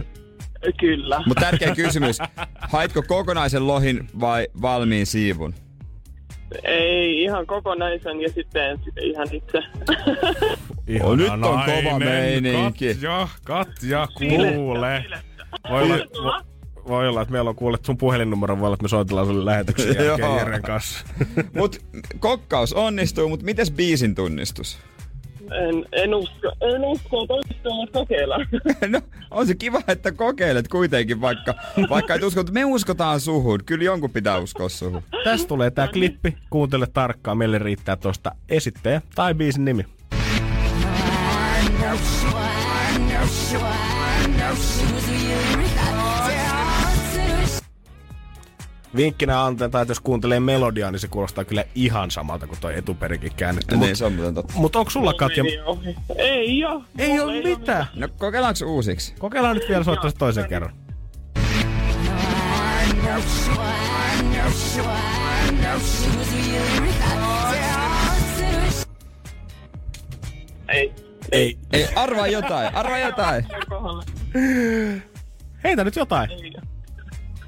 Kyllä. 0.80 1.24
Mutta 1.28 1.42
tärkeä 1.46 1.76
kysymys, 1.76 2.18
haitko 2.74 3.02
kokonaisen 3.08 3.68
lohin 3.68 4.08
vai 4.20 4.48
valmiin 4.62 5.06
siivun? 5.06 5.54
Ei 6.64 7.22
ihan 7.24 7.46
kokonaisen 7.48 8.22
ja 8.22 8.30
sitten, 8.30 8.80
sitten 8.86 9.04
ihan 9.04 9.28
itse. 9.32 9.60
Ihana 10.88 11.10
Oh, 11.10 11.18
nyt 11.18 11.30
on 11.30 11.40
nainen. 11.42 11.84
kova 11.84 12.00
meininki. 12.00 12.88
Katja, 12.94 13.28
Katja, 13.44 14.08
kuule. 14.18 15.06
Voi 15.70 15.84
olla, 15.84 15.98
vo, 16.24 16.42
voi 16.88 17.08
olla, 17.08 17.22
että 17.22 17.32
meillä 17.32 17.50
on 17.50 17.56
kuullut 17.56 17.86
sun 17.86 17.98
puhelinnumero, 17.98 18.60
voi 18.60 18.66
olla, 18.66 18.74
että 18.74 18.84
me 18.84 18.88
soitellaan 18.90 19.28
sulle 19.28 19.46
lähetyksen 19.46 19.96
jälkeen. 20.06 20.36
Jeren 20.38 20.62
kanssa. 20.62 21.06
Mut 21.56 21.82
kokkaus 22.20 22.74
onnistuu, 22.74 23.30
mutta 23.30 23.46
mites 23.46 23.72
biisin 23.72 24.16
tunnistus? 24.16 24.78
En, 25.52 25.86
en 25.92 26.16
usko, 26.16 26.52
en 26.62 26.86
usko, 26.86 27.26
toista 27.28 27.54
kokeillaan. 27.92 28.48
No, 28.88 29.02
on 29.32 29.48
se 29.48 29.56
kiva, 29.56 29.82
että 29.88 30.12
kokeilet 30.12 30.68
kuitenkin, 30.68 31.22
vaikka, 31.22 31.54
vaikka 31.90 32.14
et 32.14 32.24
usko, 32.24 32.40
mutta 32.40 32.54
me 32.54 32.66
uskotaan 32.66 33.20
suhun. 33.20 33.60
Kyllä 33.66 33.84
jonkun 33.84 34.12
pitää 34.12 34.38
uskoa 34.38 34.70
suhun. 34.70 35.04
Tästä 35.24 35.48
tulee 35.48 35.72
tää 35.72 35.88
klippi, 35.88 36.38
kuuntele 36.50 36.88
tarkkaan, 36.94 37.38
meille 37.38 37.60
riittää 37.60 37.96
tosta 37.96 38.32
esittäjä 38.50 39.02
tai 39.16 39.34
biisin 39.34 39.66
nimi. 39.66 39.86
Vinkkinä 48.96 49.44
antetaan, 49.46 49.82
että 49.82 49.92
jos 49.92 50.00
kuuntelee 50.00 50.40
melodiaa, 50.40 50.92
niin 50.92 51.00
se 51.00 51.08
kuulostaa 51.08 51.44
kyllä 51.44 51.64
ihan 51.76 52.12
samalta 52.12 52.48
kuin 52.48 52.60
toi 52.62 52.78
etuperikin 52.78 53.32
käännetty. 53.38 53.76
Niin, 53.76 53.80
Mutta 53.80 53.96
se 53.96 54.06
on 54.06 54.14
muuten 54.14 54.34
totta. 54.36 54.54
mut 54.56 54.76
onko 54.76 54.92
sulla 54.92 55.14
Katja? 55.14 55.44
Ei 56.18 56.64
oo. 56.64 56.84
Ei 56.98 57.10
Mulla 57.10 57.24
ole 57.24 57.42
mitään. 57.44 57.86
No 57.96 58.08
kokeillaanko 58.18 58.66
uusiksi? 58.66 59.14
Kokeillaan 59.20 59.56
nyt 59.56 59.70
vielä 59.70 59.84
soittaa 59.84 60.10
se 60.10 60.16
toisen 60.18 60.50
kerran. 60.50 60.72
Ei. 70.70 70.94
Ei. 71.32 71.58
Ei, 71.74 71.88
arvaa 71.96 72.28
jotain, 72.28 72.76
arvaa 72.76 73.00
jotain. 73.00 73.46
Heitä 75.64 75.84
nyt 75.84 75.96
jotain. 75.96 76.30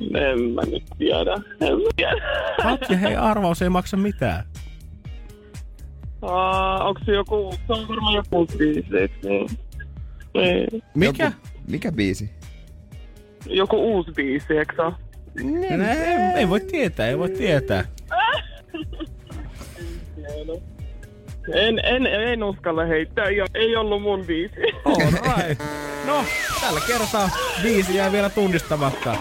En 0.01 0.41
mä 0.41 0.61
nyt 0.61 0.83
tiedä. 0.97 1.33
En 1.61 1.77
mä 1.77 1.89
tiedä. 1.95 2.21
Katja, 2.63 2.97
hei, 2.97 3.15
arvaus 3.15 3.61
ei 3.61 3.69
maksa 3.69 3.97
mitään. 3.97 4.43
Uh, 6.21 6.31
onko 6.85 7.01
se 7.05 7.11
joku, 7.11 7.53
se 7.67 7.73
on 7.73 7.87
varmaan 7.87 8.15
joku 8.15 8.47
biisi, 8.57 8.97
eikö 8.99 9.15
niin? 9.23 9.49
Ei. 10.33 10.67
Mikä? 10.95 11.23
Joku, 11.23 11.37
mikä 11.67 11.91
biisi? 11.91 12.29
Joku 13.45 13.75
uusi 13.75 14.11
biisi, 14.11 14.57
eikö 14.57 14.75
se 14.75 14.81
ole? 14.81 14.93
Ei, 15.71 16.39
ei 16.39 16.49
voi 16.49 16.59
tietää, 16.59 17.07
ei 17.07 17.17
voi 17.19 17.29
tietää. 17.29 17.83
En, 21.53 21.79
en, 21.83 22.07
en 22.07 22.43
uskalla 22.43 22.85
heittää, 22.85 23.25
ei, 23.25 23.37
ei 23.53 23.75
ollut 23.75 24.01
mun 24.01 24.25
biisi. 24.25 24.55
Alright. 24.85 25.61
No, 26.05 26.23
tällä 26.61 26.81
kertaa 26.87 27.29
viisi 27.63 27.95
jää 27.95 28.11
vielä 28.11 28.29
tunnistamatta. 28.29 29.15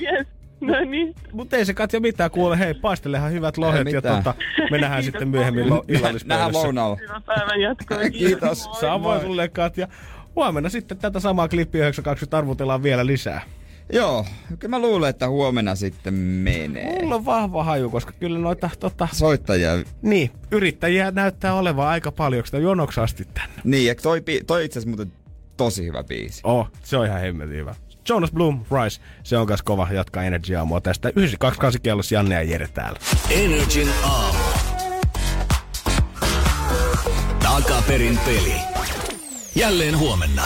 Yes, 0.00 0.26
no 0.60 0.80
niin. 0.80 1.14
Mutta 1.32 1.56
ei 1.56 1.64
se 1.64 1.74
Katja 1.74 2.00
mitään 2.00 2.30
kuule. 2.30 2.58
Hei, 2.58 2.74
paistelehan 2.74 3.32
hyvät 3.32 3.58
lohet 3.58 3.92
ja 3.92 4.02
tota, 4.02 4.34
me 4.70 4.78
nähdään 4.78 5.02
sitten 5.04 5.28
myöhemmin 5.28 5.70
lo- 5.70 5.74
Nähdään 5.74 5.98
illallispöydässä. 6.00 6.52
lounaalla. 6.52 6.96
Hyvää 7.00 7.20
päivän 7.26 7.60
jatkoa. 7.60 7.98
Kiitos. 8.10 8.68
Samoin 8.80 9.20
sulle 9.20 9.48
Katja. 9.48 9.88
Huomenna 10.36 10.68
sitten 10.68 10.98
tätä 10.98 11.20
samaa 11.20 11.48
klippiä 11.48 11.78
920 11.80 12.38
arvutellaan 12.38 12.82
vielä 12.82 13.06
lisää. 13.06 13.42
Joo, 13.92 14.26
kyllä 14.58 14.68
mä 14.70 14.78
luulen, 14.78 15.10
että 15.10 15.28
huomenna 15.28 15.74
sitten 15.74 16.14
menee. 16.14 17.02
Mulla 17.02 17.14
on 17.14 17.24
vahva 17.24 17.64
haju, 17.64 17.90
koska 17.90 18.12
kyllä 18.12 18.38
noita 18.38 18.70
tota, 18.80 19.08
Soittajia. 19.12 19.70
niin, 20.02 20.30
yrittäjiä 20.50 21.10
näyttää 21.10 21.54
olevan 21.54 21.88
aika 21.88 22.12
paljon, 22.12 22.46
sitä 22.46 22.58
jonoksi 22.58 23.00
asti 23.00 23.24
tänne? 23.34 23.54
Niin, 23.64 23.86
ja 23.86 23.94
toi, 23.94 24.22
toi 24.46 24.64
itse 24.64 24.78
asiassa 24.78 24.88
muuten 24.96 25.12
tosi 25.56 25.86
hyvä 25.86 26.04
biisi. 26.04 26.40
Oh, 26.44 26.70
se 26.82 26.96
on 26.96 27.06
ihan 27.06 27.20
hemmetin 27.20 27.56
hyvä. 27.56 27.74
Jonas 28.08 28.32
Bloom, 28.32 28.60
Rise, 28.70 29.00
se 29.22 29.38
on 29.38 29.46
kas 29.46 29.62
kova 29.62 29.88
jatkaa 29.92 30.22
Energy 30.22 30.54
Aamua 30.56 30.80
tästä. 30.80 31.08
92 31.08 31.80
kellossa 31.82 32.14
Janne 32.14 32.34
ja 32.34 32.42
Jere 32.42 32.68
täällä. 32.68 32.98
Energin 33.30 33.88
aamu. 34.04 34.38
Takaperin 37.42 38.18
peli. 38.18 38.54
Jälleen 39.54 39.98
huomenna. 39.98 40.42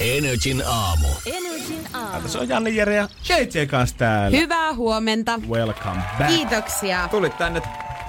Energin 0.00 0.62
aamu. 0.66 1.08
Energin 1.26 1.86
aamu. 1.94 2.28
Se 2.28 2.38
on 2.38 2.48
Janne, 2.48 2.70
Jere 2.70 2.94
ja 2.94 3.08
JJ 3.28 3.66
kanssa 3.66 3.96
täällä. 3.96 4.38
Hyvää 4.38 4.74
huomenta. 4.74 5.40
Welcome 5.48 6.02
back. 6.18 6.30
Kiitoksia. 6.30 7.08
Tulit 7.10 7.38
tänne 7.38 7.62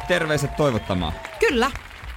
terveiset 0.07 0.55
toivottamaan. 0.55 1.13
Kyllä. 1.39 1.71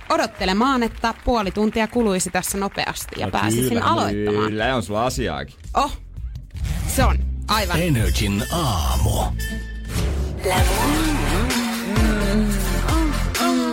Odottelemaan, 0.08 0.82
että 0.82 1.14
puoli 1.24 1.50
tuntia 1.50 1.88
kuluisi 1.88 2.30
tässä 2.30 2.58
nopeasti 2.58 3.20
ja 3.20 3.26
No 3.26 3.32
pääsisin 3.32 3.68
kyllä, 3.68 3.84
aloittamaan. 3.84 4.50
Kyllä, 4.50 4.76
on 4.76 4.82
sulla 4.82 5.06
asiaakin. 5.06 5.54
Oh, 5.74 5.98
se 6.96 7.04
on 7.04 7.18
aivan. 7.48 7.82
Energin 7.82 8.42
aamu. 8.52 9.10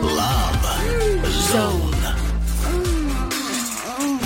Love 0.02 0.68
Zone. 1.52 1.98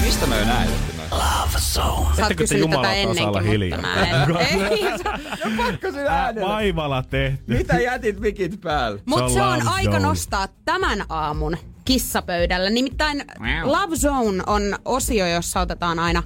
Mistä 0.02 0.26
me 0.28 0.40
jo 0.40 0.46
noin? 0.46 0.70
Love 1.12 1.60
Zone. 1.60 1.76
Sä 1.76 1.86
oot 1.86 2.10
Ettekö 2.20 2.28
te 2.28 2.34
kysynyt 2.36 2.62
Jumalauta 2.62 2.90
tätä 2.98 3.10
osaa 3.10 3.28
olla 3.28 3.42
ennenkin, 3.42 3.76
mutta 3.76 3.82
hiljaa? 3.82 3.82
mä 3.82 3.96
en. 3.96 4.38
Ei, 4.72 5.58
Pakko 5.58 5.92
sinä 5.92 6.10
äänellä. 6.10 6.50
Vaivalla 6.50 7.04
tehty. 7.04 7.58
Mitä 7.58 7.80
jätit 7.80 8.20
mikit 8.20 8.62
päällä? 8.62 9.00
Mutta 9.06 9.26
on 9.26 9.32
se 9.32 9.42
on 9.42 9.60
Love 9.60 9.70
aika 9.70 9.92
Zone. 9.92 10.04
nostaa 10.04 10.48
tämän 10.66 11.04
aamun 11.10 11.58
kissapöydällä. 11.86 12.70
Nimittäin 12.70 13.26
Love 13.64 13.96
Zone 13.96 14.44
on 14.48 14.62
osio, 14.86 15.28
jossa 15.28 15.60
otetaan 15.60 16.00
aina 16.00 16.24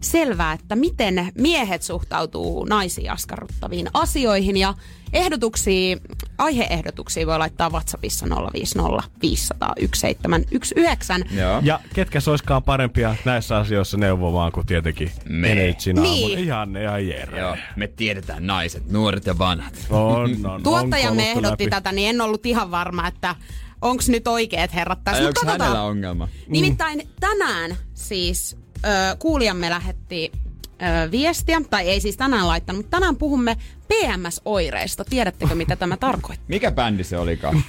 selvää, 0.00 0.52
että 0.52 0.76
miten 0.76 1.32
miehet 1.38 1.82
suhtautuu 1.82 2.64
naisiin 2.64 3.10
askarruttaviin 3.10 3.88
asioihin 3.94 4.56
ja 4.56 4.74
ehdotuksia, 5.12 5.96
aiheehdotuksia 6.38 7.26
voi 7.26 7.38
laittaa 7.38 7.70
WhatsAppissa 7.70 8.26
050 8.52 9.02
500 9.22 9.74
1719. 9.74 11.14
Joo. 11.30 11.60
Ja 11.62 11.80
ketkä 11.94 12.20
soiskaan 12.20 12.62
parempia 12.62 13.16
näissä 13.24 13.56
asioissa 13.56 13.96
neuvomaan 13.96 14.52
kuin 14.52 14.66
tietenkin 14.66 15.10
Me. 15.28 15.52
Energin 15.52 15.98
aamu. 15.98 16.10
Niin. 16.10 16.38
Ihan 16.38 16.72
ne 16.72 16.82
ja 16.82 16.98
Jere. 16.98 17.40
Joo, 17.40 17.56
me 17.76 17.86
tiedetään 17.86 18.46
naiset, 18.46 18.90
nuoret 18.90 19.26
ja 19.26 19.38
vanhat. 19.38 19.86
On, 19.90 20.46
on, 20.46 20.62
Tuottajamme 20.62 21.30
ehdotti 21.30 21.64
läpi. 21.64 21.70
tätä, 21.70 21.92
niin 21.92 22.10
en 22.10 22.20
ollut 22.20 22.46
ihan 22.46 22.70
varma, 22.70 23.08
että 23.08 23.34
onks 23.82 24.08
nyt 24.08 24.28
oikeet 24.28 24.74
herrat 24.74 25.04
tässä. 25.04 25.22
Ai 25.22 25.26
Mut 25.26 25.38
onks 25.38 25.52
hänellä 25.52 25.82
ongelma? 25.82 26.28
Nimittäin 26.48 27.08
tänään 27.20 27.76
siis 27.94 28.56
ö, 28.84 29.16
kuulijamme 29.18 29.70
lähetti 29.70 30.32
ö, 30.34 31.10
viestiä, 31.10 31.60
tai 31.70 31.88
ei 31.88 32.00
siis 32.00 32.16
tänään 32.16 32.48
laittanut, 32.48 32.78
mutta 32.78 32.96
tänään 32.96 33.16
puhumme 33.16 33.56
PMS-oireista. 33.88 35.04
Tiedättekö, 35.04 35.54
mitä 35.54 35.76
tämä 35.76 35.96
tarkoittaa? 36.06 36.46
Mikä 36.48 36.70
bändi 36.70 37.04
se 37.04 37.18
olikaan? 37.18 37.62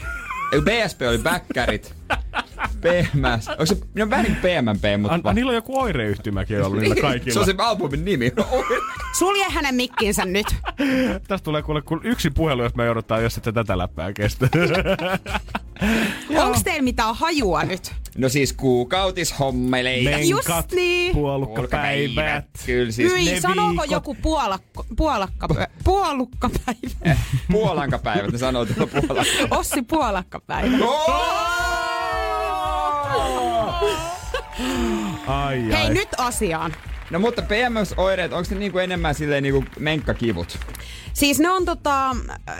BSP 0.62 1.02
oli 1.02 1.18
bäkkärit. 1.18 1.96
PMS. 2.82 3.48
Onko 3.48 3.66
se, 3.66 3.78
ne 3.94 4.04
on 4.04 4.10
vähän 4.10 4.26
PMP, 4.26 5.02
mutta... 5.02 5.14
An, 5.14 5.22
an, 5.24 5.36
niillä 5.36 5.50
on 5.50 5.56
joku 5.56 5.80
oireyhtymäkin 5.80 6.64
ollut 6.64 6.80
niillä 6.80 7.02
kaikilla. 7.02 7.34
se 7.34 7.40
on 7.40 7.46
se 7.46 7.56
albumin 7.58 8.06
nimi. 8.06 8.32
Sulje 9.20 9.46
hänen 9.50 9.76
mikkinsä 9.76 10.26
nyt. 10.26 10.48
Tästä 11.28 11.44
tulee 11.44 11.62
kuule 11.62 11.82
kun 11.82 12.02
yksi 12.04 12.30
puhelu, 12.30 12.64
jos 12.64 12.76
me 12.76 12.86
joudutaan, 12.86 13.24
jos 13.24 13.38
ette 13.38 13.52
tätä 13.52 13.78
läppää 13.78 14.14
kestä. 14.14 14.50
Onko 16.44 16.60
teillä 16.64 16.82
mitään 16.82 17.16
hajua 17.16 17.64
nyt? 17.64 17.94
No 18.20 18.30
siis 18.30 18.54
kuukautishommeleihin. 18.54 20.10
Menkat, 20.12 20.30
Just 20.30 20.72
niin. 20.72 21.14
puolukkapäivät. 21.16 22.46
Kyllä 22.66 22.92
siis 22.92 23.14
Hyi, 23.14 23.32
ne 23.32 23.40
sanooko 23.42 23.70
viikot. 23.70 23.92
joku 23.92 24.16
puolakko, 24.22 24.86
puolakka, 24.98 25.48
puolukkapäivä? 25.84 27.16
puolankapäivät, 27.52 28.32
ne 28.32 28.38
sanoo 28.38 28.66
tuolla 28.66 28.92
puolanka. 29.08 29.32
Ossi 29.52 29.82
puolakkapäivä. 29.82 30.78
Ai, 35.28 35.64
ai. 35.64 35.72
Hei, 35.72 35.90
nyt 35.90 36.10
asiaan. 36.18 36.74
No 37.10 37.20
mutta 37.20 37.42
PMS-oireet, 37.42 38.34
onko 38.34 38.48
ne 38.52 38.56
niinku 38.60 38.78
enemmän 38.78 39.16
silleen 39.16 39.44
niinku 39.44 39.64
menkkakivut? 39.80 40.60
Siis 41.14 41.40
ne 41.40 41.50
on 41.50 41.66
tota, 41.66 42.16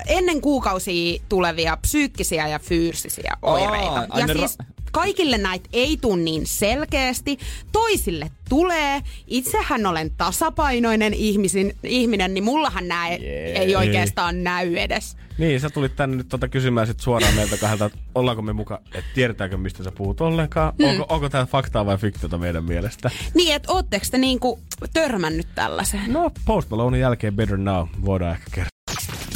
ennen 0.08 0.42
kuukausia 0.42 1.20
tulevia 1.30 1.78
psyykkisiä 1.78 2.48
ja 2.48 2.60
fyysisiä 2.60 3.34
oireita. 3.42 4.06
ai 4.10 4.22
ja 4.22 4.26
ra- 4.28 4.38
siis 4.38 4.58
kaikille 4.92 5.38
näitä 5.38 5.70
ei 5.74 5.98
tule 6.02 6.18
niin 6.18 6.46
selkeästi. 6.46 7.38
Toisille 7.72 8.32
tulee. 8.50 9.02
Itsehän 9.28 9.86
olen 9.86 10.12
tasapainoinen 10.18 11.14
ihmisin, 11.14 11.76
ihminen, 11.84 12.34
niin 12.34 12.44
mullahan 12.44 12.88
nämä 12.88 13.10
Jee. 13.10 13.60
ei 13.60 13.76
oikeastaan 13.76 14.44
näy 14.44 14.76
edes. 14.76 15.18
Niin, 15.38 15.60
sä 15.60 15.70
tulit 15.70 15.96
tänne 15.96 16.18
nyt 16.18 16.30
tota 16.30 16.48
kysymään 16.48 16.88
sit 16.88 17.00
suoraan 17.00 17.34
meiltä 17.34 17.58
kahdelta, 17.58 17.86
että 17.86 17.98
ollaanko 18.16 18.42
me 18.42 18.54
mukaan, 18.54 18.82
että 18.86 19.10
tiedetäänkö 19.14 19.58
mistä 19.58 19.84
sä 19.84 19.92
puhut 19.92 20.22
ollenkaan. 20.22 20.74
Hmm. 20.80 20.90
Onko, 20.90 21.06
onko 21.10 21.30
tää 21.30 21.46
faktaa 21.46 21.86
vai 21.86 21.98
fiktiota 21.98 22.38
meidän 22.38 22.64
mielestä? 22.64 23.12
Niin, 23.34 23.56
että 23.56 23.72
ootteko 23.72 24.06
te 24.12 24.18
niinku 24.18 24.60
törmännyt 24.94 25.48
tällaiseen? 25.56 26.14
No, 26.14 26.32
Post 26.46 26.70
Malonein 26.70 27.02
jälkeen 27.02 27.36
Better 27.36 27.58
Now 27.58 27.88
voidaan 28.06 28.32
ehkä 28.32 28.46
kertoa. 28.52 29.29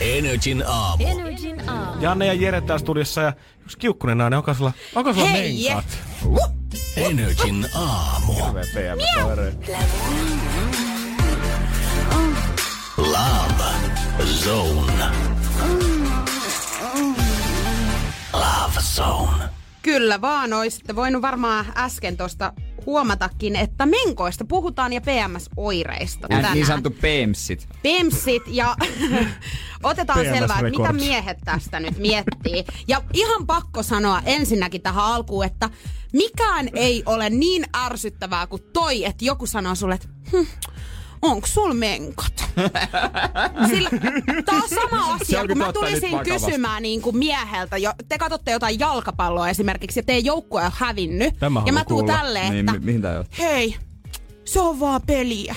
Energin 0.00 0.64
aamu. 0.66 1.04
Energin 1.06 1.70
aamu. 1.70 2.02
Janne 2.02 2.26
ja 2.26 2.34
Jere 2.34 2.60
täällä 2.60 2.78
studiossa 2.78 3.20
ja 3.20 3.32
yksi 3.64 3.78
kiukkunen 3.78 4.18
nainen, 4.18 4.36
onko 4.36 4.54
sulla, 4.54 4.72
onko 4.94 5.12
sulla 5.12 5.26
Hei! 5.26 5.64
menkat? 5.64 5.98
Energin 6.96 7.66
aamu. 7.74 8.32
Hirveä. 8.34 8.96
Love 12.96 13.64
Zone. 14.24 15.04
Love 18.32 18.80
Zone. 18.80 19.44
Kyllä 19.82 20.20
vaan, 20.20 20.52
olisitte 20.52 20.96
voinut 20.96 21.22
varmaan 21.22 21.66
äsken 21.76 22.16
tuosta 22.16 22.52
huomatakin, 22.88 23.56
että 23.56 23.86
menkoista 23.86 24.44
puhutaan 24.44 24.92
ja 24.92 25.00
PMS-oireista 25.00 26.26
Nämä 26.28 26.38
tänään. 26.38 26.54
niin 26.54 26.66
sanottu 26.66 26.90
PEMSit. 26.90 27.68
Pemsit 27.82 28.42
ja 28.46 28.76
otetaan 29.82 30.20
PMS 30.20 30.38
selvää, 30.38 30.58
että 30.58 30.78
mitä 30.78 30.92
miehet 30.92 31.38
tästä 31.44 31.80
nyt 31.80 31.98
miettii. 31.98 32.64
Ja 32.88 33.02
ihan 33.14 33.46
pakko 33.46 33.82
sanoa 33.82 34.22
ensinnäkin 34.24 34.82
tähän 34.82 35.04
alkuun, 35.04 35.44
että 35.44 35.70
mikään 36.12 36.68
ei 36.74 37.02
ole 37.06 37.30
niin 37.30 37.64
ärsyttävää 37.76 38.46
kuin 38.46 38.62
toi, 38.72 39.04
että 39.04 39.24
joku 39.24 39.46
sanoo 39.46 39.74
sulle, 39.74 39.94
että 39.94 40.08
hm, 40.30 40.46
onko 41.22 41.46
sul 41.46 41.72
menkat? 41.72 42.32
Sillä, 43.70 43.90
tää 44.44 44.54
on 44.62 44.68
sama 44.68 45.14
asia, 45.14 45.46
kun 45.46 45.58
mä 45.58 45.72
tulisin 45.72 46.18
kysymään 46.24 46.82
niin 46.82 47.02
kuin 47.02 47.16
mieheltä, 47.16 47.76
jo, 47.76 47.92
te 48.08 48.18
katsotte 48.18 48.50
jotain 48.50 48.78
jalkapalloa 48.78 49.48
esimerkiksi 49.48 49.98
ja 49.98 50.02
teidän 50.02 50.24
joukkue 50.24 50.62
on 50.62 50.70
hävinnyt. 50.74 51.34
Tämä 51.38 51.62
ja 51.66 51.72
mä 51.72 51.84
tuun 51.84 52.06
tälleen, 52.06 52.52
Niin, 52.52 52.68
että 52.68 52.72
mi- 52.80 52.84
mihin 52.86 53.02
hei, 53.38 53.76
se 54.44 54.60
on 54.60 54.80
vaan 54.80 55.00
peliä. 55.06 55.54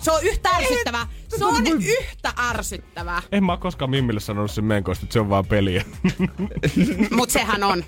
Se 0.00 0.10
on 0.10 0.22
yhtä 0.22 0.48
ärsyttävää. 0.50 1.06
Se 1.28 1.44
on 1.44 1.66
yhtä 1.66 2.32
ärsyttävää. 2.38 3.22
En 3.32 3.44
mä 3.44 3.56
koskaan 3.56 3.90
Mimmille 3.90 4.20
sanonut 4.20 4.50
sen 4.50 4.64
menkoista, 4.64 5.04
että 5.04 5.12
se 5.12 5.20
on 5.20 5.28
vaan 5.28 5.46
peliä. 5.46 5.84
Mut 7.16 7.30
sehän 7.30 7.62
on. 7.62 7.84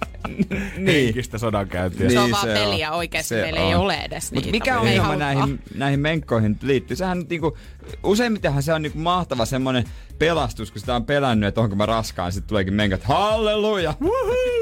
Henkistä 0.87 1.39
sodankäyntiä. 1.39 2.11
Se 2.11 2.19
on 2.19 2.25
Niin, 2.25 2.33
vaan 2.33 2.47
se 2.47 2.55
peliä 2.55 2.91
on. 2.91 2.97
oikeesti. 2.97 3.29
Se 3.29 3.41
Meillä 3.43 3.61
ei 3.61 3.75
on. 3.75 3.81
ole 3.81 3.95
edes 3.95 4.33
Mutta 4.33 4.51
niitä. 4.51 4.51
mikä 4.65 4.73
ei 4.75 4.79
ongelma 4.81 5.03
haluta. 5.07 5.19
näihin, 5.25 5.61
näihin 5.75 6.01
menkkoihin 6.01 6.59
liittyy? 6.63 6.97
Sehän 6.97 7.19
on 7.19 7.25
niinku, 7.31 7.57
useimmitenhan 8.03 8.63
se 8.63 8.75
on 8.75 8.83
niinku 8.83 8.99
mahtava 8.99 9.45
semmonen 9.47 9.85
pelastus, 10.19 10.71
kun 10.71 10.81
sitä 10.81 10.95
on 10.97 11.05
pelännyt, 11.07 11.49
että 11.49 11.61
onko 11.61 11.77
mä 11.77 11.87
raskaan, 11.87 12.33
sitten 12.33 12.49
tuleekin 12.49 12.75
menkat, 12.75 13.05
halleluja! 13.05 13.95
Woohoo! 14.01 14.62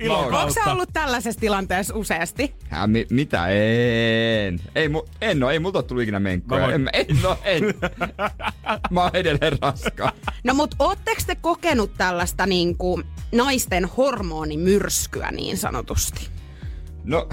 Ilon 0.00 0.34
Onko 0.34 0.50
sä 0.50 0.64
ollut 0.72 0.88
tällaisessa 0.92 1.40
tilanteessa 1.40 1.94
useasti? 1.94 2.54
Hä, 2.68 2.86
mi- 2.86 3.06
mitä? 3.10 3.46
En. 3.48 4.60
Ei, 4.74 4.88
mu- 4.88 5.08
en 5.20 5.42
oo, 5.42 5.50
ei 5.50 5.58
multa 5.58 5.78
ole 5.78 5.84
tullut 5.84 6.02
ikinä 6.02 6.20
menkkoja. 6.20 6.60
Mä 6.60 6.66
voin- 6.66 6.74
En, 6.74 6.80
mä- 6.80 6.90
en, 6.92 7.06
no, 7.22 7.38
en. 7.44 7.62
mä 8.90 9.02
oon 9.02 9.10
edelleen 9.16 9.58
raskaan. 9.62 10.12
No 10.44 10.54
mut 10.54 10.74
ootteko 10.78 11.20
te 11.26 11.34
kokenut 11.34 11.90
tällaista 11.98 12.46
niinku 12.46 13.02
naisten 13.32 13.84
hormonimyrskyä 13.84 15.30
niin 15.30 15.56
sanotusti? 15.56 16.28
No, 17.04 17.28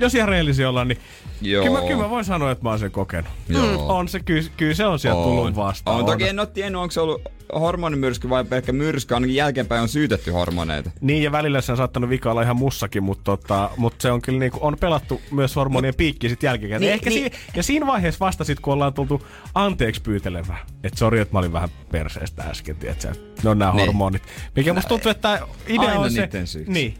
Jos 0.00 0.14
ihan 0.14 0.28
rehellisiä 0.28 0.68
ollaan, 0.68 0.88
niin 0.88 0.98
joo. 1.40 1.64
kyllä 1.64 1.80
mä, 1.80 1.86
kyllä 1.86 2.02
mä 2.02 2.10
voin 2.10 2.24
sanoa, 2.24 2.50
että 2.50 2.64
mä 2.64 2.70
oon 2.70 2.78
sen 2.78 2.90
kokenut. 2.90 3.30
Joo. 3.48 3.96
On 3.96 4.08
se, 4.08 4.20
kyllä, 4.20 4.48
kyllä 4.56 4.74
se 4.74 4.86
on 4.86 4.98
sieltä 4.98 5.22
tullut 5.22 5.56
vastaan. 5.56 5.96
On. 5.96 6.06
Toki 6.06 6.28
en 6.28 6.38
oo 6.38 6.46
tiennyt, 6.46 6.80
onko 6.80 6.90
se 6.92 7.00
ollut 7.00 7.22
hormonimyrsky 7.54 8.30
vai 8.30 8.44
pelkkä 8.44 8.72
myrsky. 8.72 9.14
Ainakin 9.14 9.36
jälkeenpäin 9.36 9.82
on 9.82 9.88
syytetty 9.88 10.30
hormoneita. 10.30 10.90
Niin, 11.00 11.22
ja 11.22 11.32
välillä 11.32 11.60
se 11.60 11.72
on 11.72 11.76
saattanut 11.78 12.10
vika 12.10 12.30
olla 12.30 12.42
ihan 12.42 12.56
mussakin, 12.56 13.02
mutta, 13.02 13.24
tota, 13.24 13.70
mutta 13.76 14.02
se 14.02 14.10
on 14.10 14.22
kyllä 14.22 14.38
niinku, 14.38 14.58
on 14.62 14.76
pelattu 14.80 15.20
myös 15.30 15.56
hormonien 15.56 15.94
piikki 15.94 16.28
sit 16.28 16.42
jälkikäteen. 16.42 16.80
Niin, 16.80 16.92
Ehkä 16.92 17.10
niin. 17.10 17.32
Si- 17.32 17.38
ja 17.56 17.62
siinä 17.62 17.86
vaiheessa 17.86 18.24
vasta 18.24 18.44
sit, 18.44 18.60
kun 18.60 18.72
ollaan 18.74 18.94
tultu 18.94 19.26
anteeksi 19.54 20.02
pyytelevää. 20.02 20.66
Että 20.84 20.98
sori, 20.98 21.20
että 21.20 21.32
mä 21.34 21.38
olin 21.38 21.52
vähän 21.52 21.68
perseestä 21.90 22.42
äsken, 22.42 22.76
tiedätkö? 22.76 23.12
Ne 23.42 23.50
on 23.50 23.58
nämä 23.58 23.72
Niin. 23.72 23.86
hormonit. 23.86 24.22
Mikä 24.56 24.72
musta 24.72 24.88
tuntuu, 24.88 25.10
että 25.10 25.40
idea 25.68 25.88
Aina 25.88 26.00
on 26.00 26.10
se... 26.10 26.28
Niin. 26.66 26.94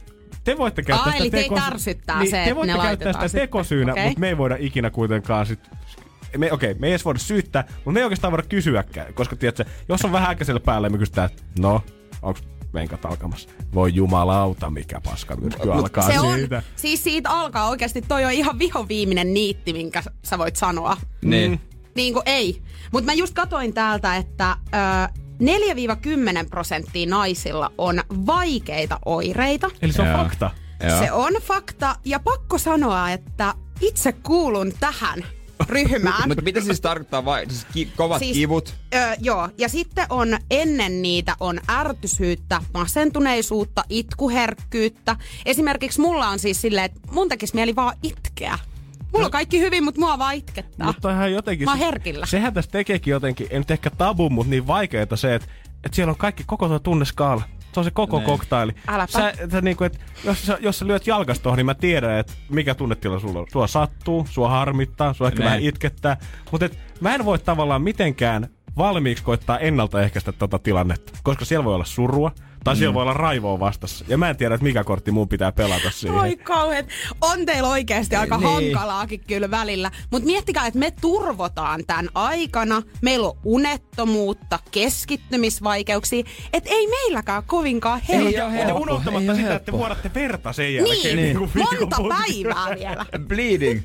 Te 0.45 0.59
voitte 0.59 0.83
käyttää 0.83 1.13
Aa, 1.13 1.21
sitä 1.21 1.37
eli 1.37 1.49
ärsyttää 1.67 2.19
niin, 2.19 2.31
se, 2.31 2.37
te 2.37 2.43
että 2.43 2.57
voitte 2.57 2.79
käyttää 2.79 3.13
sitä 3.13 3.39
tekosyynä, 3.39 3.93
Okei. 3.93 4.05
mutta 4.05 4.21
me 4.21 4.29
ei 4.29 4.39
voida 4.39 4.57
ikinä 4.59 4.91
kuitenkaan 4.91 5.47
sit 5.47 5.61
me, 6.39 6.53
okei, 6.53 6.71
okay, 6.71 6.81
me 6.81 6.87
ei 6.87 6.93
edes 6.93 7.05
voida 7.05 7.19
syyttää, 7.19 7.65
mutta 7.69 7.91
me 7.91 8.01
ei 8.01 8.05
oikeastaan 8.05 8.31
voida 8.31 8.43
kysyäkään. 8.49 9.15
Koska 9.15 9.37
tiedätkö, 9.37 9.65
jos 9.89 10.05
on 10.05 10.13
vähän 10.13 10.31
äkäisellä 10.31 10.61
päällä, 10.61 10.89
me 10.89 10.99
kysytään, 10.99 11.31
että 11.31 11.43
no, 11.59 11.83
onko 12.23 12.41
menkat 12.73 13.05
alkamassa? 13.05 13.49
Voi 13.75 13.95
jumalauta, 13.95 14.71
mikä 14.71 15.01
paska 15.01 15.37
myrsky 15.37 15.73
alkaa 15.73 16.11
se 16.11 16.21
on, 16.21 16.35
siitä. 16.35 16.63
siis 16.77 17.05
siitä 17.05 17.31
alkaa 17.31 17.69
oikeasti, 17.69 18.03
toi 18.03 18.25
on 18.25 18.33
ihan 18.33 18.59
vihoviimeinen 18.59 19.35
niitti, 19.35 19.73
minkä 19.73 20.03
sä 20.23 20.39
voit 20.39 20.57
sanoa. 20.57 20.97
Niin. 21.23 21.61
Niin 21.95 22.13
kuin 22.13 22.23
ei. 22.27 22.63
Mutta 22.93 23.07
mä 23.07 23.13
just 23.13 23.35
katoin 23.35 23.75
täältä, 23.75 24.17
että 24.17 24.57
ö, 24.75 25.24
4-10 25.45 26.49
prosenttia 26.51 27.09
naisilla 27.09 27.73
on 27.79 28.03
vaikeita 28.27 28.99
oireita. 29.05 29.71
Eli 29.83 29.93
se 29.93 30.03
on 30.03 30.09
Joo. 30.09 30.17
fakta. 30.19 30.51
Joo. 30.89 30.99
Se 30.99 31.13
on 31.13 31.33
fakta 31.43 31.97
ja 32.05 32.21
pakko 32.21 32.59
sanoa, 32.59 33.11
että 33.11 33.55
itse 33.81 34.13
kuulun 34.13 34.73
tähän 34.81 35.25
ryhmään. 35.69 36.23
Mutta 36.29 36.43
mitä 36.43 36.61
siis 36.61 36.81
tarkoittaa 36.81 37.25
vai, 37.25 37.47
siis 37.49 37.67
ki- 37.73 37.93
kovat 37.97 38.19
Siis- 38.19 38.37
kivut? 38.37 38.75
Ö, 38.95 38.99
joo, 39.21 39.49
ja 39.59 39.69
sitten 39.69 40.07
on 40.11 40.39
ennen 40.51 41.03
niitä 41.03 41.37
on 41.41 41.61
ärtysyyttä, 41.71 42.61
masentuneisuutta, 42.75 43.85
itkuherkkyyttä. 43.89 45.17
Esimerkiksi 45.47 46.01
mulla 46.01 46.29
on 46.29 46.39
siis 46.39 46.61
silleen, 46.61 46.85
että 46.85 47.01
mun 47.11 47.29
tekisi 47.29 47.55
mieli 47.55 47.77
vaan 47.77 47.97
itkeä. 48.03 48.59
Mulla 49.15 49.27
on 49.27 49.31
kaikki 49.31 49.61
hyvin, 49.61 49.85
mutta 49.85 50.01
mua 50.01 50.19
vaan 50.19 50.35
itkettää. 50.35 50.87
Mutta 50.87 51.11
ihan 51.11 51.33
jotenkin... 51.33 51.65
Mä 51.65 51.71
oon 51.71 51.79
herkillä. 51.79 52.27
Sehän 52.27 52.55
tässä 52.55 52.71
tekeekin 52.71 53.11
jotenkin, 53.11 53.47
ei 53.51 53.59
nyt 53.59 53.71
ehkä 53.71 53.91
tabu, 53.91 54.31
mutta 54.31 54.51
niin 54.51 54.67
vaikeeta 54.67 55.17
se, 55.17 55.35
että, 55.35 55.49
että 55.85 55.97
siellä 55.97 56.11
on 56.11 56.17
kaikki 56.17 56.43
koko 56.47 56.69
tuo 56.69 56.79
tunneskaala. 56.79 57.43
Se 57.73 57.81
on 57.81 57.85
se 57.85 57.91
koko 57.91 58.17
Niin. 58.19 58.27
koktaili. 58.27 58.73
Äläpä. 58.89 59.13
Sä, 59.13 59.33
sä, 59.53 59.61
niinku, 59.61 59.85
et, 59.85 60.01
jos, 60.25 60.47
sä, 60.47 60.59
jos 60.61 60.79
sä 60.79 60.87
lyöt 60.87 61.07
jalkas 61.07 61.41
tohon, 61.41 61.57
niin 61.57 61.67
mä 61.67 61.75
tiedän, 61.75 62.19
että 62.19 62.33
mikä 62.51 62.75
tunnetila 62.75 63.21
sulla 63.21 63.41
on. 63.41 63.47
Sua 63.53 63.67
sattuu, 63.67 64.27
sua 64.31 64.49
harmittaa, 64.49 65.13
sua 65.13 65.27
ehkä 65.27 65.39
Niin. 65.39 65.45
vähän 65.47 65.61
itkettää. 65.63 66.17
Mutta 66.51 66.69
mä 67.01 67.15
en 67.15 67.25
voi 67.25 67.39
tavallaan 67.39 67.83
mitenkään 67.83 68.49
valmiiksi 68.77 69.25
koittaa 69.25 69.59
ennaltaehkäistä 69.59 70.33
tota 70.33 70.59
tilannetta. 70.59 71.13
Koska 71.23 71.45
siellä 71.45 71.65
voi 71.65 71.75
olla 71.75 71.85
surua, 71.85 72.33
tai 72.65 72.75
Mm. 72.75 72.79
siellä 72.79 72.95
voi 72.95 73.03
olla 73.03 73.13
raivoa 73.15 73.61
vastassa. 73.61 74.05
Ja 74.09 74.19
mä 74.19 74.31
en 74.31 74.37
tiedä, 74.37 74.55
että 74.55 74.63
mikä 74.65 74.85
kortti 74.85 75.11
mun 75.11 75.29
pitää 75.29 75.53
pelata 75.53 75.91
siihen. 75.91 76.19
Oi 76.19 76.37
kauheet. 76.37 76.87
On 77.21 77.47
teillä 77.47 77.69
oikeasti 77.69 78.17
aika 78.17 78.37
Niin. 78.39 78.49
hankalaakin 78.51 79.21
kyllä 79.27 79.51
välillä. 79.51 79.91
Mutta 80.11 80.27
miettikää, 80.27 80.67
että 80.67 80.79
me 80.79 80.91
turvotaan 81.01 81.85
tämän 81.87 82.09
aikana. 82.15 82.83
Meillä 83.03 83.29
on 83.29 83.37
unettomuutta, 83.45 84.59
keskittymisvaikeuksia. 84.71 86.25
Että 86.53 86.71
ei 86.71 86.87
meilläkään 86.89 87.43
kovinkaan 87.47 88.01
Ei 88.09 88.17
helppo. 88.17 88.31
oo 88.31 88.45
Ja 88.45 88.49
helppo, 88.51 88.81
unohtamatta 88.81 89.33
ei 89.33 89.39
sitä, 89.39 89.55
että 89.55 89.65
te 89.65 89.73
helppo. 89.73 89.79
vuodatte 89.79 90.11
verta 90.15 90.53
sen 90.53 90.75
jälkeen. 90.75 91.17
Niin, 91.17 91.39
kuin 91.39 91.51
viikon 91.55 91.79
monta 91.81 91.97
päivää 92.19 92.77
vielä. 92.79 93.07
Bleeding. 93.29 93.81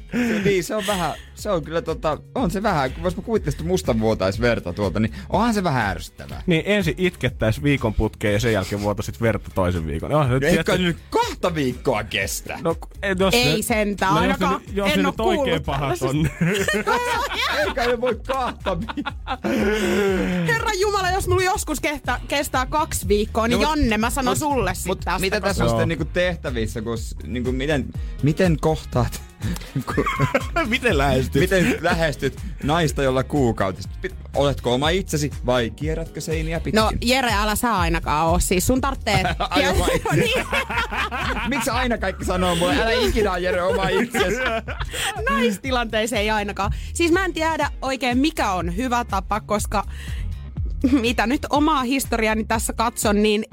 niin, 0.45 0.63
se 0.63 0.75
on 0.75 0.83
vähän, 0.87 1.13
se 1.39 1.49
on 1.51 1.63
kyllä 1.63 1.81
tota, 1.81 2.17
on 2.35 2.51
se 2.51 2.63
vähän, 2.63 2.91
kun 2.93 3.03
jos 3.03 3.17
mä 3.17 3.23
kuvittelisin, 3.23 3.59
että 3.61 3.67
musta 3.71 3.99
vuotais 3.99 4.41
verta 4.41 4.73
tuolta, 4.73 4.99
niin 4.99 5.13
onhan 5.29 5.53
se 5.53 5.63
vähän 5.63 5.85
ärsyttävää. 5.89 6.43
Niin 6.45 6.63
ensin 6.65 6.93
itkettäis 6.97 7.63
viikon 7.63 7.93
putkeen 7.93 8.33
ja 8.33 8.39
sen 8.39 8.53
jälkeen 8.53 8.81
vuotosit 8.81 9.21
verta 9.21 9.49
toisen 9.55 9.87
viikon. 9.87 10.11
No, 10.11 10.27
nyt 10.27 10.39
tietysti- 10.39 10.77
nyt 10.77 10.97
kahta 11.09 11.55
viikkoa 11.55 12.03
kestä. 12.03 12.59
No, 12.61 12.75
ei, 13.03 13.15
jos 13.19 13.33
Ei 13.33 13.55
ne- 13.55 13.61
sentään, 13.61 14.13
no, 14.13 14.19
ainakaan 14.19 14.53
Jos, 14.53 14.61
ne, 14.67 14.73
jos 14.73 14.91
en 14.93 15.03
ne 15.03 15.07
oo 15.07 15.11
nyt 15.31 15.39
oikein 15.39 15.63
pahat 15.63 16.01
on. 16.01 16.29
Eikä 17.67 17.87
ne 17.87 18.01
voi 18.01 18.19
kahta 18.27 18.77
viikkoa. 18.79 19.37
Herra 20.47 20.71
Jumala, 20.79 21.11
jos 21.11 21.27
mulla 21.27 21.43
joskus 21.43 21.79
kestää, 21.79 22.19
kestää 22.27 22.65
kaksi 22.65 23.07
viikkoa, 23.07 23.47
niin 23.47 23.61
No, 23.61 23.69
Janne, 23.69 23.97
mä 23.97 24.09
sanon 24.09 24.31
mut- 24.31 24.39
sulle 24.39 24.75
sit 24.75 24.85
Mut 24.85 24.99
tästä. 24.99 25.19
mitä 25.19 25.41
tässä 25.41 25.63
on 25.63 25.69
sitten 25.69 25.87
niinku 25.87 26.05
tehtävissä, 26.05 26.81
kun 26.81 26.97
niinku 27.23 27.51
miten, 27.51 27.85
miten 28.23 28.57
kohtaat, 28.61 29.21
Miten 30.65 30.97
lähestyt? 30.97 31.41
miten 31.41 31.77
lähestyt 31.81 32.39
naista, 32.63 33.03
jolla 33.03 33.23
kuukautista? 33.23 33.91
Oletko 34.35 34.73
oma 34.73 34.89
itsesi 34.89 35.31
vai 35.45 35.69
kierrätkö 35.69 36.21
seiniä 36.21 36.59
pitkin? 36.59 36.81
No 36.81 36.91
Jere, 37.01 37.33
älä 37.33 37.55
sä 37.55 37.77
ainakaan 37.77 38.27
oo. 38.27 38.39
Siis 38.39 38.67
sun 38.67 38.81
tarvitsee... 38.81 39.23
Itsesi. 39.59 40.15
niin, 40.21 40.45
Miksi 41.47 41.69
aina 41.69 41.97
kaikki 41.97 42.25
sanoo 42.25 42.55
mulle, 42.55 42.81
älä 42.81 42.91
ikinä 42.91 43.37
Jere 43.37 43.61
oma 43.61 43.87
itsesi? 43.87 44.39
naistilanteeseen 45.29 46.21
ei 46.21 46.29
ainakaan. 46.29 46.71
Siis 46.93 47.11
mä 47.11 47.25
en 47.25 47.33
tiedä 47.33 47.71
oikein 47.81 48.17
mikä 48.17 48.51
on 48.51 48.75
hyvä 48.75 49.05
tapa, 49.05 49.39
koska 49.39 49.83
mitä 50.91 51.27
nyt 51.27 51.45
omaa 51.49 51.83
historiani 51.83 52.43
tässä 52.43 52.73
katson, 52.73 53.23
niin 53.23 53.45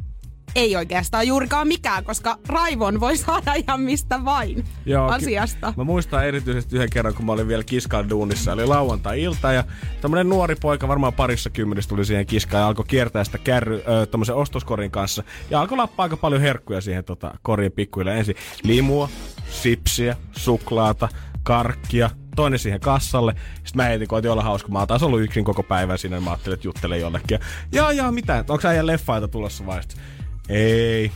ei 0.56 0.76
oikeastaan 0.76 1.26
juurikaan 1.26 1.68
mikään, 1.68 2.04
koska 2.04 2.38
raivon 2.48 3.00
voi 3.00 3.16
saada 3.16 3.54
ihan 3.54 3.80
mistä 3.80 4.24
vain 4.24 4.64
Joo, 4.86 5.08
asiasta. 5.08 5.74
Mä 5.76 5.84
muistan 5.84 6.26
erityisesti 6.26 6.76
yhden 6.76 6.90
kerran, 6.90 7.14
kun 7.14 7.26
mä 7.26 7.32
olin 7.32 7.48
vielä 7.48 7.64
kiskan 7.64 8.10
duunissa. 8.10 8.52
Oli 8.52 8.66
lauantai-ilta 8.66 9.52
ja 9.52 9.64
tämmönen 10.00 10.28
nuori 10.28 10.54
poika, 10.54 10.88
varmaan 10.88 11.12
parissa 11.12 11.50
kymmenessä 11.50 11.88
tuli 11.88 12.04
siihen 12.04 12.26
kiskaan 12.26 12.60
ja 12.60 12.66
alkoi 12.66 12.84
kiertää 12.88 13.24
sitä 13.24 13.38
kärry, 13.38 13.82
ö, 13.88 14.06
tommosen 14.06 14.34
ostoskorin 14.34 14.90
kanssa. 14.90 15.22
Ja 15.50 15.60
alkoi 15.60 15.78
lappaa 15.78 16.04
aika 16.04 16.16
paljon 16.16 16.40
herkkuja 16.40 16.80
siihen 16.80 17.04
tota, 17.04 17.34
korin 17.42 17.72
pikkuille 17.72 18.18
ensin. 18.18 18.36
Limua, 18.62 19.08
sipsiä, 19.50 20.16
suklaata, 20.32 21.08
karkkia, 21.42 22.10
toinen 22.36 22.58
siihen 22.58 22.80
kassalle. 22.80 23.34
Sitten 23.54 23.76
mä 23.76 23.84
heitin, 23.84 24.08
koitin 24.08 24.30
olla 24.30 24.42
hauska. 24.42 24.68
Mä 24.72 24.78
oon 24.78 24.88
taas 24.88 25.02
ollut 25.02 25.20
yksin 25.20 25.44
koko 25.44 25.62
päivän 25.62 25.98
siinä. 25.98 26.20
Mä 26.20 26.30
ajattelin, 26.30 26.54
että 26.54 26.68
juttelen 26.68 27.00
jollekin. 27.00 27.38
Ja, 27.72 27.92
joo, 27.92 28.12
mitä? 28.12 28.44
Onko 28.48 28.68
äijän 28.68 28.86
leffaita 28.86 29.28
tulossa 29.28 29.66
vai? 29.66 29.82
Sitten, 29.82 30.15
Ei. 30.48 31.12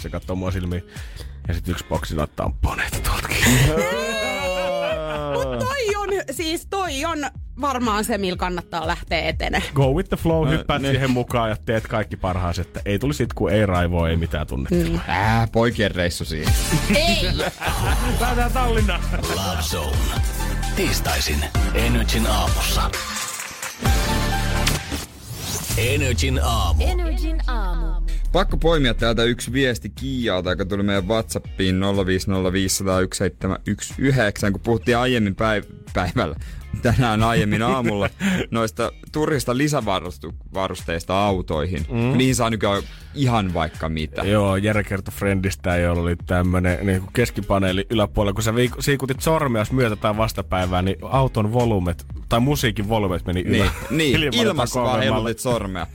Se 0.00 0.10
katsoo 0.10 0.36
mua 0.36 0.50
silmiin. 0.50 0.84
Ja 1.48 1.54
sitten 1.54 1.72
yksi 1.72 1.84
boksi 1.88 2.14
noita 2.16 2.32
tamponeita 2.36 2.98
tuoltakin. 3.04 3.44
Mut 5.34 5.58
toi 5.58 5.96
on, 5.96 6.08
siis 6.30 6.66
toi 6.70 7.04
on 7.04 7.18
varmaan 7.60 8.04
se, 8.04 8.18
millä 8.18 8.36
kannattaa 8.36 8.86
lähteä 8.86 9.20
etene. 9.20 9.62
Go 9.74 9.92
with 9.92 10.08
the 10.08 10.16
flow, 10.16 10.48
hyppäät 10.48 10.82
ne- 10.82 10.88
siihen 10.88 11.10
mukaan 11.10 11.50
ja 11.50 11.56
teet 11.66 11.86
kaikki 11.86 12.16
parhaasi, 12.16 12.60
että 12.60 12.80
ei 12.84 12.98
tulisi 12.98 13.16
sit, 13.18 13.32
kun 13.32 13.52
ei 13.52 13.66
raivoa, 13.66 14.08
ei 14.08 14.16
mitään 14.16 14.46
tunnetta. 14.46 15.00
Ää, 15.08 15.48
poikien 15.52 15.94
reissu 15.94 16.24
siihen. 16.24 16.54
Ei! 16.94 17.18
Päätään 18.20 18.52
Tallinnaan. 18.52 19.00
Love 19.12 19.62
Zone. 19.62 19.96
Tiistaisin 20.76 21.44
Energin 21.74 22.26
aamussa. 22.26 22.90
Energin 25.78 26.40
aamu. 26.42 26.84
Energin 26.86 27.40
aamu. 27.46 27.86
Pakko 28.32 28.56
poimia 28.56 28.94
täältä 28.94 29.24
yksi 29.24 29.52
viesti 29.52 29.90
Kiialta, 29.90 30.50
joka 30.50 30.64
tuli 30.64 30.82
meidän 30.82 31.08
Whatsappiin 31.08 31.80
050501719, 31.80 31.84
kun 34.52 34.60
puhuttiin 34.60 34.96
aiemmin 34.96 35.36
päiv- 35.36 35.74
päivällä, 35.92 36.36
tänään 36.82 37.22
aiemmin 37.22 37.62
aamulla, 37.62 38.10
noista 38.50 38.92
turhista 39.12 39.56
lisävarusteista 39.56 41.26
autoihin. 41.26 41.86
Mm. 41.90 42.18
Niihin 42.18 42.34
saa 42.34 42.50
nykyään 42.50 42.82
ihan 43.14 43.54
vaikka 43.54 43.88
mitä. 43.88 44.22
Joo, 44.22 44.56
Jere 44.56 44.84
kertoi 44.84 45.14
Friendistä, 45.14 45.76
jolla 45.76 46.02
oli 46.02 46.16
tämmönen 46.26 46.86
niin 46.86 47.02
keskipaneeli 47.12 47.86
yläpuolella. 47.90 48.34
Kun 48.34 48.42
sä 48.42 48.50
viik- 48.50 48.76
siikutit 48.80 49.20
sormea 49.20 49.64
myötä 49.70 49.96
tai 49.96 50.16
vastapäivää, 50.16 50.82
niin 50.82 50.96
auton 51.02 51.52
volumet, 51.52 52.06
tai 52.28 52.40
musiikin 52.40 52.88
volumet 52.88 53.26
meni 53.26 53.42
Niin, 53.42 53.54
ylä. 53.62 53.70
niin 53.90 54.16
Ilman 54.22 54.34
ilmassa 54.46 54.82
vaan 54.82 55.00
heilutit 55.00 55.38
sormea. 55.38 55.86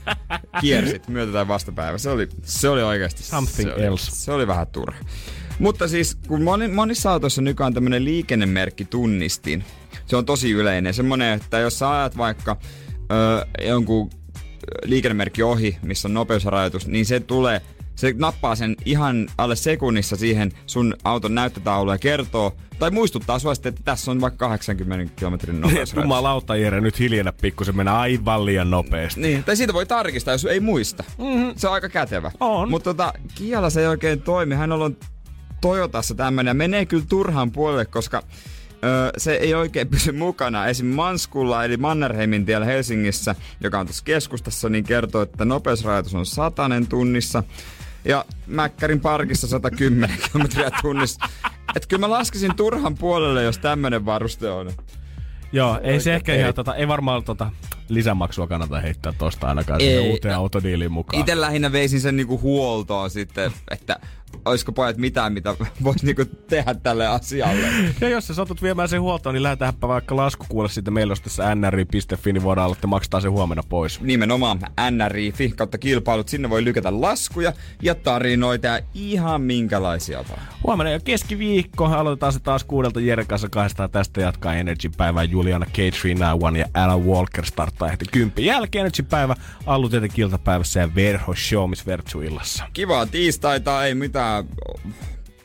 Kiersit 0.60 1.08
myötä 1.08 1.32
tai 1.32 1.48
vastapäivä. 1.48 1.98
Se 1.98 2.10
oli, 2.10 2.28
se 2.42 2.68
oli 2.68 2.82
oikeasti 2.82 3.22
Something 3.22 3.68
se 3.70 3.74
oli, 3.74 3.84
else. 3.84 4.10
Se 4.10 4.32
oli 4.32 4.46
vähän 4.46 4.66
turha. 4.66 4.98
Mutta 5.58 5.88
siis, 5.88 6.14
kun 6.28 6.42
moni, 6.42 6.68
monissa 6.68 7.12
autoissa 7.12 7.42
nykyään 7.42 7.66
on 7.66 7.74
tämmönen 7.74 8.04
liikennemerkki 8.04 8.84
tunnistin. 8.84 9.64
Se 10.06 10.16
on 10.16 10.24
tosi 10.26 10.50
yleinen. 10.50 10.94
Semmonen, 10.94 11.34
että 11.40 11.58
jos 11.58 11.78
sä 11.78 11.90
ajat 11.90 12.16
vaikka 12.16 12.56
ö, 13.12 13.46
jonkun 13.66 14.10
liikennemerkki 14.84 15.42
ohi, 15.42 15.78
missä 15.82 16.08
on 16.08 16.14
nopeusrajoitus, 16.14 16.86
niin 16.86 17.06
se 17.06 17.20
tulee, 17.20 17.60
se 17.94 18.14
nappaa 18.18 18.54
sen 18.54 18.76
ihan 18.84 19.28
alle 19.38 19.56
sekunnissa 19.56 20.16
siihen 20.16 20.52
sun 20.66 20.94
auton 21.04 21.34
näyttötauluun 21.34 21.94
ja 21.94 21.98
kertoo, 21.98 22.56
tai 22.78 22.90
muistuttaa 22.90 23.38
sua 23.38 23.54
sitten, 23.54 23.70
että 23.70 23.82
tässä 23.84 24.10
on 24.10 24.20
vaikka 24.20 24.48
80 24.48 25.12
kilometrin 25.16 25.60
nopeusrajoitus. 25.60 25.96
Jumalauta 26.02 26.56
Jere, 26.56 26.80
nyt 26.80 26.98
hiljennä 26.98 27.32
pikkusen, 27.32 27.76
mennä 27.76 27.98
aivan 27.98 28.46
liian 28.46 28.70
nopeasti. 28.70 29.20
Niin, 29.20 29.44
tai 29.44 29.56
siitä 29.56 29.72
voi 29.72 29.86
tarkistaa, 29.86 30.34
jos 30.34 30.44
ei 30.44 30.60
muista. 30.60 31.04
Mm-hmm. 31.18 31.52
Se 31.56 31.68
on 31.68 31.74
aika 31.74 31.88
kätevä. 31.88 32.30
On. 32.40 32.70
Mutta 32.70 32.90
tota, 32.90 33.12
Kialla 33.34 33.70
se 33.70 33.80
ei 33.80 33.86
oikein 33.86 34.22
toimi. 34.22 34.54
Hän 34.54 34.72
on 34.72 34.96
Toyotassa 35.60 36.14
tämmöinen 36.14 36.50
ja 36.50 36.54
menee 36.54 36.86
kyllä 36.86 37.04
turhan 37.08 37.52
puolelle, 37.52 37.84
koska 37.84 38.22
ö, 38.84 39.12
se 39.16 39.34
ei 39.34 39.54
oikein 39.54 39.88
pysy 39.88 40.12
mukana. 40.12 40.66
Esim. 40.66 40.86
Manskulla 40.86 41.64
eli 41.64 41.76
Mannerheimin 41.76 42.46
tiellä 42.46 42.66
Helsingissä, 42.66 43.34
joka 43.60 43.78
on 43.78 43.86
tuossa 43.86 44.04
keskustassa, 44.04 44.68
niin 44.68 44.84
kertoo, 44.84 45.22
että 45.22 45.44
nopeusrajoitus 45.44 46.14
on 46.14 46.26
satanen 46.26 46.86
tunnissa. 46.86 47.42
Ja 48.04 48.24
Mäkkärin 48.46 49.00
parkissa 49.00 49.46
110 49.46 50.18
kilometriä 50.18 50.70
tunnissa. 50.82 51.28
Että 51.76 51.88
kyllä 51.88 52.00
mä 52.00 52.10
laskisin 52.10 52.56
turhan 52.56 52.94
puolelle, 52.94 53.42
jos 53.42 53.58
tämmönen 53.58 54.06
varuste 54.06 54.50
on. 54.50 54.72
Joo, 55.52 55.80
ei 55.82 56.00
se 56.00 56.14
ehkä 56.14 56.32
ei. 56.32 56.40
ihan 56.40 56.54
tota, 56.54 56.74
ei 56.74 56.88
varmaan 56.88 57.24
tota 57.24 57.50
lisämaksua 57.88 58.46
kannata 58.46 58.80
heittää 58.80 59.12
tosta 59.18 59.46
ainakaan 59.46 59.80
Ei. 59.80 59.86
siihen 59.86 60.10
uuteen 60.10 60.36
autodiiliin 60.36 60.92
mukaan. 60.92 61.20
Itse 61.20 61.40
lähinnä 61.40 61.72
veisin 61.72 62.00
sen 62.00 62.16
niinku 62.16 62.40
huoltoon 62.40 63.10
sitten, 63.10 63.52
että 63.70 64.00
olisiko 64.44 64.72
pojat 64.72 64.96
mitään, 64.96 65.32
mitä 65.32 65.56
voisi 65.84 66.06
niinku 66.06 66.24
tehdä 66.24 66.74
tälle 66.74 67.06
asialle. 67.06 67.66
Ja 68.00 68.08
jos 68.08 68.26
sä 68.26 68.34
satut 68.34 68.62
viemään 68.62 68.88
sen 68.88 69.00
huoltoon, 69.00 69.34
niin 69.34 69.42
lähetäänpä 69.42 69.88
vaikka 69.88 70.16
lasku 70.16 70.46
kuule 70.48 70.68
sitten 70.68 70.94
meillä 70.94 71.10
olisi 71.10 71.22
tässä 71.22 71.54
nri.fi, 71.54 72.32
niin 72.32 72.42
voidaan 72.42 72.64
olla, 72.64 72.74
että 72.74 72.86
maksaa 72.86 73.20
se 73.20 73.28
huomenna 73.28 73.62
pois. 73.68 74.00
Nimenomaan 74.00 74.60
NRI.fi 74.90 75.48
kautta 75.48 75.78
kilpailut. 75.78 76.28
Sinne 76.28 76.50
voi 76.50 76.64
lykätä 76.64 77.00
laskuja 77.00 77.52
ja 77.82 77.94
tarinoita 77.94 78.66
ja 78.66 78.80
ihan 78.94 79.40
minkälaisia 79.40 80.24
vaan. 80.28 80.42
Huomenna 80.64 80.90
jo 80.90 81.00
keskiviikko. 81.04 81.84
Aloitetaan 81.84 82.32
se 82.32 82.40
taas 82.40 82.64
kuudelta 82.64 83.00
Jeren 83.00 83.26
kanssa 83.26 83.48
kahdestaan. 83.48 83.90
Tästä 83.90 84.20
jatkaa 84.20 84.54
Energy 84.54 84.90
päivää 84.96 85.24
Juliana 85.24 85.66
K391 85.66 86.56
ja 86.56 86.66
Alan 86.74 87.04
Walker 87.04 87.44
starttaa 87.72 87.88
heti 87.88 88.04
kympin 88.12 88.44
jälkeen 88.44 88.80
Energy 88.80 89.02
päivä. 89.02 89.36
Allu 89.66 89.88
tietenkin 89.88 90.22
iltapäivässä 90.22 90.80
ja 90.80 90.94
Verho 90.94 91.34
Show 91.34 91.70
Miss 91.70 91.86
Vertsu-illassa. 91.86 92.64
Kivaa 92.72 93.06
tiistaita, 93.06 93.84
ei 93.84 93.94
mitään. 93.94 94.44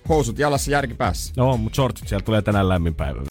Housut 0.10 0.40
jalassa, 0.40 0.72
järki 0.72 0.94
päässä. 0.94 1.34
No, 1.38 1.58
mutta 1.58 1.76
shortsit 1.76 2.08
siellä 2.08 2.26
tulee 2.26 2.42
tänään 2.42 2.70
lämmin 2.70 2.96
päivä. 2.96 3.22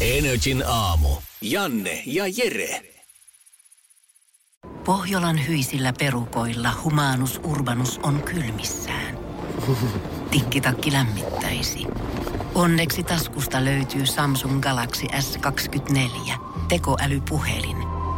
Energin 0.00 0.62
aamu. 0.66 1.08
Janne 1.40 2.02
ja 2.06 2.24
Jere. 2.26 2.82
Pohjolan 4.84 5.46
hyisillä 5.48 5.92
perukoilla 5.98 6.70
humanus 6.84 7.40
urbanus 7.44 8.00
on 8.02 8.22
kylmissään. 8.22 9.18
Tikkitakki 10.30 10.92
lämmittäisi. 10.92 11.86
Onneksi 12.54 13.02
taskusta 13.02 13.64
löytyy 13.64 14.06
Samsung 14.06 14.60
Galaxy 14.60 15.06
S24. 15.06 16.32
Tekoälypuhelin. 16.68 18.01